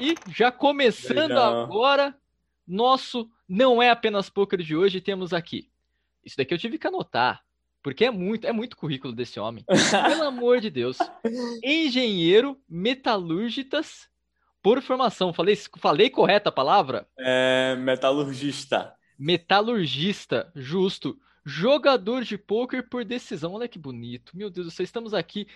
E 0.00 0.14
já 0.32 0.50
começando 0.50 1.28
Legal. 1.28 1.62
agora, 1.64 2.14
nosso 2.66 3.28
não 3.48 3.82
é 3.82 3.90
apenas 3.90 4.28
poker 4.28 4.60
de 4.62 4.76
hoje, 4.76 5.00
temos 5.00 5.32
aqui. 5.32 5.68
Isso 6.24 6.36
daqui 6.36 6.52
eu 6.52 6.58
tive 6.58 6.78
que 6.78 6.86
anotar, 6.86 7.42
porque 7.82 8.04
é 8.04 8.10
muito, 8.10 8.46
é 8.46 8.52
muito 8.52 8.76
currículo 8.76 9.12
desse 9.14 9.40
homem. 9.40 9.64
Pelo 10.08 10.24
amor 10.24 10.60
de 10.60 10.70
Deus. 10.70 10.98
Engenheiro 11.64 12.60
metalúrgitas 12.68 14.08
por 14.62 14.82
formação. 14.82 15.32
Falei, 15.32 15.56
falei 15.78 16.10
correta 16.10 16.50
a 16.50 16.52
palavra? 16.52 17.06
É 17.18 17.76
metalurgista. 17.76 18.97
Metalurgista, 19.18 20.50
justo. 20.54 21.18
Jogador 21.44 22.22
de 22.24 22.36
pôquer 22.38 22.88
por 22.88 23.04
decisão. 23.04 23.54
Olha 23.54 23.66
que 23.66 23.78
bonito. 23.78 24.36
Meu 24.36 24.50
Deus 24.50 24.66
do 24.66 24.70
céu, 24.70 24.84
estamos 24.84 25.14
aqui 25.14 25.48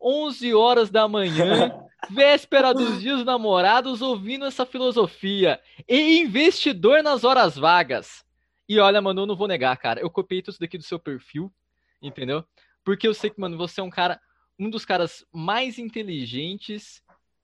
11 0.00 0.54
horas 0.54 0.90
da 0.90 1.06
manhã, 1.06 1.72
véspera 2.10 2.72
dos 2.72 3.00
dias 3.00 3.24
namorados, 3.24 4.00
ouvindo 4.00 4.44
essa 4.44 4.64
filosofia. 4.64 5.60
E 5.88 6.20
investidor 6.20 7.02
nas 7.02 7.24
horas 7.24 7.56
vagas. 7.56 8.24
E 8.68 8.78
olha, 8.78 9.00
mano, 9.02 9.22
eu 9.22 9.26
não 9.26 9.36
vou 9.36 9.48
negar, 9.48 9.76
cara. 9.76 10.00
Eu 10.00 10.08
copiei 10.08 10.40
tudo 10.40 10.52
isso 10.52 10.60
daqui 10.60 10.78
do 10.78 10.84
seu 10.84 10.98
perfil, 10.98 11.52
entendeu? 12.00 12.44
Porque 12.84 13.06
eu 13.06 13.12
sei 13.12 13.28
que, 13.28 13.40
mano, 13.40 13.58
você 13.58 13.80
é 13.80 13.84
um 13.84 13.90
cara, 13.90 14.20
um 14.58 14.70
dos 14.70 14.84
caras 14.84 15.24
mais 15.32 15.78
inteligentes 15.78 17.02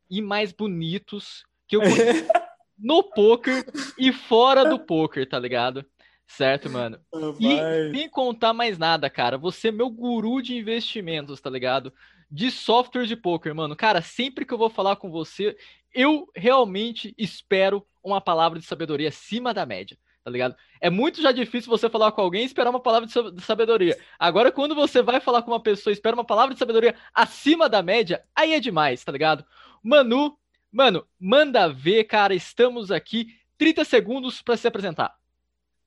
e 0.09 0.23
mais 0.23 0.53
bonitos 0.53 1.45
que 1.67 1.77
eu 1.77 1.81
conheço 1.81 2.27
no 2.79 3.03
poker 3.03 3.65
e 3.99 4.13
fora 4.13 4.65
do 4.65 4.79
poker, 4.79 5.29
tá 5.29 5.39
ligado? 5.39 5.85
Certo, 6.27 6.69
mano? 6.69 6.99
E 7.39 7.55
Rapaz. 7.55 7.91
sem 7.93 8.09
contar 8.09 8.53
mais 8.53 8.79
nada, 8.79 9.09
cara, 9.09 9.39
você 9.39 9.69
é 9.69 9.73
meu 9.73 9.89
guru 9.89 10.43
de 10.43 10.57
investimentos, 10.57 11.41
tá 11.41 11.49
ligado? 11.49 11.93
De 12.31 12.51
software 12.51 13.07
de 13.07 13.17
poker, 13.17 13.55
mano. 13.55 13.77
Cara, 13.77 14.03
sempre 14.03 14.45
que 14.45 14.53
eu 14.53 14.59
vou 14.59 14.69
falar 14.69 14.97
com 14.97 15.11
você, 15.11 15.57
eu 15.95 16.29
realmente 16.35 17.15
espero 17.17 17.87
uma 18.03 18.21
palavra 18.21 18.59
de 18.59 18.67
sabedoria 18.67 19.09
acima 19.09 19.55
da 19.55 19.65
média, 19.65 19.97
tá 20.25 20.31
ligado? 20.31 20.57
É 20.81 20.91
muito 20.91 21.23
já 21.23 21.31
difícil 21.31 21.71
você 21.71 21.89
falar 21.89 22.11
com 22.13 22.21
alguém 22.21 22.43
e 22.43 22.47
esperar 22.47 22.71
uma 22.71 22.81
palavra 22.81 23.09
de 23.09 23.43
sabedoria. 23.43 23.97
Agora, 24.19 24.51
quando 24.51 24.75
você 24.75 25.01
vai 25.01 25.21
falar 25.21 25.43
com 25.43 25.53
uma 25.53 25.63
pessoa 25.63 25.93
e 25.93 25.95
espera 25.95 26.17
uma 26.17 26.25
palavra 26.25 26.53
de 26.53 26.59
sabedoria 26.59 26.97
acima 27.15 27.69
da 27.69 27.83
média, 27.83 28.23
aí 28.35 28.53
é 28.53 28.61
demais, 28.61 29.05
tá 29.05 29.13
ligado? 29.13 29.45
Manu, 29.83 30.37
mano, 30.77 31.07
manda 31.19 31.69
ver, 31.69 32.05
cara, 32.05 32.35
estamos 32.35 32.91
aqui. 32.91 33.29
30 33.57 33.83
segundos 33.87 34.43
pra 34.43 34.59
se 34.59 34.69
apresentar. 34.69 35.17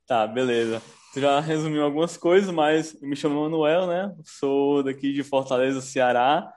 Tá, 0.07 0.25
beleza. 0.25 0.81
Tu 1.13 1.21
já 1.21 1.39
resumiu 1.39 1.83
algumas 1.83 2.17
coisas, 2.17 2.49
mas 2.49 2.99
me 2.99 3.15
chamo 3.15 3.43
Manuel, 3.43 3.85
né? 3.85 4.15
Sou 4.23 4.81
daqui 4.81 5.13
de 5.13 5.21
Fortaleza, 5.21 5.79
Ceará. 5.79 6.51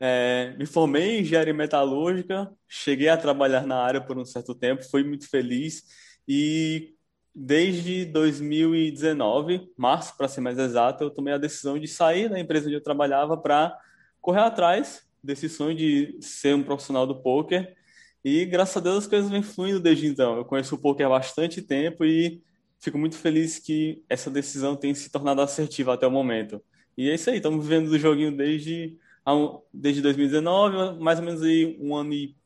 É, 0.00 0.54
me 0.56 0.64
formei 0.64 1.18
em 1.18 1.20
engenharia 1.20 1.52
metalúrgica, 1.52 2.50
cheguei 2.66 3.10
a 3.10 3.16
trabalhar 3.18 3.66
na 3.66 3.76
área 3.76 4.00
por 4.00 4.16
um 4.16 4.24
certo 4.24 4.54
tempo, 4.54 4.88
fui 4.88 5.04
muito 5.04 5.28
feliz 5.28 5.82
e 6.26 6.94
desde 7.34 8.04
2019, 8.06 9.72
março 9.76 10.16
para 10.16 10.28
ser 10.28 10.40
mais 10.40 10.56
exato, 10.56 11.02
eu 11.02 11.10
tomei 11.10 11.34
a 11.34 11.38
decisão 11.38 11.78
de 11.78 11.88
sair 11.88 12.30
da 12.30 12.38
empresa 12.38 12.66
onde 12.66 12.76
eu 12.76 12.82
trabalhava 12.82 13.36
para 13.36 13.76
correr 14.20 14.40
atrás 14.40 15.07
desse 15.22 15.48
sonho 15.48 15.76
de 15.76 16.16
ser 16.20 16.54
um 16.54 16.62
profissional 16.62 17.06
do 17.06 17.20
poker 17.22 17.76
e 18.24 18.44
graças 18.44 18.76
a 18.76 18.80
Deus 18.80 18.98
as 18.98 19.06
coisas 19.06 19.30
vêm 19.30 19.42
fluindo 19.42 19.80
desde 19.80 20.06
então. 20.06 20.36
Eu 20.36 20.44
conheço 20.44 20.74
o 20.74 20.78
poker 20.78 21.06
há 21.06 21.10
bastante 21.10 21.62
tempo 21.62 22.04
e 22.04 22.42
fico 22.80 22.98
muito 22.98 23.16
feliz 23.16 23.58
que 23.58 24.02
essa 24.08 24.30
decisão 24.30 24.76
tenha 24.76 24.94
se 24.94 25.10
tornado 25.10 25.40
assertiva 25.40 25.94
até 25.94 26.06
o 26.06 26.10
momento. 26.10 26.62
E 26.96 27.08
é 27.10 27.14
isso 27.14 27.30
aí, 27.30 27.36
estamos 27.36 27.64
vivendo 27.64 27.90
do 27.90 27.98
joguinho 27.98 28.36
desde, 28.36 28.96
desde 29.72 30.02
2019, 30.02 31.00
mais 31.00 31.18
ou 31.18 31.24
menos 31.24 31.42
aí 31.42 31.78
um 31.80 31.94
ano 31.94 32.12
e 32.12 32.36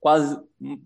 quase, 0.00 0.40
um- 0.60 0.80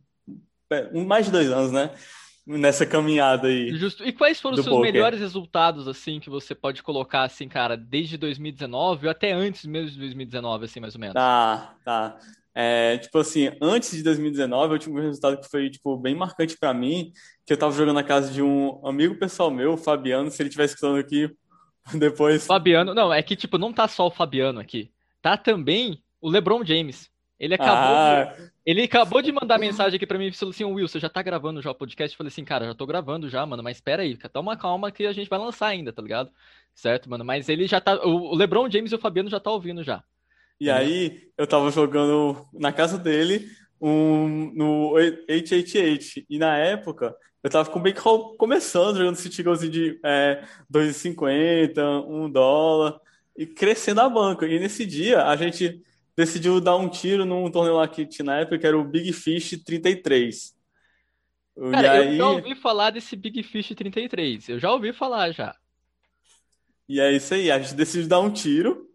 mais 1.07 1.27
de 1.27 1.33
dois 1.33 1.51
anos, 1.51 1.73
né? 1.73 1.95
Nessa 2.45 2.85
caminhada 2.85 3.47
aí 3.47 3.73
Justo. 3.77 4.05
E 4.05 4.13
quais 4.13 4.41
foram 4.41 4.57
os 4.57 4.65
seus 4.65 4.75
poker. 4.75 4.93
melhores 4.93 5.21
resultados, 5.21 5.87
assim, 5.87 6.19
que 6.19 6.29
você 6.29 6.55
pode 6.55 6.83
colocar, 6.83 7.23
assim, 7.23 7.49
cara, 7.49 7.77
desde 7.77 8.17
2019 8.17 9.07
ou 9.07 9.11
até 9.11 9.33
antes 9.33 9.65
mesmo 9.65 9.91
de 9.91 9.99
2019, 9.99 10.65
assim, 10.65 10.81
mais 10.81 10.95
ou 10.95 11.01
menos? 11.01 11.15
Tá, 11.15 11.77
tá. 11.85 12.19
É, 12.55 12.99
tipo 12.99 13.17
assim, 13.19 13.51
antes 13.63 13.93
de 13.93 14.03
2019, 14.03 14.75
eu 14.75 14.79
tive 14.79 14.99
um 14.99 15.03
resultado 15.03 15.41
que 15.41 15.49
foi, 15.49 15.71
tipo, 15.71 15.97
bem 15.97 16.15
marcante 16.15 16.59
pra 16.59 16.75
mim, 16.75 17.13
que 17.47 17.53
eu 17.53 17.57
tava 17.57 17.73
jogando 17.73 17.95
na 17.95 18.03
casa 18.03 18.31
de 18.31 18.43
um 18.43 18.85
amigo 18.87 19.15
pessoal 19.15 19.51
meu, 19.51 19.75
o 19.75 19.79
Fabiano, 19.79 20.31
se 20.31 20.43
ele 20.43 20.49
estiver 20.49 20.65
escutando 20.65 20.99
aqui 20.99 21.31
depois. 21.95 22.47
Fabiano, 22.47 22.93
não, 22.93 23.13
é 23.13 23.23
que, 23.23 23.37
tipo, 23.37 23.57
não 23.57 23.73
tá 23.73 23.87
só 23.87 24.07
o 24.07 24.11
Fabiano 24.11 24.61
aqui. 24.61 24.91
Tá 25.23 25.37
também 25.37 26.03
o 26.21 26.29
LeBron 26.29 26.65
James. 26.65 27.12
Ele 27.43 27.55
acabou 27.55 27.75
de, 27.75 27.93
Ah, 27.93 28.37
ele 28.65 28.83
acabou 28.85 29.21
de 29.21 29.33
mandar 29.33 29.59
mensagem 29.59 29.97
aqui 29.97 30.07
pra 30.07 30.17
mim 30.17 30.29
e 30.29 30.33
falou 30.33 30.53
assim, 30.53 30.63
Will, 30.63 30.87
você 30.87 31.01
já 31.01 31.09
tá 31.09 31.21
gravando 31.21 31.61
já 31.61 31.73
o 31.73 31.75
podcast? 31.75 32.15
Eu 32.15 32.19
falei 32.19 32.29
assim, 32.29 32.45
cara, 32.45 32.67
já 32.67 32.73
tô 32.73 32.87
gravando 32.87 33.29
já, 33.29 33.45
mano, 33.45 33.65
mas 33.65 33.79
espera 33.79 34.03
aí, 34.03 34.17
toma 34.17 34.57
calma 34.57 34.93
que 34.93 35.05
a 35.05 35.13
gente 35.13 35.29
vai 35.29 35.41
lançar 35.41 35.67
ainda, 35.67 35.93
tá 35.93 36.01
ligado? 36.01 36.31
Certo, 36.73 37.11
mano, 37.11 37.25
mas 37.25 37.49
ele 37.49 37.67
já 37.67 37.81
tá, 37.81 37.97
o 38.07 38.33
LeBron 38.37 38.71
James 38.71 38.93
e 38.93 38.95
o 38.95 38.99
Fabiano 38.99 39.29
já 39.29 39.41
tá 39.41 39.51
ouvindo 39.51 39.83
já. 39.83 40.05
e 40.61 40.71
aí, 40.71 41.33
eu 41.37 41.45
tava 41.45 41.69
jogando 41.73 42.47
na 42.55 42.73
casa 42.73 42.97
dele, 42.97 43.49
um, 43.81 44.53
no 44.55 44.91
888, 44.93 46.25
e 46.31 46.39
na 46.39 46.57
época, 46.57 47.13
eu 47.43 47.51
tava 47.51 47.69
com 47.69 47.81
o 47.81 47.83
bankroll 47.83 48.37
começando, 48.37 48.99
jogando 48.99 49.17
esse 49.17 49.43
golzinho 49.43 49.73
de 49.73 50.01
é, 50.05 50.45
2,50, 50.73 52.05
1 52.07 52.31
dólar, 52.31 53.01
e 53.37 53.47
crescendo 53.47 54.01
a 54.01 54.09
banca. 54.09 54.47
E 54.47 54.61
nesse 54.61 54.87
dia, 54.87 55.25
a 55.25 55.35
gente 55.35 55.83
decidiu 56.17 56.61
dar 56.61 56.77
um 56.77 56.89
tiro 56.89 57.25
num 57.25 57.51
torneio 57.51 57.77
lá 57.77 57.89
que 57.89 58.07
tinha 58.07 58.25
na 58.27 58.39
época, 58.41 58.59
que 58.59 58.67
era 58.67 58.79
o 58.79 58.85
Big 58.85 59.13
Fish 59.13 59.63
33. 59.65 60.55
E 61.57 61.71
Cara, 61.71 61.97
eu 61.97 62.03
aí, 62.03 62.17
já 62.17 62.29
ouvi 62.29 62.55
falar 62.55 62.91
desse 62.91 63.15
Big 63.17 63.43
Fish 63.43 63.75
33, 63.75 64.49
eu 64.51 64.59
já 64.59 64.73
ouvi 64.73 64.93
falar 64.93 65.33
já. 65.33 65.55
e 66.89 67.01
é 67.01 67.13
isso 67.13 67.35
aí, 67.35 67.51
a 67.51 67.59
gente 67.59 67.75
decidiu 67.75 68.09
dar 68.09 68.21
um 68.21 68.31
tiro. 68.31 68.89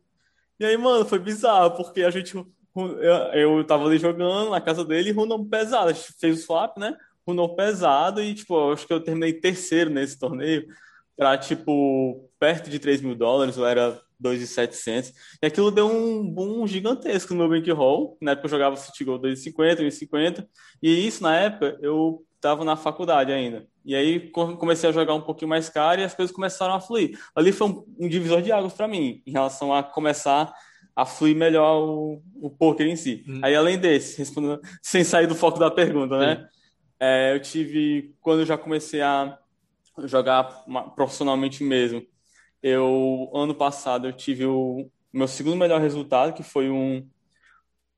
E 0.59 0.65
aí, 0.65 0.75
mano, 0.77 1.05
foi 1.05 1.19
bizarro, 1.19 1.75
porque 1.75 2.01
a 2.03 2.09
gente. 2.09 2.35
Eu, 2.75 3.59
eu 3.59 3.63
tava 3.63 3.85
ali 3.87 3.97
jogando 3.97 4.51
na 4.51 4.61
casa 4.61 4.85
dele 4.85 5.09
e 5.09 5.13
runou 5.13 5.43
pesado. 5.45 5.89
A 5.89 5.93
gente 5.93 6.13
fez 6.19 6.39
o 6.39 6.45
swap, 6.45 6.77
né? 6.77 6.95
Runou 7.27 7.55
pesado 7.55 8.21
e, 8.21 8.33
tipo, 8.33 8.55
eu 8.55 8.73
acho 8.73 8.85
que 8.87 8.93
eu 8.93 9.03
terminei 9.03 9.33
terceiro 9.33 9.89
nesse 9.89 10.17
torneio, 10.19 10.67
pra, 11.15 11.37
tipo, 11.37 12.29
perto 12.39 12.69
de 12.69 12.79
3 12.79 13.01
mil 13.01 13.15
dólares, 13.15 13.57
ou 13.57 13.65
era 13.67 13.99
2.700. 14.21 15.13
E 15.41 15.45
aquilo 15.45 15.71
deu 15.71 15.87
um 15.87 16.27
boom 16.29 16.65
gigantesco 16.67 17.33
no 17.33 17.39
meu 17.39 17.49
bankroll. 17.49 18.17
Na 18.21 18.31
época 18.31 18.47
eu 18.47 18.51
jogava 18.51 18.75
City 18.75 19.03
Gold 19.03 19.27
2.50, 19.27 19.81
1.50. 19.81 20.47
E 20.81 21.07
isso, 21.07 21.23
na 21.23 21.35
época, 21.35 21.77
eu 21.81 22.23
tava 22.39 22.63
na 22.63 22.75
faculdade 22.75 23.31
ainda. 23.31 23.65
E 23.83 23.95
aí 23.95 24.29
co- 24.31 24.57
comecei 24.57 24.89
a 24.89 24.93
jogar 24.93 25.13
um 25.13 25.21
pouquinho 25.21 25.49
mais 25.49 25.69
caro 25.69 26.01
e 26.01 26.03
as 26.03 26.13
coisas 26.13 26.35
começaram 26.35 26.73
a 26.73 26.79
fluir. 26.79 27.17
Ali 27.35 27.51
foi 27.51 27.67
um, 27.67 27.85
um 27.99 28.07
divisor 28.07 28.41
de 28.41 28.51
águas 28.51 28.73
para 28.73 28.87
mim, 28.87 29.21
em 29.25 29.31
relação 29.31 29.73
a 29.73 29.81
começar 29.81 30.53
a 30.95 31.05
fluir 31.05 31.35
melhor 31.35 31.77
o, 31.83 32.23
o 32.41 32.49
poker 32.49 32.87
em 32.87 32.95
si. 32.95 33.23
Hum. 33.27 33.39
Aí, 33.43 33.55
além 33.55 33.77
desse, 33.77 34.17
respondendo, 34.17 34.59
sem 34.81 35.03
sair 35.03 35.27
do 35.27 35.35
foco 35.35 35.59
da 35.59 35.69
pergunta, 35.69 36.17
né? 36.17 36.47
É, 36.99 37.35
eu 37.35 37.39
tive, 37.39 38.15
quando 38.19 38.39
eu 38.39 38.45
já 38.45 38.57
comecei 38.57 39.01
a 39.01 39.37
jogar 40.05 40.43
profissionalmente 40.95 41.63
mesmo, 41.63 42.03
eu, 42.61 43.29
ano 43.33 43.55
passado, 43.55 44.07
eu 44.07 44.13
tive 44.13 44.45
o 44.45 44.89
meu 45.13 45.27
segundo 45.27 45.55
melhor 45.55 45.79
resultado, 45.81 46.33
que 46.33 46.43
foi 46.43 46.69
um, 46.69 47.07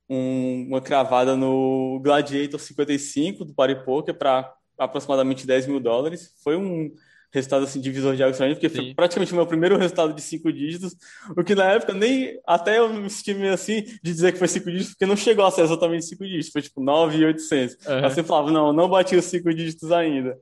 um- 0.10 0.66
uma 0.68 0.82
cravada 0.82 1.36
no 1.36 2.00
Gladiator 2.04 2.60
55 2.60 3.46
do 3.46 3.54
Party 3.54 3.76
Poker 3.86 4.14
para 4.18 4.54
aproximadamente 4.78 5.46
10 5.46 5.68
mil 5.68 5.80
dólares. 5.80 6.34
Foi 6.44 6.56
um 6.56 6.92
resultado 7.32 7.64
assim, 7.64 7.80
divisor 7.80 8.16
de 8.16 8.24
águas 8.24 8.38
pra 8.38 8.48
mim, 8.48 8.56
porque 8.56 8.70
foi 8.70 8.86
Sim. 8.86 8.94
praticamente 8.96 9.32
o 9.34 9.36
meu 9.36 9.46
primeiro 9.46 9.78
resultado 9.78 10.14
de 10.14 10.22
cinco 10.22 10.52
dígitos, 10.52 10.96
o 11.38 11.44
que 11.44 11.54
na 11.54 11.66
época 11.66 11.94
nem 11.94 12.40
até 12.48 12.80
eu 12.80 12.92
me 12.92 13.08
senti 13.08 13.36
meio 13.36 13.54
assim 13.54 13.82
de 13.84 14.00
dizer 14.12 14.32
que 14.32 14.40
foi 14.40 14.48
cinco 14.48 14.72
dígitos, 14.72 14.94
porque 14.94 15.06
não 15.06 15.16
chegou 15.16 15.46
a 15.46 15.52
ser 15.52 15.62
exatamente 15.62 16.06
cinco 16.06 16.26
dígitos, 16.26 16.52
foi 16.52 16.64
tipo 16.64 16.82
9.800. 16.82 17.78
Aham. 17.86 18.06
Aí 18.06 18.10
você 18.12 18.24
falava, 18.24 18.50
não, 18.52 18.74
não 18.74 18.90
bati 18.90 19.16
os 19.16 19.26
cinco 19.26 19.54
dígitos 19.54 19.92
ainda. 19.92 20.40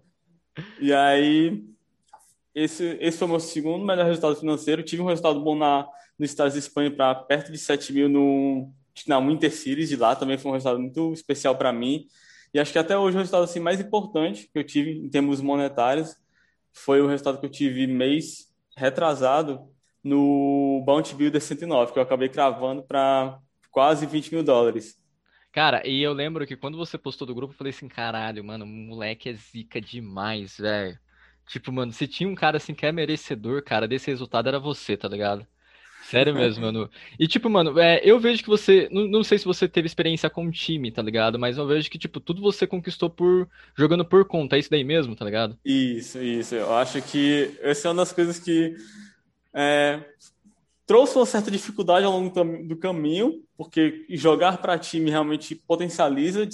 E 0.80 0.94
aí, 0.94 1.62
esse, 2.58 2.98
esse 3.00 3.20
foi 3.20 3.28
o 3.28 3.32
meu 3.32 3.40
segundo 3.40 3.86
melhor 3.86 4.06
resultado 4.06 4.36
financeiro. 4.36 4.82
Tive 4.82 5.04
um 5.04 5.06
resultado 5.06 5.40
bom 5.40 5.56
na, 5.56 5.88
no 6.18 6.26
Estados 6.26 6.54
de 6.54 6.60
Espanha 6.60 6.90
para 6.90 7.14
perto 7.14 7.52
de 7.52 7.58
7 7.58 7.94
mil 7.94 8.10
no, 8.10 8.72
na 9.06 9.20
Winter 9.20 9.52
Series 9.52 9.90
de 9.90 9.96
lá, 9.96 10.16
também 10.16 10.40
foi 10.40 10.50
um 10.50 10.54
resultado 10.54 10.80
muito 10.80 11.14
especial 11.14 11.56
para 11.56 11.72
mim. 11.72 12.08
E 12.52 12.60
acho 12.60 12.72
que 12.72 12.80
até 12.80 12.98
hoje 12.98 13.16
o 13.16 13.20
resultado 13.20 13.44
assim, 13.44 13.60
mais 13.60 13.80
importante 13.80 14.50
que 14.52 14.58
eu 14.58 14.64
tive 14.64 14.92
em 14.92 15.08
termos 15.08 15.40
monetários 15.40 16.16
foi 16.74 17.00
o 17.00 17.08
resultado 17.08 17.40
que 17.40 17.46
eu 17.46 17.50
tive 17.52 17.86
mês 17.86 18.48
retrasado 18.76 19.70
no 20.04 20.82
Bounty 20.84 21.14
Builder 21.14 21.42
109, 21.42 21.94
que 21.94 22.00
eu 22.00 22.04
acabei 22.04 22.30
cravando 22.30 22.82
para 22.82 23.40
quase 23.70 24.08
20 24.08 24.34
mil 24.34 24.44
dólares. 24.44 24.98
Cara, 25.52 25.86
e 25.88 26.02
eu 26.02 26.14
lembro 26.14 26.48
que 26.48 26.56
quando 26.56 26.78
você 26.78 26.98
postou 26.98 27.28
do 27.28 27.36
grupo, 27.36 27.54
eu 27.54 27.58
falei 27.58 27.72
assim, 27.72 27.88
caralho, 27.88 28.44
mano, 28.44 28.66
moleque 28.66 29.30
é 29.30 29.34
zica 29.34 29.80
demais, 29.80 30.58
velho. 30.58 30.98
Tipo, 31.48 31.72
mano, 31.72 31.92
se 31.92 32.08
tinha 32.08 32.30
um 32.30 32.36
cara 32.36 32.58
assim 32.58 32.74
que 32.74 32.86
é 32.86 32.92
merecedor, 32.92 33.64
cara, 33.64 33.88
desse 33.88 34.12
resultado 34.12 34.48
era 34.48 34.60
você, 34.60 34.98
tá 34.98 35.08
ligado? 35.08 35.48
Sério 36.04 36.34
mesmo, 36.34 36.64
mano. 36.64 36.90
E 37.20 37.28
tipo, 37.28 37.50
mano, 37.50 37.78
é, 37.80 38.00
eu 38.04 38.20
vejo 38.20 38.42
que 38.42 38.48
você. 38.48 38.88
Não, 38.92 39.08
não 39.08 39.24
sei 39.24 39.38
se 39.38 39.46
você 39.46 39.68
teve 39.68 39.88
experiência 39.88 40.30
com 40.30 40.50
time, 40.50 40.90
tá 40.90 41.02
ligado? 41.02 41.38
Mas 41.38 41.58
eu 41.58 41.68
vejo 41.68 41.90
que, 41.90 41.98
tipo, 41.98 42.20
tudo 42.22 42.42
você 42.42 42.66
conquistou 42.66 43.10
por 43.10 43.50
jogando 43.76 44.06
por 44.06 44.24
conta. 44.26 44.56
É 44.56 44.60
isso 44.60 44.70
daí 44.70 44.86
mesmo, 44.86 45.16
tá 45.16 45.26
ligado? 45.26 45.58
Isso, 45.66 46.20
isso. 46.20 46.56
Eu 46.56 46.74
acho 46.76 47.02
que 47.02 47.58
essa 47.62 47.88
é 47.88 47.92
uma 47.92 47.98
das 47.98 48.14
coisas 48.14 48.40
que 48.40 48.76
é, 49.54 50.02
trouxe 50.86 51.18
uma 51.18 51.26
certa 51.26 51.52
dificuldade 51.52 52.06
ao 52.06 52.14
longo 52.14 52.64
do 52.64 52.78
caminho, 52.78 53.44
porque 53.58 54.06
jogar 54.12 54.60
para 54.60 54.80
time 54.80 55.10
realmente 55.10 55.56
potencializa 55.56 56.48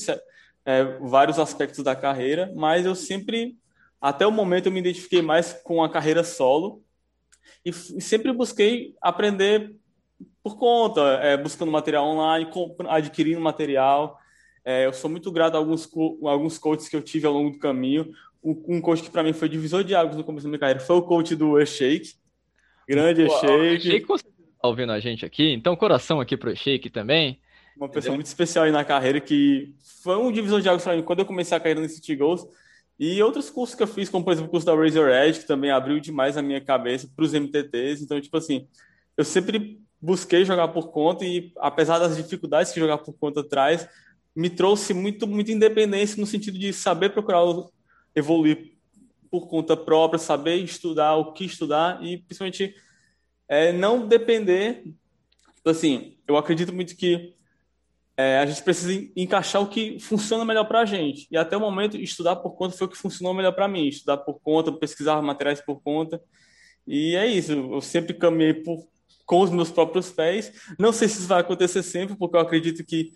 é, 0.66 0.84
vários 1.01 1.38
aspectos 1.38 1.84
da 1.84 1.95
carreira, 1.95 2.51
mas 2.56 2.86
eu 2.86 2.95
sempre, 2.95 3.56
até 4.03 4.27
o 4.27 4.31
momento, 4.31 4.65
eu 4.65 4.71
me 4.73 4.81
identifiquei 4.81 5.21
mais 5.21 5.53
com 5.63 5.81
a 5.81 5.89
carreira 5.89 6.25
solo 6.25 6.83
e, 7.63 7.71
sempre 7.71 8.33
busquei 8.33 8.94
aprender 9.01 9.73
por 10.44 10.57
conta, 10.57 11.01
é, 11.21 11.38
buscando 11.38 11.71
material 11.71 12.05
online, 12.05 12.50
adquirindo 12.89 13.39
material. 13.39 14.19
É, 14.65 14.85
eu 14.85 14.91
sou 14.91 15.09
muito 15.09 15.31
grato 15.31 15.55
a 15.55 15.57
alguns, 15.57 15.89
a 16.25 16.29
alguns 16.29 16.57
coaches 16.57 16.89
que 16.89 16.97
eu 16.97 17.01
tive 17.01 17.25
ao 17.25 17.31
longo 17.31 17.51
do 17.51 17.59
caminho. 17.59 18.11
Um, 18.44 18.81
coach 18.81 19.03
que 19.03 19.09
para 19.09 19.23
mim 19.23 19.31
foi 19.31 19.47
divisor 19.47 19.85
de 19.85 19.95
águas 19.95 20.17
no 20.17 20.23
começo 20.25 20.44
da 20.44 20.49
minha 20.49 20.59
carreira 20.59 20.81
foi 20.81 20.97
o 20.97 21.03
coach 21.03 21.33
do 21.33 21.57
E-Shake. 21.57 22.15
Grande 22.85 23.21
E-Shake. 23.21 23.88
E-Shake 23.88 24.06
tá 24.06 24.67
ouvindo 24.67 24.91
a 24.91 24.99
gente 24.99 25.25
aqui, 25.25 25.53
então 25.53 25.77
coração 25.77 26.19
aqui 26.19 26.35
pro 26.35 26.51
E-Shake 26.51 26.89
também. 26.89 27.39
Uma 27.77 27.88
pessoa 27.88 28.01
Entendeu? 28.01 28.15
muito 28.15 28.25
especial 28.25 28.65
aí 28.65 28.71
na 28.71 28.83
carreira 28.83 29.21
que 29.21 29.73
foi 30.03 30.17
um 30.17 30.29
divisor 30.29 30.59
de 30.59 30.67
águas 30.67 30.83
para 30.83 30.94
mim 30.94 31.03
quando 31.03 31.19
eu 31.19 31.25
comecei 31.25 31.56
a 31.56 31.59
carreira 31.59 31.79
no 31.79 31.88
City 31.88 32.17
Goals 32.17 32.45
e 33.00 33.22
outros 33.22 33.50
cursos 33.50 33.75
que 33.75 33.84
eu 33.84 33.88
fiz, 33.88 34.10
como 34.10 34.24
por 34.24 34.31
exemplo 34.31 34.48
o 34.48 34.51
curso 34.51 34.66
da 34.66 34.75
Razor 34.75 35.10
Edge, 35.10 35.40
que 35.40 35.48
também 35.48 35.72
abriu 35.72 36.00
demais 36.00 36.38
a 36.38 36.42
minha 36.42 36.62
cabeça 36.62 37.10
para 37.16 37.25
os 37.25 37.34
MTTs. 37.34 38.04
Então, 38.04 38.19
tipo 38.22 38.38
assim, 38.38 38.68
eu 39.18 39.25
sempre 39.25 39.81
busquei 40.00 40.45
jogar 40.45 40.68
por 40.68 40.92
conta 40.92 41.25
e, 41.25 41.51
apesar 41.57 41.98
das 41.98 42.18
dificuldades 42.18 42.72
que 42.72 42.80
jogar 42.80 43.00
por 43.00 43.13
conta 43.13 43.44
traz, 43.44 43.88
me 44.36 44.50
trouxe 44.50 44.94
muito, 44.94 45.28
muita 45.28 45.51
independência 45.51 46.19
no 46.19 46.28
sentido 46.28 46.57
de 46.57 46.74
saber 46.74 47.10
procurar 47.10 47.42
evoluir 48.16 48.74
por 49.30 49.48
conta 49.48 49.75
própria, 49.75 50.19
saber 50.19 50.57
estudar 50.57 51.16
o 51.16 51.34
que 51.34 51.45
estudar 51.45 52.04
e, 52.04 52.19
principalmente, 52.19 52.75
é, 53.48 53.72
não 53.72 54.07
depender. 54.07 54.84
Tipo 55.56 55.69
assim, 55.69 56.18
eu 56.28 56.38
acredito 56.38 56.74
muito 56.74 56.95
que 56.95 57.34
é, 58.23 58.39
a 58.39 58.45
gente 58.45 58.63
precisa 58.63 58.93
encaixar 59.15 59.61
o 59.61 59.67
que 59.67 59.99
funciona 59.99 60.45
melhor 60.45 60.65
para 60.65 60.81
a 60.81 60.85
gente. 60.85 61.27
E 61.29 61.37
até 61.37 61.57
o 61.57 61.59
momento, 61.59 61.97
estudar 61.97 62.37
por 62.37 62.51
conta 62.51 62.77
foi 62.77 62.87
o 62.87 62.89
que 62.89 62.97
funcionou 62.97 63.33
melhor 63.33 63.51
para 63.53 63.67
mim. 63.67 63.87
Estudar 63.87 64.17
por 64.17 64.39
conta, 64.41 64.71
pesquisar 64.71 65.21
materiais 65.21 65.61
por 65.61 65.81
conta. 65.81 66.21
E 66.87 67.15
é 67.15 67.27
isso. 67.27 67.51
Eu 67.51 67.81
sempre 67.81 68.13
caminhei 68.13 68.53
por, 68.53 68.87
com 69.25 69.41
os 69.41 69.49
meus 69.49 69.69
próprios 69.69 70.11
pés. 70.11 70.51
Não 70.79 70.93
sei 70.93 71.07
se 71.07 71.19
isso 71.19 71.27
vai 71.27 71.41
acontecer 71.41 71.83
sempre, 71.83 72.15
porque 72.15 72.35
eu 72.35 72.41
acredito 72.41 72.83
que 72.85 73.11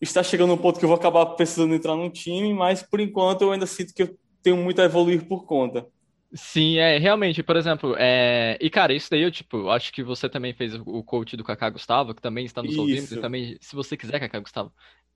está 0.00 0.22
chegando 0.22 0.52
um 0.52 0.58
ponto 0.58 0.78
que 0.78 0.84
eu 0.84 0.88
vou 0.88 0.96
acabar 0.96 1.26
precisando 1.26 1.74
entrar 1.74 1.96
num 1.96 2.10
time, 2.10 2.54
mas 2.54 2.82
por 2.82 3.00
enquanto 3.00 3.42
eu 3.42 3.52
ainda 3.52 3.66
sinto 3.66 3.92
que 3.92 4.02
eu 4.04 4.18
tenho 4.42 4.56
muito 4.56 4.80
a 4.80 4.84
evoluir 4.84 5.26
por 5.26 5.44
conta. 5.44 5.86
Sim, 6.34 6.76
é, 6.76 6.98
realmente, 6.98 7.42
por 7.42 7.56
exemplo, 7.56 7.94
é... 7.98 8.58
e 8.60 8.68
cara, 8.68 8.92
isso 8.92 9.10
daí 9.10 9.22
eu, 9.22 9.30
tipo, 9.30 9.70
acho 9.70 9.90
que 9.90 10.02
você 10.02 10.28
também 10.28 10.52
fez 10.52 10.74
o 10.74 11.02
coach 11.02 11.36
do 11.36 11.44
Kaká 11.44 11.70
Gustavo, 11.70 12.14
que 12.14 12.20
também 12.20 12.44
está 12.44 12.62
nos 12.62 12.76
ouvindo, 12.76 13.14
e 13.14 13.20
também, 13.20 13.56
se 13.60 13.74
você 13.74 13.96
quiser, 13.96 14.20
Kaká 14.20 14.38
Gustavo, 14.38 14.70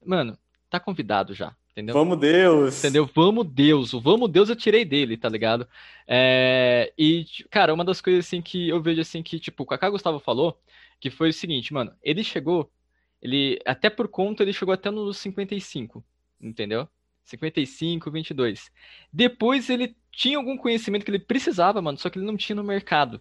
mano, 0.04 0.38
tá 0.70 0.80
convidado 0.80 1.34
já, 1.34 1.54
entendeu? 1.72 1.94
Vamos 1.94 2.18
Deus! 2.18 2.78
Entendeu? 2.78 3.10
Vamos 3.14 3.46
Deus, 3.46 3.92
o 3.92 4.00
Vamos 4.00 4.30
Deus 4.30 4.48
eu 4.48 4.56
tirei 4.56 4.86
dele, 4.86 5.18
tá 5.18 5.28
ligado? 5.28 5.68
É... 6.08 6.90
E, 6.96 7.26
cara, 7.50 7.74
uma 7.74 7.84
das 7.84 8.00
coisas, 8.00 8.26
assim, 8.26 8.40
que 8.40 8.70
eu 8.70 8.80
vejo, 8.80 9.02
assim, 9.02 9.22
que, 9.22 9.38
tipo, 9.38 9.64
o 9.64 9.66
Kaká 9.66 9.90
Gustavo 9.90 10.18
falou, 10.18 10.58
que 10.98 11.10
foi 11.10 11.28
o 11.28 11.34
seguinte, 11.34 11.74
mano, 11.74 11.92
ele 12.02 12.24
chegou, 12.24 12.72
ele, 13.20 13.60
até 13.66 13.90
por 13.90 14.08
conta, 14.08 14.42
ele 14.42 14.52
chegou 14.54 14.72
até 14.72 14.90
nos 14.90 15.18
55, 15.18 16.02
entendeu? 16.40 16.88
55, 17.24 18.10
22. 18.10 18.70
Depois 19.12 19.68
ele 19.68 19.94
tinha 20.12 20.36
algum 20.36 20.56
conhecimento 20.56 21.04
que 21.04 21.10
ele 21.10 21.18
precisava, 21.18 21.82
mano, 21.82 21.98
só 21.98 22.10
que 22.10 22.18
ele 22.18 22.26
não 22.26 22.36
tinha 22.36 22.54
no 22.56 22.62
mercado. 22.62 23.20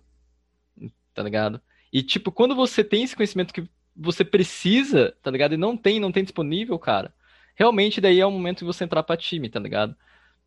Tá 1.13 1.23
ligado? 1.23 1.61
E, 1.91 2.03
tipo, 2.03 2.31
quando 2.31 2.55
você 2.55 2.83
tem 2.83 3.03
esse 3.03 3.15
conhecimento 3.15 3.53
que 3.53 3.67
você 3.95 4.23
precisa, 4.23 5.15
tá 5.21 5.31
ligado? 5.31 5.53
E 5.53 5.57
não 5.57 5.75
tem, 5.75 5.99
não 5.99 6.11
tem 6.11 6.23
disponível, 6.23 6.77
cara. 6.79 7.13
Realmente, 7.55 7.99
daí 7.99 8.19
é 8.19 8.25
o 8.25 8.31
momento 8.31 8.59
de 8.59 8.65
você 8.65 8.83
entrar 8.83 9.03
pra 9.03 9.17
time, 9.17 9.49
tá 9.49 9.59
ligado? 9.59 9.95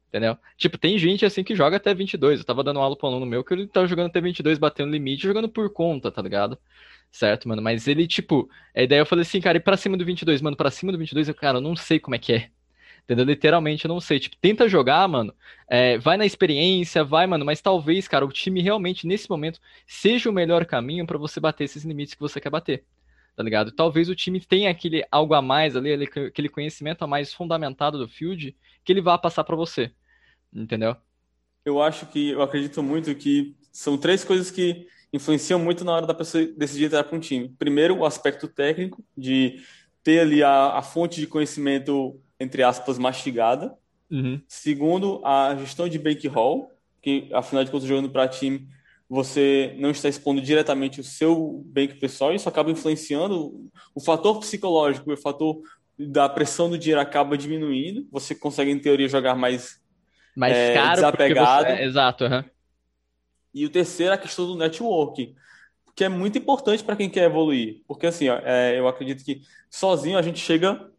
Entendeu? 0.09 0.39
Tipo, 0.57 0.79
tem 0.79 0.97
gente 0.97 1.27
assim 1.27 1.43
que 1.43 1.57
joga 1.57 1.77
até 1.77 1.93
22. 1.93 2.39
Eu 2.41 2.47
tava 2.47 2.63
dando 2.63 2.79
aula 2.81 2.97
pro 2.97 3.09
aluno 3.09 3.27
meu 3.27 3.43
que 3.45 3.53
ele 3.53 3.67
tava 3.67 3.87
jogando 3.87 4.07
até 4.07 4.21
22, 4.21 4.59
batendo 4.59 4.93
limite, 4.93 5.25
jogando 5.25 5.49
por 5.49 5.71
conta, 5.73 6.11
tá 6.11 6.23
ligado? 6.23 6.59
Certo, 7.11 7.49
mano? 7.49 7.61
Mas 7.63 7.89
ele, 7.89 8.07
tipo, 8.07 8.49
aí 8.75 8.87
daí 8.87 8.99
eu 8.99 9.07
falei 9.07 9.23
assim, 9.23 9.41
cara, 9.41 9.59
e 9.59 9.61
pra 9.61 9.77
cima 9.77 9.97
do 9.97 10.05
22? 10.05 10.41
Mano, 10.41 10.57
pra 10.57 10.71
cima 10.71 10.93
do 10.93 10.99
22, 10.99 11.29
eu, 11.29 11.35
cara, 11.35 11.59
eu 11.59 11.63
não 11.63 11.77
sei 11.77 11.99
como 12.01 12.15
é 12.15 12.19
que 12.19 12.33
é. 12.33 12.51
Entendeu? 13.05 13.27
Literalmente, 13.27 13.85
eu 13.85 13.89
não 13.89 14.01
sei. 14.01 14.19
Tipo, 14.19 14.37
tenta 14.37 14.69
jogar, 14.69 15.07
mano. 15.07 15.35
É, 15.69 15.99
vai 15.99 16.17
na 16.17 16.25
experiência, 16.25 17.05
vai, 17.05 17.27
mano. 17.27 17.45
Mas 17.45 17.61
talvez, 17.61 18.09
cara, 18.09 18.25
o 18.25 18.33
time 18.33 18.63
realmente, 18.63 19.07
nesse 19.07 19.29
momento, 19.29 19.61
seja 19.87 20.31
o 20.31 20.33
melhor 20.33 20.65
caminho 20.65 21.07
para 21.07 21.19
você 21.19 21.39
bater 21.39 21.65
esses 21.65 21.85
limites 21.85 22.15
que 22.15 22.21
você 22.21 22.41
quer 22.41 22.51
bater. 22.51 22.85
Tá 23.37 23.43
ligado? 23.43 23.73
Talvez 23.73 24.09
o 24.09 24.15
time 24.15 24.41
tenha 24.41 24.71
aquele 24.71 25.05
algo 25.11 25.35
a 25.35 25.43
mais 25.43 25.77
ali, 25.77 25.93
aquele 25.93 26.49
conhecimento 26.49 27.03
a 27.03 27.07
mais 27.07 27.35
fundamentado 27.35 27.99
do 27.99 28.09
field 28.09 28.57
que 28.83 28.93
ele 28.93 29.03
vá 29.03 29.19
passar 29.19 29.45
para 29.45 29.57
você. 29.57 29.93
Entendeu? 30.53 30.97
Eu 31.65 31.83
acho 31.83 32.07
que, 32.07 32.31
eu 32.31 32.43
acredito 32.43 32.83
muito 32.83 33.15
que 33.15 33.55
são 33.73 33.99
três 33.99 34.25
coisas 34.25 34.51
que 34.51 34.87
influenciam 35.13 35.59
muito 35.59 35.85
na 35.85 35.93
hora 35.93 36.07
da 36.07 36.15
pessoa 36.15 36.47
decidir 36.57 36.87
entrar 36.87 37.05
para 37.05 37.17
um 37.17 37.21
time. 37.21 37.49
Primeiro, 37.59 37.99
o 37.99 38.05
aspecto 38.05 38.49
técnico, 38.49 39.05
de 39.17 39.63
ter 40.03 40.21
ali 40.21 40.43
a, 40.43 40.79
a 40.79 40.83
fonte 40.83 41.21
de 41.21 41.27
conhecimento 41.27 42.21
entre 42.39 42.63
aspas, 42.63 42.99
mastigada. 42.99 43.77
Uhum. 44.11 44.41
Segundo, 44.47 45.21
a 45.25 45.57
gestão 45.57 45.89
de 45.89 45.99
bankroll, 45.99 46.71
que 47.01 47.29
afinal 47.33 47.65
de 47.65 47.71
contas, 47.71 47.89
jogando 47.89 48.11
para 48.11 48.29
time, 48.29 48.69
você 49.09 49.75
não 49.79 49.91
está 49.91 50.09
expondo 50.09 50.41
diretamente 50.41 51.01
o 51.01 51.05
seu 51.05 51.63
bank 51.67 51.95
pessoal, 51.97 52.35
isso 52.35 52.49
acaba 52.49 52.71
influenciando 52.71 53.71
o 53.95 54.01
fator 54.01 54.39
psicológico, 54.41 55.13
o 55.13 55.17
fator 55.17 55.61
da 55.99 56.29
pressão 56.29 56.69
do 56.69 56.79
dinheiro 56.79 57.01
acaba 57.01 57.37
diminuindo, 57.39 58.07
você 58.11 58.35
consegue, 58.35 58.71
em 58.71 58.79
teoria, 58.79 59.09
jogar 59.09 59.35
mais, 59.35 59.81
mais 60.35 60.57
é, 60.57 60.75
caro 60.75 60.95
desapegado. 60.97 61.69
Você... 61.69 61.83
Exato. 61.83 62.25
Uhum. 62.25 62.45
E 63.55 63.65
o 63.65 63.71
terceiro 63.71 64.13
é 64.13 64.15
a 64.17 64.19
questão 64.19 64.47
do 64.47 64.57
networking, 64.57 65.35
que 65.95 66.03
é 66.03 66.09
muito 66.09 66.37
importante 66.37 66.83
para 66.83 66.97
quem 66.97 67.09
quer 67.09 67.25
evoluir, 67.25 67.83
porque 67.87 68.07
assim, 68.07 68.29
ó, 68.29 68.41
é, 68.43 68.79
eu 68.79 68.89
acredito 68.89 69.25
que 69.25 69.43
sozinho 69.71 70.19
a 70.19 70.23
gente 70.23 70.41
chega 70.41 70.91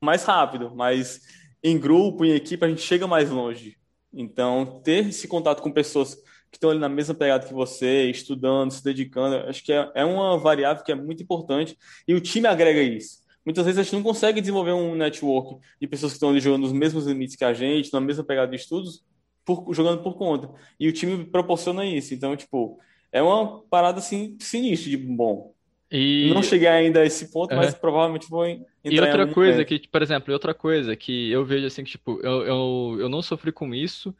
mais 0.00 0.24
rápido, 0.24 0.74
mas 0.74 1.20
em 1.62 1.78
grupo, 1.78 2.24
em 2.24 2.32
equipe, 2.32 2.64
a 2.64 2.68
gente 2.68 2.82
chega 2.82 3.06
mais 3.06 3.30
longe. 3.30 3.76
Então, 4.12 4.80
ter 4.82 5.08
esse 5.08 5.28
contato 5.28 5.62
com 5.62 5.70
pessoas 5.70 6.14
que 6.50 6.56
estão 6.56 6.70
ali 6.70 6.80
na 6.80 6.88
mesma 6.88 7.14
pegada 7.14 7.46
que 7.46 7.54
você, 7.54 8.10
estudando, 8.10 8.72
se 8.72 8.82
dedicando, 8.82 9.36
acho 9.48 9.62
que 9.62 9.72
é, 9.72 9.90
é 9.94 10.04
uma 10.04 10.36
variável 10.36 10.82
que 10.82 10.90
é 10.90 10.94
muito 10.94 11.22
importante 11.22 11.76
e 12.08 12.14
o 12.14 12.20
time 12.20 12.48
agrega 12.48 12.82
isso. 12.82 13.20
Muitas 13.44 13.64
vezes 13.64 13.78
a 13.78 13.82
gente 13.82 13.94
não 13.94 14.02
consegue 14.02 14.40
desenvolver 14.40 14.72
um 14.72 14.94
network 14.94 15.60
de 15.80 15.86
pessoas 15.86 16.12
que 16.12 16.16
estão 16.16 16.30
ali 16.30 16.40
jogando 16.40 16.62
nos 16.62 16.72
mesmos 16.72 17.06
limites 17.06 17.36
que 17.36 17.44
a 17.44 17.54
gente, 17.54 17.92
na 17.92 18.00
mesma 18.00 18.24
pegada 18.24 18.50
de 18.50 18.56
estudos, 18.56 19.04
por, 19.44 19.72
jogando 19.72 20.02
por 20.02 20.14
conta. 20.14 20.50
E 20.78 20.88
o 20.88 20.92
time 20.92 21.24
proporciona 21.24 21.84
isso. 21.84 22.12
Então, 22.12 22.36
tipo, 22.36 22.78
é 23.12 23.22
uma 23.22 23.62
parada 23.62 23.98
assim 23.98 24.36
sinistra 24.40 24.90
de 24.90 24.96
bom. 24.96 25.54
E... 25.90 26.30
Não 26.32 26.42
cheguei 26.42 26.68
ainda 26.68 27.00
a 27.00 27.04
esse 27.04 27.32
ponto, 27.32 27.54
mas 27.54 27.74
provavelmente 27.74 28.30
vou 28.30 28.46
entrar 28.46 28.68
E 28.84 29.00
outra 29.00 29.26
coisa 29.26 29.64
que, 29.64 29.88
por 29.88 30.02
exemplo, 30.02 30.32
outra 30.32 30.54
coisa 30.54 30.94
que 30.94 31.30
eu 31.32 31.44
vejo 31.44 31.66
assim 31.66 31.82
que, 31.82 31.90
tipo, 31.90 32.20
eu, 32.22 32.42
eu, 32.42 32.96
eu 33.00 33.08
não 33.08 33.20
sofri 33.20 33.50
com 33.50 33.74
isso, 33.74 34.14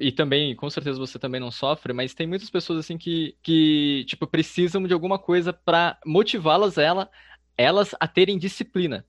e 0.00 0.12
também, 0.12 0.54
com 0.54 0.70
certeza 0.70 0.98
você 0.98 1.18
também 1.18 1.40
não 1.40 1.50
sofre, 1.50 1.92
mas 1.92 2.14
tem 2.14 2.26
muitas 2.26 2.50
pessoas 2.50 2.80
assim 2.80 2.96
que, 2.96 3.36
que 3.42 4.04
tipo, 4.06 4.26
precisam 4.26 4.82
de 4.84 4.92
alguma 4.92 5.18
coisa 5.18 5.52
para 5.52 5.98
motivá-las 6.06 6.78
ela, 6.78 7.10
elas 7.56 7.94
a 7.98 8.06
terem 8.06 8.38
disciplina. 8.38 9.04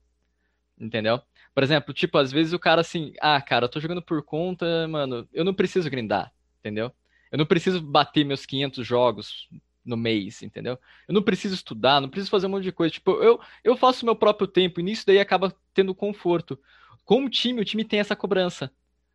Entendeu? 0.80 1.22
Por 1.54 1.63
exemplo, 1.63 1.94
tipo, 1.94 2.18
às 2.18 2.32
vezes 2.32 2.54
o 2.54 2.60
cara 2.60 2.82
assim, 2.82 3.13
ah, 3.20 3.42
cara, 3.42 3.66
eu 3.66 3.70
tô 3.70 3.80
jogando 3.80 4.01
por 4.01 4.24
conta, 4.24 4.88
mano, 4.88 5.28
eu 5.34 5.44
não 5.44 5.54
preciso 5.54 5.89
grindar, 5.89 6.32
entendeu? 6.60 6.92
Eu 7.32 7.38
não 7.38 7.46
preciso 7.46 7.82
bater 7.82 8.24
meus 8.24 8.46
500 8.46 8.86
jogos 8.86 9.50
no 9.89 9.98
mês, 9.98 10.41
entendeu? 10.41 10.77
Eu 11.08 11.13
não 11.13 11.22
preciso 11.22 11.55
estudar, 11.55 12.00
não 12.00 12.10
preciso 12.10 12.29
fazer 12.31 12.48
um 12.48 12.50
monte 12.50 12.63
de 12.63 12.72
coisa. 12.72 12.93
Tipo, 12.93 13.12
eu, 13.24 13.39
eu 13.63 13.75
faço 13.75 14.03
o 14.03 14.05
meu 14.05 14.15
próprio 14.15 14.48
tempo 14.48 14.79
e 14.79 14.84
nisso 14.84 15.05
daí 15.05 15.19
acaba 15.19 15.53
tendo 15.74 15.93
conforto. 15.96 16.60
Com 17.03 17.25
o 17.25 17.29
time, 17.29 17.62
o 17.62 17.65
time 17.65 17.84
tem 17.84 18.00
essa 18.00 18.15
cobrança, 18.15 18.72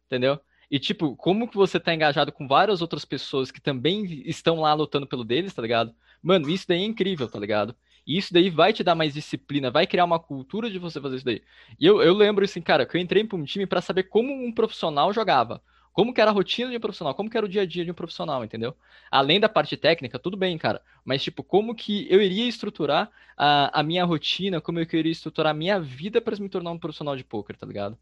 entendeu? 0.06 0.40
E, 0.70 0.78
tipo, 0.78 1.14
como 1.16 1.48
que 1.48 1.56
você 1.56 1.78
tá 1.78 1.94
engajado 1.94 2.32
com 2.32 2.48
várias 2.48 2.82
outras 2.82 3.04
pessoas 3.04 3.50
que 3.50 3.60
também 3.60 4.04
estão 4.28 4.60
lá 4.60 4.74
lutando 4.74 5.06
pelo 5.06 5.24
deles, 5.24 5.54
tá 5.54 5.62
ligado? 5.62 5.94
Mano, 6.22 6.48
isso 6.50 6.66
daí 6.66 6.82
é 6.82 6.84
incrível, 6.84 7.28
tá 7.28 7.38
ligado? 7.38 7.76
E 8.06 8.18
isso 8.18 8.32
daí 8.32 8.50
vai 8.50 8.72
te 8.72 8.82
dar 8.82 8.94
mais 8.94 9.14
disciplina, 9.14 9.70
vai 9.70 9.86
criar 9.86 10.04
uma 10.04 10.18
cultura 10.18 10.70
de 10.70 10.78
você 10.78 11.00
fazer 11.00 11.16
isso 11.16 11.24
daí. 11.24 11.42
E 11.78 11.86
eu, 11.86 12.02
eu 12.02 12.14
lembro, 12.14 12.44
assim, 12.44 12.60
cara, 12.60 12.84
que 12.86 12.96
eu 12.96 13.00
entrei 13.00 13.24
para 13.24 13.38
um 13.38 13.44
time 13.44 13.66
para 13.66 13.80
saber 13.80 14.04
como 14.04 14.32
um 14.32 14.52
profissional 14.52 15.12
jogava 15.12 15.62
Como 15.94 16.12
que 16.12 16.20
era 16.20 16.32
a 16.32 16.34
rotina 16.34 16.70
de 16.72 16.76
um 16.76 16.80
profissional, 16.80 17.14
como 17.14 17.30
que 17.30 17.36
era 17.36 17.46
o 17.46 17.48
dia 17.48 17.62
a 17.62 17.66
dia 17.66 17.84
de 17.84 17.90
um 17.92 17.94
profissional, 17.94 18.44
entendeu? 18.44 18.76
Além 19.08 19.38
da 19.38 19.48
parte 19.48 19.76
técnica, 19.76 20.18
tudo 20.18 20.36
bem, 20.36 20.58
cara. 20.58 20.82
Mas, 21.04 21.22
tipo, 21.22 21.44
como 21.44 21.72
que 21.72 22.08
eu 22.10 22.20
iria 22.20 22.48
estruturar 22.48 23.12
a, 23.36 23.78
a 23.78 23.82
minha 23.84 24.04
rotina, 24.04 24.60
como 24.60 24.80
eu 24.80 24.86
queria 24.86 25.12
estruturar 25.12 25.52
a 25.52 25.54
minha 25.54 25.78
vida 25.78 26.20
para 26.20 26.36
me 26.36 26.48
tornar 26.48 26.72
um 26.72 26.78
profissional 26.80 27.16
de 27.16 27.22
poker, 27.22 27.56
tá 27.56 27.64
ligado? 27.64 27.96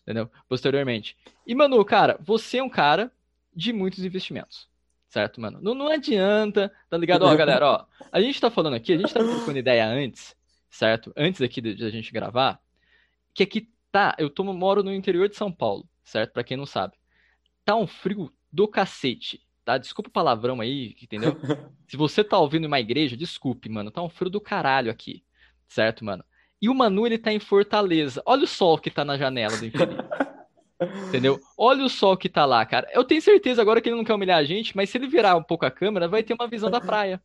Entendeu? 0.00 0.30
Posteriormente. 0.48 1.14
E, 1.46 1.54
Manu, 1.54 1.84
cara, 1.84 2.18
você 2.22 2.56
é 2.56 2.62
um 2.62 2.70
cara 2.70 3.12
de 3.54 3.70
muitos 3.70 4.02
investimentos. 4.02 4.66
Certo, 5.10 5.42
mano? 5.42 5.58
Não, 5.60 5.74
não 5.74 5.88
adianta, 5.88 6.72
tá 6.88 6.96
ligado? 6.96 7.26
Ó, 7.26 7.36
galera, 7.36 7.66
ó. 7.66 7.84
A 8.10 8.20
gente 8.22 8.40
tá 8.40 8.50
falando 8.50 8.76
aqui, 8.76 8.94
a 8.94 8.96
gente 8.96 9.12
tá 9.12 9.20
trocando 9.20 9.58
ideia 9.58 9.86
antes, 9.86 10.34
certo? 10.70 11.12
Antes 11.14 11.42
aqui 11.42 11.60
de, 11.60 11.74
de 11.74 11.84
a 11.84 11.90
gente 11.90 12.10
gravar, 12.10 12.58
que 13.34 13.42
aqui 13.42 13.68
tá, 13.94 14.12
eu 14.18 14.28
tô, 14.28 14.42
moro 14.42 14.82
no 14.82 14.92
interior 14.92 15.28
de 15.28 15.36
São 15.36 15.52
Paulo, 15.52 15.88
certo? 16.02 16.32
Para 16.32 16.42
quem 16.42 16.56
não 16.56 16.66
sabe. 16.66 16.94
Tá 17.64 17.76
um 17.76 17.86
frio 17.86 18.28
do 18.52 18.66
cacete, 18.66 19.40
tá? 19.64 19.78
Desculpa 19.78 20.08
o 20.08 20.12
palavrão 20.12 20.60
aí, 20.60 20.96
entendeu? 21.00 21.36
Se 21.86 21.96
você 21.96 22.24
tá 22.24 22.36
ouvindo 22.36 22.64
uma 22.64 22.80
igreja, 22.80 23.16
desculpe, 23.16 23.68
mano. 23.68 23.92
Tá 23.92 24.02
um 24.02 24.08
frio 24.08 24.28
do 24.28 24.40
caralho 24.40 24.90
aqui, 24.90 25.22
certo, 25.68 26.04
mano? 26.04 26.24
E 26.60 26.68
o 26.68 26.74
Manu, 26.74 27.06
ele 27.06 27.18
tá 27.18 27.32
em 27.32 27.38
Fortaleza. 27.38 28.20
Olha 28.26 28.42
o 28.42 28.48
sol 28.48 28.78
que 28.78 28.90
tá 28.90 29.04
na 29.04 29.16
janela 29.16 29.56
do 29.56 29.64
infinito. 29.64 30.04
Entendeu? 31.08 31.38
Olha 31.56 31.84
o 31.84 31.88
sol 31.88 32.16
que 32.16 32.28
tá 32.28 32.44
lá, 32.44 32.66
cara. 32.66 32.88
Eu 32.92 33.04
tenho 33.04 33.22
certeza 33.22 33.62
agora 33.62 33.80
que 33.80 33.88
ele 33.88 33.96
não 33.96 34.04
quer 34.04 34.14
humilhar 34.14 34.38
a 34.38 34.44
gente, 34.44 34.76
mas 34.76 34.90
se 34.90 34.98
ele 34.98 35.06
virar 35.06 35.36
um 35.36 35.42
pouco 35.42 35.64
a 35.64 35.70
câmera, 35.70 36.08
vai 36.08 36.24
ter 36.24 36.34
uma 36.34 36.48
visão 36.48 36.68
da 36.68 36.80
praia. 36.80 37.22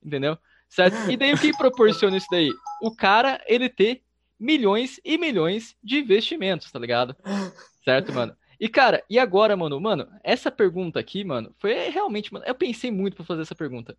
Entendeu? 0.00 0.38
Certo? 0.68 1.10
E 1.10 1.16
daí 1.16 1.34
o 1.34 1.38
que 1.38 1.56
proporciona 1.56 2.16
isso 2.16 2.28
daí? 2.30 2.48
O 2.80 2.94
cara, 2.94 3.42
ele 3.48 3.68
ter 3.68 4.04
milhões 4.40 4.98
e 5.04 5.18
milhões 5.18 5.76
de 5.84 5.98
investimentos, 5.98 6.72
tá 6.72 6.78
ligado? 6.78 7.14
Certo, 7.84 8.12
mano? 8.12 8.34
E, 8.58 8.68
cara, 8.68 9.04
e 9.08 9.18
agora, 9.18 9.56
mano? 9.56 9.80
Mano, 9.80 10.08
essa 10.24 10.50
pergunta 10.50 10.98
aqui, 10.98 11.22
mano, 11.24 11.54
foi 11.58 11.72
realmente, 11.90 12.32
mano, 12.32 12.44
eu 12.46 12.54
pensei 12.54 12.90
muito 12.90 13.16
pra 13.16 13.24
fazer 13.24 13.42
essa 13.42 13.54
pergunta. 13.54 13.96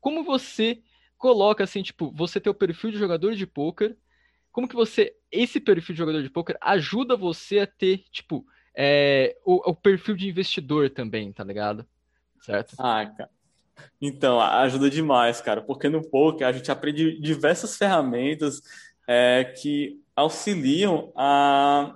Como 0.00 0.22
você 0.24 0.82
coloca, 1.16 1.64
assim, 1.64 1.82
tipo, 1.82 2.12
você 2.12 2.40
ter 2.40 2.50
o 2.50 2.54
perfil 2.54 2.90
de 2.90 2.98
jogador 2.98 3.34
de 3.34 3.46
poker, 3.46 3.96
como 4.52 4.68
que 4.68 4.74
você, 4.74 5.14
esse 5.32 5.58
perfil 5.58 5.94
de 5.94 5.98
jogador 5.98 6.22
de 6.22 6.30
poker 6.30 6.56
ajuda 6.60 7.16
você 7.16 7.60
a 7.60 7.66
ter, 7.66 8.04
tipo, 8.10 8.46
é, 8.76 9.36
o, 9.44 9.70
o 9.70 9.74
perfil 9.74 10.16
de 10.16 10.28
investidor 10.28 10.90
também, 10.90 11.32
tá 11.32 11.42
ligado? 11.42 11.86
Certo? 12.40 12.74
Ah, 12.78 13.06
cara. 13.06 13.30
Então, 14.00 14.40
ajuda 14.40 14.88
demais, 14.88 15.40
cara, 15.40 15.60
porque 15.60 15.88
no 15.88 16.08
poker 16.08 16.46
a 16.46 16.52
gente 16.52 16.70
aprende 16.70 17.18
diversas 17.20 17.76
ferramentas 17.76 18.62
é, 19.06 19.52
que 19.60 20.00
auxiliam 20.14 21.10
a, 21.16 21.94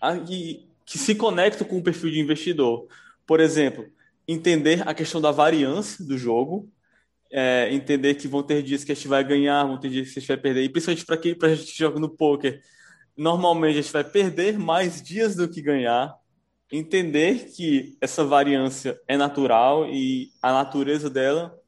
a 0.00 0.18
que, 0.18 0.66
que 0.84 0.98
se 0.98 1.14
conectam 1.14 1.66
com 1.66 1.78
o 1.78 1.82
perfil 1.82 2.10
de 2.10 2.20
investidor. 2.20 2.86
Por 3.26 3.40
exemplo, 3.40 3.86
entender 4.26 4.86
a 4.88 4.94
questão 4.94 5.20
da 5.20 5.30
variância 5.30 6.04
do 6.04 6.16
jogo, 6.16 6.68
é, 7.32 7.68
entender 7.72 8.14
que 8.14 8.26
vão 8.26 8.42
ter 8.42 8.62
dias 8.62 8.82
que 8.82 8.92
a 8.92 8.94
gente 8.94 9.08
vai 9.08 9.22
ganhar, 9.22 9.64
vão 9.64 9.78
ter 9.78 9.88
dias 9.88 10.12
que 10.12 10.18
a 10.18 10.20
gente 10.20 10.28
vai 10.28 10.36
perder, 10.36 10.64
e 10.64 10.68
principalmente 10.68 11.06
para 11.06 11.16
quem 11.16 11.36
a 11.40 11.54
gente 11.54 11.78
joga 11.78 12.00
no 12.00 12.08
poker, 12.08 12.60
normalmente 13.16 13.78
a 13.78 13.82
gente 13.82 13.92
vai 13.92 14.04
perder 14.04 14.58
mais 14.58 15.02
dias 15.02 15.36
do 15.36 15.48
que 15.48 15.62
ganhar, 15.62 16.16
entender 16.72 17.50
que 17.54 17.96
essa 18.00 18.24
variância 18.24 18.98
é 19.06 19.16
natural 19.16 19.88
e 19.88 20.30
a 20.42 20.52
natureza 20.52 21.10
dela 21.10 21.59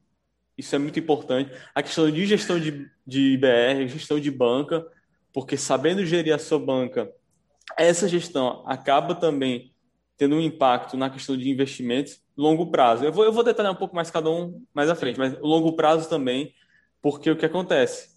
isso 0.57 0.75
é 0.75 0.79
muito 0.79 0.99
importante. 0.99 1.51
A 1.73 1.81
questão 1.81 2.09
de 2.09 2.25
gestão 2.25 2.59
de, 2.59 2.89
de 3.05 3.33
IBR, 3.33 3.87
gestão 3.87 4.19
de 4.19 4.29
banca, 4.29 4.85
porque 5.33 5.57
sabendo 5.57 6.05
gerir 6.05 6.33
a 6.33 6.39
sua 6.39 6.59
banca, 6.59 7.11
essa 7.77 8.07
gestão 8.07 8.63
acaba 8.67 9.15
também 9.15 9.73
tendo 10.17 10.35
um 10.35 10.41
impacto 10.41 10.95
na 10.95 11.09
questão 11.09 11.35
de 11.35 11.49
investimentos 11.49 12.21
longo 12.37 12.69
prazo. 12.69 13.03
Eu 13.03 13.11
vou, 13.11 13.23
eu 13.23 13.31
vou 13.31 13.43
detalhar 13.43 13.71
um 13.71 13.75
pouco 13.75 13.95
mais 13.95 14.11
cada 14.11 14.29
um 14.29 14.63
mais 14.73 14.89
à 14.89 14.95
frente, 14.95 15.17
mas 15.17 15.37
longo 15.39 15.75
prazo 15.75 16.07
também, 16.07 16.53
porque 17.01 17.29
o 17.29 17.35
que 17.35 17.45
acontece? 17.45 18.09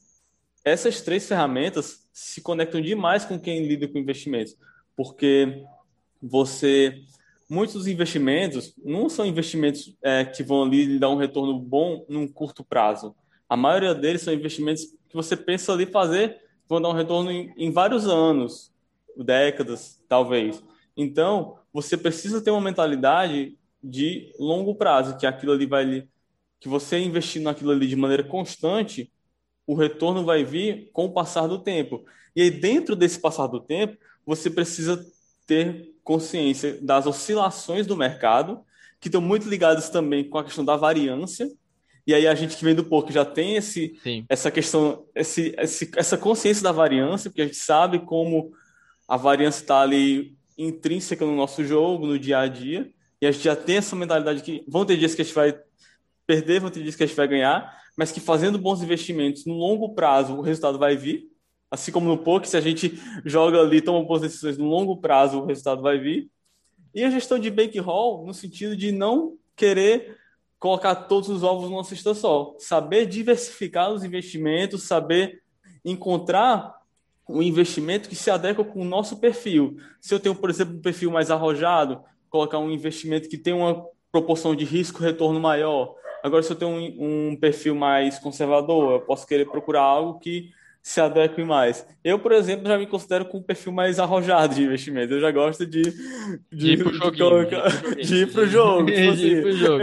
Essas 0.64 1.00
três 1.00 1.26
ferramentas 1.26 2.08
se 2.12 2.40
conectam 2.40 2.80
demais 2.80 3.24
com 3.24 3.38
quem 3.38 3.66
lida 3.66 3.86
com 3.88 3.98
investimentos, 3.98 4.56
porque 4.96 5.64
você 6.20 7.02
muitos 7.48 7.86
investimentos 7.86 8.74
não 8.84 9.08
são 9.08 9.24
investimentos 9.24 9.96
é, 10.02 10.24
que 10.24 10.42
vão 10.42 10.64
ali 10.64 10.84
lhe 10.84 10.98
dar 10.98 11.10
um 11.10 11.16
retorno 11.16 11.58
bom 11.58 12.04
num 12.08 12.26
curto 12.26 12.64
prazo. 12.64 13.14
A 13.48 13.56
maioria 13.56 13.94
deles 13.94 14.22
são 14.22 14.34
investimentos 14.34 14.84
que 15.08 15.14
você 15.14 15.36
pensa 15.36 15.72
ali 15.72 15.86
fazer, 15.86 16.40
vão 16.68 16.80
dar 16.80 16.88
um 16.88 16.92
retorno 16.92 17.30
em, 17.30 17.52
em 17.56 17.70
vários 17.70 18.06
anos, 18.08 18.72
décadas, 19.16 20.02
talvez. 20.08 20.62
Então, 20.96 21.58
você 21.72 21.96
precisa 21.96 22.40
ter 22.40 22.50
uma 22.50 22.60
mentalidade 22.60 23.56
de 23.82 24.32
longo 24.38 24.74
prazo, 24.74 25.16
que 25.16 25.26
aquilo 25.26 25.52
ali 25.52 25.66
vai 25.66 26.08
que 26.58 26.68
você 26.68 26.98
investindo 26.98 27.44
naquilo 27.44 27.70
ali 27.70 27.86
de 27.86 27.96
maneira 27.96 28.24
constante, 28.24 29.12
o 29.66 29.74
retorno 29.74 30.24
vai 30.24 30.42
vir 30.42 30.90
com 30.92 31.04
o 31.04 31.12
passar 31.12 31.46
do 31.46 31.58
tempo. 31.58 32.04
E 32.34 32.42
aí, 32.42 32.50
dentro 32.50 32.96
desse 32.96 33.20
passar 33.20 33.46
do 33.46 33.60
tempo, 33.60 33.96
você 34.24 34.50
precisa 34.50 35.04
ter 35.46 35.95
consciência 36.06 36.78
das 36.80 37.04
oscilações 37.04 37.84
do 37.84 37.96
mercado, 37.96 38.60
que 39.00 39.08
estão 39.08 39.20
muito 39.20 39.48
ligadas 39.48 39.90
também 39.90 40.22
com 40.22 40.38
a 40.38 40.44
questão 40.44 40.64
da 40.64 40.76
variância. 40.76 41.50
E 42.06 42.14
aí 42.14 42.28
a 42.28 42.34
gente 42.34 42.56
que 42.56 42.64
vem 42.64 42.76
do 42.76 42.84
pouco 42.84 43.10
já 43.10 43.25
tem 43.25 43.56
esse, 43.56 43.98
essa 44.28 44.48
questão, 44.48 45.04
esse, 45.16 45.52
esse, 45.58 45.90
essa 45.96 46.16
consciência 46.16 46.62
da 46.62 46.70
variância, 46.70 47.28
porque 47.28 47.42
a 47.42 47.46
gente 47.46 47.56
sabe 47.56 47.98
como 47.98 48.52
a 49.08 49.16
variância 49.16 49.62
está 49.62 49.80
ali 49.80 50.36
intrínseca 50.56 51.26
no 51.26 51.34
nosso 51.34 51.64
jogo, 51.64 52.06
no 52.06 52.18
dia 52.18 52.38
a 52.38 52.46
dia, 52.46 52.88
e 53.20 53.26
a 53.26 53.32
gente 53.32 53.42
já 53.42 53.56
tem 53.56 53.78
essa 53.78 53.96
mentalidade 53.96 54.42
que 54.42 54.64
vão 54.68 54.84
ter 54.84 54.96
dias 54.96 55.12
que 55.12 55.22
a 55.22 55.25
gente 55.25 55.34
vai 55.34 55.58
perder, 56.25 56.60
vão 56.60 56.70
ter 56.70 56.84
dias 56.84 56.94
que 56.94 57.02
a 57.02 57.06
gente 57.06 57.16
vai 57.16 57.26
ganhar, 57.26 57.76
mas 57.96 58.12
que 58.12 58.20
fazendo 58.20 58.60
bons 58.60 58.80
investimentos 58.80 59.44
no 59.44 59.54
longo 59.54 59.92
prazo 59.92 60.36
o 60.36 60.40
resultado 60.40 60.78
vai 60.78 60.96
vir. 60.96 61.25
Assim 61.70 61.90
como 61.90 62.08
no 62.08 62.18
poker, 62.18 62.49
se 62.49 62.56
a 62.56 62.61
gente 62.61 63.00
joga 63.25 63.61
ali, 63.61 63.80
toma 63.80 64.04
boas 64.04 64.23
decisões 64.23 64.56
no 64.56 64.66
longo 64.66 64.96
prazo, 64.99 65.40
o 65.40 65.46
resultado 65.46 65.82
vai 65.82 65.99
vir. 65.99 66.30
E 66.94 67.02
a 67.02 67.11
gestão 67.11 67.38
de 67.38 67.50
bankroll, 67.50 68.25
no 68.25 68.32
sentido 68.32 68.76
de 68.76 68.92
não 68.92 69.37
querer 69.54 70.16
colocar 70.58 70.94
todos 70.94 71.28
os 71.28 71.42
ovos 71.42 71.68
numa 71.68 71.85
cesta 71.85 72.14
só. 72.14 72.54
Saber 72.58 73.06
diversificar 73.06 73.90
os 73.90 74.04
investimentos, 74.04 74.85
saber 74.85 75.42
encontrar 75.85 76.75
um 77.28 77.42
investimento 77.42 78.08
que 78.08 78.16
se 78.16 78.30
adequa 78.30 78.64
com 78.64 78.80
o 78.80 78.85
nosso 78.85 79.18
perfil. 79.18 79.76
Se 80.00 80.14
eu 80.14 80.20
tenho, 80.20 80.35
por 80.35 80.49
exemplo, 80.49 80.76
um 80.76 80.80
perfil 80.80 81.11
mais 81.11 81.30
arrojado, 81.30 82.02
colocar 82.30 82.58
um 82.58 82.70
investimento 82.70 83.28
que 83.28 83.37
tem 83.37 83.52
uma 83.52 83.85
proporção 84.12 84.54
de 84.54 84.64
risco-retorno 84.64 85.40
maior. 85.40 85.94
Agora, 86.23 86.42
se 86.42 86.50
eu 86.50 86.56
tenho 86.56 86.70
um, 86.70 87.30
um 87.30 87.37
perfil 87.37 87.75
mais 87.75 88.18
conservador, 88.18 88.92
eu 88.92 89.00
posso 89.00 89.26
querer 89.26 89.46
procurar 89.46 89.82
algo 89.82 90.18
que 90.18 90.50
se 90.86 91.00
adequem 91.00 91.44
mais. 91.44 91.84
Eu, 92.04 92.16
por 92.16 92.30
exemplo, 92.30 92.68
já 92.68 92.78
me 92.78 92.86
considero 92.86 93.24
com 93.24 93.38
um 93.38 93.42
perfil 93.42 93.72
mais 93.72 93.98
arrojado 93.98 94.54
de 94.54 94.62
investimento. 94.62 95.14
Eu 95.14 95.20
já 95.20 95.32
gosto 95.32 95.66
de, 95.66 95.82
de, 95.82 96.38
de 96.52 96.72
ir 96.74 96.78
pro 96.78 96.94
joguinho, 96.94 97.48
de, 97.96 98.14
ir 98.22 98.32
pro 98.32 98.46
jogo. 98.46 98.86
Tipo 98.86 99.10
assim, 99.10 99.26
ir 99.26 99.42
pro 99.42 99.52
jogo. 99.52 99.82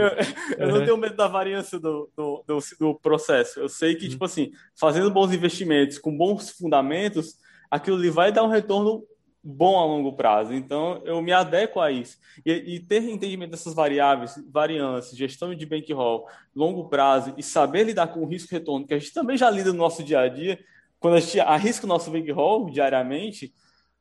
Eu, 0.56 0.68
não 0.68 0.82
tenho 0.82 0.96
medo 0.96 1.14
da 1.14 1.28
variância 1.28 1.78
do, 1.78 2.08
do, 2.16 2.42
do, 2.46 2.58
do, 2.80 2.94
processo. 2.94 3.60
Eu 3.60 3.68
sei 3.68 3.94
que, 3.96 4.04
uhum. 4.06 4.10
tipo 4.12 4.24
assim, 4.24 4.52
fazendo 4.74 5.10
bons 5.10 5.30
investimentos, 5.30 5.98
com 5.98 6.16
bons 6.16 6.48
fundamentos, 6.48 7.36
aquilo 7.70 7.98
ali 7.98 8.08
vai 8.08 8.32
dar 8.32 8.42
um 8.42 8.48
retorno 8.48 9.04
bom 9.42 9.78
a 9.78 9.84
longo 9.84 10.14
prazo. 10.14 10.54
Então, 10.54 11.02
eu 11.04 11.20
me 11.20 11.32
adequo 11.32 11.80
a 11.80 11.90
isso. 11.90 12.16
E, 12.46 12.76
e 12.76 12.80
ter 12.80 13.02
entendimento 13.02 13.50
dessas 13.50 13.74
variáveis, 13.74 14.42
variâncias, 14.50 15.14
gestão 15.14 15.54
de 15.54 15.66
bankroll, 15.66 16.24
longo 16.56 16.88
prazo 16.88 17.34
e 17.36 17.42
saber 17.42 17.84
lidar 17.84 18.06
com 18.06 18.20
o 18.20 18.26
risco-retorno, 18.26 18.86
que 18.86 18.94
a 18.94 18.98
gente 18.98 19.12
também 19.12 19.36
já 19.36 19.50
lida 19.50 19.70
no 19.70 19.78
nosso 19.78 20.02
dia 20.02 20.20
a 20.20 20.28
dia, 20.28 20.58
quando 21.04 21.16
a 21.16 21.20
gente 21.20 21.38
arrisca 21.38 21.84
o 21.84 21.88
nosso 21.88 22.10
big 22.10 22.32
roll 22.32 22.70
diariamente, 22.70 23.52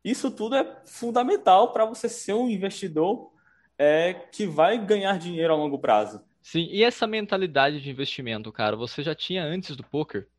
isso 0.05 0.31
tudo 0.31 0.55
é 0.55 0.81
fundamental 0.85 1.73
para 1.73 1.83
você 1.83 2.07
ser 2.07 2.31
um 2.31 2.49
investidor 2.49 3.29
é, 3.77 4.13
que 4.13 4.47
vai 4.47 4.77
ganhar 4.77 5.19
dinheiro 5.19 5.51
a 5.51 5.57
longo 5.57 5.77
prazo. 5.77 6.23
Sim, 6.41 6.65
e 6.71 6.81
essa 6.81 7.05
mentalidade 7.05 7.81
de 7.81 7.89
investimento, 7.89 8.49
cara, 8.53 8.77
você 8.77 9.03
já 9.03 9.13
tinha 9.13 9.43
antes 9.43 9.75
do 9.75 9.83
poker? 9.83 10.29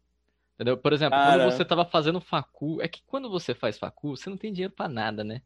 Entendeu? 0.55 0.79
Por 0.79 0.95
exemplo, 0.95 1.19
cara... 1.19 1.43
quando 1.43 1.53
você 1.53 1.63
estava 1.65 1.85
fazendo 1.85 2.19
facu, 2.19 2.81
é 2.81 2.89
que 2.89 3.03
quando 3.07 3.29
você 3.29 3.55
faz 3.55 3.77
facu, 3.77 4.17
você 4.17 4.31
não 4.31 4.39
tem 4.39 4.51
dinheiro 4.51 4.73
para 4.73 4.89
nada, 4.89 5.23
né? 5.23 5.43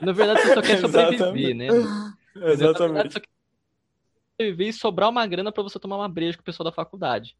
Na 0.00 0.12
verdade, 0.12 0.40
você 0.40 0.54
só 0.54 0.62
quer 0.62 0.78
sobreviver, 0.78 1.52
né? 1.52 1.66
Exatamente. 2.36 3.08
Você 3.08 3.14
só 3.14 3.18
quer 3.18 3.28
sobreviver 4.38 4.68
e 4.68 4.72
sobrar 4.72 5.10
uma 5.10 5.26
grana 5.26 5.50
para 5.50 5.64
você 5.64 5.80
tomar 5.80 5.96
uma 5.96 6.08
breja 6.08 6.36
com 6.36 6.42
o 6.42 6.44
pessoal 6.44 6.70
da 6.70 6.72
faculdade. 6.72 7.36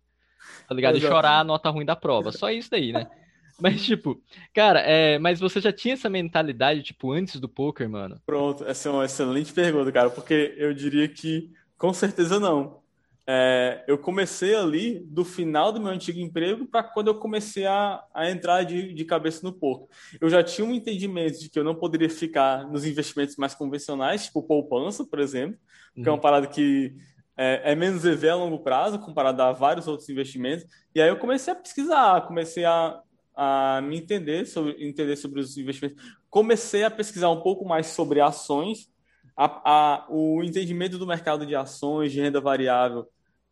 Tá 0.68 0.74
ligado? 0.74 0.96
Exato. 0.96 1.06
E 1.06 1.14
chorar 1.14 1.40
a 1.40 1.44
nota 1.44 1.70
ruim 1.70 1.84
da 1.84 1.96
prova. 1.96 2.32
Só 2.32 2.50
isso 2.50 2.70
daí, 2.70 2.92
né? 2.92 3.06
Mas, 3.60 3.84
tipo, 3.84 4.18
cara, 4.54 4.80
é, 4.80 5.18
mas 5.18 5.38
você 5.38 5.60
já 5.60 5.70
tinha 5.70 5.92
essa 5.92 6.08
mentalidade, 6.08 6.82
tipo, 6.82 7.12
antes 7.12 7.38
do 7.38 7.46
poker, 7.46 7.88
mano? 7.90 8.18
Pronto, 8.24 8.64
essa 8.64 8.88
é 8.88 8.92
uma 8.92 9.04
excelente 9.04 9.52
pergunta, 9.52 9.92
cara, 9.92 10.08
porque 10.08 10.54
eu 10.56 10.72
diria 10.72 11.06
que 11.06 11.50
com 11.76 11.92
certeza 11.92 12.40
não. 12.40 12.80
é, 13.26 13.84
eu 13.86 13.98
comecei 13.98 14.54
ali 14.54 15.00
do 15.06 15.24
final 15.24 15.72
do 15.72 15.80
meu 15.80 15.90
antigo 15.90 16.18
emprego 16.18 16.66
para 16.66 16.82
quando 16.82 17.08
eu 17.08 17.14
comecei 17.14 17.66
a, 17.66 18.02
a 18.14 18.30
entrar 18.30 18.64
de, 18.64 18.92
de 18.92 19.04
cabeça 19.04 19.46
no 19.46 19.52
poker. 19.52 19.86
Eu 20.20 20.28
já 20.28 20.42
tinha 20.42 20.66
um 20.66 20.74
entendimento 20.74 21.38
de 21.38 21.48
que 21.48 21.58
eu 21.58 21.64
não 21.64 21.74
poderia 21.74 22.10
ficar 22.10 22.66
nos 22.66 22.84
investimentos 22.84 23.36
mais 23.36 23.54
convencionais, 23.54 24.24
tipo 24.24 24.42
poupança, 24.42 25.04
por 25.04 25.20
exemplo, 25.20 25.60
que 25.94 26.00
é 26.00 26.10
uma 26.10 26.14
uhum. 26.14 26.20
parada 26.20 26.46
que 26.46 26.94
é, 27.40 27.72
é 27.72 27.74
menos 27.74 28.04
EV 28.04 28.28
a 28.28 28.34
longo 28.34 28.58
prazo 28.58 28.98
comparado 28.98 29.40
a 29.40 29.50
vários 29.50 29.88
outros 29.88 30.06
investimentos. 30.10 30.66
E 30.94 31.00
aí 31.00 31.08
eu 31.08 31.18
comecei 31.18 31.50
a 31.50 31.56
pesquisar, 31.56 32.20
comecei 32.26 32.66
a, 32.66 33.00
a 33.34 33.80
me 33.82 33.96
entender 33.96 34.44
sobre, 34.44 34.76
entender 34.86 35.16
sobre 35.16 35.40
os 35.40 35.56
investimentos. 35.56 36.04
Comecei 36.28 36.84
a 36.84 36.90
pesquisar 36.90 37.30
um 37.30 37.40
pouco 37.40 37.66
mais 37.66 37.86
sobre 37.86 38.20
ações, 38.20 38.90
a, 39.34 39.46
a, 39.64 40.06
o 40.10 40.44
entendimento 40.44 40.98
do 40.98 41.06
mercado 41.06 41.46
de 41.46 41.56
ações, 41.56 42.12
de 42.12 42.20
renda 42.20 42.42
variável, 42.42 43.08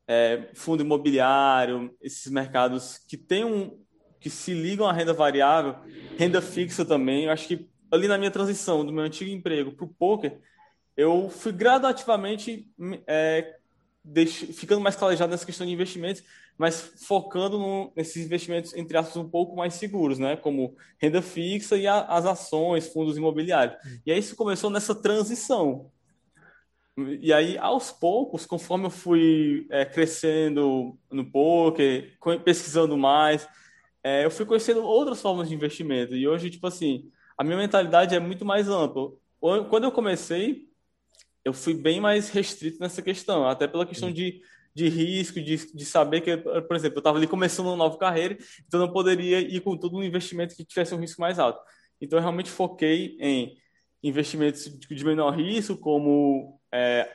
é, 0.07 0.51
fundo 0.53 0.83
imobiliário, 0.83 1.97
esses 2.03 2.31
mercados 2.31 2.99
que 2.99 3.17
tem 3.17 3.43
um, 3.43 3.83
que 4.21 4.29
se 4.29 4.53
ligam 4.53 4.87
à 4.87 4.93
renda 4.93 5.15
variável, 5.15 5.77
renda 6.19 6.43
fixa 6.43 6.85
também. 6.85 7.25
Eu 7.25 7.33
acho 7.33 7.49
que 7.49 7.67
ali 7.91 8.07
na 8.07 8.19
minha 8.19 8.31
transição 8.31 8.85
do 8.85 8.93
meu 8.93 9.05
antigo 9.05 9.31
emprego 9.31 9.73
para 9.73 9.87
o 9.87 9.95
poker, 9.95 10.39
eu 10.95 11.31
fui 11.31 11.53
gradativamente 11.53 12.69
é, 13.07 13.58
ficando 14.53 14.81
mais 14.81 14.97
calejado 14.97 15.31
nessa 15.31 15.47
questão 15.47 15.67
de 15.67 15.73
investimentos, 15.73 16.23
mas 16.57 16.93
focando 17.07 17.59
no, 17.59 17.93
nesses 17.95 18.25
investimentos, 18.25 18.75
entre 18.75 18.97
aspas, 18.97 19.17
um 19.17 19.29
pouco 19.29 19.57
mais 19.57 19.75
seguros, 19.75 20.19
né? 20.19 20.37
Como 20.37 20.77
renda 21.01 21.23
fixa 21.23 21.77
e 21.77 21.87
a, 21.87 22.01
as 22.03 22.27
ações, 22.27 22.89
fundos 22.89 23.17
imobiliários. 23.17 23.77
Hum. 23.85 23.99
E 24.05 24.13
aí 24.13 24.19
isso 24.19 24.35
começou 24.35 24.71
nessa 24.71 24.95
transição. 24.95 25.91
E 27.21 27.33
aí, 27.33 27.57
aos 27.59 27.93
poucos, 27.93 28.45
conforme 28.45 28.87
eu 28.87 28.91
fui 28.91 29.69
é, 29.71 29.85
crescendo 29.85 30.99
no 31.11 31.31
poker, 31.31 32.19
pesquisando 32.45 32.97
mais, 32.97 33.49
é, 34.03 34.25
eu 34.25 34.31
fui 34.31 34.45
conhecendo 34.45 34.83
outras 34.83 35.23
formas 35.23 35.49
de 35.49 35.55
investimento. 35.55 36.17
E 36.17 36.27
hoje, 36.27 36.51
tipo 36.51 36.67
assim, 36.67 37.09
a 37.37 37.45
minha 37.45 37.57
mentalidade 37.57 38.17
é 38.17 38.19
muito 38.19 38.45
mais 38.45 38.69
ampla. 38.69 39.13
Quando 39.41 39.85
eu 39.85 39.93
comecei, 39.93 40.68
eu 41.49 41.53
fui 41.53 41.75
bem 41.75 42.01
mais 42.01 42.29
restrito 42.29 42.79
nessa 42.79 43.01
questão, 43.01 43.49
até 43.49 43.67
pela 43.67 43.87
questão 43.87 44.13
de, 44.13 44.41
de 44.75 44.89
risco, 44.89 45.41
de, 45.41 45.57
de 45.75 45.85
saber 45.85 46.21
que, 46.21 46.37
por 46.37 46.77
exemplo, 46.77 46.99
eu 46.99 47.01
estava 47.01 47.17
ali 47.17 47.27
começando 47.27 47.67
uma 47.67 47.77
nova 47.77 47.97
carreira, 47.97 48.37
então 48.67 48.79
não 48.79 48.93
poderia 48.93 49.41
ir 49.41 49.61
com 49.61 49.77
todo 49.77 49.97
um 49.97 50.03
investimento 50.03 50.55
que 50.55 50.65
tivesse 50.65 50.95
um 50.95 51.01
risco 51.01 51.21
mais 51.21 51.39
alto. 51.39 51.61
Então, 52.01 52.19
eu 52.19 52.23
realmente 52.23 52.51
foquei 52.51 53.17
em 53.19 53.57
investimentos 54.03 54.69
de 54.79 55.05
menor 55.05 55.31
risco, 55.35 55.77
como, 55.77 56.61
é, 56.71 57.11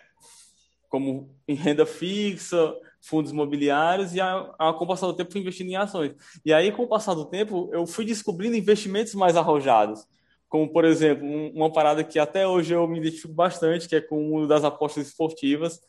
como 0.90 1.34
em 1.48 1.54
renda 1.56 1.86
fixa, 1.86 2.76
fundos 3.00 3.32
imobiliários, 3.32 4.14
e 4.16 4.20
a, 4.20 4.52
a, 4.58 4.74
com 4.74 4.84
o 4.84 4.88
passar 4.88 5.08
do 5.08 5.14
tempo 5.14 5.32
fui 5.32 5.42
investindo 5.42 5.70
em 5.70 5.76
ações. 5.76 6.14
E 6.44 6.52
aí, 6.52 6.72
com 6.72 6.84
o 6.84 6.88
passar 6.88 7.14
do 7.14 7.26
tempo, 7.26 7.70
eu 7.72 7.86
fui 7.86 8.04
descobrindo 8.04 8.58
investimentos 8.58 9.14
mais 9.14 9.38
arrojados 9.38 10.06
como 10.54 10.72
por 10.72 10.86
exemplo, 10.86 11.26
um, 11.26 11.52
uma 11.56 11.74
parada 11.74 12.04
que 12.04 12.20
até 12.20 12.48
hoje 12.48 12.76
eu 12.76 12.88
me 12.88 13.00
identifico 13.00 13.34
bastante, 13.34 13.90
que 13.90 13.96
é 13.96 14.02
com 14.02 14.20
o 14.20 14.30
mundo 14.30 14.48
das 14.48 14.64
apostas 14.64 15.08
esportivas. 15.08 15.82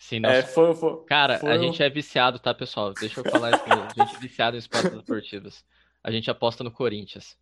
Sim, 0.00 0.18
nossa. 0.18 0.34
É, 0.34 0.42
foi, 0.42 0.74
foi, 0.74 1.04
Cara, 1.06 1.38
foi... 1.38 1.48
a 1.48 1.56
gente 1.56 1.80
é 1.80 1.88
viciado, 1.88 2.40
tá, 2.40 2.52
pessoal? 2.52 2.92
Deixa 2.92 3.20
eu 3.20 3.30
falar 3.30 3.52
isso. 3.52 3.62
a 3.64 4.04
gente 4.04 4.16
é 4.16 4.18
viciado 4.18 4.56
em 4.56 4.58
esportes 4.58 4.92
esportivos. 4.92 5.64
A 6.02 6.10
gente 6.10 6.28
aposta 6.28 6.64
no 6.64 6.72
Corinthians. 6.72 7.36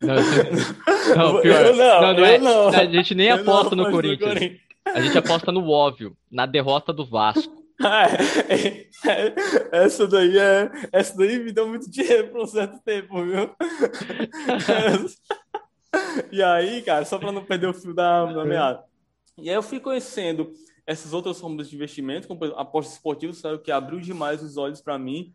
Não, 0.00 0.14
não 1.16 1.42
pior. 1.42 1.66
Eu 1.66 1.74
não, 1.74 2.00
não, 2.00 2.14
não, 2.14 2.24
é, 2.24 2.38
não. 2.38 2.68
A 2.68 2.84
gente 2.84 3.12
nem 3.12 3.30
eu 3.30 3.40
aposta 3.40 3.74
no 3.74 3.90
Corinthians. 3.90 4.34
no 4.34 4.38
Corinthians. 4.38 4.60
A 4.86 5.00
gente 5.00 5.18
aposta 5.18 5.50
no 5.50 5.68
óbvio, 5.68 6.16
na 6.30 6.46
derrota 6.46 6.92
do 6.92 7.04
Vasco. 7.04 7.52
É, 7.82 8.86
é, 9.10 9.84
essa 9.84 10.06
daí 10.06 10.38
é. 10.38 10.70
Essa 10.92 11.16
daí 11.16 11.40
me 11.42 11.50
deu 11.50 11.66
muito 11.66 11.90
dinheiro 11.90 12.28
por 12.28 12.42
um 12.42 12.46
certo 12.46 12.78
tempo, 12.84 13.20
viu? 13.24 13.50
e 16.32 16.42
aí, 16.42 16.82
cara, 16.82 17.04
só 17.04 17.18
para 17.18 17.32
não 17.32 17.44
perder 17.44 17.68
o 17.68 17.74
fio 17.74 17.94
da, 17.94 18.24
da 18.32 18.44
meada. 18.44 18.84
E 19.38 19.48
aí 19.48 19.56
eu 19.56 19.62
fui 19.62 19.80
conhecendo 19.80 20.52
essas 20.86 21.12
outras 21.12 21.40
formas 21.40 21.68
de 21.68 21.76
investimento, 21.76 22.28
como 22.28 22.44
apostas 22.56 22.94
esportivas, 22.94 23.38
sabe, 23.38 23.58
que 23.58 23.72
abriu 23.72 24.00
demais 24.00 24.42
os 24.42 24.56
olhos 24.56 24.80
para 24.80 24.98
mim. 24.98 25.34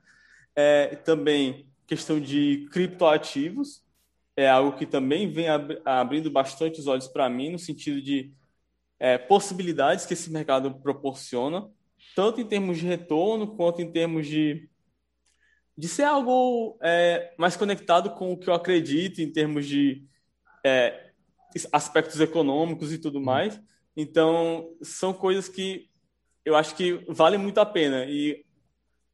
É, 0.55 0.95
também 0.97 1.67
questão 1.87 2.19
de 2.19 2.67
criptoativos, 2.71 3.83
é 4.35 4.47
algo 4.47 4.77
que 4.77 4.85
também 4.85 5.29
vem 5.29 5.49
ab 5.49 5.81
abrindo 5.83 6.29
bastante 6.29 6.79
os 6.79 6.85
olhos 6.85 7.07
para 7.07 7.27
mim, 7.27 7.51
no 7.51 7.57
sentido 7.59 7.99
de 7.99 8.31
é, 8.99 9.17
possibilidades 9.17 10.05
que 10.05 10.13
esse 10.13 10.31
mercado 10.31 10.75
proporciona, 10.75 11.67
tanto 12.15 12.39
em 12.39 12.45
termos 12.45 12.77
de 12.77 12.85
retorno, 12.85 13.55
quanto 13.55 13.81
em 13.81 13.91
termos 13.91 14.27
de, 14.27 14.69
de 15.75 15.87
ser 15.87 16.03
algo 16.03 16.77
é, 16.81 17.33
mais 17.37 17.57
conectado 17.57 18.11
com 18.11 18.31
o 18.31 18.37
que 18.37 18.49
eu 18.49 18.53
acredito, 18.53 19.19
em 19.19 19.31
termos 19.31 19.65
de 19.65 20.05
é, 20.65 21.11
aspectos 21.71 22.19
econômicos 22.19 22.91
e 22.93 22.97
tudo 22.97 23.21
mais. 23.21 23.59
Então, 23.95 24.69
são 24.81 25.13
coisas 25.13 25.49
que 25.49 25.89
eu 26.45 26.55
acho 26.55 26.75
que 26.75 27.05
vale 27.09 27.37
muito 27.37 27.59
a 27.59 27.65
pena. 27.65 28.05
E 28.05 28.45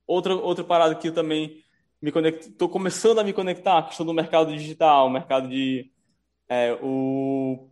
outra, 0.07 0.35
outra 0.35 0.63
parada 0.63 0.95
que 0.95 1.07
eu 1.07 1.13
também 1.13 1.63
me 2.01 2.11
conecto, 2.11 2.49
estou 2.49 2.69
começando 2.69 3.19
a 3.19 3.23
me 3.23 3.33
conectar, 3.33 3.79
a 3.79 3.83
questão 3.83 4.05
do 4.05 4.13
mercado 4.13 4.55
digital, 4.55 5.09
mercado 5.09 5.49
de. 5.49 5.91
É, 6.47 6.77
o 6.81 7.67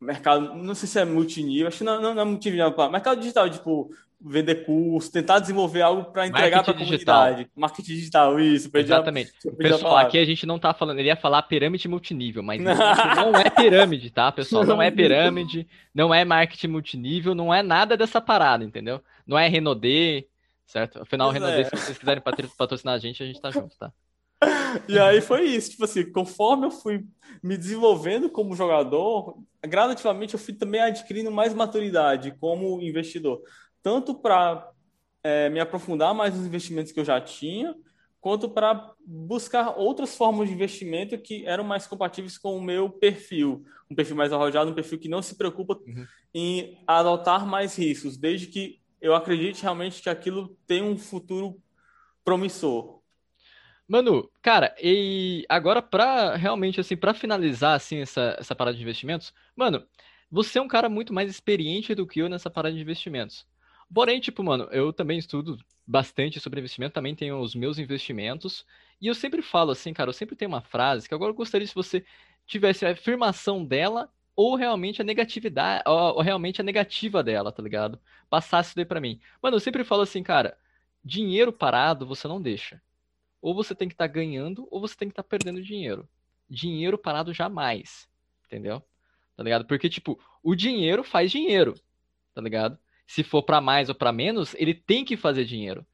mercado, 0.00 0.54
não 0.54 0.74
sei 0.74 0.88
se 0.88 1.00
é 1.00 1.04
multinível, 1.04 1.66
acho 1.66 1.78
que 1.78 1.84
não, 1.84 2.00
não, 2.00 2.14
não 2.14 2.22
é 2.22 2.24
multinível, 2.24 2.72
mercado 2.90 3.18
digital, 3.18 3.50
tipo, 3.50 3.90
vender 4.20 4.64
curso, 4.64 5.12
tentar 5.12 5.38
desenvolver 5.38 5.82
algo 5.82 6.04
para 6.10 6.26
entregar 6.26 6.62
para 6.62 6.72
a 6.72 6.76
comunidade. 6.76 7.50
Marketing 7.54 7.94
digital, 7.94 8.40
isso. 8.40 8.70
Exatamente. 8.72 9.32
Pessoal, 9.58 9.98
aqui 9.98 10.18
a 10.18 10.24
gente 10.24 10.46
não 10.46 10.58
tá 10.58 10.72
falando, 10.72 10.98
ele 10.98 11.08
ia 11.08 11.16
falar 11.16 11.42
pirâmide 11.42 11.86
multinível, 11.86 12.42
mas 12.42 12.60
não, 12.60 12.72
não 13.32 13.38
é 13.38 13.50
pirâmide, 13.50 14.10
tá, 14.10 14.32
pessoal? 14.32 14.64
Não 14.64 14.80
é 14.80 14.90
pirâmide, 14.90 15.66
não 15.94 16.14
é 16.14 16.24
marketing 16.24 16.68
multinível, 16.68 17.34
não 17.34 17.52
é 17.52 17.62
nada 17.62 17.96
dessa 17.96 18.20
parada, 18.20 18.64
entendeu? 18.64 19.02
Não 19.26 19.38
é 19.38 19.48
Renaudet, 19.48 20.26
certo? 20.66 21.02
Afinal, 21.02 21.30
Renaudet, 21.30 21.60
é. 21.60 21.64
se 21.64 21.84
vocês 21.84 21.98
quiserem 21.98 22.22
patrocinar 22.56 22.94
a 22.94 22.98
gente, 22.98 23.22
a 23.22 23.26
gente 23.26 23.40
tá 23.40 23.50
junto, 23.50 23.76
tá? 23.76 23.92
E 24.88 24.98
aí 24.98 25.22
foi 25.22 25.44
isso, 25.44 25.70
tipo 25.70 25.84
assim, 25.84 26.10
conforme 26.12 26.66
eu 26.66 26.70
fui 26.70 27.06
me 27.42 27.56
desenvolvendo 27.56 28.28
como 28.28 28.54
jogador, 28.54 29.38
gradativamente 29.66 30.34
eu 30.34 30.40
fui 30.40 30.52
também 30.52 30.80
adquirindo 30.82 31.30
mais 31.30 31.54
maturidade 31.54 32.34
como 32.38 32.80
investidor 32.82 33.40
tanto 33.86 34.16
para 34.16 34.68
é, 35.22 35.48
me 35.48 35.60
aprofundar 35.60 36.12
mais 36.12 36.34
nos 36.34 36.44
investimentos 36.44 36.90
que 36.90 36.98
eu 36.98 37.04
já 37.04 37.20
tinha, 37.20 37.72
quanto 38.20 38.48
para 38.48 38.92
buscar 39.06 39.78
outras 39.78 40.16
formas 40.16 40.48
de 40.48 40.54
investimento 40.56 41.16
que 41.16 41.46
eram 41.46 41.62
mais 41.62 41.86
compatíveis 41.86 42.36
com 42.36 42.56
o 42.56 42.60
meu 42.60 42.90
perfil. 42.90 43.64
Um 43.88 43.94
perfil 43.94 44.16
mais 44.16 44.32
arrojado, 44.32 44.72
um 44.72 44.74
perfil 44.74 44.98
que 44.98 45.08
não 45.08 45.22
se 45.22 45.36
preocupa 45.36 45.78
uhum. 45.86 46.04
em 46.34 46.82
adotar 46.84 47.46
mais 47.46 47.78
riscos, 47.78 48.16
desde 48.16 48.48
que 48.48 48.80
eu 49.00 49.14
acredite 49.14 49.62
realmente 49.62 50.02
que 50.02 50.10
aquilo 50.10 50.58
tem 50.66 50.82
um 50.82 50.98
futuro 50.98 51.56
promissor. 52.24 52.98
Manu, 53.86 54.28
cara, 54.42 54.74
e 54.82 55.46
agora 55.48 55.80
para 55.80 56.34
realmente 56.34 56.80
assim, 56.80 56.96
para 56.96 57.14
finalizar 57.14 57.76
assim 57.76 57.98
essa, 57.98 58.34
essa 58.36 58.56
parada 58.56 58.76
de 58.76 58.82
investimentos, 58.82 59.32
mano, 59.54 59.86
você 60.28 60.58
é 60.58 60.62
um 60.62 60.66
cara 60.66 60.88
muito 60.88 61.14
mais 61.14 61.30
experiente 61.30 61.94
do 61.94 62.04
que 62.04 62.18
eu 62.18 62.28
nessa 62.28 62.50
parada 62.50 62.74
de 62.74 62.82
investimentos. 62.82 63.46
Porém, 63.92 64.20
tipo, 64.20 64.42
mano, 64.42 64.64
eu 64.72 64.92
também 64.92 65.18
estudo 65.18 65.58
bastante 65.86 66.40
sobre 66.40 66.60
investimento, 66.60 66.94
também 66.94 67.14
tenho 67.14 67.38
os 67.40 67.54
meus 67.54 67.78
investimentos. 67.78 68.66
E 69.00 69.06
eu 69.06 69.14
sempre 69.14 69.42
falo 69.42 69.70
assim, 69.70 69.92
cara, 69.92 70.08
eu 70.10 70.14
sempre 70.14 70.36
tenho 70.36 70.50
uma 70.50 70.60
frase 70.60 71.08
que 71.08 71.14
agora 71.14 71.30
eu 71.30 71.36
gostaria 71.36 71.66
se 71.66 71.74
você 71.74 72.04
tivesse 72.46 72.84
a 72.84 72.92
afirmação 72.92 73.64
dela 73.64 74.10
ou 74.34 74.54
realmente 74.54 75.00
a 75.00 75.04
negatividade, 75.04 75.82
ou, 75.86 76.16
ou 76.16 76.20
realmente 76.20 76.60
a 76.60 76.64
negativa 76.64 77.22
dela, 77.22 77.52
tá 77.52 77.62
ligado? 77.62 77.98
Passasse 78.28 78.74
daí 78.76 78.84
pra 78.84 79.00
mim. 79.00 79.20
Mano, 79.42 79.56
eu 79.56 79.60
sempre 79.60 79.84
falo 79.84 80.02
assim, 80.02 80.22
cara, 80.22 80.58
dinheiro 81.02 81.52
parado 81.52 82.06
você 82.06 82.28
não 82.28 82.40
deixa. 82.42 82.82
Ou 83.40 83.54
você 83.54 83.74
tem 83.74 83.88
que 83.88 83.94
estar 83.94 84.08
tá 84.08 84.12
ganhando, 84.12 84.66
ou 84.70 84.80
você 84.80 84.96
tem 84.96 85.08
que 85.08 85.12
estar 85.12 85.22
tá 85.22 85.28
perdendo 85.28 85.62
dinheiro. 85.62 86.08
Dinheiro 86.48 86.98
parado 86.98 87.32
jamais, 87.32 88.08
entendeu? 88.46 88.82
Tá 89.36 89.42
ligado? 89.42 89.66
Porque, 89.66 89.88
tipo, 89.88 90.18
o 90.42 90.54
dinheiro 90.54 91.04
faz 91.04 91.30
dinheiro, 91.30 91.74
tá 92.34 92.40
ligado? 92.40 92.78
Se 93.06 93.22
for 93.22 93.42
para 93.42 93.60
mais 93.60 93.88
ou 93.88 93.94
para 93.94 94.12
menos, 94.12 94.54
ele 94.54 94.74
tem 94.74 95.04
que 95.04 95.16
fazer 95.16 95.44
dinheiro. 95.44 95.86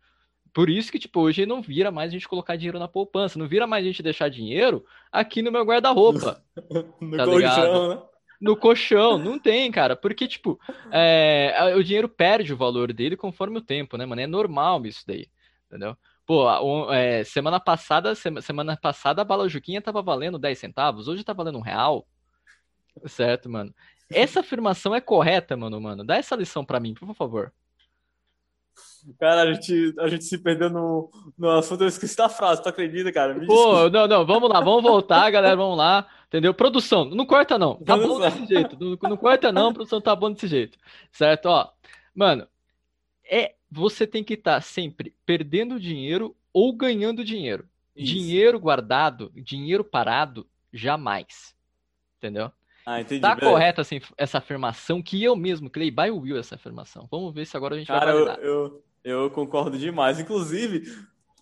Por 0.53 0.69
isso 0.69 0.93
que, 0.93 0.99
tipo, 0.99 1.21
hoje 1.21 1.47
não 1.47 1.63
vira 1.63 1.91
mais 1.91 2.11
a 2.11 2.13
gente 2.13 2.29
colocar 2.29 2.57
dinheiro 2.57 2.79
na 2.79 2.89
poupança, 2.89 3.39
não 3.39 3.49
vira 3.49 3.67
mais 3.67 3.85
a 3.85 3.87
gente 3.87 4.03
deixar 4.03 4.29
dinheiro 4.29 4.85
aqui 5.11 5.41
no 5.41 5.51
meu 5.51 5.65
guarda-roupa. 5.65 6.43
no 7.01 7.17
tá 7.17 7.25
colchão, 7.25 7.89
né? 7.89 8.03
No 8.41 8.57
colchão, 8.57 9.19
não 9.19 9.39
tem, 9.39 9.71
cara. 9.71 9.97
Porque, 9.97 10.29
tipo, 10.29 10.61
é, 10.91 11.75
o 11.77 11.83
dinheiro 11.83 12.09
perde 12.09 12.53
o 12.53 12.57
valor 12.57 12.93
dele 12.93 13.17
conforme 13.17 13.59
o 13.59 13.63
tempo, 13.63 13.97
né, 13.97 14.05
mano? 14.05 14.21
É 14.21 14.27
normal 14.27 14.85
isso 14.85 15.05
daí, 15.07 15.29
entendeu? 15.67 15.97
Pô, 16.27 16.93
é, 16.93 17.25
semana 17.25 17.59
passada, 17.59 18.15
semana 18.15 18.77
passada 18.77 19.23
a 19.23 19.25
bala 19.25 19.49
Juquinha 19.49 19.81
tava 19.81 20.03
valendo 20.03 20.39
10 20.39 20.59
centavos, 20.59 21.09
hoje 21.09 21.25
tá 21.25 21.33
valendo 21.33 21.59
um 21.59 21.63
real. 21.63 22.07
Certo, 23.07 23.49
mano. 23.49 23.75
Essa 24.15 24.41
afirmação 24.41 24.95
é 24.95 25.01
correta, 25.01 25.57
mano, 25.57 25.81
mano. 25.81 26.05
Dá 26.05 26.17
essa 26.17 26.37
lição 26.37 26.65
para 26.65 26.81
mim, 26.81 26.95
por 26.95 27.15
favor. 27.15 27.53
Cara, 29.19 29.43
a 29.43 29.53
gente, 29.53 29.95
a 29.99 30.09
gente 30.09 30.25
se 30.25 30.39
perdeu 30.39 30.71
no, 30.71 31.11
no 31.37 31.51
assunto, 31.51 31.83
eu 31.83 31.89
esqueci 31.89 32.17
da 32.17 32.29
frase, 32.29 32.63
tu 32.63 32.69
acredita, 32.69 33.13
cara? 33.13 33.35
Me 33.35 33.47
Pô, 33.47 33.91
não, 33.91 34.07
não, 34.07 34.25
vamos 34.25 34.49
lá, 34.49 34.61
vamos 34.61 34.83
voltar, 34.83 35.29
galera, 35.31 35.57
vamos 35.57 35.77
lá. 35.77 36.07
Entendeu? 36.29 36.55
Produção, 36.55 37.05
não 37.05 37.27
corta 37.27 37.59
não. 37.59 37.77
Tá 37.77 37.97
bom 37.97 38.21
desse 38.21 38.47
jeito. 38.47 38.77
Não, 38.81 38.97
não 39.11 39.17
corta 39.17 39.53
não, 39.53 39.73
produção 39.73 40.01
tá 40.01 40.15
bom 40.15 40.31
desse 40.31 40.47
jeito. 40.47 40.79
Certo? 41.11 41.47
Ó, 41.47 41.69
mano, 42.15 42.47
é 43.29 43.55
você 43.71 44.07
tem 44.07 44.23
que 44.23 44.35
estar 44.35 44.63
sempre 44.63 45.15
perdendo 45.27 45.81
dinheiro 45.81 46.37
ou 46.53 46.73
ganhando 46.73 47.25
dinheiro. 47.25 47.69
Isso. 47.97 48.15
Dinheiro 48.15 48.59
guardado, 48.59 49.33
dinheiro 49.35 49.83
parado, 49.83 50.47
jamais. 50.73 51.55
Entendeu? 52.19 52.53
Ah, 52.85 53.01
entendi. 53.01 53.21
Tá 53.21 53.35
beleza. 53.35 53.53
correta 53.53 53.81
essa, 53.83 53.95
inf- 53.95 54.13
essa 54.17 54.39
afirmação 54.39 55.03
que 55.03 55.23
eu 55.23 55.37
mesmo 55.37 55.71
criei 55.71 55.91
by 55.91 56.11
Will 56.11 56.37
essa 56.39 56.57
afirmação. 56.57 57.07
Vamos 57.11 57.33
ver 57.33 57.47
se 57.47 57.57
agora 57.57 57.77
a 57.77 57.79
gente 57.79 57.91
vai 57.91 58.01
Cara, 58.01 58.11
eu, 58.13 58.25
validar. 58.25 58.45
eu, 58.45 58.85
eu 59.05 59.31
concordo 59.31 59.79
demais. 59.79 60.19
Inclusive, 60.19 60.83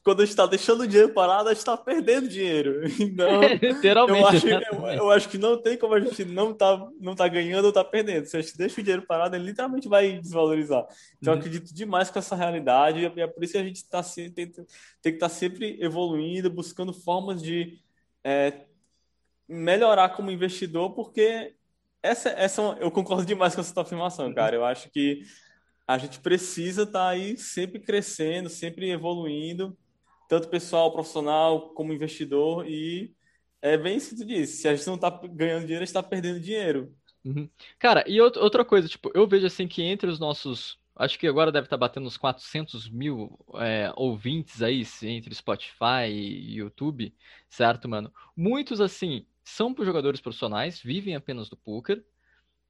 quando 0.04 0.20
a 0.22 0.26
gente 0.26 0.36
tá 0.36 0.44
deixando 0.46 0.82
o 0.82 0.86
dinheiro 0.86 1.14
parado, 1.14 1.48
a 1.48 1.54
gente 1.54 1.64
tá 1.64 1.76
perdendo 1.78 2.28
dinheiro. 2.28 2.82
Então, 3.00 3.42
eu 3.62 3.74
Literalmente. 3.74 4.24
acho, 4.36 4.48
eu, 4.48 4.86
eu 4.86 5.10
acho 5.10 5.28
que 5.30 5.38
não 5.38 5.60
tem 5.60 5.78
como 5.78 5.94
a 5.94 6.00
gente 6.00 6.24
não 6.26 6.52
tá, 6.52 6.86
não 7.00 7.14
tá 7.14 7.26
ganhando 7.26 7.64
ou 7.66 7.72
tá 7.72 7.82
perdendo. 7.84 8.26
Se 8.26 8.36
a 8.36 8.42
gente 8.42 8.56
deixa 8.58 8.80
o 8.80 8.84
dinheiro 8.84 9.06
parado, 9.06 9.34
ele 9.34 9.44
literalmente 9.44 9.88
vai 9.88 10.18
desvalorizar. 10.20 10.86
Então, 11.18 11.32
eu 11.32 11.36
Uhum. 11.36 11.38
acredito 11.38 11.74
demais 11.74 12.10
com 12.10 12.18
essa 12.18 12.36
realidade 12.36 13.00
e 13.00 13.20
é 13.20 13.26
por 13.26 13.42
isso 13.42 13.52
que 13.54 13.58
a 13.58 13.64
gente 13.64 13.88
tá, 13.88 14.02
tem, 14.02 14.30
tem 14.30 14.46
que 14.52 15.08
estar 15.08 15.28
sempre 15.30 15.78
evoluindo, 15.80 16.50
buscando 16.50 16.92
formas 16.92 17.42
de 17.42 17.78
é, 18.22 18.66
melhorar 19.50 20.10
como 20.10 20.30
investidor, 20.30 20.94
porque 20.94 21.54
essa, 22.02 22.30
essa 22.30 22.62
é 22.80 22.84
eu 22.84 22.90
concordo 22.90 23.26
demais 23.26 23.54
com 23.54 23.60
essa 23.60 23.74
tua 23.74 23.82
afirmação, 23.82 24.32
cara. 24.34 24.56
Eu 24.56 24.64
acho 24.64 24.90
que 24.90 25.22
a 25.86 25.98
gente 25.98 26.20
precisa 26.20 26.84
estar 26.84 27.08
aí 27.08 27.36
sempre 27.36 27.80
crescendo, 27.80 28.48
sempre 28.48 28.90
evoluindo, 28.90 29.76
tanto 30.28 30.48
pessoal, 30.48 30.92
profissional, 30.92 31.70
como 31.74 31.92
investidor, 31.92 32.66
e 32.68 33.12
é 33.62 33.76
bem 33.76 33.96
isso 33.96 34.10
que 34.10 34.16
tu 34.22 34.26
disse, 34.26 34.58
se 34.62 34.68
a 34.68 34.74
gente 34.74 34.86
não 34.86 34.94
está 34.94 35.10
ganhando 35.10 35.62
dinheiro, 35.62 35.82
a 35.82 35.86
gente 35.86 35.88
está 35.88 36.02
perdendo 36.02 36.40
dinheiro. 36.40 36.94
Uhum. 37.24 37.50
Cara, 37.78 38.04
e 38.08 38.18
out- 38.18 38.38
outra 38.38 38.64
coisa, 38.64 38.88
tipo, 38.88 39.10
eu 39.14 39.26
vejo 39.26 39.46
assim 39.46 39.68
que 39.68 39.82
entre 39.82 40.08
os 40.08 40.18
nossos. 40.18 40.78
Acho 40.96 41.18
que 41.18 41.26
agora 41.26 41.52
deve 41.52 41.66
estar 41.66 41.76
batendo 41.78 42.06
uns 42.06 42.16
400 42.16 42.88
mil 42.88 43.38
é, 43.54 43.90
ouvintes 43.96 44.60
aí, 44.62 44.84
entre 45.02 45.34
Spotify 45.34 46.06
e 46.10 46.56
YouTube, 46.56 47.14
certo, 47.48 47.88
mano? 47.88 48.12
Muitos, 48.36 48.80
assim, 48.80 49.24
são 49.50 49.74
jogadores 49.78 50.20
profissionais, 50.20 50.80
vivem 50.80 51.14
apenas 51.14 51.48
do 51.48 51.56
poker, 51.56 52.04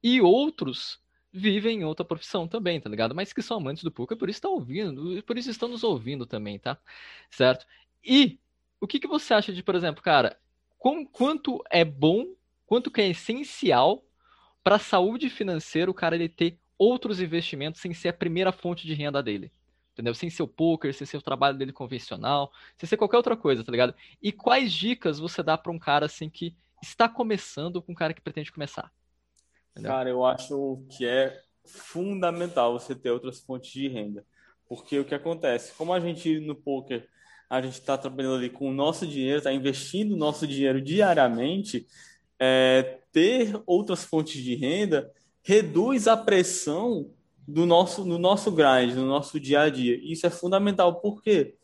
e 0.03 0.21
outros 0.21 0.99
vivem 1.31 1.79
em 1.81 1.83
outra 1.85 2.03
profissão 2.05 2.47
também, 2.47 2.79
tá 2.81 2.89
ligado? 2.89 3.15
Mas 3.15 3.31
que 3.31 3.41
são 3.41 3.57
amantes 3.57 3.83
do 3.83 3.91
poker, 3.91 4.17
por 4.17 4.29
isso 4.29 4.37
estão 4.37 4.53
ouvindo, 4.53 5.23
por 5.23 5.37
isso 5.37 5.49
estão 5.49 5.69
nos 5.69 5.83
ouvindo 5.83 6.25
também, 6.25 6.59
tá? 6.59 6.77
Certo? 7.29 7.65
E 8.03 8.39
o 8.79 8.87
que 8.87 8.99
que 8.99 9.07
você 9.07 9.33
acha 9.33 9.53
de, 9.53 9.63
por 9.63 9.75
exemplo, 9.75 10.03
cara, 10.03 10.37
com- 10.77 11.05
quanto 11.05 11.61
é 11.69 11.85
bom, 11.85 12.25
quanto 12.65 12.91
que 12.91 13.01
é 13.01 13.09
essencial 13.09 14.03
para 14.63 14.75
a 14.75 14.79
saúde 14.79 15.29
financeira 15.29 15.89
o 15.89 15.93
cara 15.93 16.15
ele 16.15 16.29
ter 16.29 16.59
outros 16.77 17.21
investimentos 17.21 17.79
sem 17.79 17.93
ser 17.93 18.09
a 18.09 18.13
primeira 18.13 18.51
fonte 18.51 18.85
de 18.85 18.93
renda 18.93 19.21
dele. 19.21 19.51
Entendeu? 19.93 20.13
Sem 20.15 20.29
ser 20.29 20.41
o 20.43 20.47
poker, 20.47 20.93
sem 20.93 21.05
ser 21.05 21.17
o 21.17 21.21
trabalho 21.21 21.57
dele 21.57 21.71
convencional, 21.73 22.51
sem 22.77 22.87
ser 22.87 22.97
qualquer 22.97 23.17
outra 23.17 23.35
coisa, 23.37 23.63
tá 23.63 23.71
ligado? 23.71 23.93
E 24.21 24.31
quais 24.31 24.71
dicas 24.71 25.19
você 25.19 25.43
dá 25.43 25.57
para 25.57 25.71
um 25.71 25.77
cara 25.77 26.05
assim 26.05 26.29
que 26.29 26.55
está 26.81 27.07
começando 27.07 27.81
com 27.81 27.91
um 27.91 27.95
cara 27.95 28.13
que 28.13 28.21
pretende 28.21 28.51
começar? 28.51 28.91
Entendeu? 29.71 29.91
Cara, 29.91 30.09
eu 30.09 30.25
acho 30.25 30.83
que 30.89 31.05
é 31.05 31.41
fundamental 31.65 32.79
você 32.79 32.95
ter 32.95 33.11
outras 33.11 33.39
fontes 33.39 33.71
de 33.71 33.87
renda. 33.87 34.25
Porque 34.67 34.99
o 34.99 35.05
que 35.05 35.15
acontece? 35.15 35.73
Como 35.73 35.93
a 35.93 35.99
gente 35.99 36.39
no 36.39 36.55
poker, 36.55 37.07
a 37.49 37.61
gente 37.61 37.73
está 37.73 37.97
trabalhando 37.97 38.35
ali 38.35 38.49
com 38.49 38.69
o 38.69 38.73
nosso 38.73 39.05
dinheiro, 39.05 39.39
está 39.39 39.51
investindo 39.51 40.13
o 40.13 40.17
nosso 40.17 40.47
dinheiro 40.47 40.81
diariamente, 40.81 41.85
é, 42.39 42.99
ter 43.11 43.61
outras 43.65 44.03
fontes 44.03 44.41
de 44.41 44.55
renda 44.55 45.11
reduz 45.43 46.07
a 46.07 46.15
pressão 46.15 47.11
do 47.47 47.65
nosso, 47.65 48.05
no 48.05 48.17
nosso 48.17 48.51
grind, 48.51 48.93
no 48.95 49.05
nosso 49.05 49.39
dia 49.39 49.61
a 49.61 49.69
dia. 49.69 49.99
Isso 50.01 50.25
é 50.25 50.29
fundamental. 50.29 51.01
Por 51.01 51.21
quê? 51.21 51.55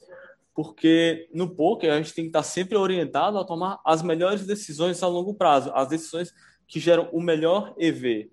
Porque 0.57 1.29
no 1.31 1.53
poker 1.53 1.93
a 1.93 1.97
gente 1.97 2.15
tem 2.15 2.23
que 2.23 2.29
estar 2.29 2.41
sempre 2.41 2.75
orientado 2.75 3.37
a 3.37 3.45
tomar 3.45 3.79
as 3.85 4.01
melhores 4.01 4.43
decisões 4.43 5.03
a 5.03 5.07
longo 5.07 5.35
prazo, 5.35 5.71
as 5.75 5.87
decisões 5.87 6.33
que 6.67 6.79
geram 6.79 7.07
o 7.13 7.21
melhor 7.21 7.75
EV. 7.77 8.31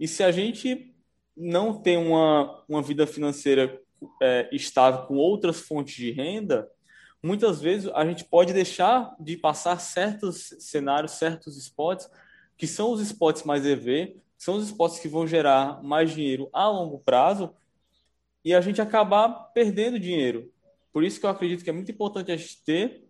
E 0.00 0.08
se 0.08 0.24
a 0.24 0.32
gente 0.32 0.92
não 1.36 1.80
tem 1.80 1.96
uma, 1.96 2.64
uma 2.68 2.82
vida 2.82 3.06
financeira 3.06 3.80
é, 4.20 4.48
estável 4.50 5.06
com 5.06 5.14
outras 5.14 5.60
fontes 5.60 5.94
de 5.94 6.10
renda, 6.10 6.68
muitas 7.22 7.60
vezes 7.60 7.88
a 7.94 8.04
gente 8.04 8.24
pode 8.24 8.52
deixar 8.52 9.14
de 9.20 9.36
passar 9.36 9.78
certos 9.80 10.52
cenários, 10.58 11.12
certos 11.12 11.56
spots, 11.56 12.10
que 12.56 12.66
são 12.66 12.90
os 12.90 13.00
spots 13.00 13.44
mais 13.44 13.64
EV, 13.64 14.16
são 14.36 14.56
os 14.56 14.64
spots 14.64 14.98
que 14.98 15.06
vão 15.06 15.24
gerar 15.24 15.80
mais 15.84 16.10
dinheiro 16.10 16.50
a 16.52 16.66
longo 16.66 16.98
prazo, 16.98 17.54
e 18.44 18.52
a 18.52 18.60
gente 18.60 18.82
acabar 18.82 19.52
perdendo 19.54 20.00
dinheiro. 20.00 20.50
Por 20.92 21.04
isso 21.04 21.20
que 21.20 21.26
eu 21.26 21.30
acredito 21.30 21.62
que 21.62 21.70
é 21.70 21.72
muito 21.72 21.90
importante 21.90 22.32
a 22.32 22.36
gente 22.36 22.62
ter 22.64 23.04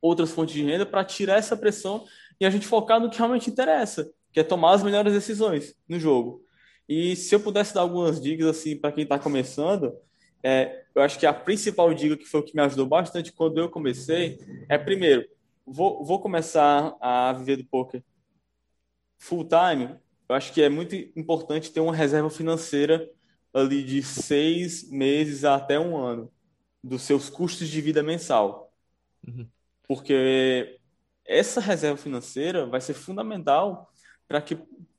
outras 0.00 0.32
fontes 0.32 0.54
de 0.54 0.64
renda 0.64 0.84
para 0.84 1.04
tirar 1.04 1.38
essa 1.38 1.56
pressão 1.56 2.04
e 2.40 2.44
a 2.44 2.50
gente 2.50 2.66
focar 2.66 2.98
no 2.98 3.08
que 3.08 3.18
realmente 3.18 3.50
interessa, 3.50 4.10
que 4.32 4.40
é 4.40 4.42
tomar 4.42 4.72
as 4.72 4.82
melhores 4.82 5.12
decisões 5.12 5.74
no 5.88 5.98
jogo. 5.98 6.44
E 6.88 7.14
se 7.14 7.34
eu 7.34 7.40
pudesse 7.40 7.72
dar 7.72 7.82
algumas 7.82 8.20
dicas 8.20 8.46
assim 8.46 8.76
para 8.76 8.90
quem 8.90 9.04
está 9.04 9.18
começando, 9.18 9.94
é, 10.42 10.84
eu 10.94 11.02
acho 11.02 11.18
que 11.18 11.26
a 11.26 11.32
principal 11.32 11.94
dica 11.94 12.16
que 12.16 12.24
foi 12.24 12.40
o 12.40 12.42
que 12.42 12.56
me 12.56 12.62
ajudou 12.62 12.86
bastante 12.86 13.32
quando 13.32 13.58
eu 13.58 13.70
comecei 13.70 14.38
é 14.68 14.76
primeiro, 14.76 15.24
vou, 15.64 16.04
vou 16.04 16.20
começar 16.20 16.96
a 17.00 17.32
viver 17.32 17.56
do 17.56 17.64
poker 17.64 18.02
full 19.18 19.46
time. 19.46 19.94
Eu 20.28 20.34
acho 20.34 20.52
que 20.52 20.60
é 20.60 20.68
muito 20.68 20.96
importante 21.16 21.70
ter 21.70 21.80
uma 21.80 21.94
reserva 21.94 22.28
financeira 22.28 23.08
ali 23.54 23.84
de 23.84 24.02
seis 24.02 24.90
meses 24.90 25.44
até 25.44 25.78
um 25.78 25.96
ano 25.96 26.32
dos 26.82 27.02
seus 27.02 27.30
custos 27.30 27.68
de 27.68 27.80
vida 27.80 28.02
mensal. 28.02 28.72
Uhum. 29.26 29.46
Porque 29.86 30.80
essa 31.24 31.60
reserva 31.60 31.96
financeira 31.96 32.66
vai 32.66 32.80
ser 32.80 32.94
fundamental 32.94 33.92
para 34.26 34.40
que, 34.40 34.58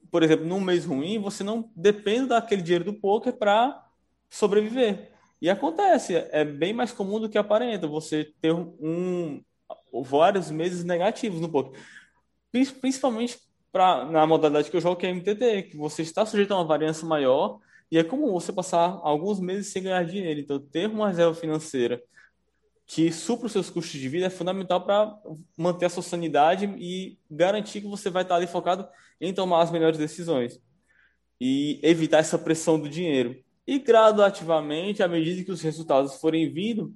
por 0.10 0.24
exemplo, 0.24 0.46
num 0.46 0.62
mês 0.62 0.86
ruim, 0.86 1.19
você 1.19 1.43
não 1.43 1.72
dependa 1.76 2.36
daquele 2.36 2.62
dinheiro 2.62 2.86
do 2.86 2.93
poker 2.93 3.34
para 3.34 3.86
sobreviver. 4.30 5.12
E 5.41 5.50
acontece, 5.50 6.15
é 6.15 6.46
bem 6.46 6.74
mais 6.74 6.91
comum 6.91 7.19
do 7.19 7.28
que 7.28 7.38
aparenta 7.38 7.86
você 7.86 8.32
ter 8.39 8.54
um, 8.54 9.43
vários 10.02 10.50
meses 10.50 10.84
negativos 10.84 11.41
no 11.41 11.50
poker. 11.50 11.78
Principalmente 12.52 13.39
pra, 13.72 14.06
na 14.06 14.26
modalidade 14.26 14.72
que 14.72 14.78
eu 14.78 14.82
jogo, 14.82 14.96
que 14.96 15.06
é 15.06 15.10
MTT, 15.10 15.63
que 15.63 15.78
você 15.78 16.02
está 16.02 16.26
sujeito 16.26 16.54
a 16.54 16.58
uma 16.58 16.65
variância 16.65 17.06
maior 17.06 17.60
e 17.93 17.97
é 17.99 18.03
comum 18.03 18.32
você 18.32 18.51
passar 18.51 18.99
alguns 19.03 19.39
meses 19.39 19.71
sem 19.71 19.84
ganhar 19.84 20.03
dinheiro. 20.03 20.39
Então, 20.39 20.60
ter 20.60 20.89
uma 20.89 21.10
reserva 21.10 21.36
financeira 21.36 22.01
que 22.88 23.12
supra 23.12 23.45
os 23.45 23.51
seus 23.51 23.69
custos 23.69 23.99
de 23.99 24.10
vida 24.10 24.25
é 24.25 24.32
fundamental 24.32 24.84
para 24.84 25.15
manter 25.56 25.86
a 25.86 25.89
sua 25.89 26.01
sanidade 26.01 26.65
e 26.79 27.19
garantir 27.29 27.82
que 27.82 27.88
você 27.88 28.10
vai 28.10 28.23
estar 28.23 28.38
ali 28.38 28.47
focado 28.47 28.88
em 29.21 29.32
tomar 29.32 29.62
as 29.62 29.69
melhores 29.69 29.99
decisões 29.99 30.60
e 31.39 31.79
evitar 31.84 32.17
essa 32.17 32.36
pressão 32.36 32.79
do 32.79 32.89
dinheiro. 32.89 33.39
E 33.67 33.77
gradativamente, 33.77 35.03
à 35.03 35.08
medida 35.08 35.43
que 35.43 35.51
os 35.51 35.62
resultados 35.62 36.15
forem 36.15 36.51
vindo, 36.51 36.95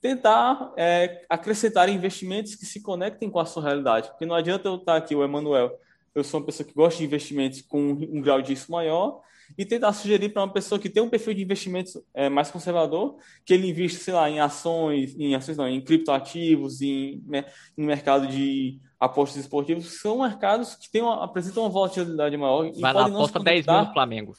tentar 0.00 0.74
é, 0.76 1.24
acrescentar 1.30 1.88
investimentos 1.88 2.56
que 2.56 2.66
se 2.66 2.82
conectem 2.82 3.30
com 3.30 3.38
a 3.38 3.46
sua 3.46 3.62
realidade. 3.62 4.08
Porque 4.08 4.26
não 4.26 4.34
adianta 4.34 4.66
eu 4.66 4.74
estar 4.74 4.96
aqui, 4.96 5.14
o 5.14 5.22
Emanuel, 5.22 5.78
eu 6.12 6.24
sou 6.24 6.40
uma 6.40 6.46
pessoa 6.46 6.66
que 6.66 6.74
gosta 6.74 6.98
de 6.98 7.04
investimentos 7.04 7.62
com 7.62 7.78
um 7.78 8.20
grau 8.20 8.42
de 8.42 8.50
risco 8.50 8.72
maior, 8.72 9.22
e 9.56 9.64
tentar 9.64 9.92
sugerir 9.92 10.30
para 10.30 10.42
uma 10.42 10.52
pessoa 10.52 10.78
que 10.78 10.88
tem 10.88 11.02
um 11.02 11.08
perfil 11.08 11.34
de 11.34 11.42
investimentos 11.42 11.96
é, 12.12 12.28
mais 12.28 12.50
conservador, 12.50 13.16
que 13.44 13.54
ele 13.54 13.68
invista, 13.68 14.02
sei 14.02 14.14
lá, 14.14 14.28
em 14.28 14.40
ações, 14.40 15.14
em 15.18 15.34
ações 15.34 15.56
não, 15.56 15.68
em 15.68 15.80
criptoativos, 15.80 16.80
em, 16.82 17.22
né, 17.26 17.44
em 17.76 17.84
mercado 17.84 18.26
de 18.26 18.80
apostas 18.98 19.42
esportivas, 19.42 19.84
que 19.86 19.98
são 19.98 20.20
mercados 20.20 20.74
que 20.74 20.90
tem 20.90 21.02
uma, 21.02 21.24
apresentam 21.24 21.62
uma 21.62 21.68
volatilidade 21.68 22.36
maior 22.36 22.66
e 22.66 22.80
Vai 22.80 22.92
lá, 22.92 23.02
podem 23.02 23.12
não 23.12 23.24
se 23.24 23.30
aposta 23.30 23.44
10 23.44 23.66
mil 23.66 23.84
no 23.84 23.92
Flamengo. 23.92 24.34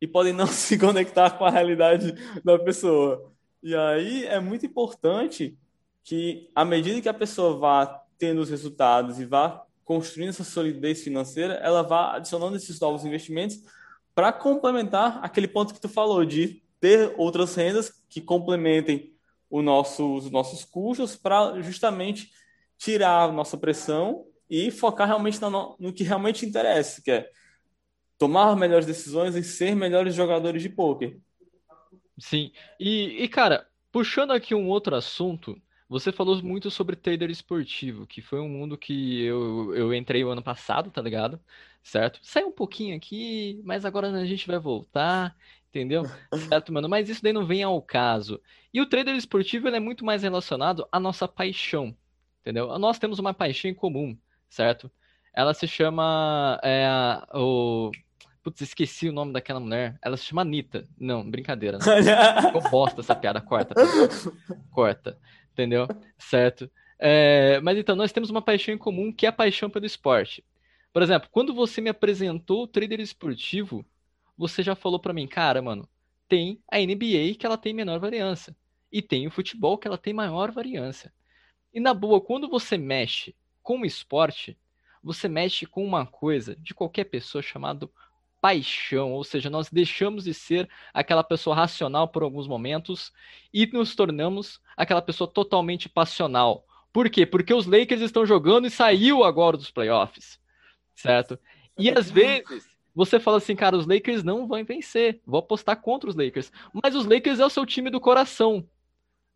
e 0.00 0.06
podem 0.06 0.32
não 0.32 0.46
se 0.48 0.78
conectar 0.78 1.30
com 1.30 1.44
a 1.44 1.50
realidade 1.50 2.14
da 2.44 2.58
pessoa. 2.58 3.32
E 3.62 3.74
aí 3.74 4.24
é 4.26 4.40
muito 4.40 4.64
importante 4.66 5.56
que, 6.02 6.50
à 6.54 6.64
medida 6.64 7.00
que 7.00 7.08
a 7.08 7.14
pessoa 7.14 7.58
vá 7.58 8.02
tendo 8.18 8.40
os 8.40 8.50
resultados 8.50 9.18
e 9.18 9.24
vá 9.24 9.64
construindo 9.84 10.28
essa 10.28 10.44
solidez 10.44 11.02
financeira, 11.02 11.54
ela 11.54 11.82
vá 11.82 12.16
adicionando 12.16 12.56
esses 12.56 12.78
novos 12.78 13.04
investimentos 13.04 13.60
para 14.20 14.34
complementar 14.34 15.18
aquele 15.22 15.48
ponto 15.48 15.72
que 15.72 15.80
tu 15.80 15.88
falou 15.88 16.26
de 16.26 16.62
ter 16.78 17.14
outras 17.16 17.54
rendas 17.54 17.90
que 18.06 18.20
complementem 18.20 19.14
o 19.48 19.62
nosso, 19.62 20.14
os 20.14 20.30
nossos 20.30 20.62
custos 20.62 21.16
para 21.16 21.58
justamente 21.62 22.30
tirar 22.76 23.30
a 23.30 23.32
nossa 23.32 23.56
pressão 23.56 24.26
e 24.50 24.70
focar 24.70 25.06
realmente 25.06 25.40
no, 25.40 25.74
no 25.80 25.90
que 25.90 26.04
realmente 26.04 26.44
interessa, 26.44 27.00
que 27.00 27.10
é 27.10 27.30
tomar 28.18 28.54
melhores 28.56 28.84
decisões 28.84 29.34
e 29.36 29.42
ser 29.42 29.74
melhores 29.74 30.14
jogadores 30.14 30.60
de 30.60 30.68
pôquer. 30.68 31.18
Sim. 32.18 32.52
E, 32.78 33.24
e, 33.24 33.26
cara, 33.26 33.66
puxando 33.90 34.32
aqui 34.32 34.54
um 34.54 34.68
outro 34.68 34.94
assunto, 34.94 35.58
você 35.88 36.12
falou 36.12 36.42
muito 36.42 36.70
sobre 36.70 36.94
trader 36.94 37.30
esportivo, 37.30 38.06
que 38.06 38.20
foi 38.20 38.38
um 38.38 38.50
mundo 38.50 38.76
que 38.76 39.22
eu, 39.22 39.74
eu 39.74 39.94
entrei 39.94 40.22
o 40.22 40.28
ano 40.28 40.42
passado, 40.42 40.90
tá 40.90 41.00
ligado? 41.00 41.40
Certo? 41.82 42.20
Saiu 42.22 42.48
um 42.48 42.52
pouquinho 42.52 42.96
aqui, 42.96 43.60
mas 43.64 43.84
agora 43.84 44.10
a 44.10 44.24
gente 44.24 44.46
vai 44.46 44.58
voltar, 44.58 45.34
entendeu? 45.68 46.04
Certo, 46.48 46.72
mano? 46.72 46.88
Mas 46.88 47.08
isso 47.08 47.22
daí 47.22 47.32
não 47.32 47.46
vem 47.46 47.62
ao 47.62 47.80
caso. 47.80 48.40
E 48.72 48.80
o 48.80 48.86
trader 48.86 49.16
esportivo 49.16 49.68
é 49.68 49.80
muito 49.80 50.04
mais 50.04 50.22
relacionado 50.22 50.86
à 50.92 51.00
nossa 51.00 51.26
paixão, 51.26 51.96
entendeu? 52.40 52.78
Nós 52.78 52.98
temos 52.98 53.18
uma 53.18 53.34
paixão 53.34 53.70
em 53.70 53.74
comum, 53.74 54.16
certo? 54.48 54.90
Ela 55.32 55.54
se 55.54 55.66
chama 55.66 56.60
é, 56.62 56.86
o 57.34 57.90
Putz, 58.42 58.62
esqueci 58.62 59.08
o 59.08 59.12
nome 59.12 59.32
daquela 59.32 59.60
mulher. 59.60 59.98
Ela 60.00 60.16
se 60.16 60.24
chama 60.24 60.42
Anitta. 60.42 60.88
Não, 60.98 61.28
brincadeira. 61.28 61.78
Eu 62.54 62.70
bosta 62.70 63.00
essa 63.00 63.14
piada. 63.14 63.40
Corta. 63.40 63.74
Tá? 63.74 63.82
Corta. 64.70 65.18
Entendeu? 65.52 65.86
Certo. 66.18 66.70
É, 66.98 67.60
mas 67.60 67.76
então, 67.76 67.94
nós 67.94 68.12
temos 68.12 68.30
uma 68.30 68.40
paixão 68.40 68.74
em 68.74 68.78
comum 68.78 69.12
que 69.12 69.26
é 69.26 69.28
a 69.28 69.32
paixão 69.32 69.68
pelo 69.68 69.84
esporte. 69.84 70.42
Por 70.92 71.02
exemplo, 71.02 71.28
quando 71.30 71.54
você 71.54 71.80
me 71.80 71.90
apresentou 71.90 72.64
o 72.64 72.66
trader 72.66 73.00
esportivo, 73.00 73.84
você 74.36 74.62
já 74.62 74.74
falou 74.74 74.98
para 74.98 75.12
mim, 75.12 75.26
cara, 75.26 75.62
mano, 75.62 75.88
tem 76.28 76.62
a 76.70 76.78
NBA 76.78 77.34
que 77.38 77.46
ela 77.46 77.58
tem 77.58 77.72
menor 77.72 77.98
variância. 77.98 78.56
E 78.90 79.00
tem 79.00 79.26
o 79.26 79.30
futebol 79.30 79.78
que 79.78 79.86
ela 79.86 79.98
tem 79.98 80.12
maior 80.12 80.50
variância. 80.50 81.12
E 81.72 81.78
na 81.78 81.94
boa, 81.94 82.20
quando 82.20 82.48
você 82.48 82.76
mexe 82.76 83.36
com 83.62 83.80
o 83.80 83.86
esporte, 83.86 84.58
você 85.02 85.28
mexe 85.28 85.64
com 85.64 85.84
uma 85.84 86.04
coisa 86.04 86.56
de 86.56 86.74
qualquer 86.74 87.04
pessoa 87.04 87.40
chamado 87.40 87.92
paixão, 88.40 89.12
ou 89.12 89.22
seja, 89.22 89.50
nós 89.50 89.68
deixamos 89.70 90.24
de 90.24 90.32
ser 90.34 90.68
aquela 90.94 91.22
pessoa 91.22 91.54
racional 91.54 92.08
por 92.08 92.22
alguns 92.22 92.48
momentos 92.48 93.12
e 93.52 93.66
nos 93.66 93.94
tornamos 93.94 94.60
aquela 94.76 95.02
pessoa 95.02 95.30
totalmente 95.30 95.88
passional. 95.88 96.64
Por 96.92 97.08
quê? 97.10 97.26
Porque 97.26 97.52
os 97.52 97.66
Lakers 97.66 98.00
estão 98.00 98.24
jogando 98.24 98.66
e 98.66 98.70
saiu 98.70 99.22
agora 99.22 99.56
dos 99.56 99.70
playoffs, 99.70 100.40
certo? 101.00 101.38
E 101.78 101.90
às 101.90 102.10
vezes 102.10 102.68
você 102.94 103.18
fala 103.18 103.38
assim, 103.38 103.56
cara, 103.56 103.76
os 103.76 103.86
Lakers 103.86 104.22
não 104.22 104.46
vão 104.46 104.64
vencer, 104.64 105.20
vou 105.26 105.40
apostar 105.40 105.80
contra 105.80 106.10
os 106.10 106.16
Lakers, 106.16 106.52
mas 106.72 106.94
os 106.94 107.06
Lakers 107.06 107.40
é 107.40 107.46
o 107.46 107.50
seu 107.50 107.64
time 107.64 107.90
do 107.90 108.00
coração, 108.00 108.66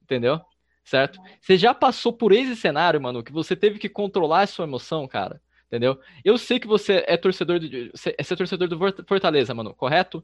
entendeu? 0.03 0.41
Certo? 0.85 1.19
Você 1.41 1.57
já 1.57 1.73
passou 1.73 2.13
por 2.13 2.33
esse 2.33 2.55
cenário, 2.57 3.01
mano, 3.01 3.23
que 3.23 3.33
você 3.33 3.57
teve 3.57 3.79
que 3.79 3.89
controlar 3.89 4.43
a 4.43 4.47
sua 4.47 4.67
emoção, 4.67 5.09
cara? 5.09 5.41
Entendeu? 5.67 5.99
Eu 6.25 6.37
sei 6.37 6.61
que 6.61 6.69
você 6.69 7.03
é 7.07 7.17
torcedor 7.17 7.59
de, 7.59 7.91
você 7.91 8.15
é 8.17 8.23
torcedor 8.23 8.69
do 8.69 8.79
Fortaleza, 9.09 9.55
mano, 9.55 9.75
correto? 9.75 10.23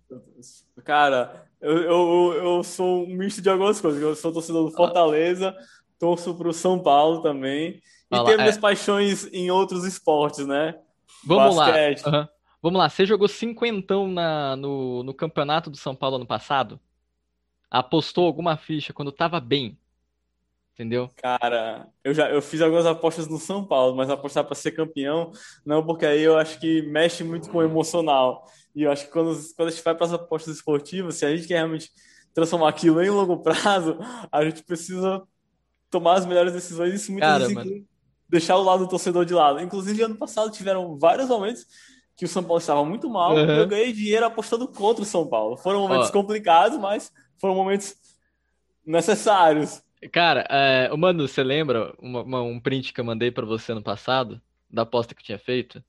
Cara, 0.84 1.44
eu, 1.60 1.76
eu, 1.78 2.32
eu 2.34 2.62
sou 2.62 3.04
um 3.04 3.16
misto 3.16 3.42
de 3.42 3.48
algumas 3.48 3.80
coisas. 3.80 4.00
Eu 4.00 4.14
sou 4.14 4.32
torcedor 4.32 4.70
do 4.70 4.76
Fortaleza, 4.76 5.56
torço 5.98 6.36
pro 6.36 6.52
São 6.52 6.78
Paulo 6.78 7.20
também. 7.20 7.82
E 8.12 8.24
tenho 8.24 8.38
minhas 8.38 8.58
é... 8.58 8.60
paixões 8.60 9.28
em 9.32 9.50
outros 9.50 9.84
esportes, 9.84 10.46
né? 10.46 10.78
Vamos 11.24 11.56
Basquete. 11.56 12.02
lá. 12.06 12.20
Uhum. 12.20 12.28
Vamos 12.62 12.78
lá, 12.78 12.88
você 12.90 13.06
jogou 13.06 13.26
cinquentão 13.26 14.06
na, 14.06 14.54
no, 14.54 15.02
no 15.02 15.14
campeonato 15.14 15.70
do 15.70 15.78
São 15.78 15.94
Paulo 15.94 16.16
ano 16.16 16.26
passado? 16.26 16.78
Apostou 17.70 18.26
alguma 18.26 18.56
ficha 18.56 18.92
quando 18.92 19.10
tava 19.10 19.40
bem? 19.40 19.78
Entendeu? 20.74 21.10
Cara, 21.16 21.88
eu 22.04 22.12
já 22.12 22.30
eu 22.30 22.40
fiz 22.40 22.60
algumas 22.60 22.86
apostas 22.86 23.28
no 23.28 23.38
São 23.38 23.64
Paulo, 23.64 23.96
mas 23.96 24.10
apostar 24.10 24.44
para 24.44 24.54
ser 24.54 24.72
campeão, 24.72 25.30
não, 25.64 25.84
porque 25.84 26.04
aí 26.04 26.22
eu 26.22 26.36
acho 26.38 26.58
que 26.60 26.82
mexe 26.82 27.24
muito 27.24 27.50
com 27.50 27.58
o 27.58 27.62
emocional. 27.62 28.44
E 28.74 28.82
eu 28.82 28.92
acho 28.92 29.06
que 29.06 29.12
quando, 29.12 29.38
quando 29.56 29.68
a 29.68 29.70
gente 29.70 29.82
vai 29.82 29.94
para 29.94 30.06
as 30.06 30.12
apostas 30.12 30.56
esportivas, 30.56 31.16
se 31.16 31.24
a 31.24 31.34
gente 31.34 31.48
quer 31.48 31.56
realmente 31.56 31.90
transformar 32.34 32.68
aquilo 32.68 33.02
em 33.02 33.10
longo 33.10 33.38
prazo, 33.42 33.98
a 34.30 34.44
gente 34.44 34.62
precisa 34.62 35.22
tomar 35.90 36.14
as 36.14 36.26
melhores 36.26 36.52
decisões 36.52 36.94
isso 36.94 37.10
muitas 37.10 37.28
Cara, 37.28 37.48
vezes 37.48 37.84
deixar 38.30 38.56
o 38.56 38.62
lado 38.62 38.84
do 38.84 38.88
torcedor 38.88 39.24
de 39.24 39.34
lado. 39.34 39.60
Inclusive, 39.60 40.02
ano 40.02 40.14
passado 40.14 40.50
tiveram 40.50 40.96
vários 40.96 41.28
momentos 41.28 41.66
que 42.16 42.24
o 42.24 42.28
São 42.28 42.42
Paulo 42.44 42.60
estava 42.60 42.84
muito 42.84 43.08
mal, 43.08 43.34
uhum. 43.34 43.50
eu 43.50 43.66
ganhei 43.66 43.92
dinheiro 43.94 44.26
apostando 44.26 44.68
contra 44.68 45.02
o 45.02 45.06
São 45.06 45.26
Paulo. 45.26 45.56
Foram 45.56 45.80
momentos 45.80 46.10
Ó. 46.10 46.12
complicados, 46.12 46.78
mas 46.78 47.10
foram 47.38 47.54
momentos 47.54 47.96
necessários. 48.84 49.82
Cara, 50.12 50.46
é, 50.50 50.94
mano, 50.96 51.26
você 51.26 51.42
lembra 51.42 51.94
uma, 51.98 52.22
uma, 52.22 52.42
um 52.42 52.60
print 52.60 52.92
que 52.92 53.00
eu 53.00 53.04
mandei 53.04 53.30
pra 53.30 53.46
você 53.46 53.72
no 53.72 53.82
passado? 53.82 54.40
Da 54.68 54.82
aposta 54.82 55.14
que 55.14 55.22
eu 55.22 55.24
tinha 55.24 55.38
feito? 55.38 55.82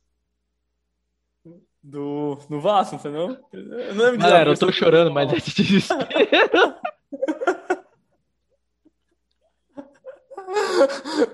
Do, 1.83 2.35
do 2.49 2.61
Vasco, 2.61 2.95
entendeu? 2.95 3.37
Eu 3.51 3.95
não 3.95 4.05
lembro 4.05 4.19
Galera, 4.19 4.51
eu 4.51 4.57
tô 4.57 4.71
chorando, 4.71 5.11
mas 5.11 5.31
é 5.33 5.35
de 5.35 5.53
desespero. 5.53 6.75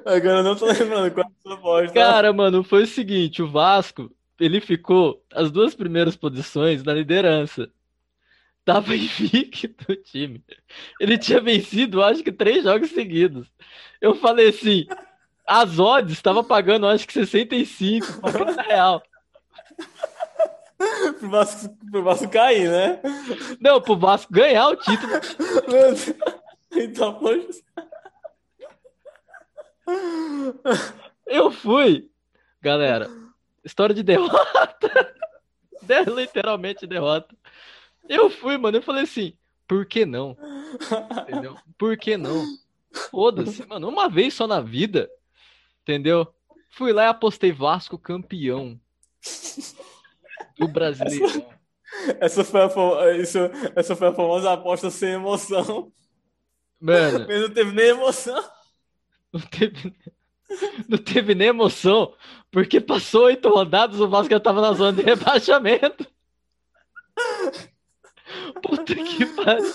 Agora 0.06 0.40
eu 0.40 0.44
não 0.44 0.56
tô 0.56 0.66
lembrando 0.66 1.12
qual 1.12 1.26
é 1.26 1.30
a 1.30 1.42
sua 1.42 1.54
aposta. 1.56 1.94
Cara, 1.94 2.34
mano, 2.34 2.64
foi 2.64 2.84
o 2.84 2.88
seguinte, 2.88 3.42
o 3.42 3.50
Vasco, 3.50 4.12
ele 4.40 4.62
ficou 4.62 5.24
as 5.34 5.52
duas 5.52 5.74
primeiras 5.74 6.16
posições 6.16 6.84
na 6.84 6.94
liderança 6.94 7.70
tava 8.68 8.94
invicto 8.94 9.94
o 9.94 9.96
time. 9.96 10.44
Ele 11.00 11.18
tinha 11.18 11.40
vencido, 11.40 12.04
acho 12.04 12.22
que, 12.22 12.32
três 12.34 12.66
jogos 12.66 12.92
seguidos. 12.92 13.48
Eu 14.02 14.14
falei 14.14 14.50
assim, 14.50 14.86
as 15.48 15.80
odds 15.80 16.12
estava 16.12 16.44
pagando, 16.44 16.86
acho 16.86 17.08
que 17.08 17.14
65, 17.14 18.20
40 18.20 18.62
real. 18.62 19.02
pro, 21.18 21.30
Vasco, 21.30 21.78
pro 21.90 22.04
Vasco 22.04 22.30
cair, 22.30 22.70
né? 22.70 23.00
Não, 23.62 23.82
pro 23.82 23.98
Vasco 23.98 24.34
ganhar 24.34 24.68
o 24.68 24.76
título. 24.76 25.14
então, 26.76 27.14
poxa. 27.14 27.62
Eu 31.26 31.52
fui. 31.52 32.10
Galera, 32.62 33.10
história 33.64 33.96
de 33.96 34.04
derrota. 34.04 35.16
Literalmente 36.16 36.86
derrota. 36.86 37.36
Eu 38.08 38.30
fui, 38.30 38.58
mano. 38.58 38.78
Eu 38.78 38.82
falei 38.82 39.04
assim, 39.04 39.38
por 39.68 39.86
que 39.86 40.06
não? 40.06 40.38
Entendeu? 41.22 41.58
Por 41.78 41.98
que 41.98 42.18
não? 42.18 42.46
Foda-se, 43.12 43.66
mano. 43.66 43.90
Uma 43.90 44.10
vez 44.10 44.34
só 44.34 44.48
na 44.48 44.62
vida. 44.62 45.10
Entendeu? 45.84 46.28
Fui 46.70 46.92
lá 46.92 47.06
e 47.06 47.08
apostei 47.08 47.52
Vasco 47.52 47.98
campeão 47.98 48.80
do 50.58 50.68
brasileiro. 50.68 51.46
Essa, 52.20 52.42
essa, 52.42 52.70
foi 52.70 53.00
a, 53.00 53.18
isso, 53.18 53.38
essa 53.76 53.96
foi 53.96 54.08
a 54.10 54.14
famosa 54.14 54.54
aposta 54.54 54.90
sem 54.90 55.12
emoção. 55.12 55.92
Mano. 56.80 57.26
Mas 57.28 57.42
não 57.42 57.50
teve 57.50 57.72
nem 57.72 57.88
emoção. 57.88 58.44
Não 59.38 59.48
teve, 59.48 59.94
não 60.90 60.98
teve 60.98 61.36
nem 61.36 61.50
emoção. 61.50 62.14
Porque 62.52 62.80
passou 62.82 63.26
oito 63.26 63.50
rodadas, 63.50 64.00
o 64.00 64.08
Vasco 64.08 64.32
já 64.32 64.40
tava 64.40 64.62
na 64.62 64.74
zona 64.74 64.94
de 64.94 65.04
rebaixamento. 65.04 66.08
Puta 68.62 68.96
que 68.96 69.26
pariu. 69.26 69.74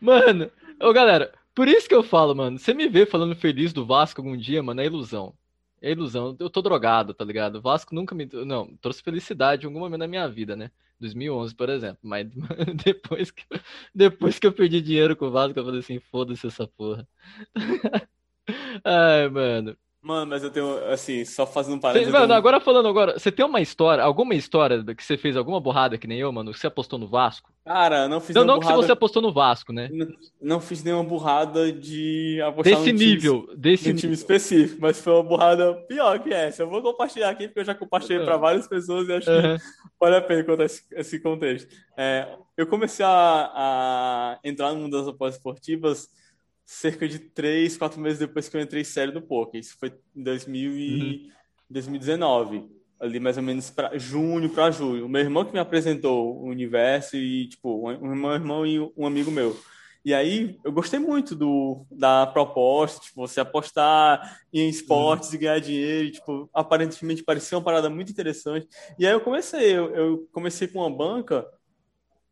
Mano, 0.00 0.50
ô 0.80 0.92
galera, 0.92 1.32
por 1.54 1.68
isso 1.68 1.88
que 1.88 1.94
eu 1.94 2.02
falo, 2.02 2.34
mano. 2.34 2.58
Você 2.58 2.74
me 2.74 2.88
vê 2.88 3.06
falando 3.06 3.34
feliz 3.34 3.72
do 3.72 3.86
Vasco 3.86 4.20
algum 4.20 4.36
dia, 4.36 4.62
mano, 4.62 4.80
é 4.80 4.86
ilusão. 4.86 5.34
É 5.80 5.90
ilusão. 5.92 6.36
Eu 6.38 6.50
tô 6.50 6.62
drogado, 6.62 7.14
tá 7.14 7.24
ligado? 7.24 7.56
O 7.56 7.60
Vasco 7.60 7.94
nunca 7.94 8.14
me. 8.14 8.28
Não, 8.46 8.76
trouxe 8.76 9.02
felicidade 9.02 9.64
em 9.64 9.66
algum 9.66 9.80
momento 9.80 10.00
da 10.00 10.08
minha 10.08 10.28
vida, 10.28 10.56
né? 10.56 10.70
2011, 11.00 11.54
por 11.54 11.68
exemplo. 11.68 11.98
Mas 12.02 12.28
depois 12.84 13.30
que, 13.30 13.44
depois 13.94 14.38
que 14.38 14.46
eu 14.46 14.52
perdi 14.52 14.80
dinheiro 14.80 15.16
com 15.16 15.26
o 15.26 15.30
Vasco, 15.30 15.58
eu 15.58 15.64
falei 15.64 15.80
assim: 15.80 16.00
foda-se 16.00 16.46
essa 16.46 16.66
porra. 16.66 17.06
Ai, 18.84 19.28
mano. 19.28 19.76
Mano, 20.04 20.26
mas 20.26 20.44
eu 20.44 20.50
tenho, 20.50 20.84
assim, 20.92 21.24
só 21.24 21.46
fazendo 21.46 21.76
um 21.76 21.80
parênteses. 21.80 22.12
Mano, 22.12 22.26
tenho... 22.26 22.36
agora 22.36 22.60
falando 22.60 22.86
agora, 22.86 23.18
você 23.18 23.32
tem 23.32 23.42
uma 23.42 23.62
história, 23.62 24.04
alguma 24.04 24.34
história 24.34 24.84
que 24.94 25.02
você 25.02 25.16
fez 25.16 25.34
alguma 25.34 25.58
borrada 25.58 25.96
que 25.96 26.06
nem 26.06 26.18
eu, 26.18 26.30
mano, 26.30 26.52
que 26.52 26.58
você 26.58 26.66
apostou 26.66 26.98
no 26.98 27.08
Vasco? 27.08 27.50
Cara, 27.64 28.06
não 28.06 28.20
fiz 28.20 28.36
Não, 28.36 28.44
não 28.44 28.58
burrada... 28.58 28.76
que 28.76 28.86
você 28.86 28.92
apostou 28.92 29.22
no 29.22 29.32
Vasco, 29.32 29.72
né? 29.72 29.88
Não, 29.90 30.06
não 30.42 30.60
fiz 30.60 30.84
nenhuma 30.84 31.02
burrada 31.02 31.72
de 31.72 32.38
apostar 32.42 32.76
desse 32.76 32.92
nível, 32.92 33.44
time, 33.44 33.56
desse 33.56 33.86
nível. 33.86 34.00
time 34.02 34.12
específico, 34.12 34.78
mas 34.82 35.00
foi 35.00 35.14
uma 35.14 35.22
burrada 35.22 35.72
pior 35.88 36.18
que 36.18 36.34
essa. 36.34 36.64
Eu 36.64 36.68
vou 36.68 36.82
compartilhar 36.82 37.30
aqui 37.30 37.48
porque 37.48 37.60
eu 37.60 37.64
já 37.64 37.74
compartilhei 37.74 38.18
uhum. 38.18 38.26
para 38.26 38.36
várias 38.36 38.68
pessoas 38.68 39.08
e 39.08 39.12
acho 39.14 39.30
uhum. 39.30 39.56
que 39.56 39.64
vale 39.98 40.16
a 40.16 40.20
pena 40.20 40.44
contar 40.44 40.64
esse, 40.64 40.82
esse 40.92 41.18
contexto. 41.18 41.74
É, 41.96 42.28
eu 42.58 42.66
comecei 42.66 43.06
a, 43.06 43.50
a 43.54 44.38
entrar 44.44 44.74
no 44.74 44.80
mundo 44.80 44.98
das 44.98 45.08
apostas 45.08 45.36
esportivas 45.36 46.10
cerca 46.64 47.06
de 47.06 47.18
três, 47.18 47.76
quatro 47.76 48.00
meses 48.00 48.18
depois 48.18 48.48
que 48.48 48.56
eu 48.56 48.60
entrei 48.60 48.84
sério 48.84 49.12
no 49.12 49.22
poker. 49.22 49.60
Isso 49.60 49.76
foi 49.78 49.92
em 50.14 50.22
2000 50.22 50.78
e... 50.78 51.00
uhum. 51.00 51.34
2019, 51.70 52.68
ali 53.00 53.18
mais 53.18 53.36
ou 53.36 53.42
menos 53.42 53.70
para 53.70 53.98
junho 53.98 54.48
para 54.50 54.70
julho. 54.70 55.06
O 55.06 55.08
meu 55.08 55.20
irmão 55.20 55.44
que 55.44 55.52
me 55.52 55.58
apresentou 55.58 56.36
o 56.36 56.46
universo 56.46 57.16
e 57.16 57.48
tipo, 57.48 57.90
um 57.90 58.14
meu 58.14 58.32
irmão 58.32 58.66
e 58.66 58.78
um 58.96 59.06
amigo 59.06 59.30
meu. 59.30 59.56
E 60.04 60.12
aí 60.12 60.58
eu 60.62 60.70
gostei 60.70 60.98
muito 60.98 61.34
do, 61.34 61.86
da 61.90 62.26
proposta, 62.26 63.00
tipo, 63.00 63.26
você 63.26 63.40
apostar 63.40 64.38
em 64.52 64.68
esportes 64.68 65.30
uhum. 65.30 65.34
e 65.34 65.38
ganhar 65.38 65.58
dinheiro, 65.60 66.08
e, 66.08 66.10
tipo, 66.10 66.48
aparentemente 66.52 67.22
parecia 67.22 67.56
uma 67.56 67.64
parada 67.64 67.88
muito 67.88 68.12
interessante. 68.12 68.68
E 68.98 69.06
aí 69.06 69.14
eu 69.14 69.22
comecei, 69.22 69.72
eu, 69.72 69.94
eu 69.94 70.28
comecei 70.30 70.68
com 70.68 70.80
uma 70.80 70.94
banca 70.94 71.46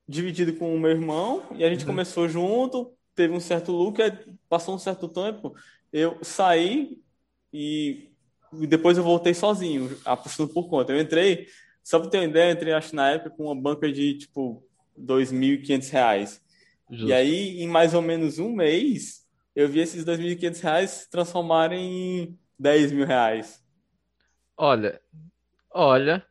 dividido 0.07 0.53
com 0.53 0.75
o 0.75 0.79
meu 0.79 0.91
irmão 0.91 1.45
e 1.53 1.65
a 1.65 1.71
gente 1.71 1.81
uhum. 1.81 1.93
começou 1.93 2.29
junto, 2.29 2.93
teve 3.15 3.33
um 3.33 3.41
certo 3.41 3.73
lucro, 3.73 4.05
passou 4.49 4.75
um 4.75 4.79
certo 4.79 5.09
tempo, 5.09 5.55
eu 5.93 6.19
saí 6.23 7.03
e 7.53 8.11
depois 8.67 8.99
eu 8.99 9.05
voltei 9.05 9.35
sozinho, 9.35 9.99
apostando 10.05 10.53
por 10.53 10.69
conta. 10.69 10.93
Eu 10.93 11.01
entrei, 11.01 11.47
só 11.83 11.99
para 11.99 12.11
ter 12.11 12.19
uma 12.19 12.27
ideia, 12.27 12.51
eu 12.51 12.55
entrei 12.55 12.73
acho 12.73 12.95
na 12.95 13.11
época 13.11 13.31
com 13.37 13.45
uma 13.45 13.57
banca 13.57 13.91
de 13.91 14.19
tipo 14.19 14.65
R$ 14.97 15.05
2.500. 15.05 16.41
E 16.91 17.13
aí, 17.13 17.61
em 17.63 17.69
mais 17.69 17.95
ou 17.95 18.03
menos 18.03 18.39
um 18.39 18.53
mês, 18.53 19.27
eu 19.55 19.69
vi 19.69 19.81
esses 19.81 20.05
R$ 20.05 20.17
2.500 20.17 20.87
se 20.87 21.11
transformarem 21.11 22.23
em 22.23 22.39
10 22.59 22.93
mil 22.93 23.07
reais. 23.07 23.63
Olha, 24.57 25.01
olha, 25.71 26.25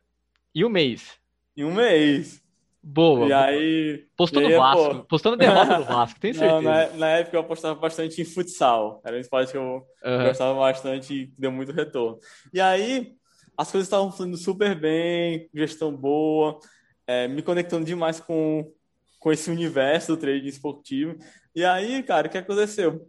e 0.54 0.64
um 0.64 0.68
mês? 0.68 1.18
Em 1.56 1.64
um 1.64 1.74
mês. 1.74 2.41
Boa. 2.82 3.28
E 3.28 3.32
aí. 3.32 4.06
Postou 4.16 4.42
no 4.42 4.50
Vasco. 4.56 4.94
Pô... 4.94 5.04
Postando 5.04 5.36
derrota 5.36 5.78
do 5.78 5.84
Vasco, 5.84 6.18
tem 6.18 6.32
certeza. 6.34 6.54
Não, 6.54 6.62
na, 6.62 6.88
na, 6.88 7.08
época 7.10 7.36
eu 7.36 7.40
apostava 7.40 7.78
bastante 7.78 8.20
em 8.20 8.24
futsal. 8.24 9.00
Era 9.04 9.16
um 9.16 9.20
esporte 9.20 9.52
que 9.52 9.58
eu 9.58 9.86
uhum. 10.04 10.24
gostava 10.24 10.58
bastante 10.58 11.14
e 11.14 11.26
deu 11.38 11.52
muito 11.52 11.70
retorno. 11.70 12.18
E 12.52 12.60
aí, 12.60 13.14
as 13.56 13.70
coisas 13.70 13.86
estavam 13.86 14.10
fluindo 14.10 14.36
super 14.36 14.74
bem, 14.74 15.48
gestão 15.54 15.94
boa, 15.94 16.58
é, 17.06 17.28
me 17.28 17.42
conectando 17.42 17.84
demais 17.84 18.18
com, 18.18 18.72
com 19.20 19.30
esse 19.30 19.48
universo 19.48 20.16
do 20.16 20.20
trading 20.20 20.48
esportivo. 20.48 21.16
E 21.54 21.64
aí, 21.64 22.02
cara, 22.02 22.26
o 22.26 22.30
que 22.30 22.38
aconteceu? 22.38 23.08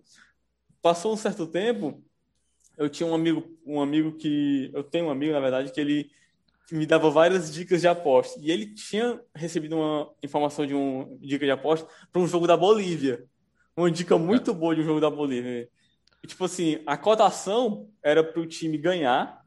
Passou 0.83 1.13
um 1.13 1.17
certo 1.17 1.47
tempo, 1.47 2.03
eu 2.77 2.89
tinha 2.89 3.09
um 3.09 3.15
amigo, 3.15 3.43
um 3.65 3.81
amigo 3.81 4.11
que. 4.17 4.69
Eu 4.73 4.83
tenho 4.83 5.07
um 5.07 5.09
amigo, 5.09 5.33
na 5.33 5.39
verdade, 5.39 5.71
que 5.71 5.81
ele 5.81 6.11
me 6.71 6.85
dava 6.85 7.09
várias 7.09 7.53
dicas 7.53 7.81
de 7.81 7.87
aposta. 7.87 8.39
E 8.41 8.51
ele 8.51 8.73
tinha 8.73 9.19
recebido 9.35 9.75
uma 9.75 10.09
informação 10.23 10.65
de 10.65 10.73
uma 10.73 11.07
dica 11.19 11.45
de 11.45 11.51
aposta 11.51 11.87
para 12.11 12.21
um 12.21 12.27
jogo 12.27 12.47
da 12.47 12.55
Bolívia. 12.55 13.25
Uma 13.75 13.91
dica 13.91 14.17
muito 14.17 14.53
boa 14.53 14.75
de 14.75 14.81
um 14.81 14.85
jogo 14.85 14.99
da 14.99 15.09
Bolívia. 15.09 15.69
E, 16.23 16.27
tipo 16.27 16.45
assim, 16.45 16.79
a 16.85 16.95
cotação 16.95 17.89
era 18.01 18.23
para 18.23 18.41
o 18.41 18.45
time 18.45 18.77
ganhar, 18.77 19.43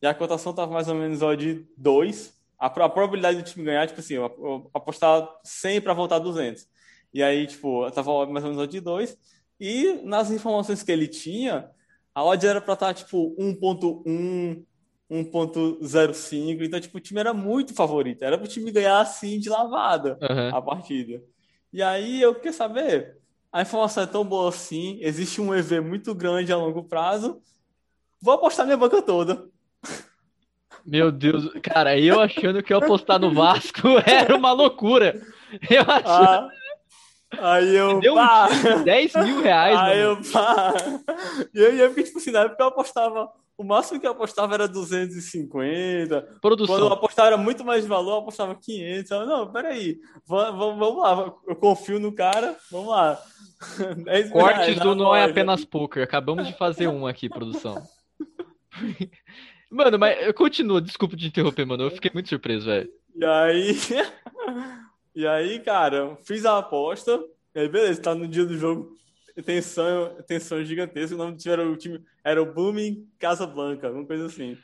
e 0.00 0.06
a 0.06 0.14
cotação 0.14 0.50
estava 0.50 0.72
mais 0.72 0.88
ou 0.88 0.94
menos 0.94 1.22
ó, 1.22 1.34
de 1.34 1.66
2. 1.76 2.34
A, 2.58 2.66
a, 2.66 2.88
probabilidade 2.88 3.38
do 3.38 3.42
time 3.42 3.64
ganhar, 3.64 3.86
tipo 3.86 4.00
assim, 4.00 4.16
apostar 4.72 5.28
100 5.42 5.80
para 5.80 5.92
voltar 5.92 6.18
200. 6.18 6.66
E 7.12 7.22
aí, 7.22 7.46
tipo, 7.46 7.86
estava 7.86 8.26
mais 8.26 8.44
ou 8.44 8.50
menos 8.50 8.62
ó, 8.62 8.66
de 8.66 8.80
2. 8.80 9.16
E 9.60 10.00
nas 10.04 10.30
informações 10.30 10.82
que 10.82 10.92
ele 10.92 11.08
tinha, 11.08 11.70
a 12.14 12.24
odd 12.24 12.46
era 12.46 12.60
para 12.60 12.74
estar, 12.74 12.86
tá, 12.88 12.94
tipo, 12.94 13.34
1.1, 13.38 14.64
1.05. 15.14 16.62
Então, 16.62 16.80
tipo, 16.80 16.98
o 16.98 17.00
time 17.00 17.20
era 17.20 17.32
muito 17.32 17.74
favorito. 17.74 18.22
Era 18.22 18.36
para 18.36 18.46
o 18.46 18.48
time 18.48 18.70
ganhar 18.72 19.00
assim 19.00 19.38
de 19.38 19.48
lavada 19.48 20.18
uhum. 20.20 20.56
a 20.56 20.60
partida. 20.60 21.22
E 21.72 21.82
aí 21.82 22.20
eu 22.20 22.34
queria 22.34 22.52
saber, 22.52 23.18
a 23.52 23.62
informação 23.62 24.02
é 24.02 24.06
tão 24.06 24.24
boa 24.24 24.48
assim, 24.48 24.98
existe 25.00 25.40
um 25.40 25.54
EV 25.54 25.80
muito 25.80 26.14
grande 26.14 26.52
a 26.52 26.56
longo 26.56 26.84
prazo. 26.84 27.40
Vou 28.20 28.34
apostar 28.34 28.66
minha 28.66 28.76
banca 28.76 29.02
toda. 29.02 29.48
Meu 30.84 31.10
Deus, 31.10 31.50
cara, 31.62 31.98
eu 31.98 32.20
achando 32.20 32.62
que 32.62 32.72
eu 32.72 32.78
apostar 32.78 33.18
no 33.18 33.32
Vasco 33.32 33.88
era 34.06 34.36
uma 34.36 34.52
loucura. 34.52 35.20
Eu 35.70 35.82
achando. 35.82 36.50
Ah, 37.38 37.54
aí 37.54 37.74
eu. 37.74 38.00
Deu 38.00 38.14
pá. 38.14 38.48
um 38.78 38.82
10 38.82 39.14
mil 39.14 39.42
reais. 39.42 39.78
Aí 39.78 40.04
mano. 40.04 40.20
eu, 40.20 40.32
pá. 40.32 40.74
E 41.54 41.58
eu, 41.58 41.76
eu 41.76 41.88
fiquei 41.90 42.04
tipo 42.04 42.18
assim, 42.18 42.30
na 42.30 42.40
época 42.40 42.62
eu 42.62 42.68
apostava 42.68 43.30
o 43.56 43.64
máximo 43.64 44.00
que 44.00 44.06
eu 44.06 44.12
apostava 44.12 44.54
era 44.54 44.66
250. 44.66 46.38
Produção. 46.40 46.74
Quando 46.74 46.86
eu 46.86 46.92
apostava 46.92 47.28
era 47.28 47.36
muito 47.36 47.64
mais 47.64 47.82
de 47.82 47.88
valor, 47.88 48.12
eu 48.12 48.18
apostava 48.18 48.54
500. 48.54 49.10
Eu, 49.10 49.26
não, 49.26 49.52
peraí, 49.52 49.98
vamos, 50.26 50.78
vamos 50.78 50.98
lá, 50.98 51.34
eu 51.46 51.56
confio 51.56 52.00
no 52.00 52.12
cara, 52.12 52.56
vamos 52.70 52.88
lá. 52.88 53.20
Cortes 54.32 54.78
do 54.80 54.94
Não 54.94 55.14
é 55.14 55.24
Apenas 55.24 55.64
Poker, 55.64 56.02
acabamos 56.02 56.46
de 56.46 56.56
fazer 56.56 56.88
um 56.88 57.06
aqui, 57.06 57.28
produção. 57.28 57.82
Mano, 59.70 59.98
mas 59.98 60.32
continua, 60.34 60.80
desculpa 60.80 61.16
te 61.16 61.26
interromper, 61.26 61.66
mano, 61.66 61.84
eu 61.84 61.90
fiquei 61.90 62.08
muito 62.14 62.28
surpreso, 62.28 62.66
velho. 62.66 62.88
E 63.16 63.24
aí, 63.24 63.76
e 65.16 65.26
aí, 65.26 65.58
cara, 65.58 66.16
fiz 66.24 66.44
a 66.44 66.58
aposta, 66.58 67.20
e 67.52 67.58
aí 67.58 67.68
beleza, 67.68 68.00
tá 68.00 68.14
no 68.14 68.28
dia 68.28 68.44
do 68.44 68.56
jogo, 68.56 68.96
tensão, 69.42 70.16
tensão 70.26 70.64
gigantesca. 70.64 71.14
O 71.14 71.18
nome 71.18 71.32
do 71.32 71.38
time 71.38 71.52
era 71.52 71.68
o 71.68 71.76
time 71.76 72.04
era 72.22 72.42
o 72.42 72.52
Blooming 72.52 73.08
Casablanca, 73.18 73.88
alguma 73.88 74.06
coisa 74.06 74.26
assim. 74.26 74.56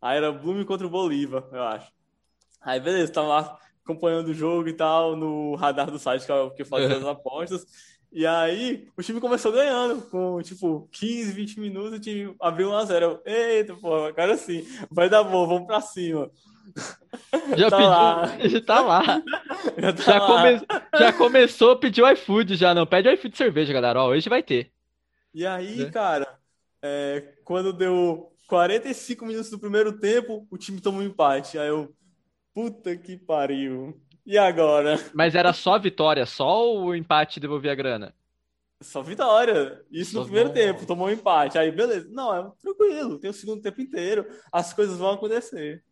Aí 0.00 0.16
era 0.16 0.32
Blooming 0.32 0.64
contra 0.64 0.86
o 0.86 0.90
Bolívar, 0.90 1.44
eu 1.52 1.62
acho. 1.62 1.92
Aí 2.60 2.80
beleza, 2.80 3.12
tava 3.12 3.28
lá 3.28 3.58
acompanhando 3.84 4.28
o 4.28 4.34
jogo 4.34 4.68
e 4.68 4.72
tal, 4.72 5.14
no 5.14 5.54
radar 5.54 5.90
do 5.90 5.98
site 5.98 6.26
que 6.26 6.32
eu, 6.32 6.50
que 6.50 6.62
eu 6.62 6.66
fazia 6.66 6.96
as 6.96 7.04
apostas. 7.06 7.66
E 8.12 8.26
aí 8.26 8.88
o 8.96 9.02
time 9.02 9.20
começou 9.20 9.52
ganhando, 9.52 10.02
com 10.02 10.40
tipo 10.42 10.88
15, 10.92 11.32
20 11.32 11.60
minutos, 11.60 11.92
o 11.92 12.00
time 12.00 12.34
abriu 12.40 12.70
1x0. 12.70 13.20
Eita, 13.24 13.74
pô, 13.74 14.04
agora 14.04 14.36
sim, 14.36 14.66
vai 14.90 15.08
dar 15.08 15.22
bom, 15.22 15.46
vamos 15.46 15.66
pra 15.66 15.80
cima. 15.80 16.30
Já 17.56 17.70
tá 17.70 17.76
pediu, 17.76 17.88
lá. 17.88 18.38
já 18.48 18.60
tá 18.62 18.80
lá. 18.80 19.02
Já, 19.78 19.92
tá 19.92 20.02
já, 20.02 20.18
lá. 20.18 20.26
Come, 20.26 20.66
já 20.98 21.12
começou 21.12 21.72
a 21.72 21.76
pedir 21.76 22.02
o 22.02 22.10
iFood, 22.10 22.56
já 22.56 22.74
não. 22.74 22.86
Pede 22.86 23.08
o 23.08 23.12
iFood 23.12 23.32
de 23.32 23.38
cerveja, 23.38 23.72
galera. 23.72 24.02
Ó, 24.02 24.08
hoje 24.08 24.28
vai 24.28 24.42
ter. 24.42 24.70
E 25.32 25.46
aí, 25.46 25.82
é. 25.82 25.90
cara, 25.90 26.38
é, 26.82 27.34
quando 27.44 27.72
deu 27.72 28.32
45 28.46 29.26
minutos 29.26 29.50
do 29.50 29.58
primeiro 29.58 29.98
tempo, 29.98 30.46
o 30.50 30.56
time 30.56 30.80
tomou 30.80 31.00
um 31.00 31.04
empate. 31.04 31.58
Aí 31.58 31.68
eu, 31.68 31.94
puta 32.54 32.96
que 32.96 33.16
pariu. 33.16 34.00
E 34.24 34.36
agora? 34.36 34.98
Mas 35.14 35.34
era 35.34 35.52
só 35.52 35.78
vitória, 35.78 36.26
só 36.26 36.74
o 36.74 36.94
empate 36.94 37.38
devolvia 37.38 37.72
a 37.72 37.76
grana? 37.76 38.14
Só 38.82 39.00
vitória. 39.00 39.80
Isso 39.90 40.12
só 40.12 40.18
no 40.18 40.24
primeiro 40.24 40.52
tempo, 40.52 40.84
tomou 40.84 41.06
um 41.06 41.10
empate. 41.10 41.56
Aí, 41.56 41.70
beleza. 41.70 42.08
Não, 42.10 42.34
é 42.34 42.50
tranquilo, 42.60 43.18
tem 43.18 43.30
o 43.30 43.34
segundo 43.34 43.62
tempo 43.62 43.80
inteiro, 43.80 44.26
as 44.50 44.72
coisas 44.72 44.98
vão 44.98 45.12
acontecer 45.12 45.82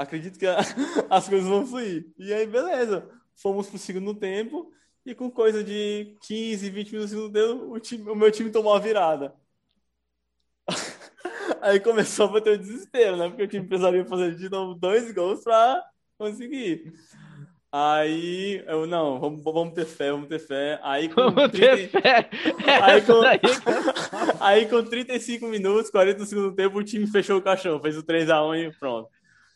acredito 0.00 0.38
que 0.38 0.46
as 1.10 1.28
coisas 1.28 1.48
vão 1.48 1.66
fluir. 1.66 2.06
E 2.18 2.32
aí, 2.32 2.46
beleza. 2.46 3.08
Fomos 3.36 3.68
pro 3.68 3.78
segundo 3.78 4.14
tempo 4.14 4.72
e 5.04 5.14
com 5.14 5.30
coisa 5.30 5.62
de 5.62 6.16
15, 6.22 6.70
20 6.70 6.92
minutos 6.92 7.12
no 7.12 7.18
segundo 7.18 7.32
tempo, 7.32 7.72
o, 7.74 7.80
time, 7.80 8.10
o 8.10 8.14
meu 8.14 8.30
time 8.30 8.50
tomou 8.50 8.74
a 8.74 8.78
virada. 8.78 9.34
Aí 11.60 11.80
começou 11.80 12.26
a 12.26 12.32
bater 12.32 12.54
o 12.54 12.58
desespero, 12.58 13.16
né? 13.16 13.28
Porque 13.28 13.42
o 13.42 13.48
time 13.48 13.66
precisaria 13.66 14.04
fazer 14.04 14.34
de 14.34 14.48
novo 14.48 14.74
dois 14.74 15.12
gols 15.12 15.42
para 15.42 15.82
conseguir. 16.18 16.92
Aí 17.72 18.62
eu, 18.66 18.86
não, 18.86 19.20
vamos, 19.20 19.42
vamos 19.42 19.74
ter 19.74 19.84
fé, 19.84 20.10
vamos 20.10 20.28
ter 20.28 20.38
fé. 20.38 20.80
Aí 20.82 21.08
com 21.08 21.30
vamos 21.30 21.50
30... 21.50 21.76
ter 21.76 21.88
fé. 21.88 22.30
Aí 22.82 23.02
com... 23.02 23.20
aí 24.40 24.66
com 24.66 24.82
35 24.82 25.46
minutos, 25.46 25.90
40 25.90 26.18
do 26.18 26.26
segundo 26.26 26.54
tempo, 26.54 26.78
o 26.78 26.84
time 26.84 27.06
fechou 27.06 27.38
o 27.38 27.42
caixão, 27.42 27.80
fez 27.80 27.96
o 27.96 28.02
3x1 28.02 28.68
e 28.68 28.78
pronto 28.78 29.08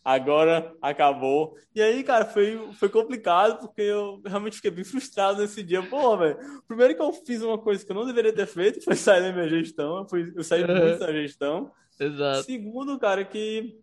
agora 0.05 0.77
acabou. 0.83 1.57
E 1.75 1.81
aí, 1.81 2.05
cara, 2.05 2.27
foi, 2.27 2.73
foi 2.75 2.89
complicado, 2.91 3.59
porque 3.59 3.81
eu 3.81 4.21
realmente 4.25 4.57
fiquei 4.57 4.71
bem 4.71 4.85
frustrado 4.85 5.41
nesse 5.41 5.63
dia. 5.63 5.83
Pô, 5.83 6.17
velho, 6.17 6.37
primeiro 6.69 6.95
que 6.95 7.01
eu 7.01 7.13
fiz 7.13 7.41
uma 7.41 7.57
coisa 7.57 7.85
que 7.85 7.91
eu 7.91 7.97
não 7.97 8.07
deveria 8.07 8.33
ter 8.33 8.47
feito, 8.47 8.85
foi 8.85 8.95
sair 8.95 9.23
da 9.23 9.33
minha 9.33 9.49
gestão, 9.49 9.99
eu, 9.99 10.09
fui, 10.09 10.33
eu 10.37 10.45
saí 10.45 10.67
muito 10.67 10.99
da 10.99 11.13
gestão. 11.13 11.73
Exato. 11.99 12.43
Segundo, 12.43 12.99
cara, 12.99 13.25
que 13.25 13.81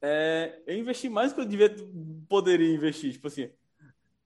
é, 0.00 0.60
eu 0.66 0.78
investi 0.78 1.08
mais 1.08 1.32
do 1.32 1.36
que 1.36 1.40
eu 1.40 1.46
devia, 1.46 1.74
poderia 2.28 2.72
investir, 2.72 3.12
tipo 3.12 3.26
assim. 3.26 3.50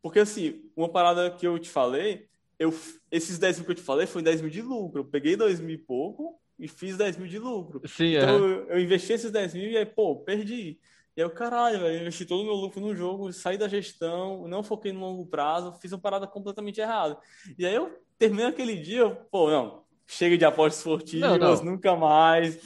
Porque, 0.03 0.19
assim, 0.19 0.63
uma 0.77 0.89
parada 0.89 1.31
que 1.31 1.47
eu 1.47 1.59
te 1.59 1.71
falei, 1.71 2.29
eu, 2.59 2.75
esses 3.11 3.39
10 3.39 3.59
mil 3.59 3.67
que 3.67 3.71
eu 3.73 3.77
te 3.77 3.83
falei 3.83 4.07
foi 4.07 4.21
10 4.21 4.43
mil 4.43 4.51
de 4.51 4.61
lucro. 4.61 5.01
Eu 5.01 5.05
peguei 5.05 5.37
2 5.37 5.61
mil 5.61 5.77
e 5.77 5.79
pouco, 5.79 6.42
e 6.63 6.69
fiz 6.69 6.97
10 6.97 7.17
mil 7.17 7.27
de 7.27 7.41
lucro. 7.41 7.83
Sim, 7.89 8.15
então 8.15 8.29
é. 8.29 8.39
eu, 8.39 8.69
eu, 8.69 8.81
investi 8.81 9.13
esses 9.13 9.33
10 9.33 9.55
mil 9.55 9.69
e 9.69 9.77
aí, 9.77 9.85
pô, 9.85 10.15
perdi. 10.15 10.79
E 11.17 11.23
aí, 11.23 11.29
caralho, 11.29 11.79
eu 11.79 12.03
investi 12.03 12.25
todo 12.25 12.41
o 12.41 12.45
meu 12.45 12.55
lucro 12.55 12.81
no 12.81 12.95
jogo, 12.95 13.33
saí 13.33 13.59
da 13.59 13.67
gestão, 13.67 14.47
não 14.47 14.63
foquei 14.63 14.93
no 14.93 15.01
longo 15.01 15.27
prazo, 15.27 15.77
fiz 15.81 15.91
uma 15.91 15.99
parada 15.99 16.25
completamente 16.25 16.81
errada. 16.81 17.19
E 17.59 17.67
aí 17.67 17.75
eu 17.75 18.01
terminei 18.17 18.47
aquele 18.47 18.77
dia, 18.77 19.11
pô, 19.29 19.51
não, 19.51 19.83
chega 20.07 20.39
de 20.39 20.45
apostas 20.45 20.79
esportivas, 20.79 21.37
não, 21.37 21.57
não. 21.57 21.65
nunca 21.65 21.97
mais. 21.97 22.61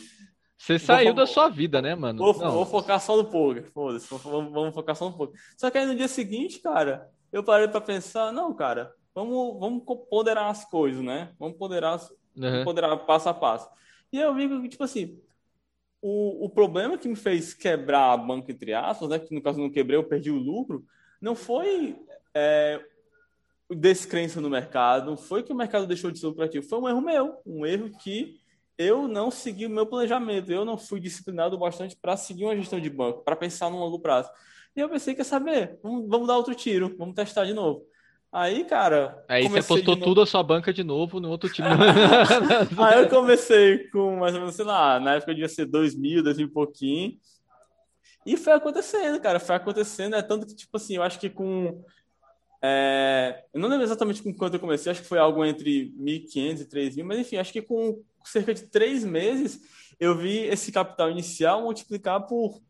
Você 0.58 0.78
saiu 0.78 1.14
da 1.14 1.26
sua 1.26 1.48
vida, 1.48 1.80
né, 1.80 1.94
mano? 1.94 2.18
Vou, 2.18 2.34
vou 2.34 2.66
focar 2.66 3.00
só 3.00 3.16
no 3.16 3.24
poker, 3.24 3.64
foda-se, 3.72 4.06
vamos, 4.10 4.52
vamos 4.52 4.74
focar 4.74 4.94
só 4.94 5.06
no 5.06 5.16
poker. 5.16 5.40
Só 5.56 5.70
que 5.70 5.78
aí 5.78 5.86
no 5.86 5.94
dia 5.94 6.08
seguinte, 6.08 6.58
cara, 6.58 7.08
eu 7.32 7.42
parei 7.42 7.66
para 7.66 7.80
pensar, 7.80 8.30
não, 8.30 8.52
cara, 8.52 8.92
vamos, 9.14 9.58
vamos 9.58 9.82
ponderar 10.10 10.50
as 10.50 10.66
coisas, 10.66 11.02
né? 11.02 11.30
Vamos 11.38 11.56
ponderar, 11.56 11.98
uhum. 12.36 12.64
ponderar 12.64 12.96
passo 13.06 13.30
a 13.30 13.34
passo. 13.34 13.68
E 14.12 14.18
eu 14.18 14.34
vi 14.34 14.48
que, 14.48 14.68
tipo 14.68 14.84
assim, 14.84 15.20
o, 16.00 16.46
o 16.46 16.50
problema 16.50 16.96
que 16.98 17.08
me 17.08 17.16
fez 17.16 17.52
quebrar 17.52 18.12
a 18.12 18.16
banca, 18.16 18.52
entre 18.52 18.72
aspas, 18.72 19.08
né, 19.08 19.18
que 19.18 19.34
no 19.34 19.42
caso 19.42 19.60
não 19.60 19.70
quebrei, 19.70 19.98
eu 19.98 20.04
perdi 20.04 20.30
o 20.30 20.38
lucro, 20.38 20.84
não 21.20 21.34
foi 21.34 21.98
é, 22.34 22.80
descrença 23.70 24.40
no 24.40 24.50
mercado, 24.50 25.06
não 25.06 25.16
foi 25.16 25.42
que 25.42 25.52
o 25.52 25.56
mercado 25.56 25.86
deixou 25.86 26.10
de 26.10 26.18
ser 26.18 26.26
lucrativo, 26.26 26.66
foi 26.68 26.78
um 26.78 26.88
erro 26.88 27.00
meu, 27.00 27.42
um 27.44 27.66
erro 27.66 27.90
que 27.98 28.40
eu 28.78 29.08
não 29.08 29.30
segui 29.30 29.66
o 29.66 29.70
meu 29.70 29.86
planejamento, 29.86 30.52
eu 30.52 30.64
não 30.64 30.76
fui 30.76 31.00
disciplinado 31.00 31.58
bastante 31.58 31.96
para 31.96 32.16
seguir 32.16 32.44
uma 32.44 32.56
gestão 32.56 32.78
de 32.78 32.90
banco, 32.90 33.22
para 33.24 33.34
pensar 33.34 33.70
no 33.70 33.78
longo 33.78 33.98
prazo. 33.98 34.30
E 34.76 34.80
eu 34.80 34.88
pensei, 34.88 35.14
quer 35.14 35.24
saber? 35.24 35.78
Vamos, 35.82 36.06
vamos 36.08 36.28
dar 36.28 36.36
outro 36.36 36.54
tiro, 36.54 36.94
vamos 36.98 37.14
testar 37.14 37.46
de 37.46 37.54
novo. 37.54 37.86
Aí, 38.36 38.64
cara. 38.64 39.24
Aí 39.26 39.48
você 39.48 39.66
postou 39.66 39.96
tudo 39.96 40.20
a 40.20 40.26
sua 40.26 40.42
banca 40.42 40.70
de 40.70 40.84
novo 40.84 41.18
no 41.18 41.30
outro 41.30 41.50
time. 41.50 41.66
Aí 42.76 43.00
eu 43.00 43.08
comecei 43.08 43.88
com 43.88 44.16
mais 44.16 44.34
ou 44.34 44.40
menos, 44.40 44.54
sei 44.54 44.64
lá, 44.66 45.00
na 45.00 45.14
época 45.14 45.32
devia 45.32 45.48
ser 45.48 45.64
2000, 45.64 46.22
2000 46.22 46.46
e 46.46 46.50
pouquinho. 46.50 47.18
E 48.26 48.36
foi 48.36 48.52
acontecendo, 48.52 49.18
cara, 49.22 49.40
foi 49.40 49.56
acontecendo. 49.56 50.16
É 50.16 50.20
tanto 50.20 50.46
que, 50.46 50.54
tipo 50.54 50.76
assim, 50.76 50.96
eu 50.96 51.02
acho 51.02 51.18
que 51.18 51.30
com. 51.30 51.82
É, 52.60 53.42
eu 53.54 53.60
não 53.60 53.70
lembro 53.70 53.84
exatamente 53.84 54.22
com 54.22 54.34
quanto 54.34 54.52
eu 54.52 54.60
comecei, 54.60 54.92
acho 54.92 55.00
que 55.00 55.08
foi 55.08 55.18
algo 55.18 55.42
entre 55.42 55.94
1.500 55.98 56.60
e 56.60 56.64
3.000, 56.66 57.04
mas 57.04 57.18
enfim, 57.18 57.38
acho 57.38 57.54
que 57.54 57.62
com 57.62 58.02
cerca 58.22 58.52
de 58.52 58.64
três 58.64 59.02
meses 59.02 59.62
eu 59.98 60.14
vi 60.14 60.40
esse 60.40 60.70
capital 60.70 61.10
inicial 61.10 61.62
multiplicar 61.62 62.26
por 62.26 62.60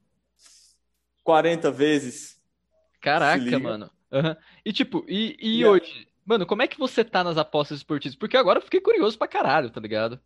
40 1.24 1.72
vezes. 1.72 2.40
Caraca, 3.00 3.58
mano. 3.58 3.95
Uhum. 4.12 4.36
E 4.64 4.72
tipo, 4.72 5.04
e, 5.08 5.36
e 5.40 5.60
yeah. 5.60 5.70
hoje? 5.70 6.08
Mano, 6.24 6.46
como 6.46 6.62
é 6.62 6.66
que 6.66 6.78
você 6.78 7.04
tá 7.04 7.22
nas 7.22 7.36
apostas 7.36 7.78
esportivas? 7.78 8.16
Porque 8.16 8.36
agora 8.36 8.58
eu 8.58 8.62
fiquei 8.62 8.80
curioso 8.80 9.16
pra 9.16 9.28
caralho, 9.28 9.70
tá 9.70 9.80
ligado? 9.80 10.20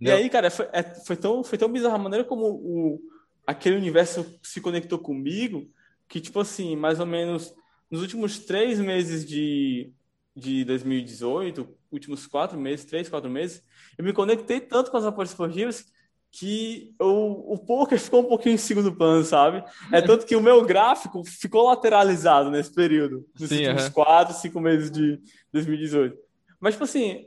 E 0.00 0.10
aí, 0.10 0.28
cara, 0.28 0.50
foi, 0.50 0.68
é, 0.72 0.82
foi, 0.82 1.16
tão, 1.16 1.42
foi 1.42 1.56
tão 1.56 1.72
bizarra 1.72 1.94
a 1.94 1.98
maneira 1.98 2.24
como 2.24 2.46
o, 2.46 3.00
aquele 3.46 3.76
universo 3.76 4.38
se 4.42 4.60
conectou 4.60 4.98
comigo, 4.98 5.70
que, 6.06 6.20
tipo 6.20 6.38
assim, 6.40 6.76
mais 6.76 7.00
ou 7.00 7.06
menos 7.06 7.54
nos 7.90 8.02
últimos 8.02 8.40
três 8.40 8.78
meses 8.78 9.26
de, 9.26 9.90
de 10.34 10.64
2018, 10.64 11.66
últimos 11.90 12.26
quatro 12.26 12.58
meses, 12.58 12.84
três, 12.84 13.08
quatro 13.08 13.30
meses, 13.30 13.64
eu 13.96 14.04
me 14.04 14.12
conectei 14.12 14.60
tanto 14.60 14.90
com 14.90 14.98
as 14.98 15.04
apostas 15.04 15.30
esportivas 15.30 15.86
que 16.30 16.94
o, 17.00 17.54
o 17.54 17.58
poker 17.58 17.98
ficou 18.00 18.20
um 18.20 18.28
pouquinho 18.28 18.54
em 18.54 18.58
segundo 18.58 18.94
plano, 18.94 19.24
sabe? 19.24 19.64
É 19.92 20.02
tanto 20.02 20.26
que 20.26 20.36
o 20.36 20.42
meu 20.42 20.64
gráfico 20.64 21.24
ficou 21.24 21.66
lateralizado 21.66 22.50
nesse 22.50 22.72
período, 22.74 23.26
nos 23.38 23.48
Sim, 23.48 23.58
últimos 23.58 23.84
uhum. 23.86 23.90
quatro, 23.92 24.34
cinco 24.34 24.60
meses 24.60 24.90
de 24.90 25.20
2018. 25.52 26.16
Mas, 26.60 26.74
tipo 26.74 26.84
assim, 26.84 27.26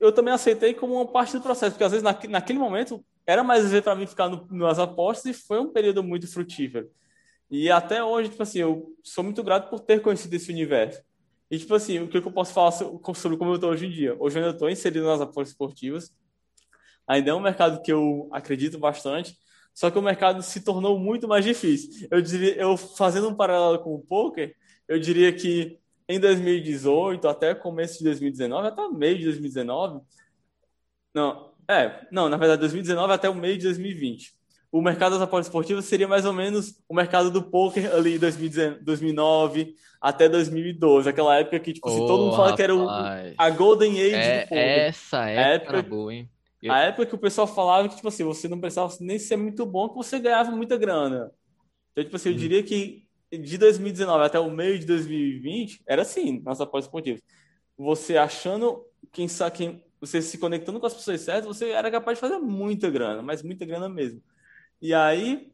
eu 0.00 0.12
também 0.12 0.34
aceitei 0.34 0.74
como 0.74 0.94
uma 0.94 1.06
parte 1.06 1.32
do 1.32 1.40
processo, 1.40 1.72
porque 1.72 1.84
às 1.84 1.92
vezes 1.92 2.28
naquele 2.28 2.58
momento 2.58 3.04
era 3.26 3.44
mais 3.44 3.70
ver 3.70 3.82
para 3.82 3.94
mim 3.94 4.06
ficar 4.06 4.28
no, 4.28 4.46
nas 4.50 4.78
apostas 4.78 5.26
e 5.26 5.32
foi 5.38 5.60
um 5.60 5.72
período 5.72 6.02
muito 6.02 6.30
frutífero. 6.30 6.90
E 7.50 7.70
até 7.70 8.02
hoje, 8.02 8.30
tipo 8.30 8.42
assim, 8.42 8.60
eu 8.60 8.96
sou 9.02 9.22
muito 9.22 9.42
grato 9.42 9.68
por 9.68 9.80
ter 9.80 10.00
conhecido 10.00 10.34
esse 10.34 10.50
universo. 10.50 11.02
E, 11.50 11.58
tipo 11.58 11.74
assim, 11.74 12.00
o 12.00 12.08
que 12.08 12.16
eu 12.16 12.32
posso 12.32 12.52
falar 12.52 12.72
sobre 12.72 13.36
como 13.36 13.50
eu 13.50 13.56
estou 13.56 13.70
hoje 13.70 13.86
em 13.86 13.90
dia? 13.90 14.16
Hoje 14.18 14.38
eu 14.38 14.42
ainda 14.42 14.54
estou 14.54 14.70
inserido 14.70 15.06
nas 15.06 15.20
apostas 15.20 15.50
esportivas. 15.50 16.10
Ainda 17.12 17.30
é 17.30 17.34
um 17.34 17.40
mercado 17.40 17.82
que 17.82 17.92
eu 17.92 18.28
acredito 18.32 18.78
bastante, 18.78 19.36
só 19.74 19.90
que 19.90 19.98
o 19.98 20.02
mercado 20.02 20.42
se 20.42 20.60
tornou 20.60 20.98
muito 20.98 21.28
mais 21.28 21.44
difícil. 21.44 22.08
Eu 22.10 22.22
diria, 22.22 22.54
eu 22.56 22.76
fazendo 22.76 23.28
um 23.28 23.34
paralelo 23.34 23.78
com 23.80 23.94
o 23.94 24.00
poker, 24.00 24.54
eu 24.88 24.98
diria 24.98 25.32
que 25.32 25.78
em 26.08 26.18
2018 26.18 27.28
até 27.28 27.54
começo 27.54 27.98
de 27.98 28.04
2019, 28.04 28.68
até 28.68 28.88
meio 28.88 29.18
de 29.18 29.24
2019, 29.24 30.00
não, 31.14 31.52
é, 31.68 32.06
não, 32.10 32.28
na 32.28 32.36
verdade 32.36 32.60
2019 32.60 33.12
até 33.12 33.28
o 33.28 33.34
meio 33.34 33.56
de 33.56 33.64
2020 33.64 34.42
o 34.72 34.80
mercado 34.80 35.12
das 35.12 35.20
apostas 35.20 35.48
esportivas 35.48 35.84
seria 35.84 36.08
mais 36.08 36.24
ou 36.24 36.32
menos 36.32 36.82
o 36.88 36.94
mercado 36.94 37.30
do 37.30 37.42
poker 37.42 37.94
ali 37.94 38.18
2009 38.18 39.76
até 40.00 40.30
2012, 40.30 41.08
aquela 41.08 41.38
época 41.38 41.60
que 41.60 41.74
tipo, 41.74 41.86
oh, 41.86 41.90
assim, 41.90 42.06
todo 42.06 42.24
mundo 42.24 42.36
fala 42.36 42.56
que 42.56 42.62
era 42.62 42.74
o, 42.74 42.88
a 42.88 43.50
golden 43.50 43.92
age 44.00 44.14
é, 44.14 44.40
do 44.40 44.48
poker. 44.48 44.78
Essa 44.78 45.28
época, 45.28 45.76
época 45.76 45.82
boa, 45.82 46.14
hein? 46.14 46.28
A 46.70 46.80
época 46.80 47.06
que 47.06 47.14
o 47.14 47.18
pessoal 47.18 47.46
falava 47.46 47.88
que 47.88 47.96
tipo 47.96 48.08
assim, 48.08 48.24
você 48.24 48.48
não 48.48 48.60
precisava 48.60 48.94
nem 49.00 49.18
ser 49.18 49.36
muito 49.36 49.66
bom, 49.66 49.88
que 49.88 49.96
você 49.96 50.18
ganhava 50.18 50.50
muita 50.52 50.76
grana. 50.76 51.32
Então, 51.90 52.04
tipo 52.04 52.16
assim, 52.16 52.28
eu 52.30 52.34
hum. 52.34 52.38
diria 52.38 52.62
que 52.62 53.06
de 53.30 53.58
2019 53.58 54.24
até 54.24 54.38
o 54.38 54.50
meio 54.50 54.78
de 54.78 54.86
2020 54.86 55.82
era 55.86 56.02
assim, 56.02 56.40
nas 56.42 56.60
apostas 56.60 56.86
esportivas. 56.86 57.22
Você 57.76 58.16
achando 58.16 58.84
quem 59.10 59.26
sabe 59.26 59.56
quem 59.56 59.84
você 60.00 60.20
se 60.20 60.36
conectando 60.36 60.80
com 60.80 60.86
as 60.86 60.94
pessoas 60.94 61.20
certas, 61.20 61.46
você 61.46 61.70
era 61.70 61.90
capaz 61.90 62.18
de 62.18 62.20
fazer 62.20 62.38
muita 62.38 62.90
grana, 62.90 63.22
mas 63.22 63.42
muita 63.42 63.64
grana 63.64 63.88
mesmo. 63.88 64.20
E 64.80 64.92
aí, 64.92 65.52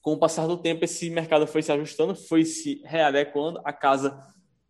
com 0.00 0.14
o 0.14 0.18
passar 0.18 0.46
do 0.46 0.56
tempo, 0.56 0.84
esse 0.84 1.10
mercado 1.10 1.46
foi 1.46 1.62
se 1.62 1.70
ajustando, 1.70 2.14
foi 2.14 2.44
se 2.44 2.80
readequando, 2.84 3.60
a 3.62 3.72
casa 3.72 4.18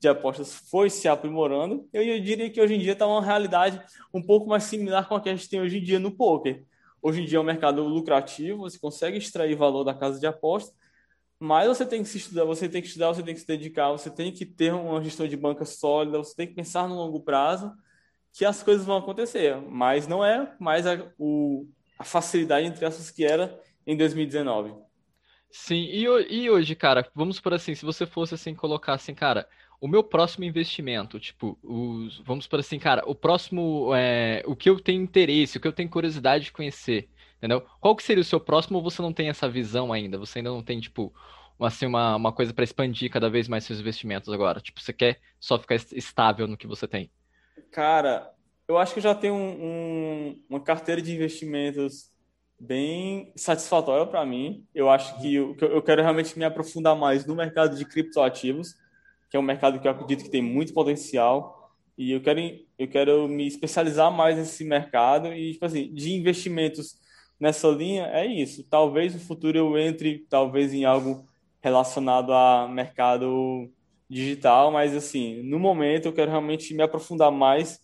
de 0.05 0.09
apostas 0.09 0.55
foi 0.70 0.90
se 0.90 1.09
aprimorando. 1.09 1.88
Eu, 1.92 2.02
diria 2.20 2.50
que 2.50 2.61
hoje 2.61 2.74
em 2.74 2.78
dia 2.78 2.92
está 2.92 3.07
uma 3.07 3.24
realidade 3.24 3.80
um 4.12 4.22
pouco 4.22 4.48
mais 4.48 4.64
similar 4.64 5.09
com 5.09 5.14
a 5.14 5.20
que 5.20 5.28
a 5.28 5.34
gente 5.34 5.48
tem 5.48 5.61
hoje 5.61 5.78
em 5.78 5.82
dia 5.82 5.98
no 5.98 6.11
poker. 6.11 6.64
Hoje 7.02 7.22
em 7.22 7.24
dia 7.24 7.38
é 7.38 7.40
um 7.40 7.44
mercado 7.44 7.82
lucrativo, 7.82 8.61
você 8.61 8.78
consegue 8.78 9.18
extrair 9.18 9.55
valor 9.55 9.84
da 9.84 9.94
casa 9.94 10.20
de 10.20 10.26
apostas, 10.26 10.74
mas 11.38 11.68
você 11.68 11.84
tem 11.84 12.02
que 12.02 12.09
se 12.09 12.18
estudar, 12.18 12.44
você 12.44 12.68
tem 12.68 12.80
que 12.80 12.88
estudar, 12.88 13.09
você 13.09 13.22
tem 13.22 13.34
que 13.34 13.40
se 13.40 13.46
dedicar, 13.46 13.90
você 13.90 14.11
tem 14.11 14.32
que 14.32 14.46
ter 14.46 14.72
uma 14.72 15.02
gestão 15.02 15.26
de 15.26 15.36
banca 15.36 15.64
sólida, 15.64 16.18
você 16.18 16.34
tem 16.34 16.46
que 16.46 16.55
pensar 16.55 16.88
no 16.88 16.94
longo 16.94 17.20
prazo 17.20 17.72
que 18.32 18.44
as 18.44 18.62
coisas 18.62 18.84
vão 18.84 18.96
acontecer, 18.96 19.57
mas 19.70 20.07
não 20.07 20.24
é 20.24 20.55
mais 20.59 20.86
a, 20.86 21.07
o, 21.18 21.66
a 21.98 22.05
facilidade 22.05 22.66
entre 22.66 22.84
essas 22.84 23.11
que 23.11 23.24
era 23.24 23.59
em 23.86 23.96
2019. 23.96 24.74
Sim, 25.57 25.84
e, 25.84 26.02
e 26.02 26.50
hoje, 26.50 26.74
cara, 26.74 27.09
vamos 27.14 27.38
por 27.40 27.55
assim, 27.55 27.74
se 27.76 27.84
você 27.84 28.05
fosse 28.07 28.34
assim, 28.34 28.55
colocar 28.57 28.94
assim, 28.94 29.14
cara, 29.14 29.48
o 29.80 29.86
meu 29.86 30.02
próximo 30.02 30.44
investimento, 30.44 31.20
tipo, 31.20 31.57
os, 31.62 32.18
vamos 32.20 32.46
por 32.48 32.59
assim, 32.59 32.76
cara, 32.78 33.05
o 33.07 33.14
próximo, 33.14 33.94
é, 33.94 34.42
o 34.46 34.57
que 34.57 34.68
eu 34.68 34.80
tenho 34.80 35.00
interesse, 35.00 35.57
o 35.57 35.61
que 35.61 35.68
eu 35.68 35.72
tenho 35.72 35.88
curiosidade 35.88 36.46
de 36.46 36.52
conhecer, 36.52 37.09
entendeu? 37.38 37.61
Qual 37.80 37.94
que 37.94 38.02
seria 38.02 38.20
o 38.20 38.24
seu 38.24 38.40
próximo 38.40 38.78
ou 38.78 38.82
você 38.82 39.00
não 39.00 39.12
tem 39.12 39.28
essa 39.28 39.48
visão 39.48 39.92
ainda? 39.92 40.18
Você 40.18 40.40
ainda 40.40 40.50
não 40.50 40.62
tem, 40.62 40.80
tipo, 40.80 41.14
assim, 41.61 41.86
uma, 41.86 42.16
uma 42.16 42.32
coisa 42.32 42.52
para 42.52 42.64
expandir 42.64 43.09
cada 43.11 43.30
vez 43.30 43.46
mais 43.46 43.64
seus 43.64 43.78
investimentos 43.78 44.32
agora? 44.32 44.61
Tipo, 44.61 44.80
você 44.80 44.92
quer 44.92 45.20
só 45.38 45.57
ficar 45.57 45.76
estável 45.76 46.48
no 46.48 46.57
que 46.57 46.66
você 46.66 46.88
tem? 46.88 47.12
Cara, 47.70 48.32
eu 48.68 48.78
acho 48.78 48.92
que 48.92 48.98
eu 48.98 49.02
já 49.02 49.14
tenho 49.14 49.34
um, 49.34 50.28
um, 50.30 50.44
uma 50.48 50.61
carteira 50.62 51.02
de 51.02 51.12
investimentos 51.14 52.13
bem 52.66 53.32
satisfatória 53.36 54.06
para 54.06 54.24
mim. 54.24 54.66
Eu 54.74 54.90
acho 54.90 55.20
que 55.20 55.34
eu, 55.34 55.56
eu 55.60 55.82
quero 55.82 56.02
realmente 56.02 56.38
me 56.38 56.44
aprofundar 56.44 56.96
mais 56.96 57.26
no 57.26 57.34
mercado 57.34 57.76
de 57.76 57.84
criptoativos, 57.84 58.74
que 59.30 59.36
é 59.36 59.40
um 59.40 59.42
mercado 59.42 59.80
que 59.80 59.86
eu 59.86 59.92
acredito 59.92 60.24
que 60.24 60.30
tem 60.30 60.42
muito 60.42 60.72
potencial. 60.72 61.72
E 61.96 62.12
eu 62.12 62.20
quero, 62.20 62.40
eu 62.78 62.88
quero 62.88 63.28
me 63.28 63.46
especializar 63.46 64.10
mais 64.10 64.36
nesse 64.36 64.64
mercado 64.64 65.32
e, 65.32 65.52
tipo 65.52 65.64
assim, 65.64 65.92
de 65.92 66.12
investimentos 66.14 66.96
nessa 67.38 67.68
linha, 67.68 68.06
é 68.06 68.26
isso. 68.26 68.64
Talvez 68.68 69.14
no 69.14 69.20
futuro 69.20 69.58
eu 69.58 69.78
entre, 69.78 70.26
talvez 70.28 70.72
em 70.72 70.84
algo 70.84 71.24
relacionado 71.62 72.32
a 72.32 72.68
mercado 72.68 73.70
digital, 74.08 74.70
mas 74.70 74.94
assim, 74.94 75.42
no 75.42 75.58
momento 75.58 76.06
eu 76.06 76.12
quero 76.12 76.30
realmente 76.30 76.74
me 76.74 76.82
aprofundar 76.82 77.32
mais 77.32 77.80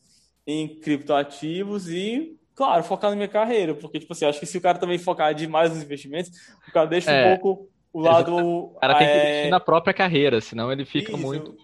em 0.47 0.81
criptoativos 0.81 1.89
e 1.89 2.39
claro, 2.61 2.85
focar 2.85 3.09
na 3.09 3.17
minha 3.17 3.27
carreira, 3.27 3.75
porque, 3.75 3.99
tipo 3.99 4.13
assim, 4.13 4.27
acho 4.27 4.39
que 4.39 4.45
se 4.45 4.59
o 4.59 4.61
cara 4.61 4.77
também 4.77 4.99
focar 4.99 5.35
demais 5.35 5.71
nos 5.73 5.83
investimentos, 5.83 6.31
o 6.69 6.71
cara 6.71 6.87
deixa 6.87 7.11
é, 7.11 7.25
um 7.25 7.39
pouco 7.39 7.71
o 7.91 8.01
lado. 8.03 8.37
O 8.37 8.79
cara 8.79 8.99
tem 8.99 9.07
que 9.07 9.13
é, 9.15 9.31
investir 9.31 9.51
na 9.51 9.61
própria 9.61 9.95
carreira, 9.95 10.43
senão 10.43 10.71
ele 10.71 10.85
fica 10.85 11.11
isso, 11.11 11.23
muito. 11.23 11.57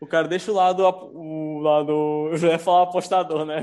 O 0.00 0.06
cara 0.06 0.28
deixa 0.28 0.52
o 0.52 0.54
lado. 0.54 0.84
O 1.12 1.58
lado. 1.58 2.28
Eu 2.30 2.36
já 2.36 2.50
ia 2.50 2.58
falar 2.60 2.84
apostador, 2.84 3.44
né? 3.44 3.62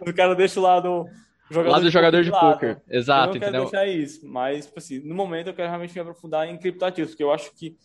o 0.00 0.14
cara 0.14 0.34
deixa 0.34 0.58
o 0.58 0.62
lado. 0.62 1.04
Jogador 1.50 1.72
lado 1.72 1.84
do 1.84 1.90
jogador 1.90 2.24
de, 2.24 2.30
poker. 2.30 2.80
Exato, 2.88 3.28
eu 3.28 3.34
não 3.34 3.40
quero 3.40 3.62
deixar 3.64 3.86
isso, 3.86 4.26
mas, 4.26 4.64
tipo 4.64 4.78
assim, 4.78 5.00
no 5.00 5.14
momento 5.14 5.48
eu 5.48 5.54
quero 5.54 5.68
realmente 5.68 5.92
me 5.92 6.00
aprofundar 6.00 6.48
em 6.48 6.56
criptoativos, 6.56 7.10
porque 7.10 7.22
eu 7.22 7.32
acho 7.32 7.54
que 7.54 7.76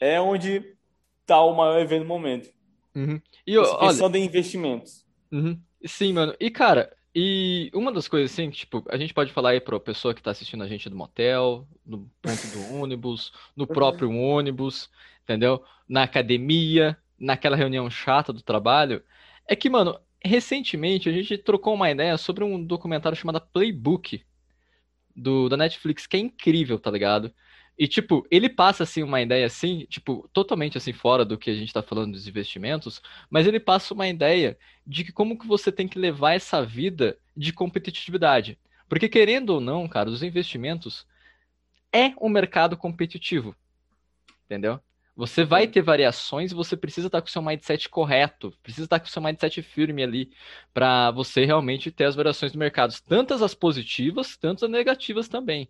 é 0.00 0.18
onde 0.18 0.64
está 1.20 1.42
o 1.42 1.54
maior 1.54 1.78
evento 1.78 2.04
no 2.04 2.08
momento. 2.08 2.48
Uhum. 2.94 3.20
E 3.46 3.52
eu, 3.52 3.64
olha... 3.64 4.18
em 4.18 4.24
investimentos. 4.24 5.04
Uhum. 5.30 5.60
Sim, 5.84 6.14
mano. 6.14 6.34
E, 6.40 6.50
cara, 6.50 6.90
e 7.18 7.70
uma 7.72 7.90
das 7.90 8.06
coisas 8.06 8.30
assim, 8.30 8.50
tipo, 8.50 8.84
a 8.90 8.98
gente 8.98 9.14
pode 9.14 9.32
falar 9.32 9.52
aí 9.52 9.60
para 9.60 9.74
a 9.74 9.80
pessoa 9.80 10.12
que 10.12 10.20
está 10.20 10.32
assistindo 10.32 10.62
a 10.62 10.68
gente 10.68 10.90
do 10.90 10.94
motel, 10.94 11.66
no 11.82 12.10
ponto 12.20 12.46
do 12.48 12.74
ônibus, 12.76 13.32
no 13.56 13.66
próprio 13.66 14.12
ônibus, 14.12 14.90
entendeu? 15.22 15.64
Na 15.88 16.02
academia, 16.02 16.94
naquela 17.18 17.56
reunião 17.56 17.88
chata 17.88 18.34
do 18.34 18.42
trabalho, 18.42 19.02
é 19.48 19.56
que, 19.56 19.70
mano, 19.70 19.98
recentemente 20.22 21.08
a 21.08 21.12
gente 21.12 21.38
trocou 21.38 21.72
uma 21.72 21.90
ideia 21.90 22.18
sobre 22.18 22.44
um 22.44 22.62
documentário 22.62 23.16
chamado 23.16 23.40
Playbook 23.40 24.22
do 25.16 25.48
da 25.48 25.56
Netflix, 25.56 26.06
que 26.06 26.18
é 26.18 26.20
incrível, 26.20 26.78
tá 26.78 26.90
ligado? 26.90 27.32
E, 27.78 27.86
tipo, 27.86 28.26
ele 28.30 28.48
passa, 28.48 28.84
assim, 28.84 29.02
uma 29.02 29.20
ideia, 29.20 29.44
assim, 29.44 29.86
tipo, 29.90 30.28
totalmente, 30.32 30.78
assim, 30.78 30.92
fora 30.92 31.24
do 31.24 31.36
que 31.36 31.50
a 31.50 31.54
gente 31.54 31.72
tá 31.72 31.82
falando 31.82 32.12
dos 32.12 32.26
investimentos, 32.26 33.02
mas 33.28 33.46
ele 33.46 33.60
passa 33.60 33.92
uma 33.92 34.08
ideia 34.08 34.58
de 34.86 35.04
que 35.04 35.12
como 35.12 35.38
que 35.38 35.46
você 35.46 35.70
tem 35.70 35.86
que 35.86 35.98
levar 35.98 36.32
essa 36.32 36.64
vida 36.64 37.18
de 37.36 37.52
competitividade. 37.52 38.58
Porque, 38.88 39.08
querendo 39.08 39.50
ou 39.50 39.60
não, 39.60 39.86
cara, 39.86 40.08
os 40.08 40.22
investimentos 40.22 41.06
é 41.92 42.14
um 42.20 42.30
mercado 42.30 42.76
competitivo, 42.76 43.54
entendeu? 44.46 44.80
Você 45.14 45.44
vai 45.44 45.66
ter 45.66 45.80
variações 45.80 46.52
e 46.52 46.54
você 46.54 46.76
precisa 46.76 47.08
estar 47.08 47.22
com 47.22 47.28
o 47.28 47.30
seu 47.30 47.40
mindset 47.40 47.88
correto, 47.88 48.52
precisa 48.62 48.84
estar 48.84 49.00
com 49.00 49.06
o 49.06 49.08
seu 49.08 49.22
mindset 49.22 49.62
firme 49.62 50.02
ali, 50.02 50.30
para 50.74 51.10
você 51.10 51.44
realmente 51.46 51.90
ter 51.90 52.04
as 52.04 52.14
variações 52.14 52.52
do 52.52 52.58
mercado, 52.58 52.94
tantas 53.08 53.40
as 53.42 53.54
positivas, 53.54 54.36
tantas 54.36 54.64
as 54.64 54.70
negativas 54.70 55.26
também, 55.26 55.68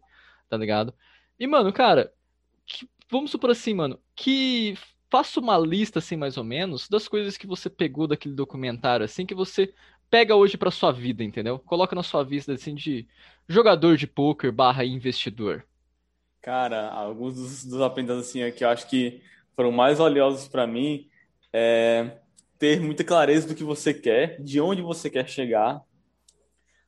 tá 0.48 0.56
ligado? 0.56 0.92
E, 1.38 1.46
mano, 1.46 1.72
cara, 1.72 2.12
que, 2.66 2.88
vamos 3.10 3.30
supor 3.30 3.50
assim, 3.50 3.74
mano, 3.74 4.00
que 4.14 4.74
faça 5.10 5.40
uma 5.40 5.58
lista, 5.58 5.98
assim, 5.98 6.16
mais 6.16 6.36
ou 6.36 6.44
menos, 6.44 6.88
das 6.88 7.08
coisas 7.08 7.36
que 7.36 7.46
você 7.46 7.70
pegou 7.70 8.06
daquele 8.06 8.34
documentário, 8.34 9.04
assim, 9.04 9.26
que 9.26 9.34
você 9.34 9.72
pega 10.10 10.34
hoje 10.34 10.56
pra 10.56 10.70
sua 10.70 10.92
vida, 10.92 11.22
entendeu? 11.22 11.58
Coloca 11.58 11.94
na 11.94 12.02
sua 12.02 12.24
vista, 12.24 12.52
assim, 12.52 12.74
de 12.74 13.06
jogador 13.48 13.96
de 13.96 14.06
poker 14.06 14.52
barra 14.52 14.84
investidor. 14.84 15.64
Cara, 16.40 16.88
alguns 16.90 17.34
dos, 17.34 17.64
dos 17.64 17.80
aprendizados, 17.80 18.28
assim, 18.28 18.50
que 18.52 18.64
eu 18.64 18.68
acho 18.68 18.88
que 18.88 19.22
foram 19.54 19.72
mais 19.72 19.98
valiosos 19.98 20.48
para 20.48 20.66
mim 20.66 21.08
é 21.52 22.18
ter 22.58 22.80
muita 22.80 23.04
clareza 23.04 23.46
do 23.48 23.54
que 23.54 23.64
você 23.64 23.92
quer, 23.92 24.40
de 24.42 24.60
onde 24.60 24.80
você 24.80 25.10
quer 25.10 25.28
chegar, 25.28 25.82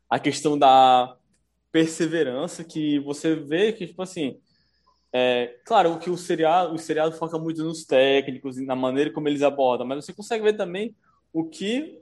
a 0.08 0.18
questão 0.18 0.58
da 0.58 1.17
perseverança, 1.70 2.64
que 2.64 2.98
você 3.00 3.34
vê 3.34 3.72
que, 3.72 3.86
tipo 3.86 4.02
assim, 4.02 4.40
é, 5.12 5.58
claro 5.64 5.98
que 5.98 6.10
o 6.10 6.16
seriado, 6.16 6.74
o 6.74 6.78
seriado 6.78 7.16
foca 7.16 7.38
muito 7.38 7.62
nos 7.64 7.84
técnicos 7.84 8.58
e 8.58 8.64
na 8.64 8.76
maneira 8.76 9.12
como 9.12 9.28
eles 9.28 9.42
abordam, 9.42 9.86
mas 9.86 10.04
você 10.04 10.12
consegue 10.12 10.44
ver 10.44 10.56
também 10.56 10.94
o 11.32 11.48
que 11.48 11.98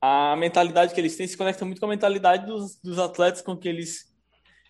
a 0.00 0.36
mentalidade 0.36 0.94
que 0.94 1.00
eles 1.00 1.16
têm 1.16 1.26
se 1.26 1.36
conecta 1.36 1.64
muito 1.64 1.80
com 1.80 1.86
a 1.86 1.90
mentalidade 1.90 2.46
dos, 2.46 2.80
dos 2.80 2.98
atletas 2.98 3.42
com 3.42 3.56
que 3.56 3.68
eles 3.68 4.14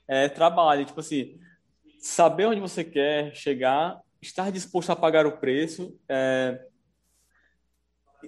é, 0.09 0.29
trabalham. 0.29 0.85
Tipo 0.85 1.01
assim, 1.01 1.39
saber 1.99 2.47
onde 2.47 2.61
você 2.61 2.85
quer 2.85 3.35
chegar, 3.35 4.01
estar 4.23 4.51
disposto 4.51 4.91
a 4.91 4.97
pagar 4.97 5.27
o 5.27 5.39
preço, 5.39 5.99
é, 6.09 6.59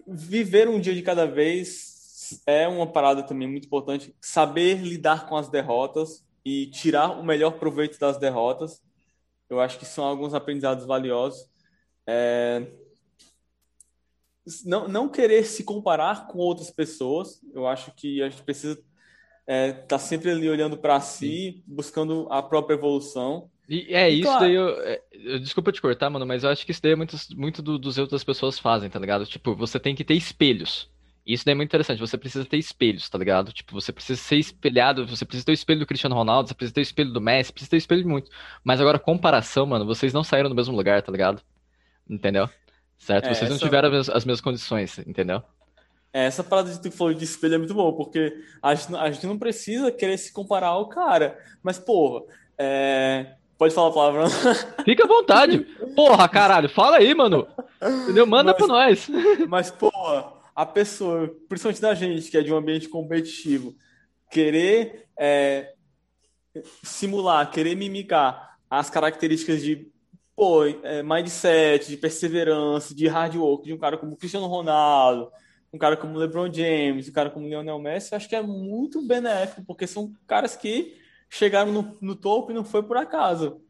viver 0.06 0.68
um 0.68 0.80
dia 0.80 0.94
de 0.94 1.02
cada 1.02 1.26
vez 1.26 1.97
é 2.46 2.66
uma 2.68 2.86
parada 2.86 3.22
também 3.22 3.48
muito 3.48 3.66
importante. 3.66 4.14
Saber 4.20 4.78
lidar 4.78 5.28
com 5.28 5.36
as 5.36 5.48
derrotas 5.48 6.24
e 6.44 6.66
tirar 6.66 7.18
o 7.18 7.24
melhor 7.24 7.58
proveito 7.58 7.98
das 7.98 8.18
derrotas. 8.18 8.82
Eu 9.48 9.60
acho 9.60 9.78
que 9.78 9.84
são 9.84 10.04
alguns 10.04 10.34
aprendizados 10.34 10.86
valiosos. 10.86 11.48
É... 12.06 12.66
Não, 14.64 14.88
não 14.88 15.08
querer 15.08 15.44
se 15.44 15.62
comparar 15.62 16.26
com 16.26 16.38
outras 16.38 16.70
pessoas. 16.70 17.40
Eu 17.52 17.66
acho 17.66 17.92
que 17.94 18.22
a 18.22 18.28
gente 18.28 18.42
precisa 18.42 18.72
estar 18.74 18.86
é, 19.46 19.72
tá 19.72 19.98
sempre 19.98 20.30
ali 20.30 20.48
olhando 20.48 20.76
para 20.76 21.00
si, 21.00 21.62
buscando 21.66 22.26
a 22.30 22.42
própria 22.42 22.74
evolução. 22.74 23.50
E 23.68 23.94
é 23.94 24.10
e 24.10 24.20
isso 24.20 24.28
claro. 24.28 24.40
daí, 24.40 24.54
eu, 24.54 24.68
é, 24.80 25.02
eu, 25.12 25.38
desculpa 25.38 25.70
te 25.70 25.82
cortar, 25.82 26.08
mano, 26.08 26.24
mas 26.24 26.42
eu 26.42 26.50
acho 26.50 26.64
que 26.64 26.72
isso 26.72 26.80
daí 26.82 26.92
é 26.92 26.96
muito, 26.96 27.16
muito 27.36 27.60
do, 27.60 27.78
dos 27.78 27.98
outras 27.98 28.24
pessoas 28.24 28.58
fazem, 28.58 28.88
tá 28.88 28.98
ligado? 28.98 29.26
Tipo, 29.26 29.54
você 29.54 29.78
tem 29.78 29.94
que 29.94 30.04
ter 30.04 30.14
espelhos. 30.14 30.90
Isso 31.28 31.44
daí 31.44 31.52
é 31.52 31.54
muito 31.54 31.68
interessante, 31.68 32.00
você 32.00 32.16
precisa 32.16 32.42
ter 32.46 32.56
espelhos, 32.56 33.06
tá 33.10 33.18
ligado? 33.18 33.52
Tipo, 33.52 33.74
você 33.74 33.92
precisa 33.92 34.18
ser 34.18 34.36
espelhado, 34.36 35.06
você 35.06 35.26
precisa 35.26 35.44
ter 35.44 35.52
o 35.52 35.54
espelho 35.54 35.80
do 35.80 35.86
Cristiano 35.86 36.16
Ronaldo, 36.16 36.48
você 36.48 36.54
precisa 36.54 36.74
ter 36.74 36.80
o 36.80 36.82
espelho 36.82 37.12
do 37.12 37.20
Messi, 37.20 37.52
precisa 37.52 37.68
ter 37.68 37.76
o 37.76 37.78
espelho 37.78 38.02
de 38.02 38.08
muito. 38.08 38.30
Mas 38.64 38.80
agora, 38.80 38.98
comparação, 38.98 39.66
mano, 39.66 39.84
vocês 39.84 40.14
não 40.14 40.24
saíram 40.24 40.48
do 40.48 40.54
mesmo 40.54 40.74
lugar, 40.74 41.02
tá 41.02 41.12
ligado? 41.12 41.42
Entendeu? 42.08 42.48
Certo? 42.96 43.26
É, 43.26 43.34
vocês 43.34 43.42
essa... 43.42 43.50
não 43.50 43.58
tiveram 43.58 43.92
as, 43.94 44.08
as 44.08 44.24
mesmas 44.24 44.40
condições, 44.40 44.98
entendeu? 45.00 45.42
É, 46.14 46.24
essa 46.24 46.42
parada 46.42 46.70
de 46.70 46.80
tu 46.80 46.90
falou 46.90 47.12
de 47.12 47.24
espelho 47.24 47.56
é 47.56 47.58
muito 47.58 47.74
boa, 47.74 47.94
porque 47.94 48.34
a 48.62 48.74
gente, 48.74 48.96
a 48.96 49.10
gente 49.10 49.26
não 49.26 49.38
precisa 49.38 49.92
querer 49.92 50.16
se 50.16 50.32
comparar 50.32 50.68
ao 50.68 50.88
cara. 50.88 51.38
Mas, 51.62 51.78
porra, 51.78 52.24
é, 52.56 53.34
Pode 53.58 53.74
falar 53.74 53.88
a 53.88 53.92
palavra. 53.92 54.24
Fica 54.86 55.04
à 55.04 55.08
vontade. 55.08 55.58
Porra, 55.96 56.28
caralho, 56.28 56.68
fala 56.68 56.98
aí, 56.98 57.12
mano. 57.12 57.44
Entendeu? 58.04 58.24
Manda 58.24 58.52
mas, 58.52 58.56
pra 58.56 58.66
nós. 58.68 59.10
Mas, 59.48 59.70
porra, 59.72 60.37
a 60.58 60.66
pessoa, 60.66 61.32
principalmente 61.48 61.80
da 61.80 61.94
gente, 61.94 62.28
que 62.32 62.36
é 62.36 62.42
de 62.42 62.52
um 62.52 62.56
ambiente 62.56 62.88
competitivo, 62.88 63.76
querer 64.28 65.06
é, 65.16 65.72
simular, 66.82 67.48
querer 67.48 67.76
mimicar 67.76 68.58
as 68.68 68.90
características 68.90 69.62
de 69.62 69.88
pô, 70.34 70.64
é, 70.64 71.00
mindset, 71.00 71.88
de 71.88 71.96
perseverança, 71.96 72.92
de 72.92 73.06
hard 73.06 73.36
work, 73.36 73.66
de 73.66 73.72
um 73.72 73.78
cara 73.78 73.96
como 73.96 74.16
Cristiano 74.16 74.48
Ronaldo, 74.48 75.30
um 75.72 75.78
cara 75.78 75.96
como 75.96 76.18
LeBron 76.18 76.52
James, 76.52 77.08
um 77.08 77.12
cara 77.12 77.30
como 77.30 77.46
Lionel 77.46 77.78
Messi, 77.78 78.16
acho 78.16 78.28
que 78.28 78.34
é 78.34 78.42
muito 78.42 79.06
benéfico, 79.06 79.62
porque 79.64 79.86
são 79.86 80.12
caras 80.26 80.56
que 80.56 81.00
chegaram 81.30 81.70
no, 81.70 81.96
no 82.00 82.16
topo 82.16 82.50
e 82.50 82.54
não 82.54 82.64
foi 82.64 82.82
por 82.82 82.96
acaso. 82.96 83.62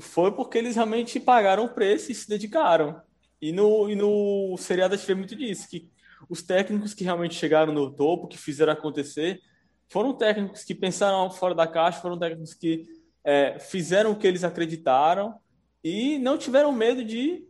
Foi 0.00 0.32
porque 0.32 0.58
eles 0.58 0.74
realmente 0.74 1.20
pagaram 1.20 1.66
o 1.66 1.72
preço 1.72 2.10
e 2.10 2.16
se 2.16 2.28
dedicaram. 2.28 3.00
E 3.40 3.52
no, 3.52 3.88
e 3.88 3.94
no 3.94 4.56
seriado 4.58 4.94
a 4.94 4.96
gente 4.96 5.06
vê 5.06 5.14
muito 5.14 5.36
disso, 5.36 5.68
que 5.68 5.94
os 6.28 6.42
técnicos 6.42 6.94
que 6.94 7.04
realmente 7.04 7.34
chegaram 7.34 7.72
no 7.72 7.90
topo, 7.90 8.28
que 8.28 8.38
fizeram 8.38 8.72
acontecer, 8.72 9.40
foram 9.88 10.12
técnicos 10.12 10.64
que 10.64 10.74
pensaram 10.74 11.30
fora 11.30 11.54
da 11.54 11.66
caixa, 11.66 12.00
foram 12.00 12.18
técnicos 12.18 12.54
que 12.54 12.84
é, 13.24 13.58
fizeram 13.58 14.12
o 14.12 14.16
que 14.16 14.26
eles 14.26 14.44
acreditaram 14.44 15.34
e 15.82 16.18
não 16.18 16.36
tiveram 16.36 16.72
medo 16.72 17.04
de 17.04 17.44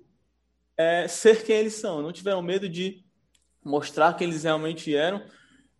é, 0.77 1.09
ser 1.09 1.45
quem 1.45 1.57
eles 1.57 1.75
são, 1.75 2.03
não 2.03 2.13
tiveram 2.13 2.43
medo 2.43 2.69
de 2.69 3.05
mostrar 3.65 4.15
quem 4.15 4.29
eles 4.29 4.45
realmente 4.45 4.95
eram, 4.95 5.23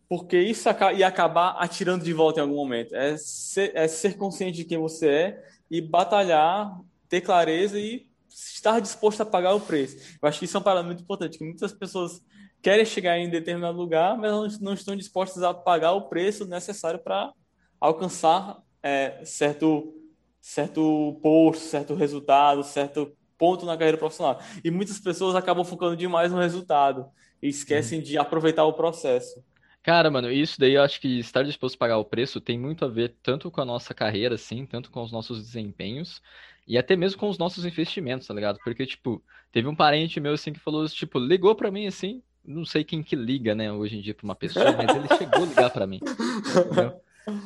porque 0.09 0.39
isso 0.39 0.69
ia 0.97 1.07
acabar 1.07 1.57
atirando 1.59 2.05
de 2.05 2.13
volta 2.13 2.41
em 2.41 2.43
algum 2.43 2.57
momento. 2.57 2.95
É 2.95 3.17
ser, 3.17 3.73
é 3.75 3.87
ser 3.89 4.17
consciente 4.17 4.59
de 4.59 4.65
quem 4.65 4.79
você 4.79 5.09
é 5.09 5.45
e 5.71 5.81
batalhar, 5.81 6.81
ter 7.09 7.21
clareza 7.21 7.79
e 7.79 8.07
estar 8.29 8.81
disposto 8.81 9.21
a 9.21 9.27
pagar 9.27 9.55
o 9.55 9.61
preço. 9.61 9.97
Eu 10.21 10.29
acho 10.29 10.39
que 10.39 10.45
isso 10.45 10.57
é 10.57 10.59
uma 10.59 10.65
parada 10.65 10.87
muito 10.87 11.03
importante, 11.03 11.39
que 11.39 11.45
muitas 11.45 11.73
pessoas 11.73 12.23
querem 12.67 12.85
chegar 12.85 13.17
em 13.17 13.31
determinado 13.31 13.79
lugar, 13.79 14.19
mas 14.19 14.59
não 14.59 14.75
estão 14.75 14.97
dispostas 14.97 15.41
a 15.45 15.55
pagar 15.55 15.93
o 15.93 16.09
preço 16.09 16.45
necessário 16.45 16.99
para 16.99 17.33
alcançar 17.81 18.59
é, 18.83 19.25
certo, 19.25 19.95
certo 20.41 21.17
posto, 21.23 21.63
certo 21.63 21.95
resultado, 21.95 22.65
certo 22.65 23.17
ponto 23.39 23.65
na 23.65 23.77
carreira 23.77 23.97
profissional. 23.97 24.41
E 24.65 24.71
muitas 24.73 24.99
pessoas 24.99 25.37
acabam 25.37 25.65
focando 25.65 25.97
demais 25.97 26.33
no 26.33 26.41
resultado 26.41 27.07
e 27.41 27.47
esquecem 27.47 28.03
de 28.03 28.19
aproveitar 28.19 28.65
o 28.65 28.73
processo. 28.73 29.45
Cara, 29.81 30.11
mano, 30.11 30.29
isso 30.29 30.59
daí 30.59 30.75
eu 30.75 30.83
acho 30.83 31.01
que 31.01 31.21
estar 31.21 31.45
disposto 31.45 31.77
a 31.77 31.79
pagar 31.79 31.99
o 31.99 32.05
preço 32.05 32.41
tem 32.41 32.59
muito 32.59 32.85
a 32.85 32.89
ver 32.89 33.15
tanto 33.23 33.49
com 33.49 33.61
a 33.61 33.65
nossa 33.65 33.95
carreira, 33.95 34.35
assim, 34.35 34.67
tanto 34.67 34.91
com 34.91 35.05
os 35.05 35.13
nossos 35.13 35.41
desempenhos 35.41 36.21
e 36.67 36.77
até 36.77 36.97
mesmo 36.97 37.21
com 37.21 37.29
os 37.29 37.39
nossos 37.39 37.65
investimentos, 37.65 38.27
tá 38.27 38.35
ligado? 38.35 38.59
Porque, 38.65 38.85
tipo, 38.85 39.23
teve 39.53 39.69
um 39.69 39.77
parente 39.77 40.19
meu, 40.19 40.33
assim, 40.33 40.53
que 40.53 40.59
falou, 40.59 40.85
tipo, 40.89 41.21
ligou 41.21 41.55
pra 41.55 41.71
mim, 41.71 41.87
assim, 41.87 42.25
não 42.47 42.65
sei 42.65 42.85
quem 42.85 43.03
que 43.03 43.17
liga, 43.17 43.55
né, 43.55 43.73
hoje 43.73 43.99
em 43.99 44.01
dia 44.01 44.15
pra 44.15 44.25
uma 44.25 44.35
pessoa, 44.35 44.73
mas 44.73 44.95
ele 44.95 45.09
chegou 45.19 45.43
a 45.43 45.47
ligar 45.47 45.71
pra 45.71 45.87
mim? 45.87 46.01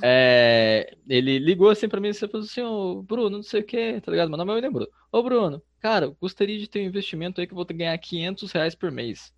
É, 0.02 0.94
ele 1.08 1.38
ligou 1.38 1.70
assim 1.70 1.88
pra 1.88 2.00
mim 2.00 2.08
e 2.08 2.14
falou 2.14 2.40
assim, 2.40 2.60
ô 2.62 3.02
Bruno, 3.02 3.38
não 3.38 3.42
sei 3.42 3.60
o 3.62 3.64
que, 3.64 4.00
tá 4.00 4.10
ligado? 4.10 4.28
Meu 4.28 4.36
nome 4.36 4.52
é 4.52 4.54
William 4.56 4.72
Bruno. 4.72 4.90
Ô 5.10 5.22
Bruno, 5.22 5.62
cara, 5.80 6.14
gostaria 6.20 6.58
de 6.58 6.68
ter 6.68 6.80
um 6.80 6.86
investimento 6.86 7.40
aí 7.40 7.46
que 7.46 7.52
eu 7.52 7.56
vou 7.56 7.64
ganhar 7.64 7.96
500 7.96 8.52
reais 8.52 8.74
por 8.74 8.90
mês. 8.90 9.32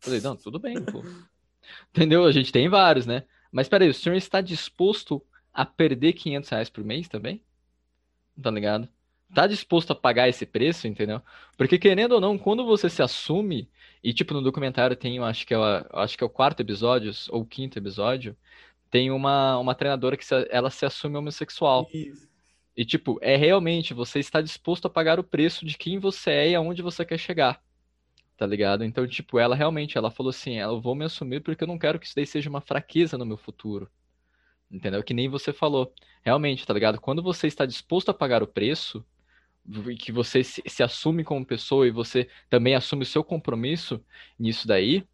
Falei, 0.00 0.20
não, 0.20 0.36
tudo 0.36 0.58
bem, 0.58 0.82
pô. 0.84 1.02
Entendeu? 1.90 2.24
A 2.24 2.32
gente 2.32 2.52
tem 2.52 2.68
vários, 2.68 3.06
né? 3.06 3.24
Mas 3.50 3.68
peraí, 3.68 3.88
o 3.88 3.94
senhor 3.94 4.14
está 4.14 4.40
disposto 4.40 5.24
a 5.52 5.66
perder 5.66 6.12
500 6.12 6.50
reais 6.50 6.70
por 6.70 6.84
mês 6.84 7.08
também? 7.08 7.42
Tá 8.40 8.50
ligado? 8.50 8.88
Tá 9.34 9.46
disposto 9.46 9.90
a 9.90 9.96
pagar 9.96 10.28
esse 10.28 10.46
preço, 10.46 10.86
entendeu? 10.86 11.20
Porque 11.56 11.78
querendo 11.78 12.12
ou 12.12 12.20
não, 12.20 12.38
quando 12.38 12.64
você 12.64 12.88
se 12.88 13.02
assume, 13.02 13.68
e 14.02 14.12
tipo 14.12 14.34
no 14.34 14.42
documentário 14.42 14.96
tem, 14.96 15.18
acho 15.18 15.46
que 15.46 15.54
é, 15.54 15.58
acho 15.92 16.16
que 16.16 16.24
é 16.24 16.26
o 16.26 16.30
quarto 16.30 16.60
episódio, 16.60 17.12
ou 17.30 17.42
o 17.42 17.46
quinto 17.46 17.78
episódio, 17.78 18.36
tem 18.90 19.10
uma, 19.10 19.58
uma 19.58 19.74
treinadora 19.74 20.16
que 20.16 20.24
se, 20.24 20.34
ela 20.50 20.70
se 20.70 20.86
assume 20.86 21.16
homossexual. 21.16 21.88
Isso. 21.92 22.28
E 22.76 22.84
tipo, 22.84 23.18
é 23.20 23.36
realmente, 23.36 23.92
você 23.92 24.20
está 24.20 24.40
disposto 24.40 24.86
a 24.86 24.90
pagar 24.90 25.18
o 25.18 25.24
preço 25.24 25.66
de 25.66 25.76
quem 25.76 25.98
você 25.98 26.30
é 26.30 26.50
e 26.50 26.54
aonde 26.54 26.80
você 26.80 27.04
quer 27.04 27.18
chegar 27.18 27.60
tá 28.38 28.46
ligado? 28.46 28.84
Então, 28.84 29.04
tipo, 29.06 29.36
ela 29.36 29.56
realmente, 29.56 29.98
ela 29.98 30.12
falou 30.12 30.30
assim, 30.30 30.58
eu 30.58 30.80
vou 30.80 30.94
me 30.94 31.04
assumir 31.04 31.40
porque 31.40 31.64
eu 31.64 31.68
não 31.68 31.76
quero 31.76 31.98
que 31.98 32.06
isso 32.06 32.14
daí 32.14 32.24
seja 32.24 32.48
uma 32.48 32.60
fraqueza 32.60 33.18
no 33.18 33.26
meu 33.26 33.36
futuro. 33.36 33.90
Entendeu? 34.70 35.02
Que 35.02 35.12
nem 35.12 35.28
você 35.28 35.52
falou. 35.52 35.92
Realmente, 36.22 36.64
tá 36.64 36.72
ligado? 36.72 37.00
Quando 37.00 37.20
você 37.20 37.48
está 37.48 37.66
disposto 37.66 38.10
a 38.10 38.14
pagar 38.14 38.40
o 38.40 38.46
preço, 38.46 39.04
que 39.98 40.12
você 40.12 40.42
se, 40.44 40.62
se 40.66 40.82
assume 40.82 41.24
como 41.24 41.44
pessoa 41.44 41.86
e 41.86 41.90
você 41.90 42.28
também 42.48 42.74
assume 42.74 43.02
o 43.02 43.06
seu 43.06 43.22
compromisso 43.24 44.04
nisso 44.38 44.66
daí, 44.66 45.06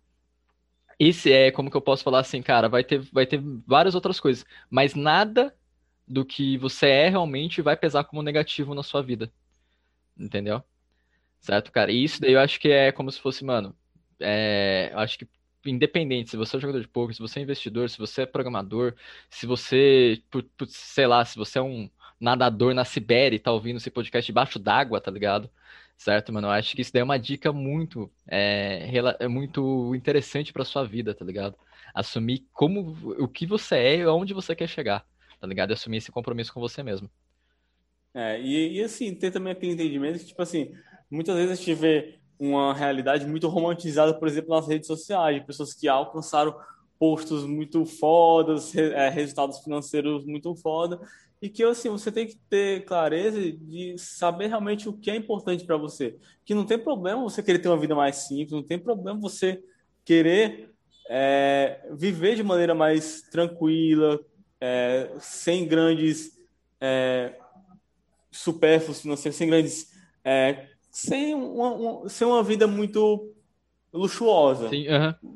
esse 0.98 1.32
é, 1.32 1.50
como 1.50 1.70
que 1.70 1.76
eu 1.76 1.80
posso 1.82 2.04
falar 2.04 2.20
assim, 2.20 2.42
cara, 2.42 2.68
vai 2.68 2.84
ter, 2.84 3.00
vai 3.12 3.26
ter 3.26 3.40
várias 3.66 3.94
outras 3.94 4.20
coisas, 4.20 4.44
mas 4.70 4.94
nada 4.94 5.54
do 6.06 6.24
que 6.24 6.56
você 6.58 6.88
é 6.88 7.08
realmente 7.08 7.62
vai 7.62 7.76
pesar 7.76 8.04
como 8.04 8.22
negativo 8.22 8.74
na 8.74 8.82
sua 8.82 9.02
vida. 9.02 9.32
Entendeu? 10.18 10.62
Certo, 11.40 11.72
cara? 11.72 11.92
E 11.92 12.04
isso 12.04 12.20
daí 12.20 12.32
eu 12.32 12.40
acho 12.40 12.60
que 12.60 12.68
é 12.68 12.92
como 12.92 13.10
se 13.10 13.20
fosse, 13.20 13.44
mano, 13.44 13.76
é, 14.20 14.90
eu 14.92 14.98
acho 15.00 15.18
que 15.18 15.28
independente, 15.66 16.30
se 16.30 16.36
você 16.36 16.56
é 16.56 16.60
jogador 16.60 16.80
de 16.80 16.88
poker, 16.88 17.14
se 17.14 17.20
você 17.22 17.40
é 17.40 17.42
investidor, 17.42 17.88
se 17.90 17.98
você 17.98 18.22
é 18.22 18.26
programador, 18.26 18.94
se 19.30 19.46
você, 19.46 20.22
sei 20.68 21.06
lá, 21.06 21.24
se 21.24 21.36
você 21.36 21.58
é 21.58 21.62
um 21.62 21.90
nadador 22.24 22.74
na 22.74 22.84
Sibéria 22.84 23.36
e 23.36 23.38
tá 23.38 23.52
ouvindo 23.52 23.76
esse 23.76 23.90
podcast 23.90 24.26
debaixo 24.26 24.58
d'água, 24.58 25.00
tá 25.00 25.10
ligado? 25.10 25.50
Certo, 25.96 26.32
mano? 26.32 26.48
Eu 26.48 26.50
acho 26.50 26.74
que 26.74 26.82
isso 26.82 26.92
daí 26.92 27.02
é 27.02 27.04
uma 27.04 27.18
dica 27.18 27.52
muito, 27.52 28.10
é, 28.26 28.90
é 29.20 29.28
muito 29.28 29.94
interessante 29.94 30.52
pra 30.52 30.64
sua 30.64 30.84
vida, 30.84 31.14
tá 31.14 31.24
ligado? 31.24 31.56
Assumir 31.94 32.44
como, 32.52 32.96
o 33.18 33.28
que 33.28 33.46
você 33.46 33.76
é 33.76 33.96
e 33.98 34.02
aonde 34.02 34.34
você 34.34 34.56
quer 34.56 34.68
chegar, 34.68 35.06
tá 35.40 35.46
ligado? 35.46 35.70
E 35.70 35.74
assumir 35.74 35.98
esse 35.98 36.10
compromisso 36.10 36.52
com 36.52 36.60
você 36.60 36.82
mesmo. 36.82 37.08
É, 38.12 38.40
e, 38.40 38.78
e 38.78 38.82
assim, 38.82 39.14
tem 39.14 39.30
também 39.30 39.52
aquele 39.52 39.72
entendimento 39.72 40.18
que, 40.18 40.26
tipo 40.26 40.42
assim, 40.42 40.72
muitas 41.10 41.36
vezes 41.36 41.52
a 41.52 41.54
gente 41.54 41.74
vê 41.74 42.18
uma 42.38 42.74
realidade 42.74 43.26
muito 43.26 43.48
romantizada, 43.48 44.14
por 44.14 44.26
exemplo, 44.26 44.50
nas 44.50 44.66
redes 44.66 44.86
sociais, 44.86 45.40
de 45.40 45.46
pessoas 45.46 45.72
que 45.72 45.86
alcançaram 45.86 46.56
postos 46.98 47.44
muito 47.44 47.84
fodas, 47.84 48.74
é, 48.74 49.08
resultados 49.08 49.58
financeiros 49.60 50.24
muito 50.24 50.54
foda, 50.56 51.00
e 51.44 51.50
que 51.50 51.62
assim, 51.62 51.90
você 51.90 52.10
tem 52.10 52.26
que 52.26 52.36
ter 52.48 52.86
clareza 52.86 53.38
de 53.38 53.98
saber 53.98 54.46
realmente 54.46 54.88
o 54.88 54.94
que 54.94 55.10
é 55.10 55.14
importante 55.14 55.62
para 55.62 55.76
você. 55.76 56.16
Que 56.42 56.54
não 56.54 56.64
tem 56.64 56.78
problema 56.78 57.22
você 57.22 57.42
querer 57.42 57.58
ter 57.58 57.68
uma 57.68 57.78
vida 57.78 57.94
mais 57.94 58.16
simples, 58.16 58.52
não 58.52 58.62
tem 58.62 58.78
problema 58.78 59.20
você 59.20 59.62
querer 60.06 60.70
é, 61.06 61.86
viver 61.92 62.34
de 62.34 62.42
maneira 62.42 62.74
mais 62.74 63.20
tranquila, 63.30 64.18
é, 64.58 65.10
sem 65.20 65.68
grandes 65.68 66.40
é, 66.80 67.38
supérfluos 68.30 69.02
financeiros, 69.02 69.36
sem 69.36 69.46
grandes. 69.46 69.92
É, 70.24 70.68
sem, 70.90 71.34
uma, 71.34 71.74
uma, 71.74 72.08
sem 72.08 72.26
uma 72.26 72.42
vida 72.42 72.66
muito 72.66 73.34
luxuosa. 73.92 74.70
Sim, 74.70 74.86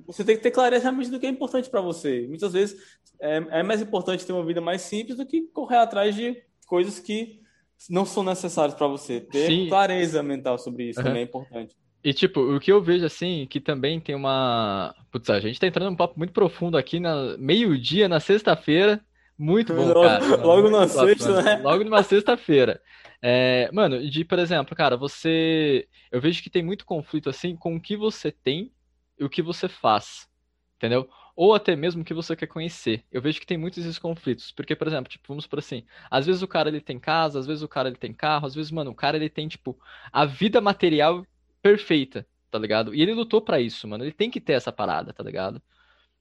Você 0.07 0.25
tem 0.25 0.37
que 0.39 0.43
ter 0.43 0.53
clareza 0.53 0.85
realmente 0.85 1.11
do 1.11 1.21
que 1.21 1.27
é 1.27 1.29
importante 1.29 1.69
para 1.69 1.83
você. 1.83 2.27
Muitas 2.27 2.55
vezes 2.55 2.99
é, 3.21 3.37
é, 3.61 3.62
mais 3.62 3.83
importante 3.83 4.25
ter 4.25 4.33
uma 4.33 4.45
vida 4.45 4.61
mais 4.61 4.83
simples 4.83 5.16
do 5.16 5.27
que 5.27 5.43
correr 5.53 5.79
atrás 5.79 6.14
de 6.14 6.37
coisas 6.66 6.99
que 7.01 7.41
não 7.89 8.05
são 8.05 8.23
necessárias 8.23 8.75
para 8.75 8.87
você. 8.87 9.21
Ter 9.21 9.47
Sim. 9.47 9.69
clareza 9.69 10.23
mental 10.23 10.59
sobre 10.59 10.91
isso 10.91 11.01
uhum. 11.01 11.07
também 11.07 11.23
é 11.23 11.25
importante. 11.25 11.77
E, 12.03 12.14
tipo, 12.14 12.41
o 12.41 12.61
que 12.61 12.71
eu 12.71 12.81
vejo, 12.81 13.05
assim, 13.05 13.47
que 13.51 13.61
também 13.61 14.01
tem 14.01 14.14
uma... 14.14 14.95
Putz, 15.11 15.29
a 15.31 15.41
gente 15.41 15.59
tá 15.59 15.66
entrando 15.66 15.91
num 15.91 15.97
papo 15.97 16.16
muito 16.16 16.33
profundo 16.33 16.79
aqui, 16.79 17.01
na 17.01 17.37
meio-dia, 17.39 18.09
na 18.09 18.21
sexta-feira. 18.21 19.01
Muito 19.37 19.75
bom, 19.75 19.93
cara. 19.95 20.37
Logo 20.37 20.71
na 20.71 20.89
sexta, 20.89 21.43
né? 21.43 21.57
Logo 21.62 21.85
numa 21.85 22.03
sexta-feira. 22.03 22.81
É, 23.23 23.69
mano, 23.73 24.09
de, 24.09 24.25
por 24.25 24.39
exemplo, 24.39 24.77
cara, 24.77 24.97
você. 24.97 25.87
Eu 26.11 26.21
vejo 26.21 26.43
que 26.43 26.51
tem 26.51 26.62
muito 26.62 26.85
conflito 26.85 27.29
assim 27.29 27.57
com 27.57 27.77
o 27.77 27.81
que 27.81 27.97
você 27.97 28.31
tem 28.31 28.73
e 29.19 29.25
o 29.25 29.31
que 29.31 29.43
você 29.43 29.69
faz. 29.69 30.29
Entendeu? 30.77 31.09
Ou 31.41 31.55
até 31.55 31.76
mesmo 31.76 32.03
que 32.05 32.12
você 32.12 32.34
quer 32.34 32.49
conhecer. 32.49 33.05
Eu 33.12 33.22
vejo 33.22 33.39
que 33.39 33.47
tem 33.47 33.57
muitos 33.57 33.78
esses 33.78 33.97
conflitos. 33.97 34.51
Porque, 34.51 34.74
por 34.74 34.89
exemplo, 34.89 35.09
tipo, 35.09 35.28
vamos 35.28 35.47
por 35.47 35.61
assim, 35.61 35.84
às 36.11 36.26
vezes 36.26 36.43
o 36.43 36.49
cara 36.49 36.68
ele 36.68 36.80
tem 36.80 36.99
casa, 36.99 37.39
às 37.39 37.47
vezes 37.47 37.62
o 37.62 37.68
cara 37.68 37.89
ele 37.89 37.97
tem 37.97 38.12
carro, 38.12 38.45
às 38.45 38.57
vezes, 38.57 38.72
mano, 38.72 38.91
o 38.91 38.95
cara 38.95 39.16
ele 39.16 39.30
tem, 39.30 39.47
tipo, 39.47 39.78
a 40.12 40.24
vida 40.26 40.61
material 40.61 41.24
perfeita, 41.62 42.26
tá 42.51 42.59
ligado? 42.59 42.93
E 42.93 43.01
ele 43.01 43.14
lutou 43.14 43.41
para 43.41 43.61
isso, 43.61 43.86
mano. 43.86 44.03
Ele 44.03 44.12
tem 44.12 44.28
que 44.32 44.41
ter 44.41 44.55
essa 44.55 44.72
parada, 44.72 45.12
tá 45.12 45.22
ligado? 45.22 45.62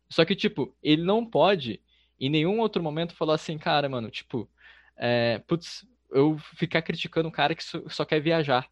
Só 0.07 0.23
que, 0.23 0.35
tipo, 0.35 0.75
ele 0.83 1.01
não 1.01 1.25
pode 1.25 1.81
em 2.19 2.29
nenhum 2.29 2.59
outro 2.59 2.83
momento 2.83 3.15
falar 3.15 3.33
assim, 3.35 3.57
cara, 3.57 3.89
mano, 3.89 4.11
tipo, 4.11 4.47
é, 4.97 5.39
putz, 5.47 5.83
eu 6.11 6.37
ficar 6.55 6.83
criticando 6.83 7.27
o 7.27 7.31
cara 7.31 7.55
que 7.55 7.63
só 7.63 8.05
quer 8.05 8.19
viajar. 8.19 8.69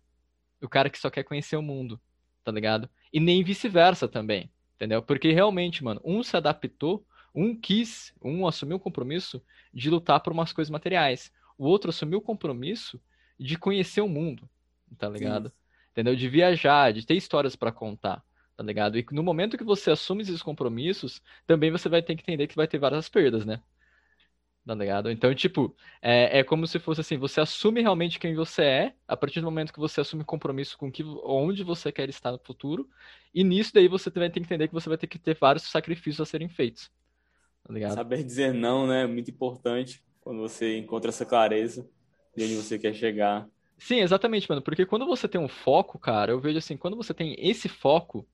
O 0.61 0.69
cara 0.69 0.91
que 0.91 0.99
só 0.99 1.09
quer 1.09 1.23
conhecer 1.23 1.57
o 1.57 1.61
mundo, 1.63 1.99
tá 2.43 2.51
ligado? 2.51 2.87
E 3.11 3.19
nem 3.19 3.43
vice-versa 3.43 4.07
também, 4.07 4.51
entendeu? 4.75 5.01
Porque 5.01 5.31
realmente, 5.31 5.83
mano, 5.83 6.01
um 6.03 6.21
se 6.23 6.37
adaptou, 6.37 7.05
um 7.33 7.55
quis, 7.55 8.13
um 8.21 8.47
assumiu 8.47 8.77
o 8.77 8.79
compromisso 8.79 9.43
de 9.73 9.89
lutar 9.89 10.21
por 10.21 10.31
umas 10.31 10.53
coisas 10.53 10.69
materiais. 10.69 11.31
O 11.57 11.65
outro 11.65 11.89
assumiu 11.89 12.19
o 12.19 12.21
compromisso 12.21 13.01
de 13.39 13.57
conhecer 13.57 14.01
o 14.01 14.07
mundo, 14.07 14.49
tá 14.97 15.09
ligado? 15.09 15.49
Sim. 15.49 15.55
Entendeu? 15.91 16.15
De 16.15 16.29
viajar, 16.29 16.93
de 16.93 17.05
ter 17.05 17.15
histórias 17.15 17.55
para 17.55 17.71
contar, 17.71 18.23
tá 18.55 18.63
ligado? 18.63 18.97
E 18.97 19.05
no 19.11 19.23
momento 19.23 19.57
que 19.57 19.63
você 19.63 19.91
assume 19.91 20.23
esses 20.23 20.41
compromissos, 20.41 21.21
também 21.45 21.71
você 21.71 21.89
vai 21.89 22.01
ter 22.01 22.15
que 22.15 22.21
entender 22.21 22.47
que 22.47 22.55
vai 22.55 22.67
ter 22.67 22.77
várias 22.77 23.09
perdas, 23.09 23.45
né? 23.45 23.61
Tá 24.65 24.73
ligado? 24.73 25.11
Então, 25.11 25.33
tipo, 25.35 25.75
é, 26.01 26.39
é 26.39 26.43
como 26.43 26.65
se 26.65 26.79
fosse 26.79 27.01
assim, 27.01 27.17
você 27.17 27.39
assume 27.39 27.81
realmente 27.81 28.19
quem 28.19 28.35
você 28.35 28.63
é, 28.63 28.95
a 29.07 29.15
partir 29.15 29.39
do 29.39 29.45
momento 29.45 29.71
que 29.71 29.79
você 29.79 30.01
assume 30.01 30.23
compromisso 30.23 30.77
com 30.77 30.91
que, 30.91 31.03
onde 31.23 31.63
você 31.63 31.91
quer 31.91 32.09
estar 32.09 32.31
no 32.31 32.39
futuro, 32.39 32.89
e 33.33 33.43
nisso 33.43 33.71
daí 33.73 33.87
você 33.87 34.09
vai 34.09 34.29
ter 34.29 34.39
que 34.39 34.45
entender 34.45 34.67
que 34.67 34.73
você 34.73 34.89
vai 34.89 34.97
ter 34.97 35.07
que 35.07 35.19
ter 35.19 35.37
vários 35.39 35.63
sacrifícios 35.63 36.21
a 36.21 36.25
serem 36.25 36.49
feitos, 36.49 36.91
tá 37.63 37.73
ligado? 37.73 37.95
Saber 37.95 38.23
dizer 38.23 38.53
não, 38.53 38.87
né, 38.87 39.03
é 39.03 39.07
muito 39.07 39.29
importante 39.29 40.03
quando 40.19 40.39
você 40.39 40.77
encontra 40.77 41.09
essa 41.09 41.25
clareza 41.25 41.87
de 42.35 42.43
onde 42.43 42.55
você 42.55 42.79
quer 42.79 42.93
chegar. 42.93 43.47
Sim, 43.77 43.99
exatamente, 43.99 44.49
mano, 44.49 44.61
porque 44.61 44.85
quando 44.85 45.05
você 45.05 45.27
tem 45.27 45.39
um 45.39 45.47
foco, 45.47 45.99
cara, 45.99 46.31
eu 46.31 46.39
vejo 46.39 46.57
assim, 46.57 46.77
quando 46.77 46.97
você 46.97 47.13
tem 47.13 47.35
esse 47.37 47.69
foco, 47.69 48.27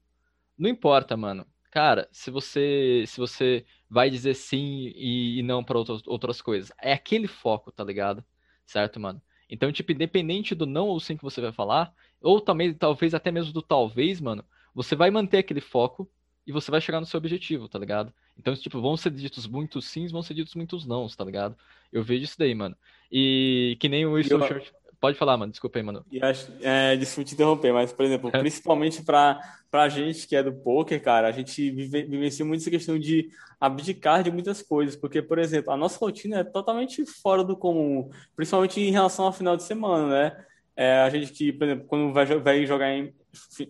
não 0.58 0.70
importa, 0.70 1.18
mano, 1.18 1.46
cara, 1.72 2.08
se 2.12 2.30
você 2.30 3.06
se 3.08 3.20
você 3.20 3.66
vai 3.90 4.10
dizer 4.10 4.36
sim 4.36 4.92
e, 4.96 5.40
e 5.40 5.44
não 5.44 5.64
para 5.64 5.78
outras, 5.78 6.02
outras 6.06 6.42
coisas, 6.42 6.72
é 6.82 6.94
aquele 6.94 7.28
foco, 7.28 7.72
tá 7.72 7.84
ligado? 7.84 8.24
Certo, 8.66 9.00
mano? 9.00 9.22
Então, 9.50 9.72
tipo, 9.72 9.92
independente 9.92 10.56
do 10.56 10.66
não 10.66 10.88
ou 10.88 11.00
sim 11.00 11.18
que 11.18 11.24
você 11.24 11.42
vai 11.42 11.52
falar, 11.52 11.94
ou 12.22 12.40
também, 12.40 12.74
talvez 12.74 13.14
até 13.14 13.32
mesmo 13.32 13.52
do 13.52 13.62
talvez, 13.62 14.22
mano, 14.22 14.46
você 14.74 14.96
vai 14.96 15.12
manter 15.12 15.40
aquele 15.40 15.60
foco 15.60 16.10
e 16.48 16.52
você 16.52 16.72
vai 16.72 16.80
chegar 16.80 17.00
no 17.00 17.06
seu 17.06 17.18
objetivo, 17.18 17.68
tá 17.68 17.78
ligado? 17.78 18.14
Então, 18.38 18.56
tipo, 18.56 18.80
vão 18.82 18.96
ser 18.96 19.12
ditos 19.12 19.46
muitos 19.48 19.86
sims, 19.86 20.12
vão 20.12 20.24
ser 20.24 20.34
ditos 20.34 20.56
muitos 20.56 20.86
nãos, 20.86 21.16
tá 21.16 21.26
ligado? 21.26 21.58
Eu 21.92 22.04
vejo 22.04 22.24
isso 22.24 22.40
daí, 22.40 22.56
mano. 22.56 22.78
E 23.12 23.78
que 23.80 23.90
nem 23.90 24.06
o 24.06 24.16
Winston 24.16 24.40
Churchill. 24.48 24.74
Pode 25.02 25.18
falar, 25.18 25.36
mano. 25.36 25.52
Desculpa 25.52 25.80
aí, 25.80 25.84
mano. 25.84 26.06
E 26.12 26.24
acho, 26.24 26.48
é, 26.62 26.96
desculpa 26.96 27.28
te 27.28 27.34
interromper, 27.34 27.74
mas, 27.74 27.92
por 27.92 28.06
exemplo, 28.06 28.30
principalmente 28.40 29.02
para 29.02 29.42
a 29.74 29.90
gente 29.90 30.28
que 30.28 30.36
é 30.36 30.44
do 30.44 30.54
poker, 30.54 31.02
cara, 31.02 31.28
a 31.28 31.32
gente 31.32 31.72
vive, 31.72 32.04
vivencia 32.04 32.46
muito 32.46 32.62
essa 32.62 32.70
questão 32.70 33.00
de 33.00 33.32
abdicar 33.60 34.22
de 34.22 34.30
muitas 34.30 34.62
coisas, 34.62 34.96
porque, 34.96 35.20
por 35.20 35.40
exemplo, 35.40 35.74
a 35.74 35.78
nossa 35.78 35.98
rotina 35.98 36.42
é 36.42 36.44
totalmente 36.44 37.04
fora 37.04 37.44
do 37.44 37.58
comum, 37.58 38.12
principalmente 38.36 38.80
em 38.80 38.92
relação 38.92 39.26
ao 39.26 39.34
final 39.34 39.58
de 39.58 39.64
semana, 39.64 40.08
né? 40.08 40.46
É, 40.76 41.02
a 41.02 41.10
gente 41.10 41.34
que, 41.34 41.52
por 41.52 41.64
exemplo, 41.66 41.86
quando 41.88 42.14
vai, 42.14 42.26
vai 42.26 42.66
jogar 42.68 42.92
em 42.92 43.12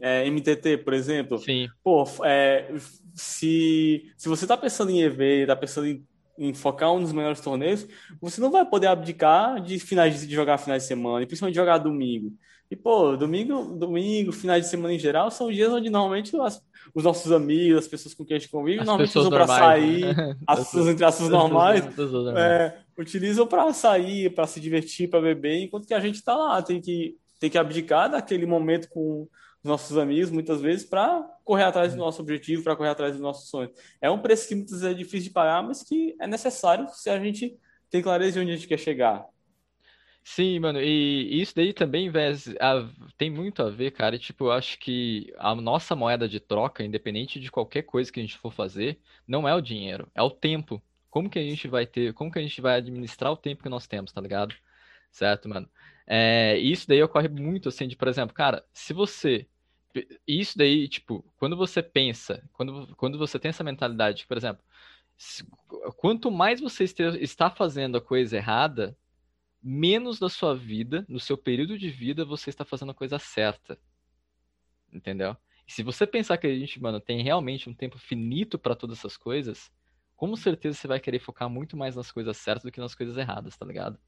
é, 0.01 0.29
MTT, 0.29 0.79
por 0.79 0.93
exemplo, 0.93 1.38
Sim. 1.38 1.69
pô, 1.82 2.03
é, 2.25 2.73
se, 3.13 4.11
se 4.17 4.27
você 4.27 4.45
tá 4.45 4.57
pensando 4.57 4.91
em 4.91 5.01
EV, 5.01 5.47
tá 5.47 5.55
pensando 5.55 5.88
em 5.88 6.05
em 6.41 6.53
focar 6.55 6.91
um 6.91 7.01
dos 7.01 7.13
melhores 7.13 7.39
torneios, 7.39 7.87
você 8.19 8.41
não 8.41 8.49
vai 8.49 8.65
poder 8.65 8.87
abdicar 8.87 9.61
de 9.61 9.77
finais 9.79 10.27
de 10.27 10.33
jogar 10.33 10.57
finais 10.57 10.83
de 10.83 10.87
semana, 10.87 11.21
e 11.21 11.27
principalmente 11.27 11.55
jogar 11.55 11.77
domingo. 11.77 12.33
E, 12.69 12.75
pô, 12.75 13.15
domingo, 13.15 13.75
domingo, 13.77 14.31
finais 14.31 14.63
de 14.63 14.69
semana 14.71 14.93
em 14.93 14.99
geral, 14.99 15.29
são 15.29 15.51
dias 15.51 15.71
onde 15.71 15.89
normalmente 15.89 16.35
as, 16.39 16.59
os 16.95 17.03
nossos 17.03 17.31
amigos, 17.31 17.79
as 17.79 17.87
pessoas 17.87 18.15
com 18.15 18.25
quem 18.25 18.37
a 18.37 18.39
gente 18.39 18.49
convive, 18.49 18.79
as 18.79 18.85
normalmente 18.85 19.17
usam 19.19 19.29
para 19.29 19.45
sair, 19.45 20.15
né? 20.15 20.35
as 20.47 20.59
pessoas 20.59 20.87
entre 20.87 21.05
aspas 21.05 21.29
normais, 21.29 21.83
é, 22.35 22.77
utilizam 22.97 23.45
para 23.45 23.71
sair, 23.71 24.33
para 24.33 24.47
se 24.47 24.59
divertir, 24.59 25.09
para 25.09 25.21
beber, 25.21 25.61
enquanto 25.61 25.85
que 25.85 25.93
a 25.93 25.99
gente 25.99 26.15
está 26.15 26.35
lá, 26.35 26.61
tem 26.61 26.81
que, 26.81 27.17
tem 27.39 27.51
que 27.51 27.57
abdicar 27.57 28.09
daquele 28.09 28.47
momento 28.47 28.89
com 28.89 29.27
nossos 29.64 29.97
amigos, 29.97 30.32
muitas 30.32 30.62
vezes, 30.62 30.86
para 30.86 31.22
correr 31.43 31.64
atrás 31.64 31.93
do 31.93 31.99
nosso 31.99 32.22
objetivo, 32.22 32.64
para 32.64 32.76
correr 32.76 32.89
atrás 32.89 33.14
dos 33.14 33.22
nossos 33.22 33.49
sonhos. 33.49 33.72
É 34.01 34.09
um 34.09 34.20
preço 34.20 34.47
que 34.47 34.55
muitas 34.55 34.82
vezes 34.82 34.95
é 34.95 34.97
difícil 34.97 35.30
de 35.30 35.32
pagar, 35.32 35.62
mas 35.64 35.84
que 35.84 36.16
é 36.20 36.28
necessário 36.28 36.88
se 36.89 37.09
a 37.09 37.20
gente 37.20 37.57
tem 37.89 38.01
clareza 38.01 38.34
de 38.34 38.39
onde 38.39 38.51
a 38.51 38.55
gente 38.55 38.68
quer 38.68 38.80
chegar. 38.80 39.28
Sim, 40.24 40.59
mano, 40.59 40.80
e 40.80 41.41
isso 41.41 41.55
daí 41.55 41.74
também 41.74 42.12
tem 43.18 43.30
muito 43.30 43.62
a 43.64 43.70
ver, 43.70 43.91
cara. 43.91 44.18
Tipo, 44.20 44.45
eu 44.45 44.51
acho 44.51 44.78
que 44.80 45.34
a 45.38 45.53
nossa 45.55 45.95
moeda 45.95 46.28
de 46.30 46.39
troca, 46.39 46.84
independente 46.84 47.39
de 47.39 47.51
qualquer 47.51 47.82
coisa 47.84 48.12
que 48.12 48.20
a 48.20 48.24
gente 48.24 48.38
for 48.38 48.51
fazer, 48.53 48.99
não 49.28 49.47
é 49.47 49.55
o 49.55 49.62
dinheiro, 49.62 50.09
é 50.14 50.22
o 50.22 50.30
tempo. 50.30 50.82
Como 51.09 51.30
que 51.30 51.39
a 51.39 51.43
gente 51.43 51.68
vai 51.68 51.86
ter, 51.86 52.14
como 52.14 52.32
que 52.32 52.39
a 52.39 52.41
gente 52.41 52.62
vai 52.62 52.78
administrar 52.78 53.32
o 53.32 53.38
tempo 53.38 53.64
que 53.64 53.70
nós 53.70 53.88
temos, 53.88 54.12
tá 54.12 54.22
ligado? 54.22 54.55
Certo, 55.12 55.49
mano? 55.49 55.70
É, 56.07 56.57
isso 56.57 56.88
daí 56.88 57.01
ocorre 57.01 57.28
muito 57.28 57.68
assim, 57.70 57.88
de, 57.88 57.95
por 57.97 58.07
exemplo, 58.07 58.34
cara, 58.34 58.64
se 58.74 58.93
você 58.93 59.47
isso 60.27 60.57
daí, 60.57 60.87
tipo, 60.87 61.23
quando 61.37 61.55
você 61.55 61.81
pensa, 61.83 62.43
quando, 62.53 62.95
quando 62.95 63.17
você 63.17 63.39
tem 63.39 63.49
essa 63.49 63.63
mentalidade, 63.63 64.25
por 64.27 64.37
exemplo, 64.37 64.63
quanto 65.97 66.31
mais 66.31 66.59
você 66.59 66.85
está 67.19 67.49
fazendo 67.49 67.97
a 67.97 68.01
coisa 68.01 68.37
errada, 68.37 68.97
menos 69.61 70.19
da 70.19 70.29
sua 70.29 70.55
vida, 70.55 71.05
no 71.07 71.19
seu 71.19 71.37
período 71.37 71.77
de 71.77 71.89
vida, 71.89 72.25
você 72.25 72.49
está 72.49 72.65
fazendo 72.65 72.91
a 72.91 72.95
coisa 72.95 73.19
certa. 73.19 73.77
Entendeu? 74.91 75.37
E 75.67 75.71
se 75.71 75.83
você 75.83 76.07
pensar 76.07 76.37
que 76.37 76.47
a 76.47 76.57
gente, 76.57 76.81
mano, 76.81 76.99
tem 76.99 77.21
realmente 77.21 77.69
um 77.69 77.73
tempo 77.73 77.97
finito 77.97 78.57
para 78.57 78.75
todas 78.75 78.99
essas 78.99 79.15
coisas, 79.15 79.71
com 80.15 80.35
certeza 80.35 80.77
você 80.77 80.87
vai 80.87 80.99
querer 80.99 81.19
focar 81.19 81.49
muito 81.49 81.77
mais 81.77 81.95
nas 81.95 82.11
coisas 82.11 82.37
certas 82.37 82.63
do 82.63 82.71
que 82.71 82.79
nas 82.79 82.95
coisas 82.95 83.17
erradas, 83.17 83.55
tá 83.57 83.65
ligado? 83.65 83.99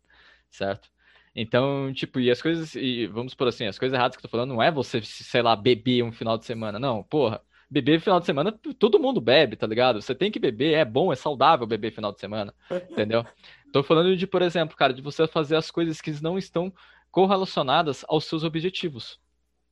Certo? 0.49 0.89
Então, 1.36 1.91
tipo, 1.93 2.19
e 2.19 2.29
as 2.29 2.41
coisas, 2.41 2.75
e 2.75 3.07
vamos 3.07 3.34
por 3.34 3.47
assim, 3.47 3.65
as 3.65 3.79
coisas 3.79 3.95
erradas 3.95 4.15
que 4.15 4.19
eu 4.19 4.29
tô 4.29 4.31
falando 4.31 4.53
não 4.53 4.61
é 4.61 4.71
você, 4.71 5.01
sei 5.01 5.41
lá, 5.41 5.55
beber 5.55 6.03
um 6.03 6.11
final 6.11 6.38
de 6.38 6.45
semana. 6.45 6.79
Não, 6.79 7.03
porra. 7.03 7.41
Beber 7.69 7.99
final 7.99 8.19
de 8.19 8.27
semana, 8.27 8.51
todo 8.77 8.99
mundo 8.99 9.19
bebe, 9.19 9.55
tá 9.55 9.65
ligado? 9.65 9.99
Você 9.99 10.13
tem 10.13 10.29
que 10.29 10.38
beber, 10.38 10.73
é 10.73 10.86
bom, 10.86 11.11
é 11.11 11.15
saudável 11.15 11.65
beber 11.65 11.91
final 11.91 12.11
de 12.11 12.19
semana, 12.19 12.53
entendeu? 12.91 13.25
Tô 13.71 13.81
falando 13.81 14.15
de, 14.15 14.27
por 14.27 14.43
exemplo, 14.43 14.77
cara, 14.77 14.93
de 14.93 15.01
você 15.01 15.25
fazer 15.25 15.55
as 15.55 15.71
coisas 15.71 15.99
que 15.99 16.11
não 16.21 16.38
estão 16.38 16.71
correlacionadas 17.09 18.05
aos 18.07 18.25
seus 18.25 18.43
objetivos, 18.43 19.19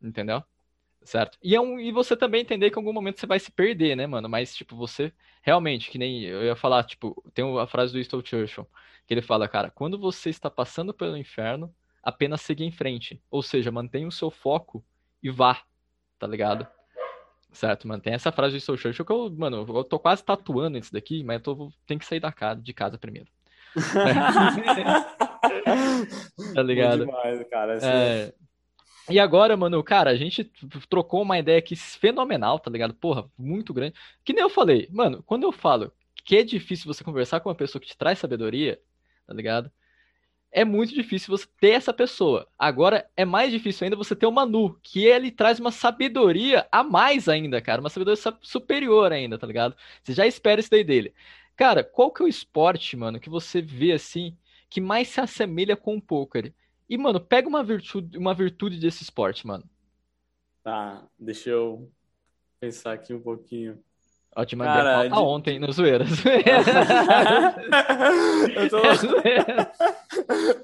entendeu? 0.01 0.43
Certo? 1.04 1.38
E, 1.41 1.56
é 1.56 1.62
um, 1.62 1.80
e 1.80 1.91
você 1.91 2.16
também 2.16 2.41
entender 2.41 2.70
que 2.70 2.78
em 2.78 2.82
algum 2.82 2.93
momento 2.93 3.20
você 3.20 3.26
vai 3.26 3.39
se 3.39 3.52
perder, 3.52 3.95
né, 3.95 4.06
mano? 4.06 4.30
Mas, 4.30 4.56
tipo, 4.56 4.76
você 4.76 5.12
realmente, 5.41 5.89
que 5.89 5.97
nem 5.97 6.24
eu 6.24 6.43
ia 6.43 6.56
falar, 6.56 6.84
tipo, 6.84 7.24
tem 7.34 7.43
a 7.60 7.66
frase 7.66 7.91
do 7.91 7.97
Winston 7.97 8.22
Churchill, 8.24 8.68
que 9.08 9.14
ele 9.14 9.22
fala, 9.22 9.47
cara, 9.47 9.72
quando 9.72 9.97
você 9.97 10.30
está 10.30 10.49
passando 10.49 10.93
pelo 10.93 11.18
inferno, 11.18 11.74
apenas 12.04 12.41
seguir 12.41 12.66
em 12.66 12.72
frente. 12.72 13.22
Ou 13.32 13.41
seja, 13.41 13.72
mantenha 13.72 14.08
o 14.08 14.12
seu 14.12 14.30
foco 14.30 14.84
e 15.22 15.30
vá, 15.30 15.62
tá 16.20 16.28
ligado? 16.28 16.68
Certo, 17.52 17.88
mantém 17.88 18.14
essa 18.14 18.32
frase 18.32 18.56
de 18.56 18.62
Soul 18.62 18.78
Churchill 18.78 19.06
que 19.06 19.12
eu, 19.12 19.30
mano, 19.30 19.66
eu 19.68 19.84
tô 19.84 19.99
quase 19.99 20.24
tatuando 20.24 20.78
isso 20.78 20.93
daqui, 20.93 21.24
mas 21.24 21.38
eu 21.38 21.41
tô, 21.41 21.72
tenho 21.86 21.99
que 21.99 22.06
sair 22.06 22.20
da 22.20 22.32
casa, 22.32 22.62
de 22.62 22.74
casa 22.74 22.97
primeiro. 22.97 23.28
tá 26.54 26.64
ligado? 26.64 27.06
Demais, 27.06 27.47
cara. 27.49 27.78
É... 27.82 28.34
E 29.10 29.20
agora, 29.20 29.58
mano, 29.58 29.84
cara, 29.84 30.12
a 30.12 30.16
gente 30.16 30.43
trocou 30.89 31.22
uma 31.24 31.38
ideia 31.39 31.60
aqui 31.60 31.76
fenomenal, 31.76 32.60
tá 32.60 32.70
ligado? 32.70 32.93
Porra, 32.93 33.30
muito 33.38 33.74
grande. 33.74 33.95
Que 34.24 34.34
nem 34.34 34.41
eu 34.43 34.49
falei, 34.49 34.88
mano, 34.91 35.24
quando 35.24 35.43
eu 35.43 35.52
falo 35.52 35.91
que 36.24 36.38
é 36.38 36.43
difícil 36.43 36.86
você 36.91 37.04
conversar 37.04 37.39
com 37.39 37.49
uma 37.49 37.56
pessoa 37.56 37.82
que 37.82 37.88
te 37.88 37.97
traz 37.97 38.20
sabedoria, 38.20 38.80
tá 39.28 39.34
ligado? 39.34 39.72
é 40.52 40.66
muito 40.66 40.93
difícil 40.93 41.36
você 41.36 41.47
ter 41.60 41.70
essa 41.72 41.93
pessoa. 41.93 42.47
Agora 42.60 43.10
é 43.16 43.24
mais 43.24 43.52
difícil 43.52 43.86
ainda 43.86 43.95
você 43.95 44.16
ter 44.16 44.26
o 44.26 44.32
Manu, 44.32 44.78
que 44.84 45.06
ele 45.06 45.32
traz 45.32 45.60
uma 45.60 45.72
sabedoria 45.72 46.68
a 46.72 46.84
mais 46.84 47.30
ainda, 47.30 47.62
cara, 47.62 47.82
uma 47.82 47.89
sabedoria 47.89 48.22
superior 48.41 49.12
ainda, 49.14 49.38
tá 49.38 49.47
ligado? 49.47 49.76
Você 50.04 50.14
já 50.14 50.28
espera 50.28 50.60
isso 50.60 50.70
daí 50.70 50.84
dele. 50.84 51.14
Cara, 51.56 51.84
qual 51.84 52.12
que 52.12 52.22
é 52.22 52.26
o 52.26 52.28
esporte, 52.28 52.97
mano, 52.97 53.20
que 53.20 53.30
você 53.30 53.62
vê 53.62 53.93
assim, 53.93 54.36
que 54.70 54.82
mais 54.82 55.08
se 55.08 55.22
assemelha 55.22 55.76
com 55.78 55.95
o 55.95 56.02
poker? 56.02 56.54
E, 56.92 56.98
mano, 56.98 57.20
pega 57.22 57.48
uma 57.48 57.64
virtude, 57.64 58.18
uma 58.18 58.34
virtude 58.34 58.78
desse 58.78 59.02
esporte, 59.02 59.48
mano. 59.48 59.64
Tá, 60.62 61.08
deixa 61.18 61.50
eu 61.50 61.89
pensar 62.60 62.92
aqui 62.92 63.14
um 63.14 63.22
pouquinho. 63.22 63.82
Ó, 64.36 64.44
te 64.44 64.58
mandei 64.58 64.74
Cara, 64.74 65.08
de... 65.08 65.14
ontem, 65.14 65.58
no 65.58 65.72
zoeira. 65.72 66.04
eu 68.58 68.70
tô... 68.70 68.82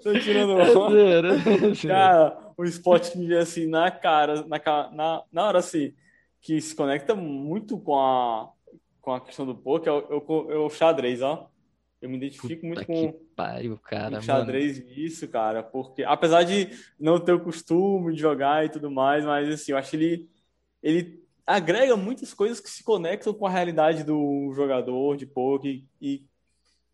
tô 0.03 0.19
tirando 0.19 0.57
onda. 0.57 1.37
Cara, 1.87 2.37
o 2.57 2.65
esporte 2.65 3.11
que 3.11 3.17
me 3.17 3.27
vê 3.27 3.37
assim 3.37 3.65
na 3.65 3.89
cara, 3.89 4.45
na, 4.47 4.59
na, 4.91 5.23
na 5.31 5.45
hora 5.45 5.59
assim, 5.59 5.93
que 6.41 6.59
se 6.59 6.75
conecta 6.75 7.15
muito 7.15 7.79
com 7.79 7.97
a, 7.97 8.51
com 8.99 9.13
a 9.13 9.21
questão 9.21 9.45
do 9.45 9.55
poker, 9.55 9.93
é 9.93 9.95
o, 9.95 10.51
é 10.51 10.57
o 10.57 10.69
xadrez, 10.69 11.21
ó. 11.21 11.49
Eu 12.01 12.09
me 12.09 12.17
identifico 12.17 12.61
Puta 12.61 12.67
muito 12.67 12.85
com 12.85 13.25
pariu, 13.35 13.77
cara, 13.79 14.19
o 14.19 14.21
xadrez 14.21 14.79
mano. 14.79 14.91
nisso, 14.91 15.27
cara, 15.27 15.63
porque 15.63 16.03
apesar 16.03 16.43
de 16.43 16.69
não 16.99 17.19
ter 17.19 17.33
o 17.33 17.43
costume 17.43 18.13
de 18.13 18.21
jogar 18.21 18.65
e 18.65 18.69
tudo 18.69 18.91
mais, 18.91 19.25
mas 19.25 19.49
assim, 19.49 19.71
eu 19.71 19.77
acho 19.77 19.95
ele 19.95 20.29
ele 20.81 21.23
agrega 21.45 21.95
muitas 21.95 22.33
coisas 22.33 22.59
que 22.59 22.69
se 22.69 22.83
conectam 22.83 23.33
com 23.33 23.47
a 23.47 23.49
realidade 23.49 24.03
do 24.03 24.51
jogador 24.53 25.15
de 25.15 25.25
poker 25.25 25.81
e 26.01 26.25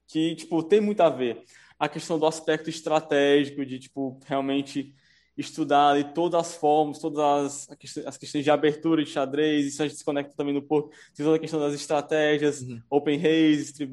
que, 0.07 0.35
tipo, 0.35 0.61
tem 0.61 0.79
muito 0.79 1.01
a 1.01 1.09
ver. 1.09 1.43
A 1.79 1.89
questão 1.89 2.19
do 2.19 2.27
aspecto 2.27 2.69
estratégico, 2.69 3.65
de, 3.65 3.79
tipo, 3.79 4.19
realmente 4.25 4.93
estudar 5.35 5.89
ali 5.89 6.03
todas 6.13 6.39
as 6.39 6.55
formas, 6.55 6.99
todas 6.99 7.67
as, 7.67 8.05
as 8.05 8.17
questões 8.17 8.43
de 8.43 8.51
abertura 8.51 9.03
de 9.03 9.09
xadrez, 9.09 9.65
isso 9.65 9.81
a 9.81 9.87
gente 9.87 9.97
se 9.97 10.05
conecta 10.05 10.35
também 10.35 10.53
no 10.53 10.61
poker, 10.61 10.95
tem 11.15 11.25
toda 11.25 11.37
a 11.37 11.39
questão 11.39 11.59
das 11.59 11.73
estratégias, 11.73 12.61
uhum. 12.61 12.79
open 12.91 13.17
raise, 13.17 13.73
three 13.73 13.87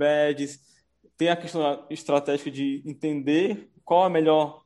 tem 1.21 1.29
a 1.29 1.37
questão 1.37 1.87
estratégica 1.91 2.51
de 2.51 2.83
entender 2.87 3.71
qual 3.85 4.05
a 4.05 4.11
melhor 4.11 4.65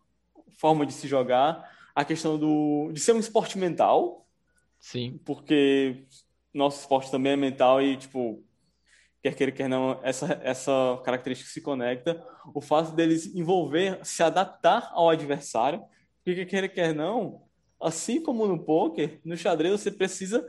forma 0.57 0.87
de 0.87 0.93
se 0.93 1.09
jogar, 1.09 1.69
a 1.95 2.05
questão 2.05 2.39
do, 2.39 2.91
de 2.93 3.01
ser 3.01 3.13
um 3.13 3.19
esporte 3.19 3.59
mental, 3.59 4.25
Sim. 4.85 5.19
Porque 5.25 6.05
nosso 6.53 6.81
esporte 6.81 7.11
também 7.11 7.33
é 7.33 7.37
mental 7.37 7.81
e, 7.81 7.97
tipo, 7.97 8.45
quer 9.23 9.35
queira, 9.35 9.51
quer 9.51 9.67
não, 9.67 9.99
essa, 10.03 10.39
essa 10.45 11.01
característica 11.03 11.51
se 11.51 11.63
conecta. 11.63 12.23
O 12.55 12.61
fato 12.61 12.93
deles 12.93 13.35
envolver, 13.35 13.99
se 14.05 14.23
adaptar 14.23 14.91
ao 14.93 15.09
adversário, 15.09 15.83
porque 16.23 16.45
quer 16.45 16.69
quer 16.69 16.95
não, 16.95 17.45
assim 17.81 18.23
como 18.23 18.47
no 18.47 18.63
poker, 18.63 19.21
no 19.25 19.35
xadrez 19.39 19.81
você 19.81 19.91
precisa 19.91 20.47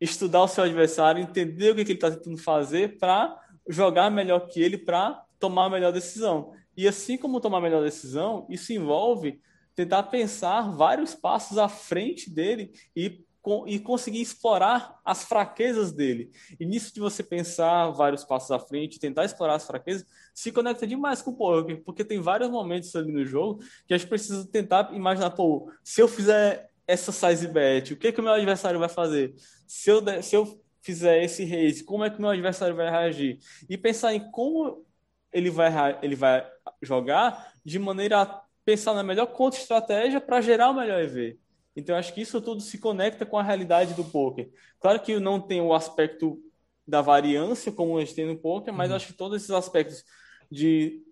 estudar 0.00 0.42
o 0.42 0.48
seu 0.48 0.64
adversário, 0.64 1.22
entender 1.22 1.70
o 1.70 1.76
que, 1.76 1.84
que 1.84 1.92
ele 1.92 1.98
está 1.98 2.10
tentando 2.10 2.36
fazer 2.36 2.98
para 2.98 3.40
jogar 3.68 4.10
melhor 4.10 4.48
que 4.48 4.60
ele, 4.60 4.76
para 4.76 5.24
tomar 5.38 5.66
a 5.66 5.70
melhor 5.70 5.92
decisão. 5.92 6.52
E 6.76 6.86
assim 6.86 7.16
como 7.16 7.40
tomar 7.40 7.58
a 7.58 7.62
melhor 7.62 7.82
decisão, 7.82 8.46
isso 8.48 8.72
envolve 8.72 9.40
tentar 9.74 10.04
pensar 10.04 10.72
vários 10.72 11.14
passos 11.14 11.58
à 11.58 11.68
frente 11.68 12.30
dele 12.30 12.72
e 12.96 13.24
e 13.66 13.78
conseguir 13.78 14.20
explorar 14.20 15.00
as 15.04 15.24
fraquezas 15.24 15.92
dele. 15.92 16.30
E 16.60 16.66
nisso 16.66 16.92
de 16.92 17.00
você 17.00 17.22
pensar 17.22 17.90
vários 17.90 18.24
passos 18.24 18.50
à 18.50 18.58
frente, 18.58 18.98
tentar 18.98 19.24
explorar 19.24 19.54
as 19.54 19.66
fraquezas, 19.66 20.04
se 20.34 20.52
conecta 20.52 20.86
demais 20.86 21.22
com 21.22 21.30
o 21.30 21.36
poker, 21.36 21.82
porque 21.82 22.04
tem 22.04 22.20
vários 22.20 22.50
momentos 22.50 22.94
ali 22.94 23.10
no 23.10 23.24
jogo 23.24 23.60
que 23.86 23.94
a 23.94 23.98
gente 23.98 24.08
precisa 24.08 24.46
tentar 24.46 24.90
imaginar, 24.92 25.30
pô, 25.30 25.70
se 25.82 26.00
eu 26.00 26.08
fizer 26.08 26.70
essa 26.86 27.12
size 27.12 27.46
bet, 27.48 27.92
o 27.92 27.96
que 27.96 28.12
que 28.12 28.20
o 28.20 28.22
meu 28.22 28.32
adversário 28.32 28.78
vai 28.78 28.88
fazer? 28.88 29.34
Se 29.66 29.90
eu, 29.90 30.02
se 30.22 30.36
eu 30.36 30.60
fizer 30.82 31.22
esse 31.22 31.44
raise, 31.44 31.84
como 31.84 32.04
é 32.04 32.10
que 32.10 32.18
o 32.18 32.20
meu 32.20 32.30
adversário 32.30 32.74
vai 32.74 32.90
reagir? 32.90 33.38
E 33.68 33.76
pensar 33.76 34.14
em 34.14 34.30
como 34.30 34.84
ele 35.32 35.50
vai, 35.50 35.98
ele 36.02 36.16
vai 36.16 36.46
jogar 36.82 37.52
de 37.64 37.78
maneira 37.78 38.22
a 38.22 38.42
pensar 38.64 38.94
na 38.94 39.02
melhor 39.02 39.26
contra-estratégia 39.26 40.20
para 40.20 40.40
gerar 40.40 40.70
o 40.70 40.74
melhor 40.74 41.00
EV. 41.00 41.38
Então, 41.74 41.96
acho 41.96 42.12
que 42.12 42.20
isso 42.20 42.40
tudo 42.40 42.60
se 42.60 42.78
conecta 42.78 43.24
com 43.24 43.38
a 43.38 43.42
realidade 43.42 43.94
do 43.94 44.04
poker. 44.04 44.50
Claro 44.80 45.00
que 45.00 45.18
não 45.20 45.40
tem 45.40 45.60
o 45.60 45.72
aspecto 45.72 46.42
da 46.86 47.00
variância, 47.00 47.70
como 47.70 47.96
a 47.96 48.00
gente 48.00 48.14
tem 48.14 48.26
no 48.26 48.36
poker, 48.36 48.72
mas 48.72 48.90
uhum. 48.90 48.96
acho 48.96 49.06
que 49.08 49.12
todos 49.12 49.36
esses 49.36 49.50
aspectos 49.50 50.04
de 50.50 51.02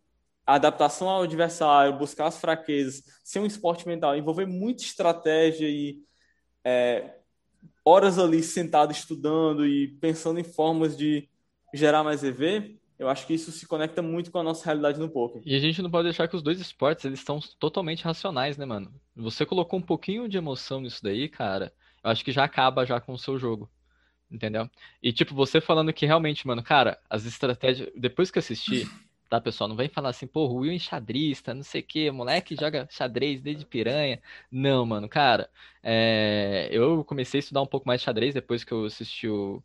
adaptação 0.44 1.08
ao 1.08 1.22
adversário, 1.22 1.98
buscar 1.98 2.26
as 2.26 2.38
fraquezas, 2.38 3.02
ser 3.22 3.40
um 3.40 3.46
esporte 3.46 3.86
mental, 3.86 4.16
envolver 4.16 4.46
muita 4.46 4.82
estratégia 4.82 5.68
e 5.68 6.00
é, 6.64 7.16
horas 7.84 8.18
ali 8.18 8.42
sentado 8.42 8.92
estudando 8.92 9.66
e 9.66 9.88
pensando 10.00 10.40
em 10.40 10.44
formas 10.44 10.96
de 10.96 11.28
gerar 11.72 12.02
mais 12.02 12.24
EV, 12.24 12.78
eu 12.98 13.08
acho 13.08 13.26
que 13.26 13.34
isso 13.34 13.52
se 13.52 13.66
conecta 13.66 14.00
muito 14.00 14.30
com 14.30 14.38
a 14.38 14.42
nossa 14.42 14.64
realidade 14.64 14.98
no 14.98 15.08
poker. 15.08 15.42
E 15.44 15.54
a 15.54 15.58
gente 15.58 15.82
não 15.82 15.90
pode 15.90 16.04
deixar 16.04 16.28
que 16.28 16.36
os 16.36 16.42
dois 16.42 16.60
esportes, 16.60 17.04
eles 17.04 17.18
estão 17.18 17.38
totalmente 17.58 18.04
racionais, 18.04 18.56
né, 18.56 18.64
mano? 18.64 18.92
Você 19.14 19.44
colocou 19.44 19.78
um 19.78 19.82
pouquinho 19.82 20.28
de 20.28 20.38
emoção 20.38 20.80
nisso 20.80 21.02
daí, 21.02 21.28
cara, 21.28 21.72
eu 22.02 22.10
acho 22.10 22.24
que 22.24 22.32
já 22.32 22.44
acaba 22.44 22.86
já 22.86 23.00
com 23.00 23.12
o 23.12 23.18
seu 23.18 23.38
jogo. 23.38 23.70
Entendeu? 24.30 24.68
E 25.02 25.12
tipo, 25.12 25.34
você 25.34 25.60
falando 25.60 25.92
que 25.92 26.04
realmente, 26.04 26.46
mano, 26.46 26.62
cara, 26.62 26.98
as 27.08 27.26
estratégias, 27.26 27.88
depois 27.94 28.30
que 28.30 28.40
assisti, 28.40 28.84
tá, 29.28 29.40
pessoal, 29.40 29.68
não 29.68 29.76
vem 29.76 29.88
falar 29.88 30.08
assim, 30.08 30.26
pô, 30.26 30.48
Will 30.48 30.72
é 30.72 30.74
enxadrista, 30.74 31.54
não 31.54 31.62
sei 31.62 31.80
o 31.80 31.84
que, 31.84 32.10
moleque 32.10 32.56
joga 32.56 32.88
xadrez 32.90 33.40
desde 33.40 33.64
piranha. 33.64 34.20
Não, 34.50 34.84
mano, 34.84 35.08
cara, 35.08 35.48
é... 35.82 36.68
eu 36.72 37.04
comecei 37.04 37.38
a 37.38 37.40
estudar 37.40 37.62
um 37.62 37.66
pouco 37.66 37.86
mais 37.86 38.00
de 38.00 38.04
xadrez 38.06 38.34
depois 38.34 38.64
que 38.64 38.72
eu 38.72 38.84
assisti 38.84 39.28
o 39.28 39.62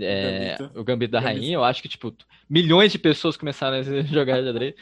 é, 0.00 0.56
o 0.74 0.82
Gambito 0.82 1.12
da 1.12 1.20
Gambito. 1.20 1.40
Rainha, 1.40 1.54
eu 1.54 1.64
acho 1.64 1.82
que, 1.82 1.88
tipo, 1.88 2.14
milhões 2.48 2.92
de 2.92 2.98
pessoas 2.98 3.36
começaram 3.36 3.76
a 3.76 3.82
jogar 4.02 4.42
xadrez. 4.42 4.74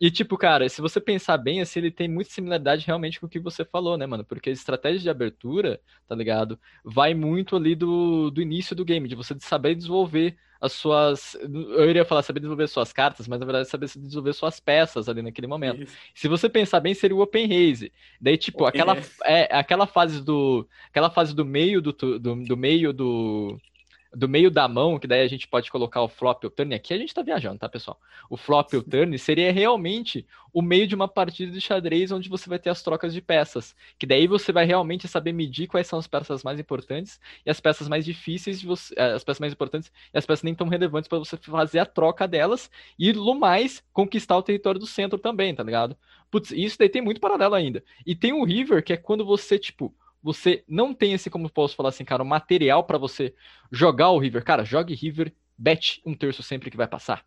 E, 0.00 0.10
tipo, 0.10 0.36
cara, 0.38 0.68
se 0.68 0.80
você 0.80 1.00
pensar 1.00 1.36
bem, 1.38 1.60
assim, 1.60 1.80
ele 1.80 1.90
tem 1.90 2.08
muita 2.08 2.30
similaridade 2.30 2.86
realmente 2.86 3.18
com 3.18 3.26
o 3.26 3.28
que 3.28 3.40
você 3.40 3.64
falou, 3.64 3.96
né, 3.98 4.06
mano? 4.06 4.24
Porque 4.24 4.48
a 4.48 4.52
estratégia 4.52 5.00
de 5.00 5.10
abertura, 5.10 5.80
tá 6.06 6.14
ligado? 6.14 6.58
Vai 6.84 7.14
muito 7.14 7.56
ali 7.56 7.74
do, 7.74 8.30
do 8.30 8.40
início 8.40 8.76
do 8.76 8.84
game, 8.84 9.08
de 9.08 9.16
você 9.16 9.36
saber 9.40 9.74
desenvolver 9.74 10.36
as 10.60 10.72
suas. 10.72 11.36
Eu 11.40 11.88
iria 11.88 12.04
falar 12.04 12.22
saber 12.22 12.40
desenvolver 12.40 12.68
suas 12.68 12.92
cartas, 12.92 13.26
mas 13.26 13.40
na 13.40 13.46
verdade 13.46 13.68
saber 13.68 13.86
desenvolver 13.86 14.32
suas 14.32 14.60
peças 14.60 15.08
ali 15.08 15.22
naquele 15.22 15.46
momento. 15.46 15.82
Isso. 15.82 15.96
Se 16.14 16.28
você 16.28 16.48
pensar 16.48 16.80
bem, 16.80 16.94
seria 16.94 17.16
o 17.16 17.20
Open 17.20 17.46
Raise. 17.46 17.92
Daí, 18.20 18.36
tipo, 18.36 18.66
aquela, 18.66 18.96
é, 19.24 19.48
aquela 19.56 19.86
fase 19.86 20.22
do. 20.22 20.66
Aquela 20.88 21.10
fase 21.10 21.34
do 21.34 21.44
meio 21.44 21.80
do, 21.80 21.92
do, 21.92 22.18
do 22.18 22.56
meio 22.56 22.92
do 22.92 23.58
do 24.14 24.28
meio 24.28 24.50
da 24.50 24.66
mão, 24.66 24.98
que 24.98 25.06
daí 25.06 25.22
a 25.22 25.28
gente 25.28 25.46
pode 25.46 25.70
colocar 25.70 26.02
o 26.02 26.08
flop 26.08 26.42
e 26.42 26.46
o 26.46 26.50
turn, 26.50 26.74
aqui 26.74 26.94
a 26.94 26.98
gente 26.98 27.12
tá 27.12 27.22
viajando, 27.22 27.58
tá, 27.58 27.68
pessoal? 27.68 28.00
O 28.30 28.36
flop 28.36 28.72
e 28.72 28.76
o 28.76 28.82
turn 28.82 29.18
seria 29.18 29.52
realmente 29.52 30.26
o 30.52 30.62
meio 30.62 30.86
de 30.86 30.94
uma 30.94 31.06
partida 31.06 31.52
de 31.52 31.60
xadrez 31.60 32.10
onde 32.10 32.28
você 32.28 32.48
vai 32.48 32.58
ter 32.58 32.70
as 32.70 32.82
trocas 32.82 33.12
de 33.12 33.20
peças, 33.20 33.76
que 33.98 34.06
daí 34.06 34.26
você 34.26 34.50
vai 34.50 34.64
realmente 34.64 35.06
saber 35.06 35.32
medir 35.32 35.66
quais 35.66 35.86
são 35.86 35.98
as 35.98 36.06
peças 36.06 36.42
mais 36.42 36.58
importantes 36.58 37.20
e 37.44 37.50
as 37.50 37.60
peças 37.60 37.86
mais 37.86 38.04
difíceis, 38.04 38.60
de 38.60 38.66
você, 38.66 38.94
eh, 38.96 39.12
as 39.12 39.22
peças 39.22 39.40
mais 39.40 39.52
importantes 39.52 39.92
e 40.12 40.18
as 40.18 40.24
peças 40.24 40.42
nem 40.42 40.54
tão 40.54 40.68
relevantes 40.68 41.08
para 41.08 41.18
você 41.18 41.36
fazer 41.36 41.78
a 41.78 41.86
troca 41.86 42.26
delas 42.26 42.70
e, 42.98 43.12
no 43.12 43.34
mais, 43.34 43.82
conquistar 43.92 44.36
o 44.36 44.42
território 44.42 44.80
do 44.80 44.86
centro 44.86 45.18
também, 45.18 45.54
tá 45.54 45.62
ligado? 45.62 45.96
Putz, 46.30 46.50
isso 46.50 46.78
daí 46.78 46.88
tem 46.88 47.02
muito 47.02 47.20
paralelo 47.20 47.54
ainda. 47.54 47.82
E 48.06 48.14
tem 48.14 48.32
o 48.32 48.44
River, 48.44 48.82
que 48.82 48.92
é 48.92 48.96
quando 48.96 49.24
você, 49.24 49.58
tipo, 49.58 49.94
você 50.28 50.62
não 50.68 50.92
tem 50.92 51.14
esse, 51.14 51.30
como 51.30 51.50
posso 51.50 51.74
falar 51.74 51.88
assim, 51.88 52.04
cara, 52.04 52.22
um 52.22 52.26
material 52.26 52.84
para 52.84 52.98
você 52.98 53.34
jogar 53.72 54.10
o 54.10 54.18
River. 54.18 54.44
Cara, 54.44 54.62
jogue 54.62 54.94
River, 54.94 55.34
bet 55.56 56.02
um 56.04 56.14
terço 56.14 56.42
sempre 56.42 56.70
que 56.70 56.76
vai 56.76 56.86
passar. 56.86 57.24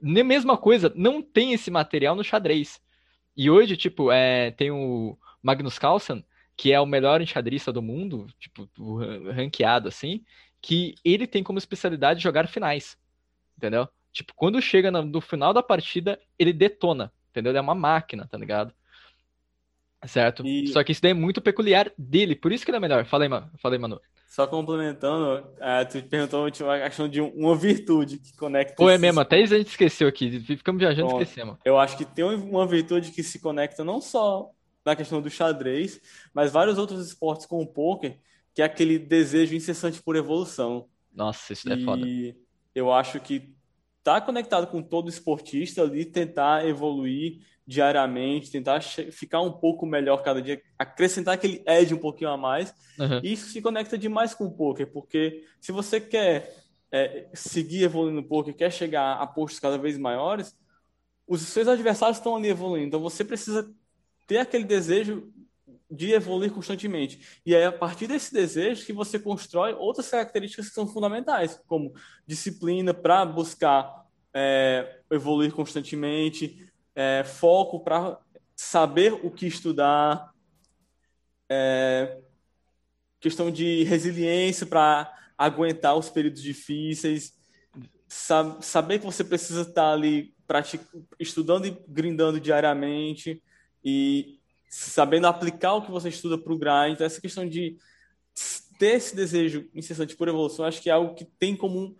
Mesma 0.00 0.56
coisa, 0.56 0.92
não 0.94 1.20
tem 1.20 1.52
esse 1.52 1.72
material 1.72 2.14
no 2.14 2.22
xadrez. 2.22 2.80
E 3.36 3.50
hoje, 3.50 3.76
tipo, 3.76 4.12
é, 4.12 4.52
tem 4.52 4.70
o 4.70 5.18
Magnus 5.42 5.76
Carlsen, 5.76 6.24
que 6.56 6.72
é 6.72 6.80
o 6.80 6.86
melhor 6.86 7.20
enxadrista 7.20 7.72
do 7.72 7.82
mundo, 7.82 8.28
tipo, 8.38 8.68
ranqueado 9.32 9.88
assim, 9.88 10.24
que 10.62 10.94
ele 11.04 11.26
tem 11.26 11.42
como 11.42 11.58
especialidade 11.58 12.22
jogar 12.22 12.46
finais. 12.46 12.96
Entendeu? 13.56 13.88
Tipo, 14.12 14.32
quando 14.36 14.62
chega 14.62 14.92
no 14.92 15.20
final 15.20 15.52
da 15.52 15.64
partida, 15.64 16.20
ele 16.38 16.52
detona. 16.52 17.12
Entendeu? 17.30 17.50
Ele 17.50 17.58
é 17.58 17.60
uma 17.60 17.74
máquina, 17.74 18.28
tá 18.28 18.38
ligado? 18.38 18.72
Certo? 20.06 20.46
E- 20.46 20.66
Só 20.68 20.82
que 20.84 20.92
isso 20.92 21.00
daí 21.02 21.12
é 21.12 21.14
muito 21.14 21.40
peculiar 21.40 21.90
dele, 21.96 22.34
por 22.34 22.52
isso 22.52 22.64
que 22.64 22.70
ele 22.70 22.78
é 22.78 22.80
melhor. 22.80 23.04
Falei, 23.06 23.28
mano. 23.28 23.50
Falei, 23.60 23.78
mano. 23.78 24.00
Só 24.28 24.48
complementando, 24.48 25.46
eh, 25.60 25.84
tu 25.84 26.02
perguntou 26.02 26.46
a 26.46 26.50
questão 26.88 27.08
de 27.08 27.20
uma 27.20 27.54
virtude 27.54 28.18
que 28.18 28.36
conecta 28.36 28.74
Pô, 28.74 28.90
é 28.90 28.98
mesmo, 28.98 29.20
até 29.20 29.40
isso 29.40 29.54
a 29.54 29.58
gente 29.58 29.68
esqueceu 29.68 30.08
aqui. 30.08 30.40
Ficamos 30.40 30.80
viajando 30.80 31.08
e 31.08 31.22
esquecemos. 31.22 31.56
Eu 31.64 31.78
acho 31.78 31.96
que 31.96 32.04
tem 32.04 32.24
uma 32.24 32.66
virtude 32.66 33.12
que 33.12 33.22
se 33.22 33.38
conecta 33.38 33.84
não 33.84 34.00
só 34.00 34.50
na 34.84 34.96
questão 34.96 35.22
do 35.22 35.30
xadrez, 35.30 36.00
mas 36.34 36.50
vários 36.50 36.78
outros 36.78 37.06
esportes 37.06 37.46
como 37.46 37.62
o 37.62 37.66
pôquer, 37.66 38.18
que 38.52 38.60
é 38.60 38.64
aquele 38.64 38.98
desejo 38.98 39.54
incessante 39.54 40.02
por 40.02 40.16
evolução. 40.16 40.88
Nossa, 41.14 41.52
isso 41.52 41.68
daí 41.68 41.80
é 41.80 41.84
foda. 41.84 42.04
E 42.04 42.34
eu 42.74 42.92
acho 42.92 43.20
que 43.20 43.54
tá 44.02 44.20
conectado 44.20 44.66
com 44.66 44.82
todo 44.82 45.08
esportista 45.08 45.82
ali, 45.82 46.04
tentar 46.04 46.66
evoluir 46.66 47.38
diariamente, 47.66 48.50
tentar 48.50 48.80
ficar 48.82 49.40
um 49.40 49.52
pouco 49.52 49.86
melhor 49.86 50.22
cada 50.22 50.42
dia, 50.42 50.60
acrescentar 50.78 51.34
aquele 51.34 51.62
edge 51.66 51.94
um 51.94 51.98
pouquinho 51.98 52.30
a 52.30 52.36
mais. 52.36 52.74
Aham. 52.98 53.20
E 53.22 53.32
isso 53.32 53.48
se 53.48 53.62
conecta 53.62 53.96
demais 53.96 54.34
com 54.34 54.44
o 54.44 54.52
poker, 54.52 54.90
porque 54.92 55.44
se 55.60 55.72
você 55.72 56.00
quer 56.00 56.54
é, 56.92 57.28
seguir 57.32 57.84
evoluindo 57.84 58.20
no 58.20 58.28
poker, 58.28 58.54
quer 58.54 58.70
chegar 58.70 59.14
a 59.14 59.26
postos 59.26 59.60
cada 59.60 59.78
vez 59.78 59.98
maiores, 59.98 60.54
os 61.26 61.40
seus 61.40 61.66
adversários 61.66 62.18
estão 62.18 62.36
ali 62.36 62.48
evoluindo. 62.48 62.88
Então 62.88 63.00
você 63.00 63.24
precisa 63.24 63.72
ter 64.26 64.38
aquele 64.38 64.64
desejo 64.64 65.32
de 65.90 66.12
evoluir 66.12 66.50
constantemente. 66.50 67.40
E 67.46 67.54
é 67.54 67.66
a 67.66 67.72
partir 67.72 68.06
desse 68.06 68.32
desejo 68.32 68.84
que 68.84 68.92
você 68.92 69.18
constrói 69.18 69.72
outras 69.74 70.08
características 70.08 70.68
que 70.68 70.74
são 70.74 70.86
fundamentais, 70.86 71.60
como 71.66 71.94
disciplina 72.26 72.92
para 72.92 73.24
buscar 73.24 74.04
é, 74.34 75.00
evoluir 75.10 75.52
constantemente, 75.52 76.68
é, 76.94 77.24
foco 77.24 77.80
para 77.80 78.18
saber 78.56 79.12
o 79.12 79.30
que 79.30 79.46
estudar, 79.46 80.32
é, 81.48 82.18
questão 83.20 83.50
de 83.50 83.82
resiliência 83.84 84.66
para 84.66 85.12
aguentar 85.36 85.96
os 85.96 86.08
períodos 86.08 86.42
difíceis, 86.42 87.34
sa- 88.08 88.60
saber 88.60 88.98
que 88.98 89.06
você 89.06 89.24
precisa 89.24 89.62
estar 89.62 89.92
ali 89.92 90.34
pratic- 90.46 90.86
estudando 91.18 91.66
e 91.66 91.76
grindando 91.88 92.38
diariamente 92.40 93.42
e 93.84 94.38
sabendo 94.68 95.26
aplicar 95.26 95.74
o 95.74 95.82
que 95.82 95.90
você 95.90 96.08
estuda 96.08 96.38
para 96.38 96.52
o 96.52 96.58
grind. 96.58 96.92
Então, 96.92 97.06
essa 97.06 97.20
questão 97.20 97.48
de 97.48 97.76
ter 98.78 98.96
esse 98.96 99.14
desejo 99.14 99.68
incessante 99.74 100.16
por 100.16 100.28
evolução, 100.28 100.64
acho 100.64 100.82
que 100.82 100.90
é 100.90 100.92
algo 100.92 101.14
que 101.14 101.24
tem 101.24 101.52
em 101.52 101.56
comum 101.56 101.94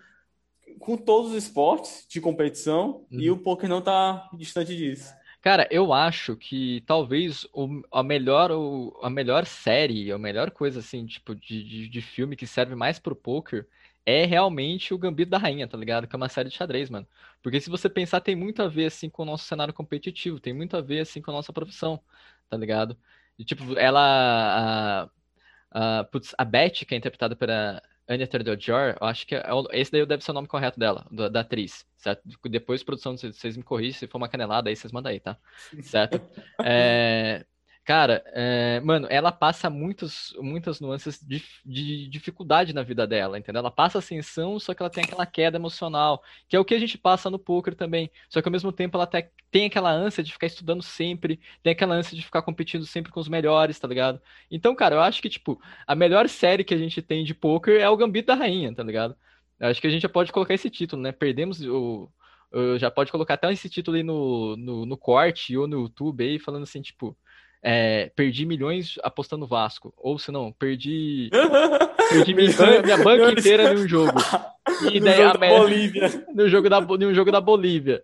com 0.79 0.97
todos 0.97 1.33
os 1.33 1.45
esportes 1.45 2.07
de 2.09 2.21
competição 2.21 3.07
e 3.11 3.31
o 3.31 3.39
poker 3.39 3.69
não 3.69 3.79
está 3.79 4.29
distante 4.35 4.77
disso. 4.77 5.13
Cara, 5.41 5.69
eu 5.71 5.93
acho 5.93 6.37
que 6.37 6.83
talvez 6.87 7.47
o, 7.53 7.83
a 7.93 8.03
melhor, 8.03 8.51
o, 8.51 8.99
a 9.03 9.11
melhor 9.11 9.45
série, 9.45 10.11
a 10.11 10.19
melhor 10.19 10.51
coisa 10.51 10.81
assim, 10.81 11.05
tipo, 11.05 11.35
de, 11.35 11.63
de, 11.63 11.89
de 11.89 12.01
filme 12.01 12.35
que 12.35 12.47
serve 12.47 12.75
mais 12.75 12.99
pro 12.99 13.15
poker 13.15 13.67
é 14.07 14.25
realmente 14.25 14.93
o 14.95 14.99
Gambito 14.99 15.31
da 15.31 15.39
Rainha, 15.39 15.69
tá 15.69 15.77
ligado? 15.77 16.07
Que 16.07 16.15
é 16.15 16.19
uma 16.19 16.29
série 16.29 16.49
de 16.49 16.55
xadrez, 16.55 16.91
mano. 16.91 17.07
Porque 17.43 17.61
se 17.61 17.71
você 17.71 17.89
pensar, 17.89 18.21
tem 18.21 18.35
muito 18.37 18.63
a 18.63 18.69
ver 18.69 18.87
assim 18.87 19.09
com 19.11 19.23
o 19.23 19.27
nosso 19.27 19.45
cenário 19.45 19.75
competitivo, 19.75 20.41
tem 20.41 20.53
muito 20.53 20.77
a 20.77 20.81
ver 20.81 21.01
assim 21.01 21.21
com 21.21 21.31
a 21.31 21.35
nossa 21.35 21.53
profissão, 21.53 22.01
tá 22.49 22.57
ligado? 22.57 22.97
E, 23.39 23.45
tipo, 23.45 23.79
ela. 23.79 25.11
A, 25.71 26.01
a, 26.01 26.05
putz, 26.05 26.35
a 26.39 26.45
Beth, 26.45 26.85
que 26.87 26.95
é 26.95 26.99
interpretada 26.99 27.37
pela 27.37 27.83
Anya 28.07 28.27
Taylor-Joy, 28.27 28.97
eu 29.01 29.07
acho 29.07 29.27
que 29.27 29.35
é, 29.35 29.43
esse 29.73 29.91
daí 29.91 30.05
deve 30.05 30.23
ser 30.23 30.31
o 30.31 30.35
nome 30.35 30.47
correto 30.47 30.79
dela, 30.79 31.07
da, 31.11 31.29
da 31.29 31.41
atriz, 31.41 31.87
certo? 31.97 32.23
Depois, 32.45 32.83
produção, 32.83 33.17
vocês 33.17 33.37
vocês 33.37 33.57
me 33.57 33.63
corrigem, 33.63 33.99
se 33.99 34.07
for 34.07 34.19
uma 34.19 34.29
canelada 34.29 34.69
aí, 34.69 34.77
vocês 34.77 34.93
mandam 34.93 35.11
aí, 35.11 35.21
tá? 35.21 35.37
Certo? 35.83 36.21
É, 36.67 37.45
cara, 37.85 38.23
é, 38.35 38.81
mano, 38.81 39.07
ela 39.11 39.31
passa 39.31 39.69
muitos, 39.71 40.33
muitas 40.41 40.81
nuances 40.81 41.21
de, 41.23 41.43
de 41.65 42.09
dificuldade 42.09 42.73
na 42.73 42.83
vida 42.83 43.07
dela, 43.07 43.39
entendeu? 43.39 43.61
Ela 43.61 43.71
passa 43.71 43.99
ascensão, 43.99 44.59
só 44.59 44.75
que 44.75 44.83
ela 44.83 44.91
tem 44.91 45.05
aquela 45.05 45.27
queda 45.27 45.57
emocional, 45.59 46.23
que 46.49 46.57
é 46.57 46.61
o 46.61 46.65
que 46.65 46.75
a 46.75 46.79
gente 46.79 46.97
passa 46.99 47.31
no 47.31 47.39
poker 47.39 47.75
também. 47.75 48.11
Só 48.29 48.41
que 48.43 48.49
ao 48.49 48.53
mesmo 48.53 48.73
tempo 48.73 48.97
ela 48.97 49.07
te- 49.07 49.31
tem 49.51 49.67
aquela 49.67 49.91
ânsia 49.93 50.23
de 50.25 50.33
ficar 50.33 50.47
estudando 50.47 50.83
sempre, 50.83 51.41
tem 51.63 51.73
aquela 51.73 51.95
ânsia 51.95 52.17
de 52.17 52.23
ficar 52.25 52.43
competindo 52.43 52.87
sempre 52.87 53.13
com 53.13 53.21
os 53.21 53.29
melhores, 53.29 53.79
tá 53.79 53.87
ligado? 53.87 54.21
Então, 54.51 54.75
cara, 54.75 54.95
eu 54.97 55.01
acho 55.01 55.21
que, 55.23 55.29
tipo, 55.29 55.61
a 55.87 55.95
melhor 55.95 56.29
série 56.29 56.65
que 56.65 56.75
a 56.75 56.79
gente 56.79 57.03
tem 57.03 57.25
de 57.25 57.35
poker 57.35 57.81
é 57.81 57.89
o 57.89 57.97
Gambito 57.97 58.27
da 58.29 58.35
Rainha, 58.35 58.75
tá 58.75 58.83
ligado? 58.83 59.17
Eu 59.59 59.69
acho 59.69 59.81
que 59.81 59.87
a 59.87 59.91
gente 59.91 60.03
já 60.03 60.09
pode 60.09 60.33
colocar 60.33 60.55
esse 60.55 60.69
título, 60.71 61.03
né? 61.03 61.13
Perdemos 61.13 61.61
o. 61.61 62.11
o- 62.53 62.79
Já 62.79 62.91
pode 62.91 63.11
colocar 63.13 63.35
até 63.35 63.53
esse 63.53 63.69
título 63.69 63.97
aí 63.97 64.03
no, 64.03 64.57
no, 64.57 64.87
no 64.87 64.97
corte 64.97 65.57
ou 65.57 65.67
no 65.67 65.81
YouTube 65.83 66.25
aí, 66.25 66.39
falando 66.39 66.63
assim, 66.65 66.83
tipo, 66.83 67.17
é, 67.67 68.13
perdi 68.15 68.45
milhões 68.45 68.97
apostando 69.03 69.41
no 69.41 69.47
Vasco. 69.47 69.93
Ou 69.97 70.19
se 70.19 70.31
não, 70.31 70.53
perdi, 70.53 71.31
perdi 72.11 72.35
minha, 72.35 72.51
minha 72.83 72.99
banca 72.99 73.33
inteira 73.33 73.73
num 73.75 73.89
jogo. 73.89 74.13
E 74.91 74.99
No 74.99 75.05
daí 75.05 75.17
jogo 75.19 75.29
a 75.29 75.33
da 75.35 75.39
me- 75.39 75.59
Bolívia. 75.59 76.25
no 76.35 76.49
jogo 76.49 76.69
da, 76.71 76.81
no 76.81 77.15
jogo 77.15 77.31
da 77.31 77.41
Bolívia. 77.41 78.03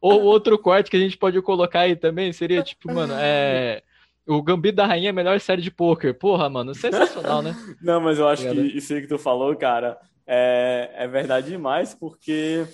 Ou 0.00 0.22
outro 0.22 0.58
corte 0.58 0.90
que 0.90 0.96
a 0.96 1.00
gente 1.00 1.16
pode 1.18 1.40
colocar 1.42 1.80
aí 1.80 1.94
também 1.94 2.32
seria 2.32 2.62
tipo, 2.62 2.92
mano, 2.92 3.12
é. 3.16 3.82
O 4.26 4.42
Gambito 4.42 4.76
da 4.76 4.86
Rainha 4.86 5.08
é 5.08 5.10
a 5.10 5.14
melhor 5.14 5.38
série 5.40 5.60
de 5.62 5.70
poker. 5.70 6.12
Porra, 6.18 6.48
mano, 6.50 6.74
sensacional, 6.74 7.40
né? 7.42 7.54
Não, 7.80 8.00
mas 8.00 8.18
eu 8.18 8.26
acho 8.26 8.42
que 8.42 8.48
Obrigado. 8.48 8.76
isso 8.76 8.92
aí 8.94 9.00
que 9.02 9.06
tu 9.06 9.18
falou, 9.18 9.54
cara, 9.54 9.98
é, 10.26 10.90
é 10.96 11.06
verdade 11.06 11.48
demais, 11.50 11.94
porque 11.94 12.64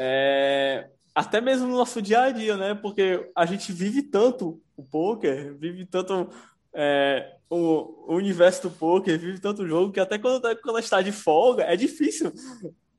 é, 0.00 0.86
até 1.14 1.40
mesmo 1.40 1.66
no 1.68 1.76
nosso 1.76 2.00
dia 2.00 2.22
a 2.22 2.30
dia, 2.30 2.56
né? 2.56 2.74
Porque 2.74 3.28
a 3.36 3.46
gente 3.46 3.72
vive 3.72 4.02
tanto 4.02 4.60
o 4.76 4.82
poker, 4.82 5.54
vive 5.56 5.84
tanto 5.86 6.28
é, 6.72 7.36
o, 7.48 8.12
o 8.12 8.16
universo 8.16 8.68
do 8.68 8.70
poker, 8.74 9.18
vive 9.18 9.38
tanto 9.40 9.66
jogo, 9.66 9.92
que 9.92 10.00
até 10.00 10.18
quando, 10.18 10.40
quando 10.60 10.78
está 10.78 11.00
de 11.02 11.12
folga, 11.12 11.64
é 11.64 11.76
difícil. 11.76 12.32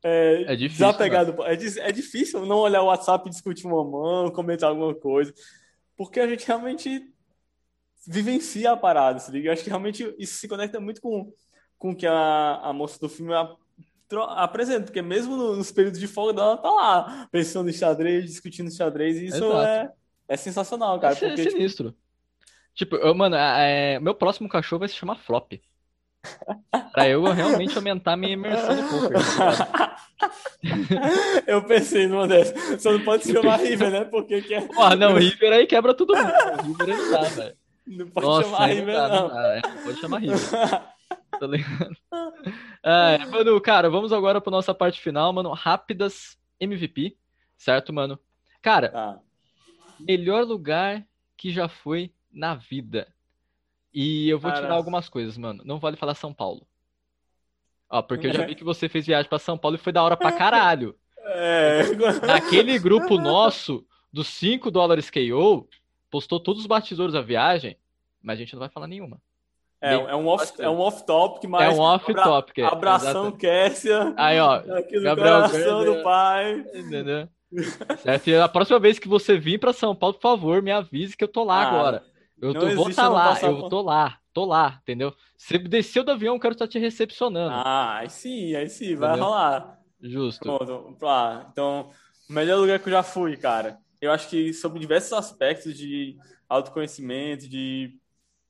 É, 0.04 0.44
É 0.54 0.56
difícil, 0.56 0.86
desapegar 0.86 1.26
do- 1.26 1.44
é, 1.44 1.54
é 1.54 1.92
difícil 1.92 2.46
não 2.46 2.58
olhar 2.58 2.82
o 2.82 2.86
WhatsApp 2.86 3.28
e 3.28 3.32
discutir 3.32 3.66
uma 3.66 3.84
mão, 3.84 4.32
comentar 4.32 4.70
alguma 4.70 4.94
coisa, 4.94 5.34
porque 5.98 6.20
a 6.20 6.28
gente 6.28 6.46
realmente 6.46 7.12
vivencia 8.08 8.72
a 8.72 8.78
parada, 8.78 9.20
se 9.20 9.32
liga? 9.32 9.50
Eu 9.50 9.54
acho 9.54 9.64
que 9.64 9.70
realmente 9.70 10.14
isso 10.20 10.36
se 10.36 10.48
conecta 10.48 10.80
muito 10.80 11.02
com, 11.02 11.32
com 11.78 11.92
o 11.92 11.96
que 11.96 12.06
a, 12.06 12.60
a 12.64 12.72
moça 12.72 13.00
do 13.00 13.10
filme 13.10 13.34
a- 13.34 13.56
apresenta, 14.38 14.86
porque 14.86 15.02
mesmo 15.02 15.36
no- 15.36 15.56
nos 15.56 15.72
períodos 15.72 16.00
de 16.00 16.08
folga 16.08 16.34
dela, 16.34 16.48
ela 16.52 16.58
tá 16.58 16.70
lá, 16.70 17.28
pensando 17.32 17.70
em 17.70 17.74
xadrez, 17.74 18.26
discutindo 18.26 18.72
xadrez, 18.72 19.18
e 19.18 19.26
isso 19.26 19.44
Exato. 19.44 19.58
é, 19.68 19.92
é 20.28 20.38
sensacional, 20.38 21.00
cara, 21.00 21.14
Isso 21.14 21.26
é 21.26 21.30
porque, 21.30 21.44
tipo, 21.44 21.58
sinistro. 21.58 21.96
Tipo, 22.74 22.96
eu, 22.98 23.14
mano, 23.16 23.36
é, 23.36 24.00
meu 24.00 24.14
próximo 24.14 24.50
cachorro 24.50 24.80
vai 24.82 24.90
se 24.90 24.96
chamar 24.96 25.16
Flop. 25.18 25.54
Pra 26.94 27.08
eu 27.08 27.24
realmente 27.24 27.76
aumentar 27.76 28.18
minha 28.18 28.34
imersão 28.34 28.76
no 28.76 28.90
poker. 28.90 29.18
tá 29.38 29.96
eu 31.48 31.64
pensei 31.66 32.08
numa 32.08 32.28
dessas, 32.28 32.82
só 32.82 32.92
não 32.92 33.04
pode 33.04 33.24
se 33.24 33.34
chamar 33.34 33.58
River, 33.58 33.92
né? 33.92 34.06
Porque 34.06 34.42
que 34.42 34.54
é, 34.56 34.62
não, 34.98 35.14
River 35.16 35.54
aí 35.54 35.68
quebra 35.68 35.94
todo 35.94 36.16
mundo. 36.16 36.32
River 36.64 36.90
aí 36.96 37.02
não 37.02 37.12
dá, 37.12 37.22
velho. 37.22 37.58
não 37.88 38.10
pode 38.10 38.26
Nossa, 38.26 38.44
chamar 38.44 38.68
não 38.68 38.76
River, 38.76 38.96
dá, 38.96 39.08
não 39.08 39.16
não. 39.16 39.28
dá. 39.30 39.58
É, 39.58 39.62
não 39.62 39.84
pode 39.84 40.00
chamar 40.00 40.18
River. 40.20 40.40
Tá 41.40 41.48
ligado? 41.48 41.98
É, 42.84 43.18
mano, 43.26 43.60
cara, 43.62 43.90
vamos 43.90 44.14
agora 44.14 44.40
pra 44.42 44.52
nossa 44.52 44.74
parte 44.74 45.02
final, 45.02 45.32
mano. 45.34 45.52
Rápidas 45.54 46.38
MVP, 46.60 47.18
certo, 47.58 47.92
mano? 47.94 48.20
Cara, 48.62 48.90
Tá. 48.90 49.20
Melhor 50.00 50.44
lugar 50.46 51.06
que 51.38 51.52
já 51.52 51.68
foi 51.68 52.12
na 52.32 52.56
vida. 52.56 53.08
E 53.94 54.28
eu 54.30 54.38
vou 54.40 54.52
Cara. 54.52 54.64
tirar 54.64 54.76
algumas 54.76 55.08
coisas, 55.08 55.38
mano. 55.38 55.64
Não 55.66 55.80
vale 55.80 55.96
falar 55.98 56.16
São 56.16 56.34
Paulo. 56.34 56.68
Ó, 57.90 58.02
porque 58.02 58.28
eu 58.28 58.34
já 58.34 58.42
Uhum. 58.42 58.48
vi 58.48 58.56
que 58.56 58.64
você 58.64 58.90
fez 58.90 59.06
viagem 59.06 59.30
pra 59.30 59.40
São 59.40 59.58
Paulo 59.58 59.76
e 59.76 59.80
foi 59.80 59.94
da 59.94 60.04
hora 60.04 60.18
pra 60.18 60.32
caralho. 60.34 60.96
É, 61.28 61.82
Naquele 62.26 62.78
grupo 62.80 63.18
nosso 63.18 63.86
dos 64.12 64.28
5 64.28 64.70
dólares 64.72 65.10
KO, 65.10 65.68
postou 66.10 66.40
todos 66.40 66.62
os 66.62 66.68
batidores 66.68 67.14
da 67.14 67.22
viagem, 67.22 67.78
mas 68.22 68.36
a 68.38 68.40
gente 68.40 68.54
não 68.54 68.60
vai 68.60 68.70
falar 68.70 68.88
nenhuma. 68.88 69.22
é, 69.82 69.94
é 69.94 70.16
um 70.16 70.28
off, 70.28 70.54
é 70.60 70.70
um 70.70 70.80
off-topic, 70.80 71.44
É 71.46 71.48
mas 71.48 71.78
um 71.78 71.82
off-topic. 71.82 72.58
é, 72.60 72.66
abração, 72.66 73.28
exato. 73.28 73.38
Cassia, 73.38 74.14
Aí, 74.18 74.40
ó, 74.40 74.56
aqui 74.78 74.96
no 74.98 75.04
Gabriel 75.04 75.36
coração 75.36 75.78
Werner. 75.80 75.98
do 75.98 76.04
pai. 76.04 76.60
entendeu? 76.76 77.30
Certo? 77.98 78.28
E 78.30 78.36
a 78.36 78.48
próxima 78.48 78.80
vez 78.80 79.00
que 79.00 79.08
você 79.08 79.38
vir 79.38 79.60
pra 79.60 79.74
São 79.74 79.96
Paulo, 79.96 80.16
por 80.16 80.22
favor, 80.22 80.62
me 80.62 80.72
avise 80.72 81.16
que 81.18 81.24
eu 81.24 81.28
tô 81.28 81.44
lá 81.44 81.62
Ah, 81.62 81.70
agora. 81.70 82.04
Eu 82.42 82.54
tô, 82.54 82.70
vou 82.72 82.90
estar 82.90 83.04
não 83.04 83.14
lá, 83.14 83.42
eu 83.42 83.62
por- 83.62 83.70
tô 83.70 83.82
lá, 83.82 84.20
tô 84.34 84.46
lá, 84.46 84.80
entendeu? 84.84 85.14
Você 85.38 85.58
desceu 85.58 86.04
do 86.04 86.12
avião, 86.12 86.36
eu 86.36 86.40
quero 86.40 86.54
estar 86.54 86.68
te 86.68 86.78
recepcionando. 86.78 87.56
Ah, 87.56 87.98
aí 88.00 88.10
sim, 88.10 88.54
aí 88.56 88.70
sim, 88.70 88.96
vai 88.96 89.10
Entendeu? 89.10 89.26
rolar. 89.26 89.80
Justo. 90.02 90.44
Pronto, 90.44 90.98
lá. 91.02 91.48
Então, 91.52 91.90
o 92.30 92.34
melhor 92.34 92.60
lugar 92.60 92.80
que 92.80 92.88
eu 92.90 92.92
já 92.94 93.02
fui, 93.04 93.38
cara. 93.38 93.80
Eu 94.02 94.12
acho 94.12 94.30
que 94.30 94.54
sobre 94.54 94.80
diversos 94.80 95.14
aspectos 95.14 95.76
de 95.76 96.18
autoconhecimento, 96.48 97.48
de 97.50 97.98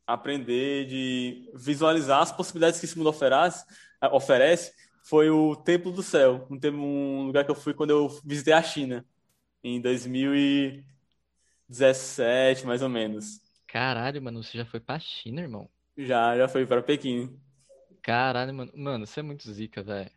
aprender, 0.08 0.86
de 0.88 1.50
visualizar 1.56 2.22
as 2.22 2.32
possibilidades 2.32 2.80
que 2.80 2.86
esse 2.86 2.98
mundo 2.98 3.10
oferece, 3.10 3.66
oferece 4.12 4.74
foi 5.06 5.30
o 5.30 5.56
Templo 5.56 5.92
do 5.92 6.02
Céu, 6.02 6.48
um, 6.50 6.58
um 6.82 7.28
lugar 7.28 7.46
que 7.46 7.52
eu 7.52 7.56
fui 7.56 7.76
quando 7.76 7.92
eu 7.92 8.10
visitei 8.26 8.54
a 8.54 8.64
China, 8.64 9.06
em 9.64 9.80
2017, 9.80 12.66
mais 12.66 12.82
ou 12.82 12.90
menos. 12.90 13.40
Caralho, 13.68 14.20
mano, 14.22 14.42
você 14.42 14.58
já 14.58 14.66
foi 14.66 14.80
pra 14.80 14.98
China, 14.98 15.42
irmão? 15.42 15.70
Já, 15.96 16.36
já 16.36 16.48
foi 16.48 16.66
para 16.66 16.82
Pequim. 16.82 17.40
Caralho, 18.02 18.52
mano. 18.54 18.72
Mano, 18.76 19.06
você 19.06 19.20
é 19.20 19.24
muito 19.24 19.52
zica, 19.52 19.84
velho. 19.84 20.10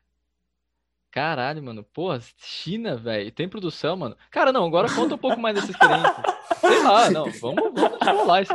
Caralho, 1.10 1.62
mano. 1.62 1.84
Porra, 1.84 2.22
China, 2.38 2.96
velho. 2.96 3.30
Tem 3.30 3.46
produção, 3.48 3.96
mano. 3.96 4.16
Cara, 4.30 4.52
não, 4.52 4.66
agora 4.66 4.94
conta 4.94 5.14
um 5.14 5.18
pouco 5.18 5.38
mais 5.38 5.54
dessa 5.54 5.70
experiência. 5.70 6.22
Sei 6.60 6.82
lá, 6.82 7.10
não. 7.10 7.30
Vamos, 7.32 7.72
vamos 7.74 7.98
rolar 8.06 8.42
isso. 8.42 8.54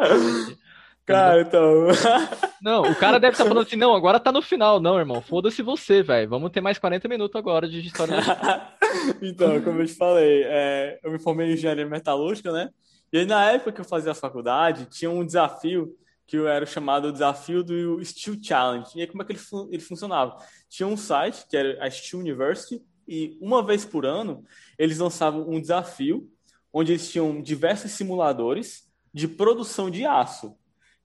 Cara, 1.06 1.42
então. 1.42 1.88
Não, 2.62 2.84
o 2.84 2.96
cara 2.96 3.20
deve 3.20 3.34
estar 3.34 3.44
falando 3.44 3.66
assim, 3.66 3.76
não, 3.76 3.94
agora 3.94 4.22
tá 4.22 4.32
no 4.32 4.42
final. 4.42 4.80
Não, 4.80 4.98
irmão, 4.98 5.22
foda-se 5.22 5.62
você, 5.62 6.02
velho. 6.02 6.30
Vamos 6.30 6.50
ter 6.50 6.62
mais 6.62 6.80
40 6.80 7.10
minutos 7.10 7.36
agora 7.36 7.68
de 7.68 7.80
história. 7.80 8.16
Então, 9.22 9.60
como 9.62 9.82
eu 9.82 9.88
te 9.88 9.96
falei, 9.96 10.44
é, 10.46 11.00
eu 11.04 11.12
me 11.12 11.20
formei 11.20 11.50
em 11.50 11.54
engenharia 11.54 11.86
metalúrgica, 11.86 12.52
né? 12.52 12.70
E 13.12 13.18
aí, 13.18 13.26
na 13.26 13.52
época 13.52 13.72
que 13.72 13.82
eu 13.82 13.86
fazia 13.86 14.12
a 14.12 14.16
faculdade, 14.16 14.86
tinha 14.86 15.10
um 15.10 15.26
desafio 15.26 15.94
que 16.28 16.38
era 16.38 16.66
chamado 16.66 17.12
desafio 17.12 17.64
do 17.64 18.04
Steel 18.06 18.38
Challenge. 18.42 18.90
E 18.96 19.02
aí, 19.02 19.08
como 19.08 19.24
é 19.24 19.26
que 19.26 19.34
ele, 19.34 19.40
fun 19.40 19.68
ele 19.72 19.82
funcionava? 19.82 20.38
Tinha 20.70 20.88
um 20.88 20.96
site, 20.96 21.46
que 21.50 21.58
era 21.58 21.84
a 21.84 21.90
Steel 21.90 22.22
University, 22.22 22.82
e 23.08 23.38
uma 23.42 23.64
vez 23.64 23.84
por 23.84 24.06
ano, 24.06 24.44
eles 24.78 25.00
lançavam 25.00 25.50
um 25.50 25.60
desafio, 25.60 26.30
onde 26.72 26.92
eles 26.94 27.12
tinham 27.12 27.42
diversos 27.42 27.92
simuladores 27.92 28.84
de 29.14 29.28
produção 29.28 29.90
de 29.90 30.06
aço. 30.06 30.56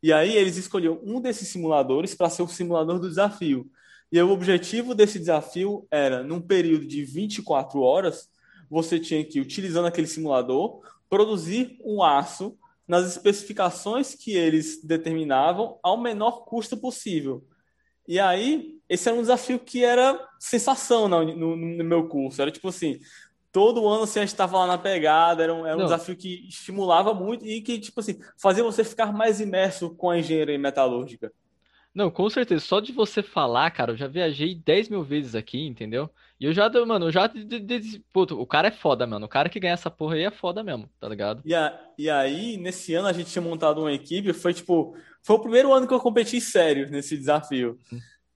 E 0.03 0.12
aí 0.12 0.36
eles 0.36 0.57
escolhiam 0.57 1.01
um 1.03 1.20
desses 1.20 1.49
simuladores 1.49 2.14
para 2.14 2.30
ser 2.30 2.42
o 2.42 2.49
simulador 2.49 2.99
do 2.99 3.09
desafio. 3.09 3.70
E 4.11 4.18
aí, 4.18 4.24
o 4.24 4.30
objetivo 4.30 4.94
desse 4.94 5.18
desafio 5.18 5.86
era, 5.90 6.22
num 6.22 6.40
período 6.40 6.86
de 6.86 7.05
24 7.05 7.80
horas, 7.80 8.28
você 8.70 8.99
tinha 8.99 9.22
que, 9.22 9.40
utilizando 9.40 9.86
aquele 9.86 10.07
simulador, 10.07 10.80
produzir 11.11 11.78
um 11.84 12.03
aço 12.03 12.57
nas 12.86 13.07
especificações 13.07 14.14
que 14.14 14.32
eles 14.32 14.82
determinavam 14.82 15.78
ao 15.82 16.01
menor 16.01 16.46
custo 16.46 16.76
possível. 16.76 17.44
E 18.07 18.18
aí, 18.18 18.78
esse 18.88 19.07
era 19.07 19.18
um 19.18 19.20
desafio 19.20 19.59
que 19.59 19.84
era 19.84 20.18
sensação 20.40 21.07
no, 21.07 21.22
no, 21.24 21.55
no 21.55 21.84
meu 21.84 22.09
curso. 22.09 22.40
Era 22.40 22.51
tipo 22.51 22.68
assim, 22.68 22.99
todo 23.59 23.89
ano 23.89 24.05
assim, 24.05 24.21
a 24.21 24.23
gente 24.23 24.29
estava 24.29 24.57
lá 24.57 24.69
na 24.69 24.79
pegada, 24.79 25.43
era 25.43 25.53
um, 25.53 25.67
era 25.67 25.77
um 25.77 25.83
desafio 25.83 26.15
que 26.15 26.47
estimulava 26.49 27.13
muito 27.13 27.45
e 27.45 27.61
que, 27.61 27.77
tipo 27.81 27.99
assim, 27.99 28.21
fazia 28.41 28.63
você 28.63 28.85
ficar 28.85 29.13
mais 29.13 29.41
imerso 29.41 29.91
com 29.97 30.11
a 30.11 30.19
engenharia 30.19 30.57
metalúrgica. 30.57 31.33
Não, 31.93 32.09
com 32.09 32.31
certeza. 32.31 32.65
Só 32.65 32.79
de 32.79 32.93
você 32.93 33.21
falar, 33.21 33.69
cara, 33.73 33.91
eu 33.91 33.97
já 33.97 34.07
viajei 34.07 34.55
10 34.55 34.91
mil 34.91 35.03
vezes 35.03 35.35
aqui, 35.35 35.67
entendeu? 35.67 36.09
E 36.39 36.45
eu 36.45 36.53
já, 36.53 36.71
mano, 36.87 37.07
eu 37.07 37.11
já. 37.11 37.29
Puto, 38.13 38.41
o 38.41 38.47
cara 38.47 38.69
é 38.69 38.71
foda, 38.71 39.05
mano. 39.09 39.27
O 39.27 39.29
cara 39.29 39.49
que 39.49 39.59
ganha 39.59 39.75
essa 39.75 39.91
porra 39.91 40.15
aí 40.15 40.23
é 40.23 40.31
foda 40.31 40.63
mesmo, 40.63 40.89
tá 41.01 41.09
ligado? 41.09 41.43
E, 41.45 41.53
a, 41.53 41.77
e 41.99 42.09
aí, 42.09 42.57
nesse 42.57 42.95
ano, 42.95 43.09
a 43.09 43.13
gente 43.13 43.33
tinha 43.33 43.43
montado 43.43 43.81
uma 43.81 43.93
equipe. 43.93 44.33
Foi 44.33 44.55
tipo. 44.55 44.97
Foi 45.21 45.35
o 45.35 45.41
primeiro 45.41 45.73
ano 45.73 45.89
que 45.89 45.93
eu 45.93 45.99
competi 45.99 46.41
sério 46.41 46.89
nesse 46.89 47.17
desafio. 47.17 47.77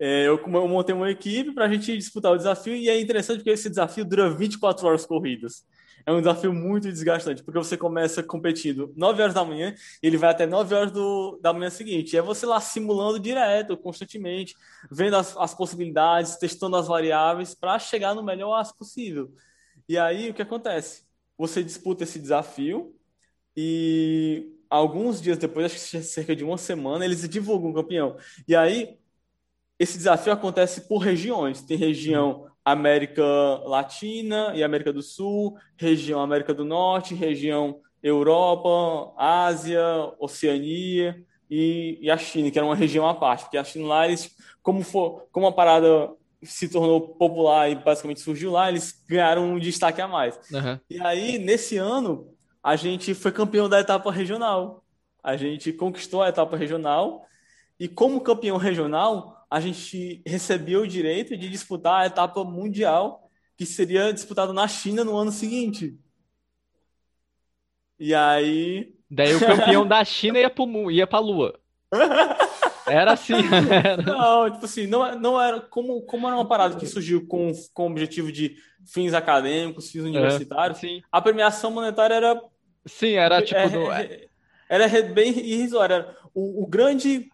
É, 0.04 0.26
eu, 0.26 0.36
eu 0.36 0.68
montei 0.68 0.92
uma 0.92 1.08
equipe 1.08 1.52
pra 1.52 1.68
gente 1.68 1.96
disputar 1.96 2.32
o 2.32 2.36
desafio. 2.36 2.74
E 2.74 2.88
é 2.88 3.00
interessante 3.00 3.36
porque 3.38 3.50
esse 3.50 3.68
desafio 3.68 4.04
dura 4.04 4.28
24 4.34 4.84
horas 4.86 5.06
corridas 5.06 5.64
é 6.04 6.12
um 6.12 6.18
desafio 6.18 6.52
muito 6.52 6.88
desgastante, 6.88 7.42
porque 7.42 7.58
você 7.58 7.76
começa 7.76 8.22
competindo 8.22 8.92
9 8.96 9.22
horas 9.22 9.34
da 9.34 9.44
manhã 9.44 9.72
e 10.02 10.06
ele 10.06 10.16
vai 10.16 10.30
até 10.30 10.46
9 10.46 10.74
horas 10.74 10.90
do, 10.90 11.38
da 11.40 11.52
manhã 11.52 11.70
seguinte. 11.70 12.14
E 12.14 12.18
é 12.18 12.22
você 12.22 12.44
lá 12.44 12.60
simulando 12.60 13.20
direto, 13.20 13.76
constantemente, 13.76 14.56
vendo 14.90 15.16
as, 15.16 15.36
as 15.36 15.54
possibilidades, 15.54 16.36
testando 16.36 16.76
as 16.76 16.88
variáveis 16.88 17.54
para 17.54 17.78
chegar 17.78 18.14
no 18.14 18.22
melhor 18.22 18.58
aço 18.58 18.76
possível. 18.76 19.32
E 19.88 19.96
aí 19.98 20.30
o 20.30 20.34
que 20.34 20.42
acontece? 20.42 21.04
Você 21.38 21.62
disputa 21.62 22.04
esse 22.04 22.18
desafio 22.18 22.94
e 23.56 24.48
alguns 24.68 25.20
dias 25.20 25.38
depois, 25.38 25.66
acho 25.66 25.74
que 25.76 26.02
cerca 26.02 26.34
de 26.34 26.42
uma 26.44 26.58
semana, 26.58 27.04
eles 27.04 27.28
divulgam 27.28 27.70
o 27.70 27.74
campeão. 27.74 28.16
E 28.48 28.56
aí 28.56 28.98
esse 29.82 29.98
desafio 29.98 30.32
acontece 30.32 30.82
por 30.82 30.98
regiões. 30.98 31.60
Tem 31.60 31.76
região 31.76 32.46
América 32.64 33.24
Latina 33.64 34.52
e 34.54 34.62
América 34.62 34.92
do 34.92 35.02
Sul, 35.02 35.56
região 35.76 36.20
América 36.20 36.54
do 36.54 36.64
Norte, 36.64 37.16
região 37.16 37.80
Europa, 38.00 39.12
Ásia, 39.16 39.82
Oceania 40.20 41.20
e, 41.50 41.98
e, 42.00 42.08
a 42.08 42.16
China, 42.16 42.48
que 42.48 42.58
era 42.58 42.66
uma 42.66 42.76
região 42.76 43.08
à 43.08 43.12
parte, 43.12 43.42
porque 43.42 43.58
a 43.58 43.64
China 43.64 43.88
lá, 43.88 44.06
eles, 44.06 44.30
como, 44.62 44.82
for, 44.82 45.26
como 45.32 45.48
a 45.48 45.52
parada 45.52 46.10
se 46.44 46.68
tornou 46.68 47.00
popular 47.00 47.68
e 47.68 47.74
basicamente 47.74 48.20
surgiu 48.20 48.52
lá, 48.52 48.68
eles 48.68 49.04
ganharam 49.08 49.52
um 49.54 49.58
destaque 49.58 50.00
a 50.00 50.06
mais. 50.06 50.36
Uhum. 50.52 50.78
E 50.88 51.00
aí, 51.00 51.38
nesse 51.38 51.76
ano, 51.76 52.32
a 52.62 52.76
gente 52.76 53.14
foi 53.14 53.32
campeão 53.32 53.68
da 53.68 53.80
etapa 53.80 54.12
regional. 54.12 54.84
A 55.24 55.36
gente 55.36 55.72
conquistou 55.72 56.22
a 56.22 56.28
etapa 56.28 56.56
regional 56.56 57.26
e 57.78 57.88
como 57.88 58.20
campeão 58.20 58.56
regional, 58.58 59.31
a 59.52 59.60
gente 59.60 60.22
recebeu 60.26 60.80
o 60.80 60.88
direito 60.88 61.36
de 61.36 61.46
disputar 61.46 62.00
a 62.00 62.06
etapa 62.06 62.42
mundial 62.42 63.30
que 63.54 63.66
seria 63.66 64.10
disputada 64.10 64.50
na 64.50 64.66
China 64.66 65.04
no 65.04 65.14
ano 65.14 65.30
seguinte. 65.30 65.94
E 67.98 68.14
aí. 68.14 68.94
Daí 69.10 69.34
o 69.34 69.40
campeão 69.40 69.86
da 69.86 70.02
China 70.06 70.38
ia 70.38 70.48
para 70.48 70.64
ia 70.90 71.06
a 71.10 71.18
Lua. 71.18 71.60
Era 72.88 73.12
assim. 73.12 73.34
Era. 73.70 74.02
Não, 74.02 74.50
tipo 74.50 74.64
assim, 74.64 74.86
não, 74.86 75.18
não 75.20 75.40
era. 75.40 75.60
Como, 75.60 76.02
como 76.02 76.26
era 76.26 76.34
uma 76.34 76.48
parada 76.48 76.76
que 76.76 76.86
surgiu 76.86 77.26
com, 77.28 77.52
com 77.72 77.84
o 77.84 77.90
objetivo 77.90 78.32
de 78.32 78.56
fins 78.84 79.14
acadêmicos, 79.14 79.90
fins 79.90 80.02
universitários, 80.02 80.82
é, 80.82 81.00
a 81.12 81.22
premiação 81.22 81.70
monetária 81.70 82.14
era. 82.14 82.42
Sim, 82.84 83.12
era 83.12 83.40
tipo. 83.40 83.58
É, 83.92 84.26
era, 84.68 84.84
era 84.84 85.02
bem 85.02 85.30
irrisória. 85.30 86.08
O, 86.34 86.64
o 86.64 86.66
grande 86.66 87.30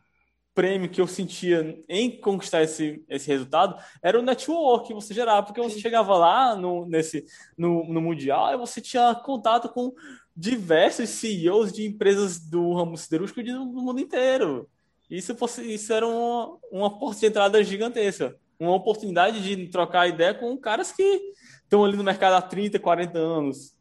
prêmio 0.58 0.88
que 0.88 1.00
eu 1.00 1.06
sentia 1.06 1.80
em 1.88 2.10
conquistar 2.20 2.64
esse, 2.64 3.04
esse 3.08 3.28
resultado 3.28 3.80
era 4.02 4.18
o 4.18 4.22
network 4.22 4.88
que 4.88 4.94
você 4.94 5.14
gerava, 5.14 5.46
porque 5.46 5.60
você 5.60 5.78
chegava 5.78 6.16
lá 6.16 6.56
no, 6.56 6.84
nesse, 6.84 7.24
no, 7.56 7.84
no 7.84 8.00
Mundial 8.00 8.52
e 8.52 8.56
você 8.56 8.80
tinha 8.80 9.14
contato 9.14 9.68
com 9.68 9.94
diversos 10.36 11.10
CEOs 11.10 11.72
de 11.72 11.86
empresas 11.86 12.40
do 12.40 12.74
ramo 12.74 12.96
siderúrgico 12.96 13.40
do 13.40 13.66
mundo 13.66 14.00
inteiro. 14.00 14.68
Isso, 15.08 15.32
isso 15.62 15.92
era 15.92 16.04
uma, 16.04 16.58
uma 16.72 16.98
porta 16.98 17.20
de 17.20 17.26
entrada 17.26 17.62
gigantesca. 17.62 18.36
Uma 18.58 18.74
oportunidade 18.74 19.40
de 19.40 19.68
trocar 19.68 20.08
ideia 20.08 20.34
com 20.34 20.58
caras 20.58 20.90
que 20.90 21.20
estão 21.62 21.84
ali 21.84 21.96
no 21.96 22.02
mercado 22.02 22.34
há 22.34 22.42
30, 22.42 22.80
40 22.80 23.16
anos. 23.16 23.76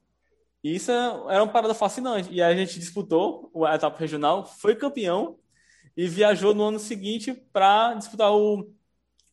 E 0.63 0.75
isso 0.75 0.91
era 0.91 1.41
uma 1.41 1.51
parada 1.51 1.73
fascinante. 1.73 2.32
E 2.32 2.39
a 2.39 2.55
gente 2.55 2.80
disputou 2.80 3.51
a 3.65 3.73
etapa 3.73 3.97
regional, 3.97 4.45
foi 4.45 4.75
campeão 4.75 5.39
e 5.97 6.07
viajou 6.07 6.53
no 6.53 6.63
ano 6.63 6.77
seguinte 6.77 7.33
para 7.51 7.95
disputar 7.95 8.31
o, 8.31 8.71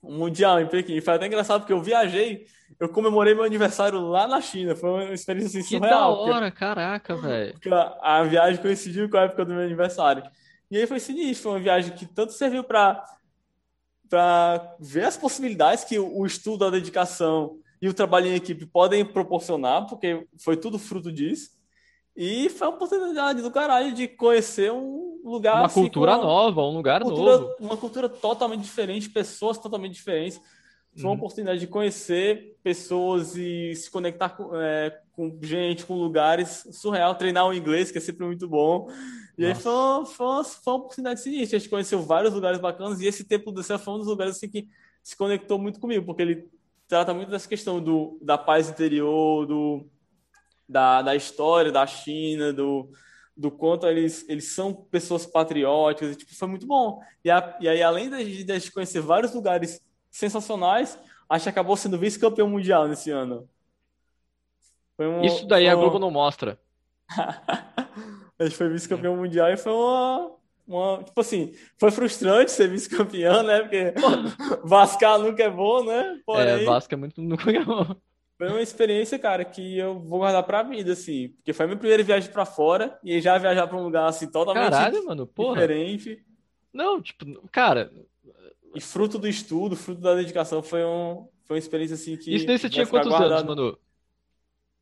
o, 0.00 0.10
Mundial 0.10 0.60
em 0.60 0.66
Pequim. 0.66 0.98
Foi 1.02 1.14
até 1.14 1.26
engraçado 1.26 1.60
porque 1.60 1.74
eu 1.74 1.82
viajei, 1.82 2.46
eu 2.80 2.88
comemorei 2.88 3.34
meu 3.34 3.44
aniversário 3.44 4.00
lá 4.00 4.26
na 4.26 4.40
China. 4.40 4.74
Foi 4.74 4.88
uma 4.88 5.12
experiência 5.12 5.60
assim, 5.60 5.76
surreal. 5.76 6.24
Que 6.24 6.30
da 6.30 6.34
hora, 6.34 6.46
porque, 6.46 6.58
caraca, 6.58 7.16
velho. 7.16 7.54
A, 7.70 8.20
a, 8.20 8.22
viagem 8.24 8.62
coincidiu 8.62 9.10
com 9.10 9.18
a 9.18 9.24
época 9.24 9.44
do 9.44 9.52
meu 9.52 9.62
aniversário. 9.62 10.22
E 10.70 10.78
aí 10.78 10.86
foi 10.86 10.98
sinistro, 10.98 11.42
foi 11.42 11.52
uma 11.52 11.60
viagem 11.60 11.94
que 11.94 12.06
tanto 12.06 12.32
serviu 12.32 12.64
para 12.64 13.04
para 14.08 14.76
ver 14.78 15.04
as 15.04 15.16
possibilidades 15.16 15.82
que 15.82 15.98
o, 15.98 16.18
o 16.18 16.26
estudo, 16.26 16.64
a 16.64 16.70
dedicação 16.70 17.58
e 17.80 17.88
o 17.88 17.94
trabalho 17.94 18.26
em 18.26 18.34
equipe 18.34 18.64
podem 18.64 19.04
proporcionar, 19.04 19.86
porque 19.86 20.26
foi 20.38 20.56
tudo 20.56 20.78
fruto 20.78 21.10
disso. 21.10 21.50
E 22.16 22.48
foi 22.48 22.68
uma 22.68 22.76
oportunidade 22.76 23.42
do 23.42 23.50
caralho 23.50 23.92
de 23.92 24.06
conhecer 24.06 24.70
um 24.70 25.20
lugar. 25.24 25.56
Uma 25.56 25.66
assim, 25.66 25.80
cultura 25.80 26.16
uma, 26.16 26.24
nova, 26.24 26.62
um 26.62 26.76
lugar 26.76 27.02
cultura, 27.02 27.38
novo. 27.38 27.56
Uma 27.58 27.76
cultura 27.76 28.08
totalmente 28.08 28.62
diferente, 28.62 29.10
pessoas 29.10 29.58
totalmente 29.58 29.94
diferentes. 29.94 30.40
Foi 30.94 31.04
uma 31.04 31.10
uhum. 31.10 31.16
oportunidade 31.16 31.58
de 31.58 31.66
conhecer 31.66 32.56
pessoas 32.62 33.36
e 33.36 33.74
se 33.74 33.90
conectar 33.90 34.28
com, 34.28 34.54
é, 34.54 34.96
com, 35.10 35.36
gente, 35.42 35.84
com 35.84 35.94
lugares 35.94 36.68
surreal, 36.70 37.16
treinar 37.16 37.48
o 37.48 37.52
inglês, 37.52 37.90
que 37.90 37.98
é 37.98 38.00
sempre 38.00 38.24
muito 38.24 38.48
bom. 38.48 38.88
E 39.36 39.42
Nossa. 39.42 39.56
aí 39.56 39.62
foi 39.62 39.72
uma, 39.72 40.06
foi, 40.06 40.26
uma, 40.26 40.44
foi 40.44 40.72
uma 40.72 40.78
oportunidade 40.78 41.20
sinistra. 41.20 41.56
A 41.56 41.58
gente 41.58 41.68
conheceu 41.68 42.00
vários 42.00 42.32
lugares 42.32 42.60
bacanas 42.60 43.00
e 43.00 43.06
esse 43.06 43.24
Templo 43.24 43.50
do 43.50 43.60
Céu 43.64 43.76
foi 43.76 43.94
um 43.94 43.98
dos 43.98 44.06
lugares 44.06 44.36
assim, 44.36 44.48
que 44.48 44.68
se 45.02 45.16
conectou 45.16 45.58
muito 45.58 45.80
comigo, 45.80 46.06
porque 46.06 46.22
ele 46.22 46.48
trata 46.86 47.12
muito 47.12 47.28
dessa 47.28 47.48
questão 47.48 47.82
do, 47.82 48.16
da 48.22 48.38
paz 48.38 48.70
interior, 48.70 49.46
do, 49.46 49.84
da, 50.68 51.02
da 51.02 51.14
história 51.14 51.70
da 51.70 51.86
China, 51.86 52.52
do, 52.52 52.90
do 53.36 53.50
quanto 53.50 53.86
eles, 53.86 54.28
eles 54.28 54.52
são 54.52 54.72
pessoas 54.72 55.26
patrióticas, 55.26 56.12
e, 56.12 56.16
tipo, 56.16 56.34
foi 56.34 56.48
muito 56.48 56.66
bom. 56.66 57.00
E, 57.24 57.30
a, 57.30 57.56
e 57.60 57.68
aí, 57.68 57.82
além 57.82 58.10
de, 58.10 58.44
gente 58.44 58.72
conhecer 58.72 59.00
vários 59.00 59.34
lugares 59.34 59.80
sensacionais, 60.10 60.98
a 61.28 61.38
gente 61.38 61.48
acabou 61.48 61.76
sendo 61.76 61.98
vice-campeão 61.98 62.48
mundial 62.48 62.86
nesse 62.86 63.10
ano. 63.10 63.48
Um, 64.98 65.22
Isso 65.22 65.46
daí 65.46 65.68
a 65.68 65.74
Globo 65.74 65.98
não 65.98 66.10
mostra. 66.10 66.58
a 68.38 68.44
gente 68.44 68.56
foi 68.56 68.68
vice-campeão 68.68 69.16
mundial 69.16 69.50
e 69.50 69.56
foi 69.56 69.72
uma, 69.72 70.30
uma. 70.66 71.02
Tipo 71.02 71.20
assim, 71.20 71.52
foi 71.78 71.90
frustrante 71.90 72.52
ser 72.52 72.68
vice-campeão, 72.68 73.42
né? 73.42 73.60
Porque 73.60 73.92
Vascar 74.62 75.18
nunca 75.18 75.42
é 75.42 75.50
bom, 75.50 75.82
né? 75.84 76.20
Porém... 76.24 76.62
É, 76.62 76.64
Vasco 76.64 76.94
é 76.94 76.96
muito 76.96 77.20
nunca 77.20 77.50
é 77.50 77.64
bom. 77.64 77.96
Foi 78.37 78.49
uma 78.49 78.61
experiência, 78.61 79.18
cara, 79.18 79.45
que 79.45 79.78
eu 79.78 80.01
vou 80.01 80.18
guardar 80.18 80.43
pra 80.43 80.62
vida, 80.62 80.93
assim. 80.93 81.28
Porque 81.37 81.53
foi 81.53 81.64
a 81.64 81.66
minha 81.68 81.78
primeira 81.78 82.03
viagem 82.03 82.30
pra 82.32 82.45
fora 82.45 82.99
e 83.03 83.20
já 83.20 83.39
viajar 83.39 83.66
pra 83.66 83.76
um 83.76 83.85
lugar, 83.85 84.07
assim, 84.09 84.28
totalmente 84.30 84.70
Caralho, 84.70 85.05
mano, 85.05 85.26
porra. 85.26 85.61
diferente. 85.61 86.24
Não, 86.72 87.01
tipo, 87.01 87.24
cara, 87.53 87.93
E 88.74 88.80
fruto 88.80 89.18
do 89.18 89.28
estudo, 89.28 89.76
fruto 89.76 90.01
da 90.01 90.16
dedicação, 90.16 90.62
foi, 90.62 90.85
um, 90.85 91.28
foi 91.45 91.55
uma 91.57 91.59
experiência, 91.59 91.95
assim, 91.95 92.16
que 92.16 92.35
isso 92.35 92.47
daí 92.47 92.59
você 92.59 92.68
tinha 92.68 92.87
quantos 92.87 93.12
anos, 93.12 93.28
guardado. 93.28 93.47
mano? 93.47 93.78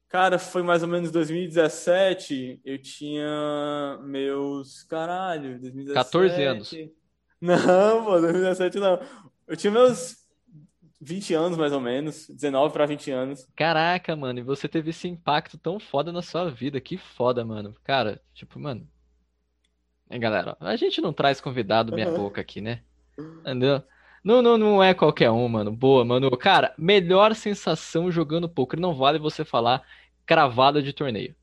Cara, 0.08 0.38
foi 0.38 0.62
mais 0.62 0.82
ou 0.82 0.88
menos 0.88 1.10
2017. 1.10 2.60
Eu 2.64 2.78
tinha 2.78 3.98
meus. 4.02 4.82
Caralho, 4.84 5.58
14 5.94 6.42
anos. 6.42 6.70
2017. 6.70 6.92
Não, 7.40 8.04
pô, 8.04 8.20
2017 8.20 8.78
não. 8.78 9.00
Eu 9.46 9.56
tinha 9.56 9.70
meus 9.70 10.21
20 11.02 11.34
anos, 11.34 11.58
mais 11.58 11.72
ou 11.72 11.80
menos. 11.80 12.28
19 12.28 12.72
para 12.72 12.86
20 12.86 13.10
anos. 13.10 13.48
Caraca, 13.56 14.14
mano, 14.14 14.38
e 14.38 14.42
você 14.42 14.68
teve 14.68 14.90
esse 14.90 15.08
impacto 15.08 15.58
tão 15.58 15.80
foda 15.80 16.12
na 16.12 16.22
sua 16.22 16.48
vida. 16.48 16.80
Que 16.80 16.96
foda, 16.96 17.44
mano. 17.44 17.74
Cara, 17.82 18.22
tipo, 18.32 18.60
mano. 18.60 18.88
É, 20.08 20.18
galera, 20.18 20.56
a 20.60 20.76
gente 20.76 21.00
não 21.00 21.12
traz 21.12 21.40
convidado 21.40 21.92
meia 21.92 22.10
boca 22.10 22.40
aqui, 22.40 22.60
né? 22.60 22.82
Entendeu? 23.18 23.82
Não, 24.22 24.40
não, 24.40 24.56
não 24.56 24.82
é 24.82 24.94
qualquer 24.94 25.30
um, 25.30 25.48
mano. 25.48 25.72
Boa, 25.72 26.04
mano. 26.04 26.30
Cara, 26.36 26.72
melhor 26.78 27.34
sensação 27.34 28.10
jogando 28.10 28.48
poker. 28.48 28.78
Não 28.78 28.94
vale 28.94 29.18
você 29.18 29.44
falar 29.44 29.82
cravada 30.24 30.80
de 30.80 30.92
torneio. 30.92 31.34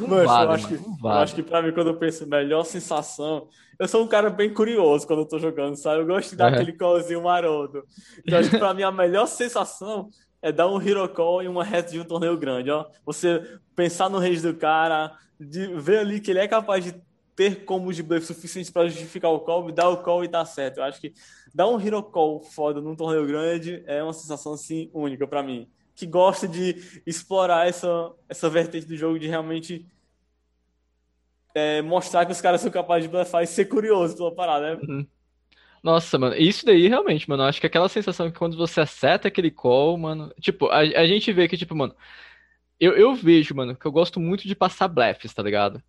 Não 0.00 0.08
Mas 0.08 0.20
eu 0.20 0.24
vale, 0.26 0.52
acho 0.52 0.68
que, 0.68 0.74
mano. 0.74 0.86
Não 0.88 0.94
eu 0.94 1.00
vale. 1.02 1.22
acho 1.22 1.34
que 1.34 1.42
pra 1.42 1.62
mim, 1.62 1.72
quando 1.72 1.88
eu 1.88 1.96
penso 1.98 2.26
melhor 2.26 2.64
sensação, 2.64 3.48
eu 3.78 3.88
sou 3.88 4.04
um 4.04 4.08
cara 4.08 4.30
bem 4.30 4.52
curioso 4.52 5.06
quando 5.06 5.20
eu 5.20 5.26
tô 5.26 5.38
jogando, 5.38 5.76
sabe? 5.76 6.00
Eu 6.02 6.06
gosto 6.06 6.30
de 6.30 6.36
dar 6.36 6.46
Aham. 6.48 6.54
aquele 6.54 6.72
callzinho 6.72 7.22
maroto. 7.22 7.82
Então, 8.24 8.38
acho 8.38 8.50
que 8.50 8.58
pra 8.58 8.74
mim 8.74 8.82
a 8.82 8.92
melhor 8.92 9.26
sensação 9.26 10.08
é 10.42 10.50
dar 10.52 10.68
um 10.68 10.80
hero 10.80 11.08
call 11.08 11.42
em 11.42 11.48
uma 11.48 11.64
reta 11.64 11.92
de 11.92 12.00
um 12.00 12.04
torneio 12.04 12.36
grande, 12.36 12.70
ó. 12.70 12.86
Você 13.04 13.42
pensar 13.74 14.08
no 14.08 14.18
range 14.18 14.40
do 14.40 14.54
cara, 14.54 15.12
de 15.38 15.66
ver 15.76 15.98
ali 15.98 16.20
que 16.20 16.30
ele 16.30 16.40
é 16.40 16.48
capaz 16.48 16.84
de 16.84 16.94
ter 17.36 17.64
combos 17.64 17.96
de 17.96 18.02
bluff 18.02 18.26
suficientes 18.26 18.70
pra 18.70 18.86
justificar 18.86 19.30
o 19.30 19.40
call, 19.40 19.70
dar 19.72 19.88
o 19.88 20.02
call 20.02 20.24
e 20.24 20.28
tá 20.28 20.44
certo. 20.44 20.78
Eu 20.78 20.84
acho 20.84 21.00
que 21.00 21.12
dar 21.54 21.68
um 21.68 21.80
hero 21.80 22.02
call 22.02 22.42
foda 22.42 22.80
num 22.80 22.94
torneio 22.94 23.26
grande 23.26 23.82
é 23.86 24.02
uma 24.02 24.12
sensação, 24.12 24.52
assim, 24.52 24.90
única 24.92 25.26
pra 25.26 25.42
mim. 25.42 25.68
Que 26.00 26.06
gosta 26.06 26.48
de 26.48 27.02
explorar 27.06 27.68
essa, 27.68 28.10
essa 28.26 28.48
vertente 28.48 28.86
do 28.86 28.96
jogo 28.96 29.18
de 29.18 29.28
realmente 29.28 29.86
é, 31.54 31.82
mostrar 31.82 32.24
que 32.24 32.32
os 32.32 32.40
caras 32.40 32.62
são 32.62 32.70
capazes 32.70 33.04
de 33.04 33.10
blefar 33.10 33.42
e 33.42 33.46
ser 33.46 33.66
curioso 33.66 34.16
pela 34.16 34.34
parada, 34.34 34.76
né? 34.76 34.80
Uhum. 34.82 35.06
Nossa, 35.82 36.18
mano, 36.18 36.34
isso 36.36 36.64
daí 36.64 36.88
realmente, 36.88 37.28
mano, 37.28 37.42
acho 37.42 37.60
que 37.60 37.66
aquela 37.66 37.86
sensação 37.86 38.30
que 38.30 38.38
quando 38.38 38.56
você 38.56 38.80
acerta 38.80 39.28
aquele 39.28 39.50
call, 39.50 39.98
mano, 39.98 40.32
tipo, 40.40 40.68
a, 40.68 40.78
a 40.78 41.06
gente 41.06 41.30
vê 41.34 41.46
que, 41.46 41.58
tipo, 41.58 41.76
mano, 41.76 41.94
eu, 42.80 42.96
eu 42.96 43.14
vejo, 43.14 43.54
mano, 43.54 43.76
que 43.76 43.84
eu 43.84 43.92
gosto 43.92 44.18
muito 44.18 44.48
de 44.48 44.54
passar 44.54 44.88
blefs, 44.88 45.34
tá 45.34 45.42
ligado? 45.42 45.82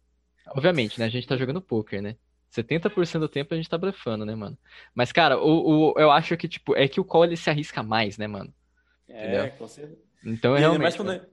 Obviamente, 0.50 1.00
né, 1.00 1.06
a 1.06 1.10
gente 1.10 1.26
tá 1.26 1.38
jogando 1.38 1.62
poker, 1.62 2.02
né? 2.02 2.18
70% 2.52 3.20
do 3.20 3.30
tempo 3.30 3.54
a 3.54 3.58
gente 3.58 3.70
tá 3.70 3.78
blefando, 3.78 4.26
né, 4.26 4.36
mano? 4.36 4.58
Mas, 4.94 5.14
cara, 5.14 5.40
o, 5.40 5.94
o, 5.94 5.94
eu 5.98 6.12
acho 6.12 6.36
que, 6.36 6.50
tipo, 6.50 6.76
é 6.76 6.86
que 6.86 7.00
o 7.00 7.06
call 7.06 7.24
ele 7.24 7.38
se 7.38 7.50
arrisca 7.50 7.82
mais, 7.82 8.18
né, 8.18 8.28
mano? 8.28 8.54
É, 9.12 9.20
Entendeu? 9.20 9.52
com 9.52 9.68
certeza. 9.68 10.02
Então, 10.24 10.56
E 10.56 10.64
ainda 10.64 10.80
mais 10.80 10.96
realmente, 10.96 10.98
quando, 10.98 11.10
mano. 11.10 11.26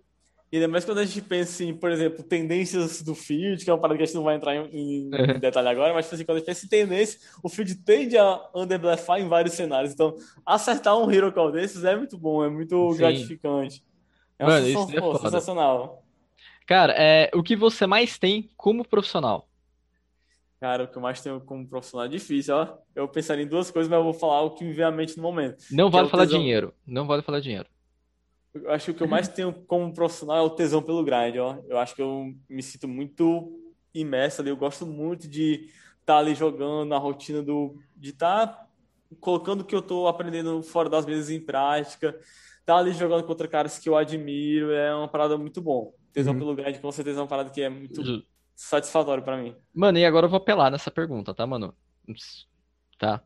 e 0.53 0.57
ainda 0.57 0.69
mais 0.69 0.85
quando 0.85 0.99
a 1.01 1.05
gente 1.07 1.23
pensa 1.23 1.65
em, 1.65 1.77
por 1.77 1.91
exemplo, 1.91 2.25
tendências 2.25 3.03
do 3.03 3.15
field, 3.15 3.65
que 3.65 3.71
é 3.71 3.75
uma 3.75 3.81
parada 3.81 3.99
que 3.99 4.03
a 4.05 4.07
gente 4.07 4.15
não 4.17 4.25
vai 4.25 4.37
entrar 4.37 4.55
em, 4.57 4.67
em- 4.71 5.37
em 5.37 5.41
detalhe 5.41 5.69
agora, 5.69 5.95
mas 5.95 6.07
tipo 6.07 6.15
assim, 6.17 6.25
quando 6.25 6.37
a 6.39 6.41
gente 6.41 6.47
pensa 6.49 6.67
em 6.67 6.69
tendência, 6.69 7.21
o 7.43 7.49
field 7.49 7.75
tende 7.85 8.17
a 8.19 8.51
underblefar 8.55 9.21
em 9.21 9.29
vários 9.29 9.55
cenários. 9.55 9.93
Então, 9.95 10.17
acertar 10.47 10.97
um 10.99 11.11
hero 11.11 11.33
call 11.33 11.53
desses 11.53 11.85
é 11.85 11.97
muito 11.97 12.19
bom, 12.19 12.45
é 12.45 12.51
muito 12.51 12.95
Sim. 12.97 12.97
gratificante. 12.97 13.85
É 14.39 14.45
uma 14.47 14.51
Mano, 14.51 14.67
sensação, 14.67 14.91
é 14.97 15.01
pô, 15.01 15.15
sensacional. 15.17 16.05
Cara, 16.67 16.93
é, 16.97 17.31
o 17.35 17.43
que 17.43 17.57
você 17.57 17.87
mais 17.87 18.19
tem 18.19 18.51
como 18.57 18.87
profissional? 18.87 19.48
Cara, 20.61 20.85
o 20.85 20.89
que 20.89 20.97
eu 20.97 21.03
mais 21.03 21.21
tenho 21.21 21.41
como 21.41 21.67
profissional 21.69 22.07
é 22.07 22.09
difícil, 22.09 22.55
ó. 22.57 22.79
Eu 22.95 23.07
pensaria 23.09 23.45
em 23.45 23.49
duas 23.49 23.71
coisas, 23.71 23.89
mas 23.89 23.97
eu 23.99 24.05
vou 24.05 24.13
falar 24.13 24.43
o 24.43 24.51
que 24.51 24.65
me 24.65 24.73
vem 24.73 24.85
à 24.85 24.91
mente 24.91 25.17
no 25.17 25.23
momento. 25.23 25.65
Não 25.71 25.87
é 25.87 25.91
vale 25.91 26.07
o 26.09 26.11
falar 26.11 26.25
tesão. 26.25 26.39
dinheiro. 26.41 26.75
Não 26.87 27.07
vale 27.07 27.23
falar 27.23 27.41
dinheiro. 27.41 27.67
Eu 28.55 28.71
acho 28.73 28.87
que 28.87 28.91
o 28.91 28.95
que 28.95 29.03
eu 29.03 29.09
mais 29.09 29.29
tenho 29.29 29.53
como 29.53 29.93
profissional 29.95 30.37
é 30.39 30.43
o 30.43 30.51
tesão 30.51 30.83
pelo 30.83 31.05
grind, 31.05 31.37
ó. 31.39 31.59
Eu 31.69 31.79
acho 31.79 31.95
que 31.95 32.03
eu 32.03 32.35
me 32.49 32.63
sinto 32.63 32.89
muito 32.89 33.57
imerso 33.95 34.41
ali. 34.41 34.51
Eu 34.51 34.57
gosto 34.57 34.85
muito 34.85 35.29
de 35.29 35.69
estar 36.01 36.19
ali 36.19 36.35
jogando 36.35 36.89
na 36.89 36.99
rotina 36.99 37.41
do 37.43 37.77
de 37.97 38.11
estar 38.11 38.67
colocando 39.21 39.61
o 39.61 39.65
que 39.65 39.75
eu 39.75 39.83
tô 39.83 40.09
aprendendo 40.09 40.61
fora 40.63 40.89
das 40.89 41.07
mesas 41.07 41.31
em 41.31 41.41
prática, 41.41 42.19
estar 42.61 42.77
ali 42.79 42.93
jogando 42.93 43.25
contra 43.25 43.47
caras 43.47 43.79
que 43.79 43.89
eu 43.89 43.97
admiro, 43.97 44.73
é 44.73 44.95
uma 44.95 45.09
parada 45.09 45.39
muito 45.39 45.61
bom. 45.63 45.95
Tesão 46.13 46.33
Uhum. 46.33 46.39
pelo 46.41 46.55
grind 46.57 46.79
com 46.81 46.91
certeza 46.91 47.21
é 47.21 47.23
uma 47.23 47.29
parada 47.29 47.49
que 47.51 47.61
é 47.63 47.69
muito 47.69 48.03
satisfatório 48.59 49.23
pra 49.23 49.37
mim. 49.37 49.55
Mano, 49.73 49.99
e 49.99 50.05
agora 50.05 50.27
eu 50.27 50.31
vou 50.31 50.39
apelar 50.39 50.69
nessa 50.69 50.91
pergunta, 50.91 51.33
tá, 51.33 51.47
mano? 51.47 51.73
Tá. 52.99 53.23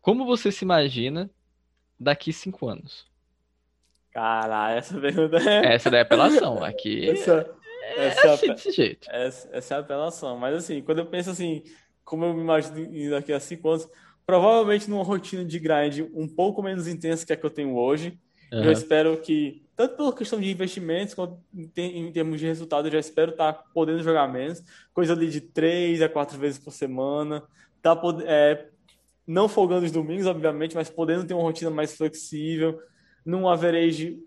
Como 0.00 0.24
você 0.24 0.52
se 0.52 0.64
imagina 0.64 1.28
daqui 1.98 2.32
cinco 2.32 2.68
anos? 2.68 3.04
Caralho, 4.12 4.78
essa 4.78 4.98
pergunta 5.00 5.36
é 5.38 5.74
Essa 5.74 5.90
daí 5.90 5.98
é 5.98 6.02
apelação. 6.02 6.62
Aqui 6.64 7.10
essa, 7.10 7.56
é 7.82 8.06
essa 8.06 8.20
é 8.20 8.30
a 8.30 8.34
assim, 8.34 8.46
desse 8.46 8.70
jeito. 8.70 9.10
Essa, 9.10 9.48
essa 9.52 9.74
é 9.74 9.76
a 9.78 9.80
apelação. 9.80 10.38
Mas 10.38 10.54
assim, 10.54 10.80
quando 10.80 11.00
eu 11.00 11.06
penso 11.06 11.30
assim, 11.30 11.64
como 12.04 12.24
eu 12.24 12.32
me 12.32 12.40
imagino 12.40 13.10
daqui 13.10 13.32
a 13.32 13.40
cinco 13.40 13.68
anos, 13.68 13.88
provavelmente 14.24 14.88
numa 14.88 15.02
rotina 15.02 15.44
de 15.44 15.58
grind 15.58 16.08
um 16.14 16.28
pouco 16.28 16.62
menos 16.62 16.86
intensa 16.86 17.26
que 17.26 17.32
a 17.32 17.36
que 17.36 17.44
eu 17.44 17.50
tenho 17.50 17.74
hoje. 17.74 18.16
Eu 18.50 18.60
Aham. 18.60 18.72
espero 18.72 19.20
que, 19.20 19.64
tanto 19.76 19.96
pela 19.96 20.14
questão 20.14 20.40
de 20.40 20.50
investimentos, 20.50 21.14
quanto 21.14 21.38
em, 21.54 21.66
te- 21.66 21.80
em 21.82 22.12
termos 22.12 22.38
de 22.40 22.46
resultado, 22.46 22.88
eu 22.88 22.92
já 22.92 22.98
espero 22.98 23.32
estar 23.32 23.52
podendo 23.74 24.02
jogar 24.02 24.26
menos. 24.32 24.62
Coisa 24.94 25.12
ali 25.12 25.28
de 25.28 25.40
três 25.40 26.00
a 26.00 26.08
quatro 26.08 26.38
vezes 26.38 26.58
por 26.58 26.72
semana. 26.72 27.42
Tá, 27.82 28.00
é, 28.24 28.68
não 29.26 29.48
folgando 29.48 29.84
os 29.84 29.92
domingos, 29.92 30.26
obviamente, 30.26 30.74
mas 30.74 30.88
podendo 30.88 31.26
ter 31.26 31.34
uma 31.34 31.42
rotina 31.42 31.70
mais 31.70 31.96
flexível, 31.96 32.80
num 33.24 33.48
average 33.48 34.18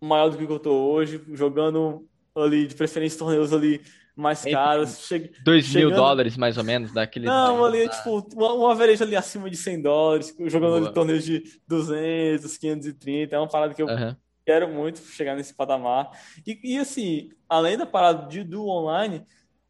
maior 0.00 0.30
do 0.30 0.36
que 0.38 0.44
eu 0.44 0.58
tô 0.58 0.72
hoje, 0.92 1.20
jogando 1.32 2.06
ali, 2.34 2.66
de 2.66 2.74
preferência, 2.74 3.18
torneios 3.18 3.52
ali 3.52 3.80
mais 4.16 4.42
caros. 4.44 5.06
Che 5.06 5.30
Dois 5.44 5.68
mil 5.68 5.88
chegando. 5.88 5.96
dólares, 5.96 6.36
mais 6.36 6.56
ou 6.56 6.64
menos, 6.64 6.92
daquele. 6.92 7.26
Não, 7.26 7.64
ali, 7.64 7.88
tipo, 7.88 8.18
um 8.36 8.62
um 8.62 8.66
average 8.68 9.02
ali 9.02 9.14
acima 9.14 9.50
de 9.50 9.56
100 9.56 9.82
dólares, 9.82 10.34
jogando 10.46 10.74
ali 10.76 10.84
Boa. 10.84 10.94
torneios 10.94 11.24
de 11.24 11.42
200, 11.68 12.56
530. 12.56 13.36
É 13.36 13.38
uma 13.38 13.48
parada 13.48 13.74
que 13.74 13.82
eu 13.82 13.88
Aham. 13.88 14.16
quero 14.44 14.68
muito 14.68 15.00
chegar 15.00 15.36
nesse 15.36 15.54
patamar. 15.54 16.10
E, 16.46 16.58
e, 16.74 16.78
assim, 16.78 17.28
além 17.48 17.76
da 17.76 17.84
parada 17.84 18.26
de, 18.28 18.42
do 18.42 18.66
online, 18.66 19.24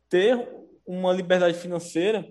ter 0.08 0.48
uma 0.86 1.12
liberdade 1.12 1.58
financeira 1.58 2.24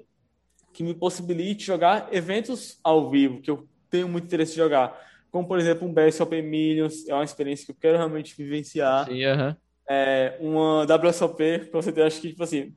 que 0.73 0.83
me 0.83 0.93
possibilite 0.93 1.65
jogar 1.65 2.07
eventos 2.13 2.79
ao 2.83 3.09
vivo, 3.09 3.41
que 3.41 3.49
eu 3.51 3.67
tenho 3.89 4.07
muito 4.07 4.25
interesse 4.25 4.53
em 4.53 4.57
jogar. 4.57 4.97
Como, 5.31 5.47
por 5.47 5.59
exemplo, 5.59 5.87
um 5.87 5.93
BSOP 5.93 6.41
Millions, 6.41 7.07
é 7.07 7.13
uma 7.13 7.23
experiência 7.23 7.65
que 7.65 7.71
eu 7.71 7.75
quero 7.75 7.97
realmente 7.97 8.35
vivenciar. 8.37 9.05
Sim, 9.05 9.23
aham. 9.25 9.57
É, 9.87 10.37
uma 10.39 10.83
WSOP, 10.83 11.69
com 11.71 11.81
certeza, 11.81 12.07
acho 12.07 12.21
que, 12.21 12.29
tipo 12.29 12.43
assim, 12.43 12.73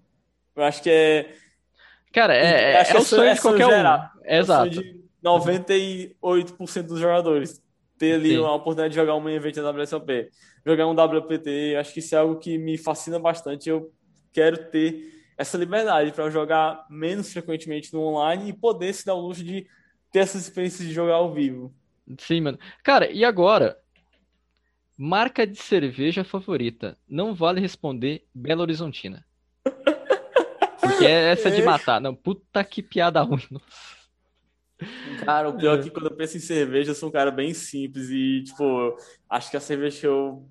eu 0.54 0.62
acho 0.64 0.82
que 0.82 0.90
é. 0.90 1.34
Cara, 2.12 2.34
é, 2.34 2.74
é, 2.74 2.90
é 2.90 2.96
o 2.96 3.02
sonho 3.02 3.34
de 3.34 3.40
qualquer 3.40 3.66
um. 3.66 3.70
geral. 3.70 4.10
É 4.24 4.40
o 4.40 4.44
sonho 4.44 4.66
Exato. 4.66 4.82
de 4.82 5.04
98% 5.24 6.82
dos 6.82 6.98
jogadores. 7.00 7.62
Ter 7.98 8.14
ali 8.14 8.30
Sim. 8.30 8.44
a 8.44 8.52
oportunidade 8.52 8.90
de 8.90 9.00
jogar 9.00 9.16
um 9.16 9.28
evento 9.28 9.62
da 9.62 9.70
WSOP. 9.70 10.30
Jogar 10.64 10.86
um 10.86 10.92
WPT, 10.92 11.76
acho 11.76 11.92
que 11.92 12.00
isso 12.00 12.14
é 12.14 12.18
algo 12.18 12.38
que 12.38 12.58
me 12.58 12.76
fascina 12.76 13.18
bastante. 13.18 13.68
Eu 13.68 13.92
quero 14.32 14.70
ter 14.70 15.18
essa 15.36 15.56
liberdade 15.56 16.12
para 16.12 16.30
jogar 16.30 16.84
menos 16.90 17.32
frequentemente 17.32 17.92
no 17.92 18.02
online 18.02 18.50
e 18.50 18.52
poder 18.52 18.92
se 18.92 19.06
dar 19.06 19.14
o 19.14 19.20
luxo 19.20 19.44
de 19.44 19.66
ter 20.12 20.20
essas 20.20 20.42
experiências 20.42 20.86
de 20.86 20.92
jogar 20.92 21.14
ao 21.14 21.32
vivo. 21.32 21.72
Sim, 22.18 22.40
mano. 22.40 22.58
Cara, 22.82 23.10
e 23.10 23.24
agora? 23.24 23.78
Marca 25.00 25.46
de 25.46 25.56
cerveja 25.56 26.24
favorita. 26.24 26.98
Não 27.08 27.32
vale 27.32 27.60
responder 27.60 28.24
Belo 28.34 28.62
Horizontina. 28.62 29.24
Porque 30.80 31.04
é 31.06 31.30
essa 31.30 31.50
de 31.50 31.62
matar. 31.62 32.00
Não, 32.00 32.14
puta 32.14 32.64
que 32.64 32.82
piada 32.82 33.22
ruim. 33.22 33.42
Cara, 35.24 35.48
o 35.48 35.56
pior 35.56 35.78
é 35.78 35.82
que 35.82 35.90
quando 35.90 36.06
eu 36.06 36.16
penso 36.16 36.36
em 36.36 36.40
cerveja, 36.40 36.90
eu 36.90 36.94
sou 36.94 37.08
um 37.08 37.12
cara 37.12 37.30
bem 37.30 37.52
simples 37.54 38.10
e, 38.10 38.42
tipo, 38.44 38.96
acho 39.28 39.50
que 39.50 39.56
a 39.56 39.60
cerveja 39.60 40.00
que 40.00 40.06
eu 40.06 40.48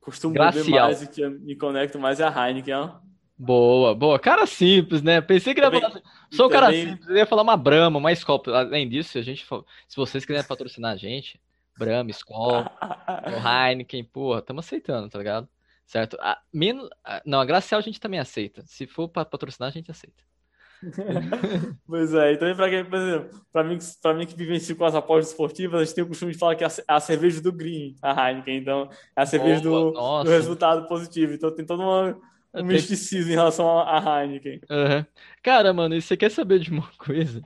costumo 0.00 0.34
beber 0.34 0.64
mais 0.68 1.02
e 1.02 1.08
que 1.08 1.20
eu 1.20 1.30
me 1.30 1.56
conecto 1.56 1.98
mais 1.98 2.20
é 2.20 2.24
a 2.24 2.48
Heineken, 2.48 2.74
ó. 2.74 2.90
Boa, 3.38 3.94
boa. 3.94 4.18
Cara 4.18 4.46
simples, 4.46 5.02
né? 5.02 5.20
Pensei 5.20 5.52
que 5.54 5.60
ele 5.60 5.66
ia 5.66 5.70
Também- 5.70 5.90
falar 5.90 6.02
sou 6.30 6.46
um 6.46 6.50
cara 6.50 6.66
também- 6.66 6.88
simples, 6.88 7.08
eu 7.08 7.16
ia 7.16 7.26
falar 7.26 7.42
uma 7.42 7.56
Brahma, 7.56 7.98
uma 7.98 8.12
Skol. 8.12 8.42
Além 8.46 8.88
disso, 8.88 9.10
se 9.10 9.18
a 9.18 9.22
gente 9.22 9.44
se 9.44 9.96
vocês 9.96 10.24
quiserem 10.24 10.46
patrocinar 10.48 10.92
a 10.92 10.96
gente, 10.96 11.38
Brahma, 11.76 12.10
Skol, 12.10 12.72
Heineken, 13.26 14.04
porra, 14.04 14.40
estamos 14.40 14.66
aceitando, 14.66 15.08
tá 15.10 15.18
ligado? 15.18 15.48
Certo? 15.86 16.16
A, 16.20 16.42
menos, 16.52 16.88
a- 17.04 17.22
não, 17.26 17.40
a 17.40 17.44
Glacial 17.46 17.78
a 17.80 17.82
gente 17.82 18.00
também 18.00 18.20
aceita. 18.20 18.64
Se 18.66 18.86
for 18.86 19.08
pra 19.08 19.24
patrocinar, 19.24 19.68
a 19.68 19.72
gente 19.72 19.90
aceita. 19.90 20.22
Pois 21.86 22.12
é, 22.14 22.32
e 22.32 22.36
também 22.38 22.54
para 22.56 22.68
quem, 22.70 22.84
por 22.84 22.98
exemplo, 22.98 23.40
para 23.52 23.64
mim, 23.64 23.78
para 24.02 24.14
mim 24.14 24.26
que 24.26 24.36
vivencio 24.36 24.76
com 24.76 24.84
as 24.84 24.94
apostas 24.94 25.30
esportivas, 25.30 25.80
a 25.80 25.84
gente 25.84 25.94
tem 25.94 26.04
o 26.04 26.08
costume 26.08 26.32
de 26.32 26.38
falar 26.38 26.56
que 26.56 26.64
é 26.64 26.66
a, 26.66 26.96
a 26.96 27.00
cerveja 27.00 27.40
do 27.40 27.52
Green, 27.52 27.96
a 28.02 28.28
Heineken, 28.30 28.58
então 28.58 28.88
é 29.16 29.22
a 29.22 29.26
cerveja 29.26 29.62
do, 29.62 29.92
do 29.92 30.28
resultado 30.30 30.86
positivo. 30.88 31.32
Então 31.34 31.54
tem 31.54 31.64
todo 31.64 31.82
uma, 31.82 32.18
um 32.54 32.64
misticismo 32.64 33.30
em 33.32 33.34
relação 33.34 33.80
à 33.80 34.22
Heineken. 34.22 34.60
Aham. 34.70 35.06
Cara, 35.42 35.72
mano, 35.72 35.94
e 35.94 36.02
você 36.02 36.16
quer 36.16 36.30
saber 36.30 36.58
de 36.58 36.70
uma 36.70 36.90
coisa? 36.98 37.42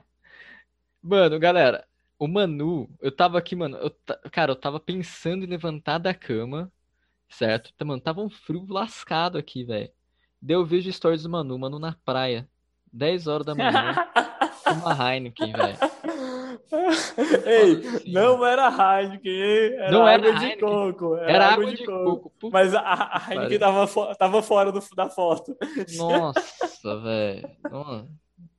Mano, 1.01 1.39
galera, 1.39 1.87
o 2.21 2.27
Manu, 2.27 2.89
eu 3.01 3.15
tava 3.15 3.37
aqui, 3.39 3.55
mano, 3.55 3.77
eu 3.77 3.91
cara, 4.31 4.51
eu 4.51 4.55
tava 4.55 4.79
pensando 4.79 5.43
em 5.45 5.47
levantar 5.47 5.97
da 5.97 6.13
cama, 6.13 6.71
certo? 7.29 7.73
Tá, 7.75 7.85
Mano, 7.85 8.01
tava 8.01 8.21
um 8.21 8.29
frio 8.29 8.65
lascado 8.69 9.37
aqui, 9.37 9.65
velho. 9.65 9.91
Daí 10.41 10.55
eu 10.55 10.65
vejo 10.65 10.91
stories 10.93 11.23
do 11.23 11.29
Manu, 11.29 11.59
Manu 11.59 11.79
na 11.79 11.95
praia, 12.05 12.49
10 12.93 13.27
horas 13.27 13.45
da 13.45 13.55
manhã, 13.55 13.99
uma 14.69 14.93
Heineken, 14.93 15.55
velho. 15.55 15.81
Ei, 17.45 17.87
assim, 17.95 18.11
não 18.11 18.45
era 18.45 18.67
Heineken, 18.69 19.31
hein? 19.31 19.73
era 19.79 19.97
Não 19.97 20.07
era 20.07 20.27
água 20.27 20.33
de 20.33 20.49
Heineken. 20.49 20.57
coco. 20.57 21.15
Era, 21.15 21.33
Era 21.33 21.47
água 21.47 21.65
água 21.65 21.65
de 21.65 21.77
de 21.77 21.87
coco. 22.03 22.31
coco. 22.39 22.49
Mas 22.49 22.73
a, 22.75 22.81
a 22.81 23.33
Heineken 23.33 23.59
tava, 23.59 23.87
fo- 23.87 24.13
tava 24.15 24.41
fora 24.43 24.71
do, 24.71 24.79
da 24.95 25.09
foto. 25.09 25.55
Nossa, 25.87 26.99
velho. 27.01 27.55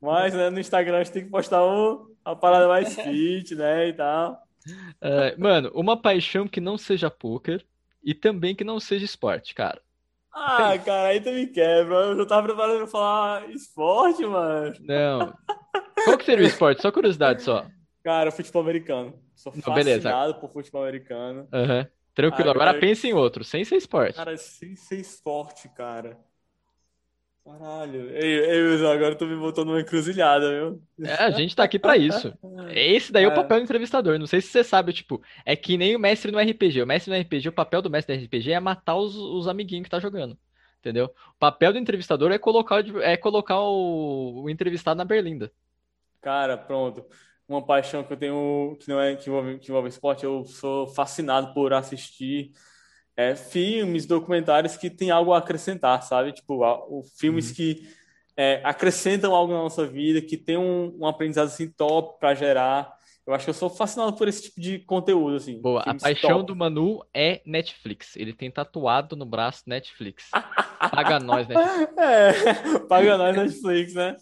Mas 0.02 0.34
né, 0.34 0.50
no 0.50 0.58
Instagram 0.58 0.96
a 0.98 1.04
gente 1.04 1.12
tem 1.12 1.24
que 1.24 1.30
postar 1.30 1.64
um, 1.64 2.12
uma 2.26 2.34
parada 2.36 2.66
mais 2.68 2.94
fit, 3.00 3.54
né? 3.54 3.88
E 3.88 3.92
tal. 3.92 4.36
É, 5.00 5.36
mano, 5.36 5.70
uma 5.74 5.96
paixão 5.96 6.46
que 6.48 6.60
não 6.60 6.76
seja 6.76 7.08
poker 7.10 7.64
e 8.04 8.12
também 8.14 8.54
que 8.54 8.64
não 8.64 8.80
seja 8.80 9.04
esporte, 9.04 9.54
cara. 9.54 9.80
Ah, 10.34 10.76
cara, 10.78 11.08
aí 11.08 11.20
tu 11.20 11.30
me 11.30 11.46
quebra. 11.46 11.94
Eu 11.94 12.16
já 12.16 12.26
tava 12.26 12.46
preparado 12.48 12.78
pra 12.78 12.86
falar 12.86 13.50
esporte, 13.50 14.24
mano. 14.24 14.74
Não. 14.80 15.32
Qual 16.04 16.16
que 16.18 16.24
seria 16.24 16.44
o 16.44 16.48
esporte? 16.48 16.80
Só 16.82 16.90
curiosidade 16.90 17.42
só. 17.42 17.66
Cara, 18.02 18.30
futebol 18.32 18.62
americano. 18.62 19.14
Sou 19.36 19.52
Não, 19.64 19.74
beleza. 19.74 20.10
por 20.40 20.50
futebol 20.52 20.82
americano. 20.82 21.46
Aham. 21.52 21.86
Tranquilo. 22.14 22.50
Agora- 22.50 22.70
Agora 22.70 22.80
pense 22.80 23.06
em 23.08 23.12
outro, 23.14 23.44
sem 23.44 23.64
ser 23.64 23.76
esporte. 23.76 24.16
Cara, 24.16 24.36
sem 24.36 24.74
ser 24.74 25.00
esporte, 25.00 25.68
cara. 25.68 26.18
Caralho. 27.44 28.10
Ei, 28.16 28.38
ei, 28.50 28.62
Wilson, 28.62 28.86
agora 28.92 29.16
tu 29.16 29.26
me 29.26 29.36
botou 29.36 29.64
numa 29.64 29.80
encruzilhada, 29.80 30.48
viu? 30.50 30.82
É, 31.02 31.14
a 31.14 31.30
gente 31.32 31.56
tá 31.56 31.64
aqui 31.64 31.78
pra 31.78 31.96
isso. 31.96 32.32
Esse 32.68 33.10
daí 33.12 33.24
é 33.24 33.28
o 33.28 33.32
É. 33.32 33.34
papel 33.34 33.58
do 33.58 33.64
entrevistador. 33.64 34.16
Não 34.18 34.26
sei 34.26 34.40
se 34.40 34.48
você 34.48 34.62
sabe, 34.62 34.92
tipo, 34.92 35.20
é 35.44 35.56
que 35.56 35.76
nem 35.76 35.96
o 35.96 35.98
mestre 35.98 36.30
no 36.30 36.38
RPG. 36.38 36.82
O 36.82 36.86
mestre 36.86 37.10
no 37.10 37.16
RPG, 37.16 37.48
o 37.48 37.52
papel 37.52 37.82
do 37.82 37.90
mestre 37.90 38.14
no 38.16 38.22
RPG 38.22 38.52
é 38.52 38.60
matar 38.60 38.96
os, 38.96 39.16
os 39.16 39.48
amiguinhos 39.48 39.84
que 39.84 39.90
tá 39.90 39.98
jogando. 39.98 40.38
Entendeu? 40.78 41.06
O 41.06 41.38
papel 41.38 41.72
do 41.72 41.78
entrevistador 41.78 42.30
é 42.32 42.38
colocar, 42.38 42.84
o- 42.84 43.00
é 43.00 43.16
colocar 43.16 43.60
o, 43.60 44.42
o 44.44 44.50
entrevistado 44.50 44.98
na 44.98 45.04
berlinda. 45.04 45.52
Cara, 46.20 46.56
pronto. 46.56 47.04
Uma 47.48 47.64
paixão 47.64 48.04
que 48.04 48.12
eu 48.12 48.16
tenho 48.16 48.76
que 48.80 48.88
não 48.88 49.00
é 49.00 49.16
que 49.16 49.28
envolve, 49.28 49.58
que 49.58 49.70
envolve 49.70 49.88
esporte, 49.88 50.24
eu 50.24 50.44
sou 50.44 50.86
fascinado 50.86 51.52
por 51.52 51.72
assistir 51.72 52.52
é, 53.16 53.34
filmes, 53.36 54.06
documentários 54.06 54.76
que 54.76 54.90
têm 54.90 55.10
algo 55.10 55.32
a 55.32 55.38
acrescentar, 55.38 56.02
sabe? 56.02 56.32
Tipo, 56.32 56.64
a- 56.64 56.84
o, 56.88 57.02
filmes 57.18 57.48
Uhum. 57.50 57.54
que 57.54 57.88
é, 58.36 58.60
acrescentam 58.64 59.34
algo 59.34 59.52
na 59.52 59.58
nossa 59.60 59.86
vida, 59.86 60.20
que 60.22 60.36
tem 60.38 60.56
um, 60.56 60.96
um 61.00 61.06
aprendizado 61.06 61.46
assim 61.48 61.70
top 61.70 62.18
para 62.18 62.34
gerar. 62.34 62.92
Eu 63.24 63.32
acho 63.34 63.44
que 63.44 63.50
eu 63.50 63.54
sou 63.54 63.70
fascinado 63.70 64.14
por 64.14 64.26
esse 64.26 64.42
tipo 64.42 64.60
de 64.60 64.80
conteúdo, 64.80 65.36
assim. 65.36 65.60
Boa, 65.60 65.82
a 65.82 65.94
paixão 65.94 66.38
top. 66.38 66.46
do 66.46 66.56
Manu 66.56 67.04
é 67.14 67.40
Netflix. 67.46 68.16
Ele 68.16 68.32
tem 68.32 68.50
tatuado 68.50 69.14
no 69.14 69.24
braço 69.24 69.62
Netflix. 69.66 70.28
Paga 70.90 71.20
nós, 71.20 71.46
Netflix. 71.46 71.96
É, 71.96 72.78
paga 72.88 73.16
nós 73.16 73.36
Netflix, 73.36 73.94
né? 73.94 74.16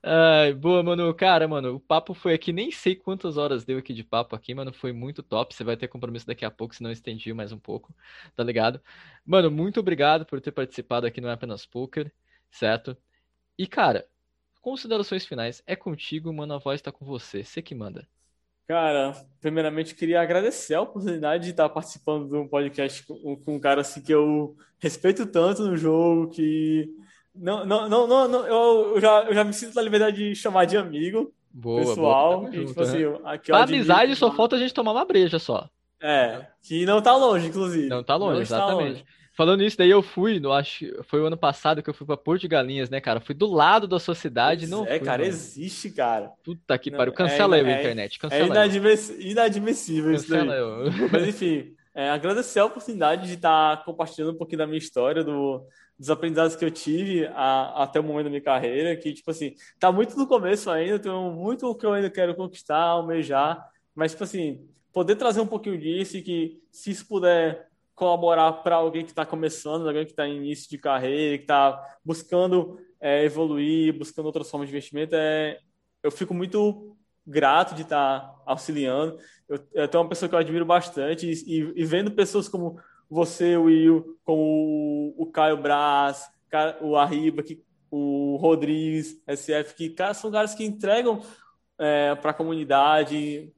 Ai, 0.00 0.54
boa, 0.54 0.80
mano. 0.80 1.12
Cara, 1.12 1.48
mano, 1.48 1.74
o 1.74 1.80
papo 1.80 2.14
foi 2.14 2.34
aqui, 2.34 2.52
nem 2.52 2.70
sei 2.70 2.94
quantas 2.94 3.36
horas 3.36 3.64
deu 3.64 3.78
aqui 3.78 3.92
de 3.92 4.04
papo 4.04 4.36
aqui, 4.36 4.54
mano. 4.54 4.72
Foi 4.72 4.92
muito 4.92 5.24
top. 5.24 5.52
Você 5.52 5.64
vai 5.64 5.76
ter 5.76 5.88
compromisso 5.88 6.26
daqui 6.26 6.44
a 6.44 6.50
pouco, 6.50 6.76
senão 6.76 6.90
eu 6.90 6.94
estendi 6.94 7.34
mais 7.34 7.50
um 7.50 7.58
pouco, 7.58 7.92
tá 8.36 8.44
ligado? 8.44 8.80
Mano, 9.26 9.50
muito 9.50 9.80
obrigado 9.80 10.24
por 10.24 10.40
ter 10.40 10.52
participado 10.52 11.04
aqui 11.04 11.20
no 11.20 11.26
É 11.28 11.32
Apenas 11.32 11.66
Poker, 11.66 12.12
certo? 12.48 12.96
E, 13.58 13.66
cara, 13.66 14.06
considerações 14.62 15.26
finais. 15.26 15.62
É 15.66 15.76
contigo, 15.76 16.32
mano. 16.32 16.54
A 16.54 16.58
voz 16.58 16.80
tá 16.80 16.90
com 16.92 17.04
você. 17.04 17.44
Você 17.44 17.60
que 17.60 17.74
manda. 17.74 18.08
Cara, 18.68 19.12
primeiramente 19.40 19.94
queria 19.94 20.20
agradecer 20.22 20.74
a 20.74 20.80
oportunidade 20.80 21.44
de 21.44 21.50
estar 21.50 21.68
participando 21.68 22.28
de 22.28 22.36
um 22.36 22.48
podcast 22.48 23.04
com, 23.04 23.36
com 23.36 23.56
um 23.56 23.60
cara 23.60 23.80
assim 23.82 24.00
que 24.00 24.12
eu 24.14 24.56
respeito 24.78 25.26
tanto 25.26 25.62
no 25.66 25.76
jogo, 25.76 26.30
que 26.30 26.88
não, 27.34 27.66
não, 27.66 27.88
não, 27.88 28.06
não, 28.06 28.28
não- 28.28 28.46
eu, 28.46 29.00
já, 29.00 29.24
eu 29.24 29.34
já 29.34 29.44
me 29.44 29.52
sinto 29.52 29.74
na 29.74 29.82
liberdade 29.82 30.16
de 30.30 30.34
chamar 30.36 30.64
de 30.64 30.76
amigo 30.76 31.34
Boa, 31.50 31.96
boa. 31.96 31.96
pessoal. 31.96 32.48
E, 32.52 32.52
junto, 32.52 32.66
tipo 32.68 32.80
aham. 32.80 32.88
assim, 32.88 33.04
aqui 33.24 33.52
eu 33.52 33.56
Pra 33.56 33.62
admiro 33.62 33.92
amizade 33.92 34.16
só 34.16 34.30
falta 34.32 34.56
a 34.56 34.58
gente 34.58 34.72
tomar 34.72 34.92
uma 34.92 35.04
breja 35.04 35.38
só. 35.38 35.68
É, 36.00 36.46
que 36.62 36.84
não 36.86 37.02
tá 37.02 37.16
longe, 37.16 37.48
inclusive. 37.48 37.88
Não 37.88 38.02
tá 38.02 38.16
longe, 38.16 38.36
Não 38.36 38.42
está 38.42 38.56
exatamente. 38.58 39.00
longe. 39.00 39.04
Falando 39.34 39.62
isso, 39.62 39.78
daí 39.78 39.88
eu 39.90 40.02
fui, 40.02 40.38
no, 40.38 40.52
acho, 40.52 40.84
foi 41.04 41.20
o 41.22 41.26
ano 41.26 41.36
passado 41.38 41.82
que 41.82 41.88
eu 41.88 41.94
fui 41.94 42.06
pra 42.06 42.16
Porto 42.18 42.42
de 42.42 42.48
Galinhas, 42.48 42.90
né, 42.90 43.00
cara? 43.00 43.18
Fui 43.18 43.34
do 43.34 43.46
lado 43.46 43.88
da 43.88 43.98
sua 43.98 44.14
cidade, 44.14 44.66
não 44.66 44.84
é, 44.86 44.98
fui, 44.98 45.06
cara, 45.06 45.22
mano. 45.22 45.34
existe, 45.34 45.90
cara. 45.90 46.30
Puta 46.44 46.76
que 46.78 46.90
pariu. 46.90 47.12
é 47.12 47.16
Cancela 47.16 47.56
eu, 47.58 47.64
ina- 47.64 47.76
é- 47.76 47.80
internet. 47.80 48.16
É 48.16 48.20
Cancela 48.20 48.46
inadmiss- 48.46 49.16
inadmissível 49.18 50.12
isso 50.12 50.28
daí. 50.28 50.40
Cancela 50.40 50.54
eu. 50.56 50.92
Mas 51.10 51.28
enfim, 51.28 51.74
é, 51.94 52.10
agradecer 52.10 52.58
a 52.60 52.66
oportunidade 52.66 53.26
de 53.26 53.34
estar 53.34 53.82
compartilhando 53.84 54.32
um 54.34 54.38
pouquinho 54.38 54.58
da 54.58 54.66
minha 54.66 54.78
história, 54.78 55.24
do, 55.24 55.64
dos 55.98 56.10
aprendizados 56.10 56.54
que 56.54 56.64
eu 56.64 56.70
tive 56.70 57.26
a- 57.34 57.84
até 57.84 58.00
o 58.00 58.02
momento 58.04 58.24
da 58.24 58.30
minha 58.30 58.42
carreira, 58.42 58.94
que, 58.96 59.14
tipo 59.14 59.30
assim, 59.30 59.54
tá 59.80 59.90
muito 59.90 60.14
no 60.16 60.26
começo 60.26 60.70
ainda, 60.70 60.98
tenho 60.98 61.30
muito 61.32 61.66
o 61.66 61.74
que 61.74 61.86
eu 61.86 61.92
ainda 61.94 62.10
quero 62.10 62.34
conquistar, 62.34 62.76
almejar, 62.78 63.66
mas, 63.94 64.12
tipo 64.12 64.24
assim, 64.24 64.66
poder 64.92 65.16
trazer 65.16 65.40
um 65.40 65.46
pouquinho 65.46 65.78
disso 65.78 66.18
e 66.18 66.22
que, 66.22 66.60
se 66.70 66.90
isso 66.90 67.06
puder 67.08 67.71
colaborar 67.94 68.52
para 68.62 68.76
alguém 68.76 69.04
que 69.04 69.10
está 69.10 69.24
começando, 69.24 69.86
alguém 69.86 70.04
que 70.04 70.12
está 70.12 70.26
em 70.26 70.36
início 70.36 70.68
de 70.68 70.78
carreira, 70.78 71.38
que 71.38 71.44
está 71.44 71.98
buscando 72.04 72.78
é, 73.00 73.24
evoluir, 73.24 73.96
buscando 73.96 74.26
outras 74.26 74.50
formas 74.50 74.68
de 74.68 74.74
investimento, 74.74 75.14
é, 75.14 75.58
eu 76.02 76.10
fico 76.10 76.32
muito 76.32 76.96
grato 77.26 77.74
de 77.74 77.82
estar 77.82 78.34
auxiliando. 78.46 79.18
Eu, 79.48 79.58
eu 79.74 79.88
tenho 79.88 80.02
uma 80.02 80.08
pessoa 80.08 80.28
que 80.28 80.34
eu 80.34 80.38
admiro 80.38 80.64
bastante 80.64 81.26
e, 81.26 81.60
e- 81.76 81.84
vendo 81.84 82.10
pessoas 82.10 82.48
como 82.48 82.80
você, 83.08 83.56
Will, 83.56 84.18
como 84.24 84.42
o, 85.18 85.22
o 85.22 85.26
Caio 85.26 85.56
Braz, 85.56 86.30
o 86.80 86.96
Arriba, 86.96 87.42
que, 87.42 87.62
o 87.90 88.36
Rodrigues, 88.36 89.22
SF, 89.26 89.74
que 89.74 89.90
cara, 89.90 90.14
são 90.14 90.30
caras 90.30 90.54
que 90.54 90.64
entregam 90.64 91.20
para 92.20 92.30
a 92.30 92.34
comunidade, 92.34 93.52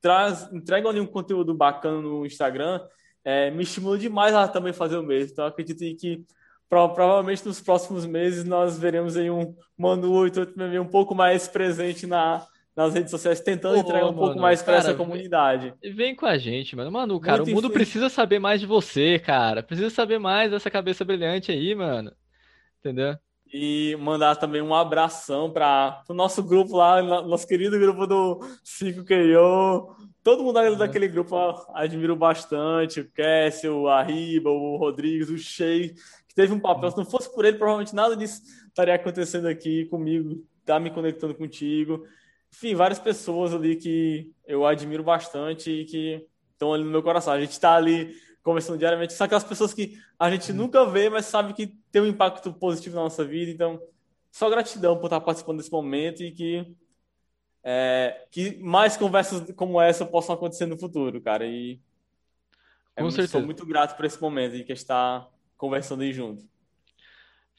traz, 0.00 0.50
entregam 0.52 0.90
ali 0.90 1.00
um 1.00 1.06
conteúdo 1.06 1.54
bacana 1.54 2.00
no 2.00 2.26
Instagram, 2.26 2.80
é, 3.24 3.50
me 3.50 3.62
estimula 3.62 3.98
demais 3.98 4.34
a 4.34 4.48
também 4.48 4.72
fazer 4.72 4.96
o 4.96 5.02
mesmo. 5.02 5.32
Então, 5.32 5.46
acredito 5.46 5.78
que 5.98 6.24
pro- 6.68 6.88
provavelmente 6.90 7.44
nos 7.46 7.60
próximos 7.60 8.06
meses 8.06 8.44
nós 8.44 8.78
veremos 8.78 9.16
aí 9.16 9.30
um 9.30 9.54
Manu 9.76 10.12
8866 10.12 10.80
um 10.80 10.90
pouco 10.90 11.14
mais 11.14 11.48
presente 11.48 12.06
na, 12.06 12.46
nas 12.76 12.94
redes 12.94 13.10
sociais, 13.10 13.40
tentando 13.40 13.74
Pô, 13.74 13.80
entregar 13.80 14.06
um 14.06 14.14
pouco 14.14 14.28
mano, 14.28 14.42
mais 14.42 14.62
para 14.62 14.76
essa 14.76 14.94
comunidade. 14.94 15.74
Vem 15.82 16.14
com 16.14 16.26
a 16.26 16.38
gente, 16.38 16.76
mano. 16.76 16.90
Mano, 16.92 17.18
cara, 17.20 17.38
Muito 17.38 17.50
o 17.50 17.54
mundo 17.54 17.70
precisa 17.70 18.08
saber 18.08 18.38
mais 18.38 18.60
de 18.60 18.66
você, 18.66 19.18
cara. 19.18 19.62
Precisa 19.62 19.90
saber 19.90 20.18
mais 20.18 20.50
dessa 20.50 20.70
cabeça 20.70 21.04
brilhante 21.04 21.50
aí, 21.50 21.74
mano. 21.74 22.12
Entendeu? 22.80 23.16
E 23.52 23.96
mandar 24.00 24.36
também 24.36 24.60
um 24.60 24.74
abração 24.74 25.50
para 25.50 26.02
o 26.08 26.14
nosso 26.14 26.42
grupo 26.42 26.76
lá, 26.76 27.00
no- 27.02 27.28
nosso 27.28 27.46
querido 27.46 27.78
grupo 27.78 28.06
do 28.06 28.40
5KO. 28.62 29.96
Todo 30.22 30.42
mundo 30.44 30.58
ali 30.58 30.76
daquele 30.76 31.08
grupo 31.08 31.34
admiro 31.74 32.14
bastante. 32.14 33.00
O 33.00 33.10
Cássio, 33.10 33.74
o 33.82 33.88
Arriba, 33.88 34.50
o 34.50 34.76
Rodrigues, 34.76 35.30
o 35.30 35.38
Shea, 35.38 35.88
que 36.28 36.34
teve 36.34 36.52
um 36.52 36.60
papel. 36.60 36.90
Se 36.90 36.96
não 36.98 37.04
fosse 37.06 37.32
por 37.34 37.44
ele, 37.44 37.56
provavelmente 37.56 37.94
nada 37.94 38.14
disso 38.16 38.42
estaria 38.66 38.94
acontecendo 38.94 39.48
aqui 39.48 39.86
comigo, 39.86 40.44
tá 40.64 40.78
me 40.78 40.90
conectando 40.90 41.34
contigo. 41.34 42.04
Enfim, 42.52 42.74
várias 42.74 42.98
pessoas 42.98 43.54
ali 43.54 43.76
que 43.76 44.30
eu 44.46 44.66
admiro 44.66 45.02
bastante 45.02 45.70
e 45.70 45.84
que 45.84 46.26
estão 46.52 46.74
ali 46.74 46.84
no 46.84 46.90
meu 46.90 47.02
coração. 47.02 47.32
A 47.32 47.40
gente 47.40 47.52
está 47.52 47.74
ali 47.74 48.14
conversando 48.48 48.78
diariamente. 48.78 49.12
São 49.12 49.24
aquelas 49.26 49.44
pessoas 49.44 49.74
que 49.74 49.98
a 50.18 50.30
gente 50.30 50.52
nunca 50.52 50.86
vê, 50.86 51.10
mas 51.10 51.26
sabe 51.26 51.52
que 51.52 51.66
tem 51.92 52.00
um 52.00 52.06
impacto 52.06 52.52
positivo 52.52 52.96
na 52.96 53.02
nossa 53.02 53.24
vida. 53.24 53.50
Então, 53.50 53.80
só 54.32 54.48
gratidão 54.48 54.96
por 54.96 55.06
estar 55.06 55.20
participando 55.20 55.58
desse 55.58 55.70
momento 55.70 56.22
e 56.22 56.32
que, 56.32 56.74
é, 57.62 58.26
que 58.30 58.56
mais 58.58 58.96
conversas 58.96 59.50
como 59.52 59.80
essa 59.80 60.06
possam 60.06 60.34
acontecer 60.34 60.64
no 60.66 60.78
futuro, 60.78 61.20
cara. 61.20 61.46
E 61.46 61.78
é 62.96 63.02
muito- 63.02 63.16
sou 63.28 63.42
muito 63.46 63.66
grato 63.66 63.96
por 63.96 64.04
esse 64.06 64.20
momento 64.20 64.54
e 64.56 64.64
que 64.64 64.72
a 64.72 64.74
gente 64.74 64.82
está 64.82 65.28
conversando 65.56 66.02
aí 66.02 66.12
junto. 66.12 66.42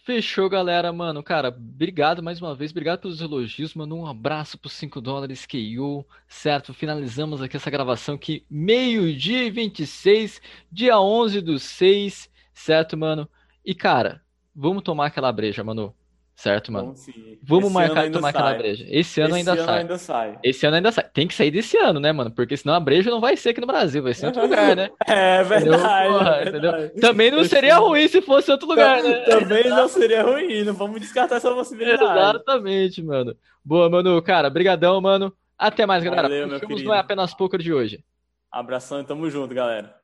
Fechou, 0.10 0.50
galera, 0.50 0.92
mano. 0.92 1.22
Cara, 1.22 1.50
obrigado 1.50 2.24
mais 2.24 2.42
uma 2.42 2.56
vez. 2.56 2.72
Obrigado 2.72 3.02
pelos 3.02 3.22
elogios, 3.22 3.76
mano. 3.76 3.96
Um 3.96 4.08
abraço 4.08 4.58
por 4.58 4.70
5 4.70 5.00
dólares, 5.00 5.46
KO, 5.46 6.04
certo? 6.28 6.74
Finalizamos 6.74 7.44
aqui 7.44 7.58
essa 7.58 7.70
gravação 7.70 8.16
aqui, 8.16 8.44
meio-dia 8.50 9.44
e 9.44 9.52
26, 9.52 10.42
dia 10.72 11.00
11 11.00 11.42
do 11.42 11.60
6, 11.60 12.28
certo, 12.52 12.98
mano? 12.98 13.30
E, 13.64 13.76
cara, 13.76 14.24
vamos 14.56 14.82
tomar 14.82 15.06
aquela 15.06 15.32
breja, 15.32 15.64
mano. 15.64 15.96
Certo, 16.40 16.72
mano? 16.72 16.86
Vamos 16.86 17.02
sim. 17.02 17.38
Vamos 17.44 17.66
Esse 17.66 17.74
marcar 17.74 18.08
e 18.08 18.12
tomar 18.12 18.30
aquela 18.30 18.52
sai. 18.52 18.58
breja. 18.58 18.86
Esse 18.88 19.20
ano 19.20 19.32
Esse 19.32 19.38
ainda 19.40 19.52
ano 19.52 19.66
sai. 19.66 19.80
ainda 19.80 19.98
sai. 19.98 20.40
Esse 20.42 20.66
ano 20.66 20.76
ainda 20.78 20.92
sai. 20.94 21.04
Tem 21.14 21.28
que 21.28 21.34
sair 21.34 21.52
desse 21.52 21.78
ano, 21.78 22.00
né, 22.00 22.14
mano? 22.14 22.32
Porque 22.32 22.56
senão 22.56 22.76
a 22.76 22.80
breja 22.80 23.12
não 23.12 23.20
vai 23.20 23.36
ser 23.36 23.50
aqui 23.50 23.60
no 23.60 23.68
Brasil, 23.68 24.02
vai 24.02 24.14
ser 24.14 24.24
em 24.24 24.28
outro 24.28 24.44
lugar, 24.44 24.74
né? 24.74 24.90
É 25.06 25.44
verdade, 25.44 26.08
Porra, 26.14 26.36
é 26.38 26.50
verdade. 26.50 27.02
Também 27.02 27.30
não 27.30 27.44
seria 27.44 27.76
ruim 27.76 28.08
se 28.08 28.22
fosse 28.22 28.50
em 28.50 28.54
outro 28.54 28.70
lugar, 28.70 29.04
né? 29.04 29.16
Também 29.28 29.70
não 29.70 29.90
seria 29.90 30.24
ruim, 30.24 30.64
não 30.64 30.74
vamos 30.74 31.02
descartar 31.02 31.36
essa 31.36 31.54
possibilidade. 31.54 32.02
Exatamente, 32.02 33.04
mano. 33.04 33.36
Boa, 33.62 33.90
mano. 33.90 34.22
Cara, 34.22 34.50
brigadão, 34.50 35.02
mano. 35.02 35.34
Até 35.58 35.86
mais, 35.86 36.02
galera. 36.06 36.30
Valeu, 36.30 36.48
meu 36.48 36.60
querido. 36.62 36.84
não 36.86 36.94
é 36.96 37.00
apenas 37.00 37.34
poker 37.34 37.60
de 37.60 37.74
hoje. 37.74 38.02
Abração 38.50 39.02
e 39.02 39.04
tamo 39.04 39.30
junto, 39.30 39.54
galera. 39.54 39.99